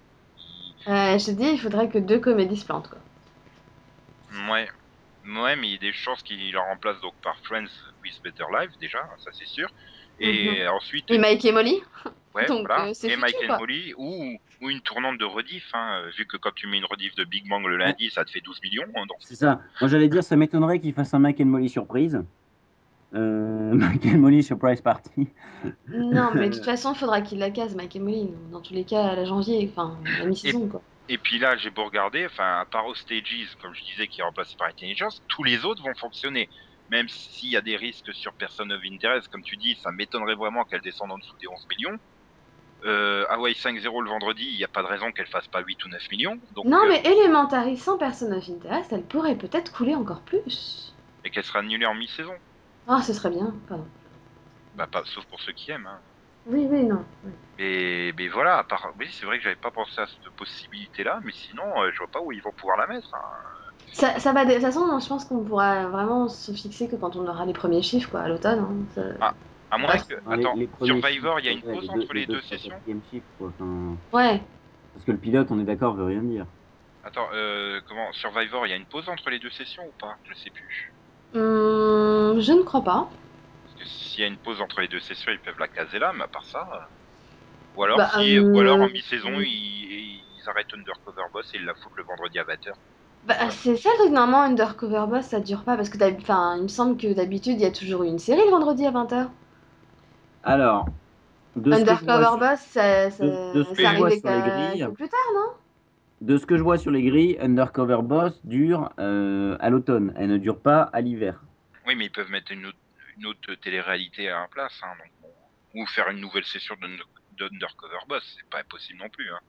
Euh, 0.87 1.19
je 1.19 1.27
te 1.27 1.31
dis, 1.31 1.49
il 1.53 1.59
faudrait 1.59 1.89
que 1.89 1.99
deux 1.99 2.19
comédies 2.19 2.57
se 2.57 2.65
plantent, 2.67 2.89
quoi. 2.89 2.99
Ouais, 4.51 4.69
ouais, 5.27 5.57
mais 5.57 5.69
il 5.69 5.73
y 5.73 5.77
a 5.77 5.79
des 5.79 5.93
chances 5.93 6.23
qu'il 6.23 6.53
la 6.53 6.61
remplace 6.61 7.01
donc 7.01 7.15
par 7.23 7.37
Friends 7.45 7.71
with 8.03 8.21
Better 8.23 8.45
Life 8.53 8.73
déjà, 8.81 8.99
ça 9.19 9.31
c'est 9.33 9.47
sûr. 9.47 9.69
Et 10.21 10.67
ensuite, 10.69 11.11
Et 11.11 11.19
Mike 11.19 11.45
et 11.45 11.53
Molly 11.53 11.81
ouais, 12.35 12.47
donc, 12.47 12.67
voilà, 12.67 12.87
euh, 12.87 12.91
c'est 12.95 13.09
et 13.09 13.17
Mike 13.17 13.37
and 13.43 13.47
quoi. 13.47 13.59
Molly 13.59 13.95
ou 13.97 14.37
ou 14.61 14.71
une 14.71 14.81
tournante 14.81 15.19
de 15.19 15.25
rediff, 15.25 15.69
hein, 15.75 16.03
vu 16.17 16.27
que 16.27 16.37
quand 16.37 16.55
tu 16.55 16.67
mets 16.69 16.79
une 16.79 16.85
rediff 16.85 17.15
de 17.17 17.25
Big 17.25 17.49
Bang 17.49 17.65
le 17.67 17.77
lundi, 17.77 18.11
ça 18.11 18.25
te 18.25 18.31
fait 18.31 18.41
12 18.41 18.61
millions. 18.63 18.85
hein, 18.97 19.03
donc 19.09 19.17
C'est 19.21 19.35
ça. 19.35 19.61
Moi, 19.81 19.89
j'allais 19.89 20.09
dire, 20.09 20.23
ça 20.23 20.37
m'étonnerait 20.37 20.79
qu'il 20.79 20.95
fasse 20.95 21.13
un 21.15 21.19
Mike 21.19 21.41
and 21.41 21.47
Molly 21.47 21.69
surprise. 21.69 22.23
Euh, 23.15 23.73
Mike 23.75 24.07
and 24.07 24.19
Molly 24.19 24.43
surprise 24.43 24.81
party. 24.81 25.29
Non, 25.89 26.31
mais 26.35 26.49
de 26.49 26.55
toute 26.55 26.65
façon, 26.65 26.93
il 26.93 26.99
faudra 26.99 27.21
qu'il 27.21 27.39
la 27.39 27.51
case, 27.51 27.75
Mike 27.75 27.97
et 27.97 28.01
Molly. 28.01 28.31
Dans 28.51 28.61
tous 28.61 28.75
les 28.75 28.85
cas, 28.85 29.05
à 29.07 29.15
la 29.15 29.25
janvier, 29.25 29.71
enfin, 29.71 29.99
la 30.19 30.27
mi-saison, 30.27 30.69
quoi. 30.69 30.83
Et 31.09 31.19
puis 31.19 31.39
là, 31.39 31.57
j'ai 31.57 31.71
beau 31.71 31.85
regarder, 31.85 32.25
enfin, 32.27 32.61
à 32.61 32.65
part 32.65 32.85
Stages, 32.97 33.57
comme 33.61 33.75
je 33.75 33.85
disais, 33.85 34.07
qui 34.09 34.21
est 34.21 34.25
remplacé 34.25 34.57
par 34.57 34.69
Intelligence, 34.69 35.23
tous 35.29 35.45
les 35.45 35.65
autres 35.65 35.83
vont 35.83 35.95
fonctionner. 35.95 36.49
Même 36.91 37.09
s'il 37.09 37.51
y 37.51 37.57
a 37.57 37.61
des 37.61 37.77
risques 37.77 38.13
sur 38.15 38.33
Person 38.33 38.71
of 38.71 38.81
Interest, 38.91 39.29
comme 39.29 39.43
tu 39.43 39.57
dis, 39.57 39.75
ça 39.83 39.91
m'étonnerait 39.91 40.35
vraiment 40.35 40.65
qu'elle 40.65 40.81
descende 40.81 41.13
en 41.13 41.19
dessous 41.19 41.37
des 41.41 41.49
11 41.49 41.67
millions. 41.71 41.99
Euh, 42.87 43.25
Hawaii 43.31 43.55
5-0 43.55 44.03
le 44.03 44.11
vendredi, 44.11 44.47
il 44.51 44.57
n'y 44.57 44.65
a 44.65 44.69
pas 44.69 44.83
de 44.83 44.89
raison 44.89 45.11
qu'elle 45.11 45.27
fasse 45.27 45.49
pas 45.49 45.61
8 45.61 45.85
ou 45.85 45.89
9 45.89 46.11
millions. 46.11 46.39
Donc, 46.55 46.67
Non, 46.67 46.85
euh, 46.85 46.89
mais 46.89 47.03
Elementary 47.05 47.77
sans 47.77 47.97
Person 47.97 48.33
of 48.33 48.49
Interest, 48.49 48.93
elle 48.93 49.03
pourrait 49.03 49.37
peut-être 49.37 49.73
couler 49.73 49.95
encore 49.95 50.21
plus. 50.21 50.95
Et 51.25 51.31
qu'elle 51.31 51.45
sera 51.45 51.61
annulée 51.61 51.87
en 51.87 51.95
mi-saison. 51.95 52.35
Ah, 52.87 53.03
ce 53.03 53.13
serait 53.13 53.31
bien, 53.31 53.53
pardon. 53.69 53.87
Bah, 54.75 54.87
pas, 54.87 55.03
sauf 55.07 55.25
pour 55.27 55.41
ceux 55.41 55.53
qui 55.53 55.71
aiment. 55.71 55.87
Hein. 55.87 56.01
Oui, 56.47 56.67
oui, 56.71 56.85
non. 56.85 57.05
oui. 57.25 57.33
Et 57.59 58.13
mais 58.19 58.29
voilà, 58.29 58.59
à 58.59 58.65
part, 58.65 58.87
oui, 58.99 59.07
c'est 59.13 59.27
vrai 59.27 59.39
que 59.39 59.45
j'avais 59.45 59.57
pas 59.57 59.71
pensé 59.71 60.01
à 60.01 60.07
cette 60.07 60.33
possibilité-là, 60.37 61.21
mais 61.25 61.33
sinon, 61.33 61.63
euh, 61.83 61.91
je 61.93 61.99
vois 61.99 62.11
pas 62.11 62.21
où 62.21 62.33
ils 62.33 62.43
vont 62.43 62.53
pouvoir 62.53 62.77
la 62.77 62.87
mettre. 62.89 63.15
hein. 63.15 63.21
Ça, 63.93 64.19
ça 64.19 64.33
va, 64.33 64.45
de 64.45 64.53
toute 64.53 64.61
façon, 64.61 64.99
je 65.01 65.07
pense 65.07 65.25
qu'on 65.25 65.45
pourra 65.45 65.87
vraiment 65.87 66.29
se 66.29 66.53
fixer 66.53 66.89
que 66.89 66.97
quand 66.97 67.15
on 67.17 67.27
aura 67.29 67.47
les 67.47 67.53
premiers 67.53 67.83
chiffres, 67.83 68.11
quoi, 68.11 68.23
à 68.23 68.29
l'automne. 68.29 68.59
hein, 68.59 68.87
ça- 68.95 69.03
Ah, 69.21 69.35
À 69.71 69.79
moins 69.79 69.97
que, 69.97 70.15
les- 70.15 70.33
attends, 70.33 70.55
les 70.57 70.71
Survivor, 70.83 71.39
il 71.41 71.47
y 71.47 71.49
a 71.49 71.53
une 71.53 71.63
pause 71.63 71.87
deux- 71.87 72.01
entre 72.01 72.15
les 72.15 72.27
deux 72.27 72.41
sessions. 72.43 72.81
quoi. 73.39 73.49
Enfin, 73.49 73.99
Ouais. 74.13 74.43
parce 74.93 75.05
que 75.05 75.13
le 75.13 75.19
pilote, 75.19 75.49
on 75.51 75.61
est 75.61 75.65
d'accord, 75.65 75.95
veut 75.95 76.05
rien 76.05 76.23
dire. 76.23 76.47
Attends, 77.05 77.29
euh, 77.35 77.81
comment 77.87 78.11
Survivor, 78.13 78.67
il 78.67 78.71
y 78.71 78.73
a 78.73 78.77
une 78.77 78.87
pause 78.87 79.09
entre 79.09 79.31
les 79.31 79.39
deux 79.39 79.51
sessions 79.51 79.85
ou 79.87 79.93
pas? 80.01 80.17
Je 80.25 80.35
sais 80.35 80.51
plus. 80.51 80.95
Hum, 81.35 82.41
je 82.41 82.53
ne 82.53 82.63
crois 82.63 82.83
pas. 82.83 83.11
Parce 83.63 83.75
que 83.75 83.85
s'il 83.85 84.23
y 84.23 84.25
a 84.25 84.29
une 84.29 84.39
pause 84.39 84.63
entre 84.63 84.81
les 84.81 84.89
deux 84.89 85.01
sessions, 85.01 85.31
ils 85.31 85.41
peuvent 85.41 85.59
la 85.59 85.69
caser 85.69 85.99
là, 85.99 86.15
mais 86.15 86.25
à 86.25 86.29
part 86.29 86.47
ça. 86.47 86.67
euh, 86.73 86.87
Ou 87.75 87.85
alors, 87.85 88.03
Bah, 88.03 88.11
si, 88.11 88.39
euh, 88.39 88.43
ou 88.53 88.61
alors 88.61 88.83
en 88.83 88.89
mi-saison, 88.89 89.39
oui. 89.39 89.49
ils, 89.49 90.25
ils 90.37 90.49
arrêtent 90.49 90.75
Undercover 90.75 91.25
Boss 91.33 91.55
et 91.55 91.59
ils 91.59 91.65
la 91.65 91.75
foutent 91.77 91.97
le 91.97 92.05
vendredi 92.05 92.39
à 92.39 92.45
20h. 92.45 92.77
Bah, 93.25 93.51
c'est 93.51 93.77
ça 93.77 93.89
le 93.91 93.99
truc, 93.99 94.13
normalement, 94.13 94.43
Undercover 94.43 95.07
Boss, 95.09 95.27
ça 95.27 95.41
dure 95.41 95.65
pas, 95.65 95.77
parce 95.77 95.89
que 95.89 95.99
d'hab- 95.99 96.17
enfin, 96.21 96.57
il 96.59 96.63
me 96.63 96.69
semble 96.69 96.97
que 96.97 97.13
d'habitude, 97.13 97.55
il 97.55 97.61
y 97.63 97.65
a 97.65 97.73
toujours 97.73 98.05
eu 98.05 98.07
une 98.07 98.21
série 98.21 98.45
le 98.45 98.51
vendredi 98.53 98.87
à 98.87 98.93
20h. 98.93 99.33
Alors, 100.45 100.87
de 101.57 101.75
ce, 101.75 101.85
que 101.85 101.97
je 101.97 102.05
Undercover 102.07 102.37
Boss, 102.39 102.61
ça, 102.71 103.11
ça, 103.11 103.25
de- 103.25 103.39
de 103.53 103.65
ce 103.65 103.75
ça 103.75 103.75
que 103.75 103.87
je 103.87 103.95
vois 103.95 104.11
arrivait 104.11 104.13
sur 104.13 104.31
les 104.31 104.43
qu'à- 104.43 104.43
grilles. 104.43 104.87
que 104.87 104.91
plus 104.91 105.09
tard, 105.09 105.21
non? 105.35 105.49
De 106.25 106.39
ce 106.39 106.47
que 106.47 106.57
je 106.57 106.63
vois 106.63 106.79
sur 106.79 106.91
les 106.91 107.03
grilles, 107.03 107.37
Undercover 107.41 107.99
Boss 108.03 108.41
dure 108.45 108.91
euh, 108.99 109.57
à 109.61 109.69
l'automne. 109.71 110.13
Elle 110.17 110.29
ne 110.29 110.39
dure 110.39 110.61
pas 110.61 110.83
à 110.83 111.01
l'hiver. 111.03 111.41
Oui, 111.87 111.95
mais 111.97 112.07
ils 112.07 112.11
peuvent 112.11 112.31
mettre 112.31 112.51
une 112.53 112.67
autre, 113.27 113.55
télé-réalité 113.61 114.29
à 114.31 114.41
la 114.41 114.49
place, 114.49 114.81
hein, 114.83 114.93
donc 114.99 115.31
ou 115.75 115.87
faire 115.87 116.09
une 116.09 116.21
nouvelle 116.21 116.45
session 116.45 116.77
d'Under- 116.81 117.03
d'Undercover 117.39 117.99
Boss, 118.09 118.23
c'est 118.39 118.49
pas 118.49 118.61
impossible 118.61 118.99
non 119.01 119.09
plus. 119.11 119.29
Hein. 119.31 119.41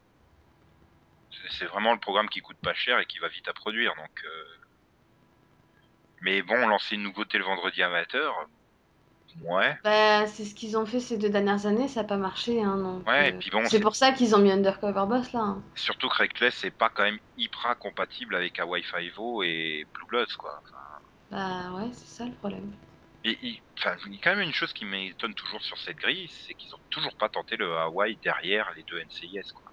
C'est- 1.52 1.66
vraiment 1.66 1.94
le 1.94 2.00
programme 2.00 2.28
qui 2.30 2.42
coûte 2.42 2.58
pas 2.58 2.74
cher 2.74 3.00
et 3.00 3.06
qui 3.06 3.20
va 3.20 3.28
vite 3.30 3.48
à 3.48 3.54
produire, 3.54 3.94
donc. 3.96 4.24
euh, 4.26 4.44
Mais 6.22 6.42
bon, 6.42 6.68
lancer 6.68 6.96
une 6.96 7.04
nouveauté 7.04 7.38
le 7.38 7.44
vendredi 7.44 7.82
20h, 7.82 8.48
ouais. 9.44 9.78
Bah, 9.84 10.28
c'est 10.28 10.46
ce 10.46 10.56
qu'ils 10.56 10.78
ont 10.78 10.86
fait 10.86 11.00
ces 11.00 11.18
deux 11.18 11.30
dernières 11.30 11.66
années, 11.66 11.88
ça 11.88 12.02
n'a 12.02 12.08
pas 12.08 12.18
marché, 12.18 12.62
hein, 12.62 12.78
donc, 12.78 13.08
Ouais, 13.08 13.30
et 13.30 13.34
euh, 13.34 13.38
puis 13.40 13.50
bon, 13.50 13.64
c'est 13.66 13.80
pour 13.80 13.96
ça 13.96 14.12
qu'ils 14.12 14.36
ont 14.36 14.40
mis 14.40 14.52
Undercover 14.52 15.06
Boss 15.08 15.34
là. 15.34 15.40
hein. 15.40 15.64
Surtout 15.76 16.10
que 16.10 16.18
Reckless, 16.18 16.56
c'est 16.56 16.72
pas 16.72 16.90
quand 16.90 17.04
même 17.04 17.20
hyper 17.38 17.78
compatible 17.80 18.36
avec 18.36 18.60
Hawaii 18.60 18.84
Five-O 18.84 19.44
et 19.44 19.86
Blue 19.94 20.06
Bloods, 20.08 20.36
quoi. 20.38 20.62
Enfin, 20.64 20.78
Bah 21.32 21.78
ouais, 21.78 21.90
c'est 21.94 22.08
ça 22.08 22.26
le 22.26 22.32
problème. 22.34 22.72
Et 23.24 23.38
il, 23.42 23.54
y 23.54 23.58
a 23.58 23.96
quand 24.24 24.36
même 24.36 24.42
une 24.42 24.54
chose 24.54 24.72
qui 24.72 24.86
m'étonne 24.86 25.34
toujours 25.34 25.62
sur 25.62 25.78
cette 25.80 25.98
grille, 25.98 26.28
c'est 26.30 26.54
qu'ils 26.54 26.74
ont 26.76 26.80
toujours 26.92 27.16
pas 27.16 27.28
tenté 27.28 27.58
le 27.58 27.76
Hawaii 27.76 28.18
derrière 28.24 28.72
les 28.76 28.84
deux 28.84 29.00
NCIS. 29.00 29.52
Quoi. 29.52 29.72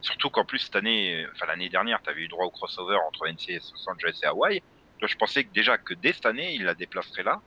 Surtout 0.00 0.30
qu'en 0.30 0.44
plus 0.46 0.58
cette 0.58 0.76
année, 0.76 1.26
enfin 1.32 1.46
l'année 1.46 1.68
dernière, 1.68 2.00
tu 2.02 2.10
avais 2.10 2.22
eu 2.22 2.28
droit 2.28 2.46
au 2.46 2.50
crossover 2.50 2.96
entre 3.08 3.26
NCS 3.28 3.72
Los 3.72 3.90
Angeles 3.90 4.20
et 4.22 4.26
Hawaï. 4.26 4.62
Toi, 4.98 5.08
je 5.08 5.16
pensais 5.16 5.44
que 5.44 5.52
déjà 5.52 5.76
que 5.76 5.92
dès 5.94 6.12
cette 6.12 6.26
année, 6.26 6.54
il 6.54 6.64
la 6.64 6.74
déplacerait 6.74 7.22
là. 7.22 7.40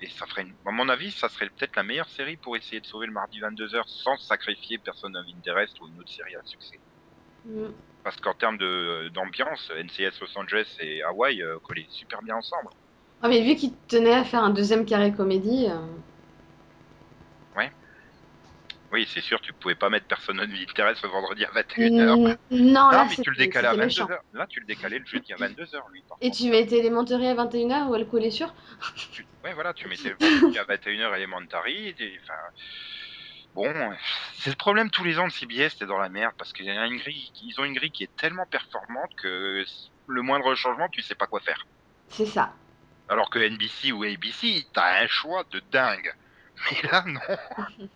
Et 0.00 0.08
ça 0.10 0.26
ferait, 0.26 0.42
une... 0.42 0.54
à 0.66 0.72
mon 0.72 0.88
avis, 0.88 1.10
ça 1.10 1.28
serait 1.28 1.48
peut-être 1.48 1.76
la 1.76 1.82
meilleure 1.82 2.08
série 2.08 2.36
pour 2.36 2.56
essayer 2.56 2.80
de 2.80 2.86
sauver 2.86 3.06
le 3.06 3.12
mardi 3.12 3.40
22h 3.40 3.82
sans 3.86 4.16
sacrifier 4.18 4.78
Person 4.78 5.14
of 5.14 5.26
Interest 5.36 5.74
ou 5.80 5.88
une 5.88 5.98
autre 5.98 6.12
série 6.12 6.34
à 6.34 6.42
succès. 6.44 6.80
Mm. 7.44 7.68
Parce 8.04 8.16
qu'en 8.18 8.34
termes 8.34 8.58
de- 8.58 9.10
d'ambiance, 9.14 9.70
NCS 9.70 10.20
Los 10.20 10.38
Angeles 10.38 10.76
et 10.80 11.02
Hawaï 11.02 11.42
euh, 11.42 11.58
collaient 11.64 11.86
super 11.90 12.22
bien 12.22 12.36
ensemble. 12.36 12.68
Ah, 13.22 13.28
mais 13.28 13.42
vu 13.42 13.56
qu'il 13.56 13.72
tenait 13.88 14.14
à 14.14 14.24
faire 14.24 14.44
un 14.44 14.50
deuxième 14.50 14.84
carré 14.84 15.12
comédie, 15.12 15.66
euh, 15.68 15.78
Oui, 18.96 19.06
c'est 19.12 19.20
sûr, 19.20 19.38
tu 19.42 19.52
pouvais 19.52 19.74
pas 19.74 19.90
mettre 19.90 20.06
Person 20.06 20.38
of 20.38 20.48
Interest 20.50 21.02
le 21.02 21.10
vendredi 21.10 21.44
à 21.44 21.50
21h. 21.50 22.16
mm, 22.50 22.56
non, 22.72 22.88
là, 22.88 23.06
mais 23.06 23.14
tu 23.22 23.28
le 23.28 23.36
décalais 23.36 23.68
à 23.68 23.72
c'était 23.72 23.84
méchant. 23.84 24.06
22h. 24.06 24.18
Là, 24.32 24.46
tu 24.48 24.60
le 24.60 24.64
décalais 24.66 24.98
le 24.98 25.04
jeudi 25.04 25.34
à 25.34 25.36
22h, 25.36 25.82
lui. 25.92 26.02
Et 26.22 26.30
tu 26.30 26.48
mettais 26.48 26.78
Elementary 26.78 27.26
à 27.26 27.34
21h 27.34 27.88
où 27.88 27.94
elle 27.94 28.08
collait 28.08 28.30
sur 28.30 28.54
Ouais, 29.44 29.52
voilà, 29.52 29.74
tu 29.74 29.86
mettais 29.86 30.14
à 30.58 30.64
21h 30.64 31.14
Elementary. 31.14 31.88
et- 31.98 32.18
Enfin, 32.22 32.40
bon, 33.52 33.92
c'est 34.38 34.48
le 34.48 34.56
problème 34.56 34.88
tous 34.90 35.04
les 35.04 35.18
ans 35.18 35.26
de 35.26 35.32
CBS, 35.32 35.76
t'es 35.76 35.84
dans 35.84 35.98
la 35.98 36.08
merde 36.08 36.32
parce 36.38 36.54
qu'ils 36.54 36.70
ont 36.70 37.64
une 37.64 37.74
grille 37.74 37.92
qui 37.92 38.04
est 38.04 38.16
tellement 38.16 38.46
performante 38.46 39.10
que 39.18 39.62
le 40.06 40.22
moindre 40.22 40.54
changement, 40.54 40.88
tu 40.88 41.02
sais 41.02 41.14
pas 41.14 41.26
quoi 41.26 41.40
faire. 41.40 41.66
C'est 42.08 42.24
ça. 42.24 42.54
Alors 43.10 43.28
que 43.28 43.40
NBC 43.40 43.92
ou 43.92 44.04
ABC, 44.04 44.64
t'as 44.72 45.02
un 45.02 45.06
choix 45.06 45.44
de 45.50 45.60
dingue. 45.70 46.10
Mais 46.70 46.88
là, 46.90 47.04
non. 47.06 47.20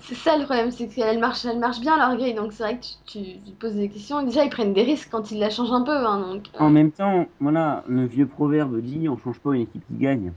C'est 0.00 0.14
ça 0.14 0.38
le 0.38 0.44
problème, 0.44 0.70
c'est 0.70 0.88
qu'elle 0.88 1.18
marche, 1.18 1.44
elle 1.44 1.58
marche 1.58 1.80
bien 1.80 1.96
leur 1.96 2.16
grille, 2.16 2.34
donc 2.34 2.52
c'est 2.52 2.62
vrai 2.62 2.78
que 2.78 2.84
tu, 3.06 3.40
tu, 3.44 3.52
poses 3.52 3.74
des 3.74 3.88
questions. 3.88 4.22
Déjà, 4.22 4.44
ils 4.44 4.50
prennent 4.50 4.72
des 4.72 4.82
risques 4.82 5.08
quand 5.10 5.30
ils 5.30 5.38
la 5.38 5.50
changent 5.50 5.72
un 5.72 5.82
peu, 5.82 6.06
hein, 6.06 6.20
donc 6.20 6.46
euh, 6.54 6.58
En 6.58 6.70
même 6.70 6.92
temps, 6.92 7.26
voilà, 7.40 7.84
le 7.86 8.06
vieux 8.06 8.26
proverbe 8.26 8.80
dit 8.80 9.08
on 9.08 9.18
change 9.18 9.38
pas 9.40 9.54
une 9.54 9.62
équipe 9.62 9.86
qui 9.86 9.94
gagne. 9.96 10.32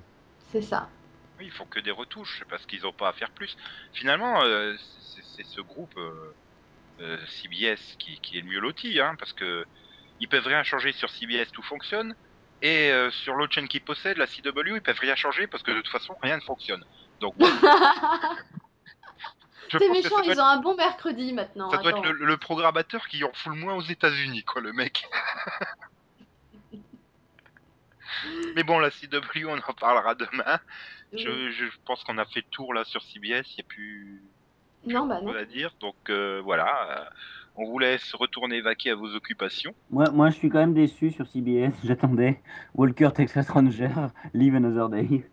c'est 0.52 0.62
ça. 0.62 0.90
Oui, 1.40 1.46
ils 1.46 1.52
font 1.52 1.66
que 1.66 1.80
des 1.80 1.92
retouches 1.92 2.44
parce 2.50 2.66
qu'ils 2.66 2.86
ont 2.86 2.94
pas 2.94 3.10
à 3.10 3.14
faire 3.14 3.30
plus. 3.30 3.56
Finalement, 3.94 4.42
euh, 4.44 4.74
c'est 5.36 5.46
ce 5.46 5.62
groupe 5.62 5.94
euh, 5.98 6.34
euh, 7.02 7.18
CBS 7.28 7.96
qui, 8.00 8.20
qui 8.22 8.38
est 8.38 8.42
le 8.42 8.48
mieux 8.48 8.60
loti, 8.60 9.00
hein, 9.00 9.16
parce 9.20 9.34
que 9.34 9.66
ils 10.20 10.28
peuvent 10.28 10.48
rien 10.48 10.64
changer 10.64 10.92
sur 10.94 11.10
CBS, 11.12 11.52
tout 11.52 11.62
fonctionne, 11.62 12.16
et 12.62 12.92
euh, 12.92 13.12
sur 13.12 13.36
l'autre 13.36 13.54
chaîne 13.54 13.68
qu'ils 13.68 13.82
possèdent, 13.82 14.18
la 14.18 14.26
CW, 14.26 14.76
ils 14.76 14.82
peuvent 14.82 15.00
rien 15.00 15.16
changer 15.16 15.48
parce 15.48 15.62
que 15.64 15.72
de 15.72 15.78
toute 15.78 15.90
façon 15.92 16.16
rien 16.22 16.38
ne 16.38 16.42
fonctionne. 16.42 16.84
Donc, 17.20 17.36
C'est 19.70 19.90
méchant, 19.90 20.22
ils 20.24 20.40
ont 20.40 20.44
un 20.46 20.60
bon 20.62 20.76
mercredi 20.76 21.34
maintenant. 21.34 21.70
ça 21.72 21.78
doit 21.78 21.92
être 21.92 22.04
le, 22.04 22.26
le 22.26 22.38
programmateur 22.38 23.08
qui 23.08 23.24
en 23.24 23.32
fout 23.34 23.54
le 23.54 23.60
moins 23.60 23.76
aux 23.76 23.82
États-Unis, 23.82 24.44
quoi, 24.44 24.62
le 24.62 24.74
mec. 24.74 25.08
Mais 28.56 28.64
bon, 28.64 28.80
la 28.80 28.90
CW, 28.90 29.46
on 29.48 29.58
en 29.58 29.74
parlera 29.74 30.16
demain. 30.16 30.60
Je, 31.14 31.52
je 31.52 31.66
pense 31.86 32.04
qu'on 32.04 32.18
a 32.18 32.26
fait 32.26 32.40
le 32.42 32.50
tour 32.52 32.74
là 32.74 32.84
sur 32.84 33.02
CBS, 33.02 33.44
il 33.52 33.56
n'y 33.56 33.62
a 33.62 33.68
plus 33.68 34.22
Non, 34.86 35.06
bah 35.06 35.22
non. 35.22 35.34
à 35.34 35.46
dire. 35.46 35.72
Donc 35.80 35.96
euh, 36.10 36.42
voilà, 36.44 36.68
euh, 36.90 37.06
on 37.56 37.66
vous 37.70 37.80
laisse 37.80 38.14
retourner 38.14 38.62
vaquer 38.62 38.92
à 38.92 38.96
vos 38.96 39.14
occupations. 39.16 39.74
Moi, 39.90 40.10
moi, 40.12 40.30
je 40.30 40.36
suis 40.36 40.50
quand 40.50 40.60
même 40.60 40.74
déçu 40.74 41.12
sur 41.12 41.28
CBS. 41.28 41.74
J'attendais 41.84 42.42
Walker 42.74 43.10
Texas 43.16 43.50
Ranger, 43.50 43.90
Live 44.34 44.56
Another 44.56 44.90
Day. 44.90 45.30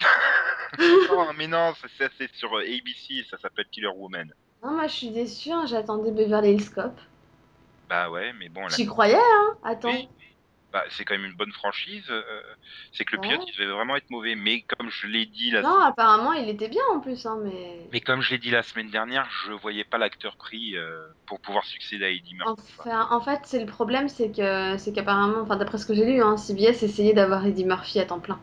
non, 0.78 1.32
mais 1.36 1.46
non, 1.46 1.72
ça, 1.74 2.08
c'est 2.18 2.34
sur 2.34 2.54
euh, 2.56 2.60
ABC, 2.62 3.24
ça 3.30 3.38
s'appelle 3.38 3.66
Killer 3.70 3.88
Woman. 3.88 4.32
Non, 4.62 4.72
moi 4.72 4.86
je 4.86 4.92
suis 4.94 5.10
déçue, 5.10 5.50
hein, 5.52 5.66
j'attendais 5.66 6.10
Beverly 6.10 6.52
Hills 6.54 6.70
Cop. 6.70 6.92
Bah 7.88 8.08
ouais, 8.10 8.32
mais 8.32 8.48
bon, 8.48 8.66
J'y 8.68 8.86
croyais, 8.86 9.16
hein 9.16 9.54
Attends. 9.62 9.90
Oui. 9.90 10.08
bah, 10.72 10.82
c'est 10.88 11.04
quand 11.04 11.14
même 11.14 11.26
une 11.26 11.36
bonne 11.36 11.52
franchise. 11.52 12.06
euh, 12.08 12.22
c'est 12.92 13.04
que 13.04 13.14
le 13.14 13.20
Ouais. 13.20 13.28
pilote, 13.28 13.46
il 13.46 13.58
devait 13.60 13.72
vraiment 13.72 13.94
être 13.96 14.08
mauvais. 14.10 14.34
Mais 14.34 14.62
comme 14.62 14.88
je 14.88 15.06
l'ai 15.06 15.26
dit 15.26 15.50
la 15.50 15.60
Non, 15.62 15.80
apparemment 15.80 16.32
il 16.32 16.48
était 16.48 16.68
bien 16.68 16.82
en 16.92 17.00
plus, 17.00 17.26
hein, 17.26 17.38
mais. 17.44 17.78
mais 17.92 18.00
comme 18.00 18.22
je 18.22 18.30
l'ai 18.30 18.38
dit 18.38 18.50
la 18.50 18.62
semaine 18.62 18.88
dernière, 18.90 19.28
je 19.46 19.52
voyais 19.52 19.84
pas 19.84 19.98
l'acteur 19.98 20.36
pris 20.36 20.76
euh, 20.76 21.06
pour 21.26 21.40
pouvoir 21.40 21.64
succéder 21.64 22.06
à 22.06 22.10
Eddie 22.10 22.34
Murphy. 22.34 22.62
Enfin, 22.80 23.08
en 23.10 23.20
fait, 23.20 23.40
c'est 23.44 23.60
le 23.60 23.66
problème, 23.66 24.08
c'est 24.08 24.32
que 24.32 24.78
c'est 24.78 24.92
qu'apparemment, 24.94 25.42
enfin 25.42 25.56
d'après 25.56 25.76
ce 25.78 25.84
que 25.86 25.94
j'ai 25.94 26.06
lu, 26.06 26.22
hein, 26.22 26.38
CBS 26.38 26.82
essayait 26.82 27.12
d'avoir 27.12 27.44
Eddie 27.46 27.66
Murphy 27.66 28.00
à 28.00 28.06
temps 28.06 28.18
plein. 28.20 28.40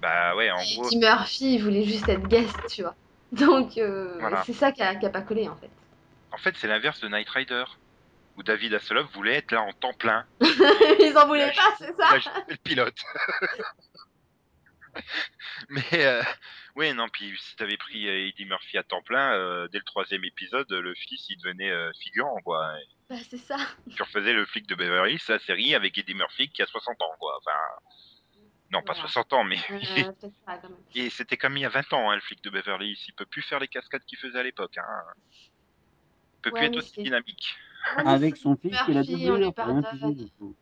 Bah 0.00 0.36
ouais, 0.36 0.50
en 0.50 0.56
gros, 0.56 0.86
Eddie 0.86 0.98
Murphy, 0.98 1.54
il 1.54 1.62
voulait 1.62 1.84
juste 1.84 2.08
être 2.08 2.26
guest, 2.28 2.56
tu 2.68 2.82
vois. 2.82 2.94
Donc 3.32 3.76
euh, 3.78 4.16
Voilà. 4.20 4.42
c'est 4.44 4.52
ça 4.52 4.72
qui 4.72 4.82
a, 4.82 4.94
pas 4.94 5.22
collé 5.22 5.48
en 5.48 5.56
fait. 5.56 5.70
en 6.32 6.38
fait, 6.38 6.54
c'est 6.56 6.68
l'inverse 6.68 7.00
de 7.00 7.08
Knight 7.08 7.28
Rider, 7.28 7.64
où 8.36 8.42
David 8.42 8.74
Hasselhoff 8.74 9.12
voulait 9.12 9.36
être 9.36 9.52
là 9.52 9.62
en 9.62 9.72
temps 9.72 9.94
plein. 9.94 10.24
Ils 10.40 11.14
en 11.16 11.26
voulaient 11.26 11.52
pas, 11.52 11.74
c'est 11.78 11.96
ça 11.96 12.32
le 12.48 12.56
pilote. 12.56 12.98
Mais 15.68 15.82
euh, 16.06 16.22
oui, 16.74 16.92
non, 16.94 17.08
puis 17.08 17.36
si 17.38 17.56
t'avais 17.56 17.76
pris 17.76 18.08
euh, 18.08 18.28
Eddie 18.28 18.44
Murphy 18.44 18.78
à 18.78 18.82
temps 18.82 19.02
plein, 19.02 19.34
euh, 19.34 19.68
dès 19.68 19.78
le 19.78 19.84
troisième 19.84 20.24
épisode, 20.24 20.70
le 20.70 20.94
fils 20.94 21.28
il 21.28 21.36
devenait 21.38 21.72
figurant, 22.00 22.40
quoi. 22.42 22.74
Bah 23.08 23.16
c'est 23.28 23.38
ça. 23.38 23.56
Tu 23.94 24.02
refaisais 24.02 24.32
le 24.32 24.46
flic 24.46 24.66
de 24.66 24.74
Beverly 24.74 25.18
la 25.28 25.38
série 25.38 25.74
avec 25.74 25.96
Eddie 25.98 26.14
Murphy 26.14 26.48
qui 26.48 26.62
a 26.62 26.66
60 26.66 27.00
ans, 27.02 27.14
quoi. 27.18 27.38
Enfin, 27.38 27.58
non, 28.72 28.82
pas 28.82 28.94
Voilà. 28.94 29.00
60 29.08 29.32
ans, 29.34 29.44
mais 29.44 29.58
Euh, 29.70 29.78
peut-être 30.20 30.38
pas, 30.44 30.58
quand 30.58 30.68
même. 30.68 30.78
et 30.94 31.08
c'était 31.10 31.36
comme 31.36 31.56
il 31.56 31.60
y 31.60 31.64
a 31.64 31.68
20 31.68 31.92
ans, 31.92 32.10
hein, 32.10 32.14
le 32.16 32.20
flic 32.20 32.42
de 32.42 32.50
Beverly 32.50 32.90
Hills. 32.90 33.04
Il 33.08 33.14
peut 33.14 33.26
plus 33.26 33.42
faire 33.42 33.60
les 33.60 33.68
cascades 33.68 34.04
qu'il 34.04 34.18
faisait 34.18 34.38
à 34.38 34.42
l'époque. 34.42 34.76
Hein. 34.78 34.82
Il 35.30 36.40
peut 36.42 36.50
Ouais, 36.50 36.60
plus 36.60 36.66
être 36.68 36.76
aussi 36.78 37.02
dynamique. 37.02 37.54
Avec 37.98 38.36
son 38.36 38.56
fils 38.56 38.76
piger, 38.86 40.14
du 40.14 40.30
coup. 40.38 40.56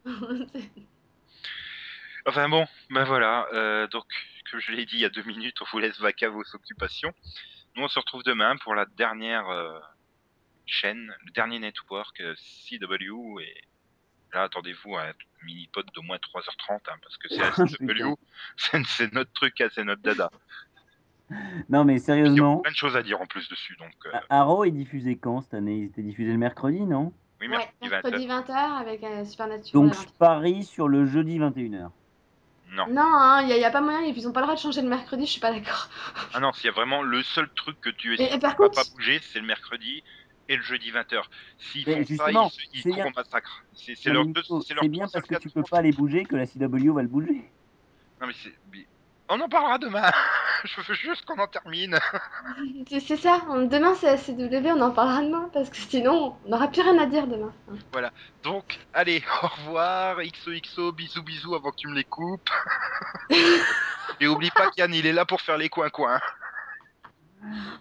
Enfin 2.26 2.48
bon, 2.48 2.66
ben 2.90 3.04
voilà. 3.04 3.46
euh, 3.52 3.86
donc, 3.88 4.04
comme 4.50 4.60
je 4.60 4.72
l'ai 4.72 4.86
dit 4.86 4.96
il 4.96 5.00
y 5.00 5.04
a 5.04 5.10
deux 5.10 5.22
minutes, 5.24 5.60
on 5.60 5.66
vous 5.70 5.78
laisse 5.78 5.98
vaquer 6.00 6.26
à 6.26 6.30
vos 6.30 6.42
occupations. 6.54 7.12
Nous, 7.76 7.82
on 7.82 7.88
se 7.88 7.98
retrouve 7.98 8.22
demain 8.22 8.56
pour 8.58 8.74
la 8.74 8.86
dernière 8.86 9.48
euh, 9.48 9.78
chaîne, 10.64 11.14
le 11.24 11.30
dernier 11.32 11.58
network 11.58 12.20
euh, 12.20 12.34
CW. 12.66 13.40
Et 13.40 13.62
là, 14.34 14.42
attendez-vous 14.42 14.96
à 14.96 15.02
un 15.04 15.12
mini-pod 15.44 15.86
d'au 15.94 16.02
moins 16.02 16.16
3h30, 16.16 16.80
hein, 16.88 16.96
parce 17.02 17.16
que 17.16 17.28
c'est 18.56 18.82
c'est 18.86 19.12
notre 19.12 19.32
truc, 19.32 19.60
hein, 19.60 19.68
c'est 19.74 19.84
notre 19.84 20.02
dada. 20.02 20.30
Non, 21.70 21.84
mais 21.84 21.94
Il 21.94 21.96
y 21.96 22.00
a 22.02 22.04
sérieusement, 22.04 22.58
plein 22.58 22.70
de 22.70 22.76
choses 22.76 22.96
à 22.96 23.02
dire 23.02 23.20
en 23.20 23.26
plus 23.26 23.48
dessus, 23.48 23.76
donc 23.78 23.92
euh, 24.06 24.10
Arrow 24.28 24.64
est 24.64 24.70
diffusé 24.70 25.16
quand 25.16 25.40
cette 25.40 25.54
année? 25.54 25.78
Il 25.78 25.84
était 25.84 26.02
diffusé 26.02 26.30
le 26.32 26.38
mercredi, 26.38 26.80
non? 26.82 27.12
Oui, 27.40 27.48
Ouais, 27.48 27.56
mercredi 27.82 28.26
20 28.26 28.36
mercredi 28.48 28.52
20h 28.52 28.80
avec 28.80 29.02
euh, 29.02 29.24
Supernatural. 29.24 29.72
Donc 29.72 29.94
je 29.94 30.00
20. 30.00 30.04
parie 30.18 30.64
sur 30.64 30.86
le 30.88 31.06
jeudi 31.06 31.38
21h. 31.38 31.90
Non. 32.70 32.86
Non, 32.88 33.02
hein, 33.02 33.42
il 33.42 33.56
n'y 33.56 33.64
a, 33.64 33.70
pas 33.70 33.80
moyen, 33.80 34.00
ils 34.02 34.28
ont 34.28 34.32
pas 34.32 34.40
le 34.40 34.46
droit 34.46 34.56
de 34.56 34.60
changer 34.60 34.82
le 34.82 34.88
mercredi, 34.88 35.26
je 35.26 35.32
suis 35.32 35.40
pas 35.40 35.52
d'accord. 35.52 35.88
Ah 36.34 36.40
non, 36.40 36.52
s'il 36.52 36.66
y 36.66 36.68
a 36.68 36.72
vraiment 36.72 37.02
le 37.02 37.22
seul 37.22 37.48
truc 37.54 37.80
que 37.80 37.90
tu 37.90 38.14
es 38.14 38.22
Et- 38.22 38.34
et 38.34 38.38
par 38.38 38.56
contre- 38.56 38.74
pas 38.74 38.90
bouger, 38.94 39.20
c'est 39.22 39.38
le 39.40 39.46
mercredi 39.46 40.02
et 40.48 40.56
le 40.56 40.62
jeudi 40.62 40.90
20h. 40.90 41.22
S'ils 41.58 41.84
font 41.84 41.92
ça, 41.92 42.02
justement, 42.02 42.50
ils, 42.50 42.68
ils 42.78 42.82
c'est 42.82 42.88
courent 42.90 42.94
bien- 42.96 43.06
au 43.06 43.16
massacre. 43.16 43.64
C'est 43.74 44.10
leur 44.10 44.24
bien 44.88 45.06
parce 45.12 45.26
que 45.26 45.34
tu 45.36 45.50
peux 45.50 45.62
pas 45.62 45.82
les 45.82 45.92
bouger 45.92 46.24
que 46.24 46.36
la 46.36 46.46
CW 46.46 46.92
va 46.92 47.02
le 47.02 47.08
bouger. 47.08 47.50
Non 48.20 48.26
mais 48.26 48.34
c'est. 48.42 48.54
On 49.28 49.40
en 49.40 49.48
parlera 49.48 49.78
demain. 49.78 50.10
Je 50.64 50.80
veux 50.82 50.94
juste 50.94 51.24
qu'on 51.24 51.38
en 51.38 51.46
termine. 51.46 51.98
C'est 52.88 53.16
ça, 53.16 53.40
demain 53.70 53.94
c'est 53.94 54.16
CW, 54.16 54.68
on 54.70 54.80
en 54.80 54.90
parlera 54.92 55.22
demain, 55.22 55.50
parce 55.52 55.68
que 55.68 55.76
sinon 55.76 56.36
on 56.44 56.50
n'aura 56.50 56.68
plus 56.68 56.80
rien 56.82 56.98
à 56.98 57.06
dire 57.06 57.26
demain. 57.26 57.52
Donc, 58.42 58.78
allez, 58.94 59.22
au 59.42 59.46
revoir. 59.46 60.16
XOXO, 60.22 60.92
bisous 60.92 61.22
bisous 61.22 61.54
avant 61.54 61.70
que 61.70 61.76
tu 61.76 61.88
me 61.88 61.94
les 61.94 62.04
coupes. 62.04 62.48
et 64.20 64.26
oublie 64.26 64.50
pas 64.50 64.70
qu'Yann, 64.70 64.94
il 64.94 65.06
est 65.06 65.12
là 65.12 65.24
pour 65.26 65.40
faire 65.42 65.58
les 65.58 65.68
coins-coins. 65.68 66.20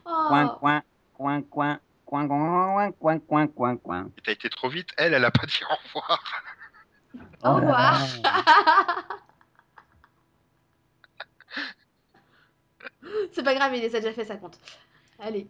Oh. 0.05 0.26
Coin, 0.28 0.47
coin, 0.59 0.82
coin, 1.14 1.41
coin, 1.43 1.80
coin, 2.14 2.28
coin, 2.28 2.91
coin, 2.91 3.20
coin, 3.20 3.47
coin, 3.47 3.78
coin. 3.78 4.11
Et 4.18 4.22
T'as 4.22 4.32
été 4.34 4.49
trop 4.49 4.70
vite. 4.70 4.89
Elle, 4.97 5.16
elle 5.16 5.26
a 5.26 5.32
pas 5.32 5.47
dit 5.47 5.61
au 5.68 5.76
revoir. 5.76 6.43
Au 7.16 7.20
Oh 7.43 7.55
revoir. 7.55 7.99
c'est 13.32 13.43
pas 13.43 13.55
grave, 13.55 13.76
il 13.76 13.82
les 13.82 13.95
a 13.95 13.99
déjà 13.99 14.14
fait, 14.14 14.26
ça 14.26 14.38
compte. 14.38 14.59
Allez. 15.18 15.47